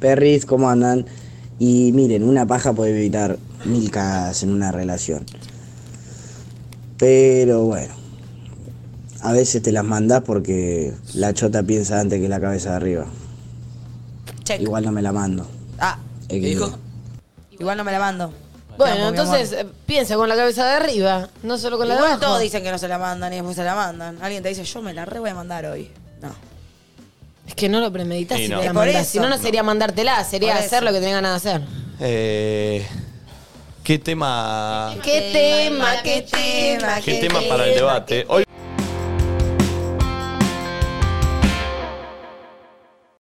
Perris, 0.00 0.44
¿cómo 0.44 0.68
andan? 0.68 1.06
Y 1.58 1.92
miren, 1.92 2.24
una 2.24 2.46
paja 2.46 2.72
puede 2.72 2.90
evitar 2.98 3.38
mil 3.64 3.90
cagadas 3.90 4.42
en 4.42 4.50
una 4.50 4.72
relación. 4.72 5.24
Pero 6.98 7.64
bueno, 7.64 7.94
a 9.20 9.32
veces 9.32 9.62
te 9.62 9.72
las 9.72 9.84
mandás 9.84 10.22
porque 10.22 10.94
la 11.14 11.32
chota 11.34 11.62
piensa 11.62 12.00
antes 12.00 12.20
que 12.20 12.28
la 12.28 12.40
cabeza 12.40 12.70
de 12.70 12.76
arriba. 12.76 13.06
Check. 14.44 14.60
Igual 14.60 14.84
no 14.84 14.92
me 14.92 15.02
la 15.02 15.12
mando. 15.12 15.46
Ah, 15.78 15.98
¿Qué 16.28 16.36
dijo? 16.40 16.72
igual 17.50 17.76
no 17.76 17.84
me 17.84 17.92
la 17.92 17.98
mando. 17.98 18.32
Bueno, 18.76 19.08
entonces 19.08 19.52
eh, 19.52 19.66
piensa 19.86 20.16
con 20.16 20.28
la 20.28 20.34
cabeza 20.34 20.64
de 20.64 20.70
arriba, 20.72 21.28
no 21.44 21.56
solo 21.58 21.78
con 21.78 21.86
la 21.86 21.94
de 21.94 22.00
Igual 22.00 22.12
abajo. 22.14 22.26
todos 22.26 22.40
dicen 22.40 22.64
que 22.64 22.72
no 22.72 22.78
se 22.78 22.88
la 22.88 22.98
mandan 22.98 23.32
y 23.32 23.36
después 23.36 23.54
se 23.54 23.62
la 23.62 23.76
mandan. 23.76 24.18
Alguien 24.20 24.42
te 24.42 24.48
dice, 24.48 24.64
yo 24.64 24.82
me 24.82 24.92
la 24.92 25.04
re 25.04 25.20
voy 25.20 25.30
a 25.30 25.34
mandar 25.34 25.64
hoy. 25.66 25.88
No. 26.20 26.30
Es 27.46 27.54
que 27.54 27.68
no 27.68 27.80
lo 27.80 27.92
premeditas 27.92 28.38
Sí, 28.38 28.44
si 28.44 28.50
no. 28.50 28.58
te 28.58 28.64
la 28.64 28.70
Es 28.70 28.74
por 28.74 28.84
mandás. 28.86 29.02
eso. 29.02 29.10
Si 29.12 29.18
no, 29.18 29.28
no 29.28 29.38
sería 29.38 29.62
mandártela, 29.62 30.24
sería 30.24 30.54
Por 30.54 30.62
hacer 30.64 30.82
lo 30.82 30.92
que 30.92 30.98
tenía 31.00 31.14
ganas 31.16 31.42
de 31.42 31.50
hacer. 31.50 31.62
Eh, 32.00 32.86
¿Qué 33.82 33.98
tema, 33.98 34.94
¿Qué 35.02 35.30
tema, 35.32 36.02
qué 36.02 36.22
tema, 36.22 37.00
qué 37.02 37.14
tema 37.20 37.40
para 37.48 37.66
el 37.66 37.74
debate? 37.74 38.24
Hoy 38.28 38.44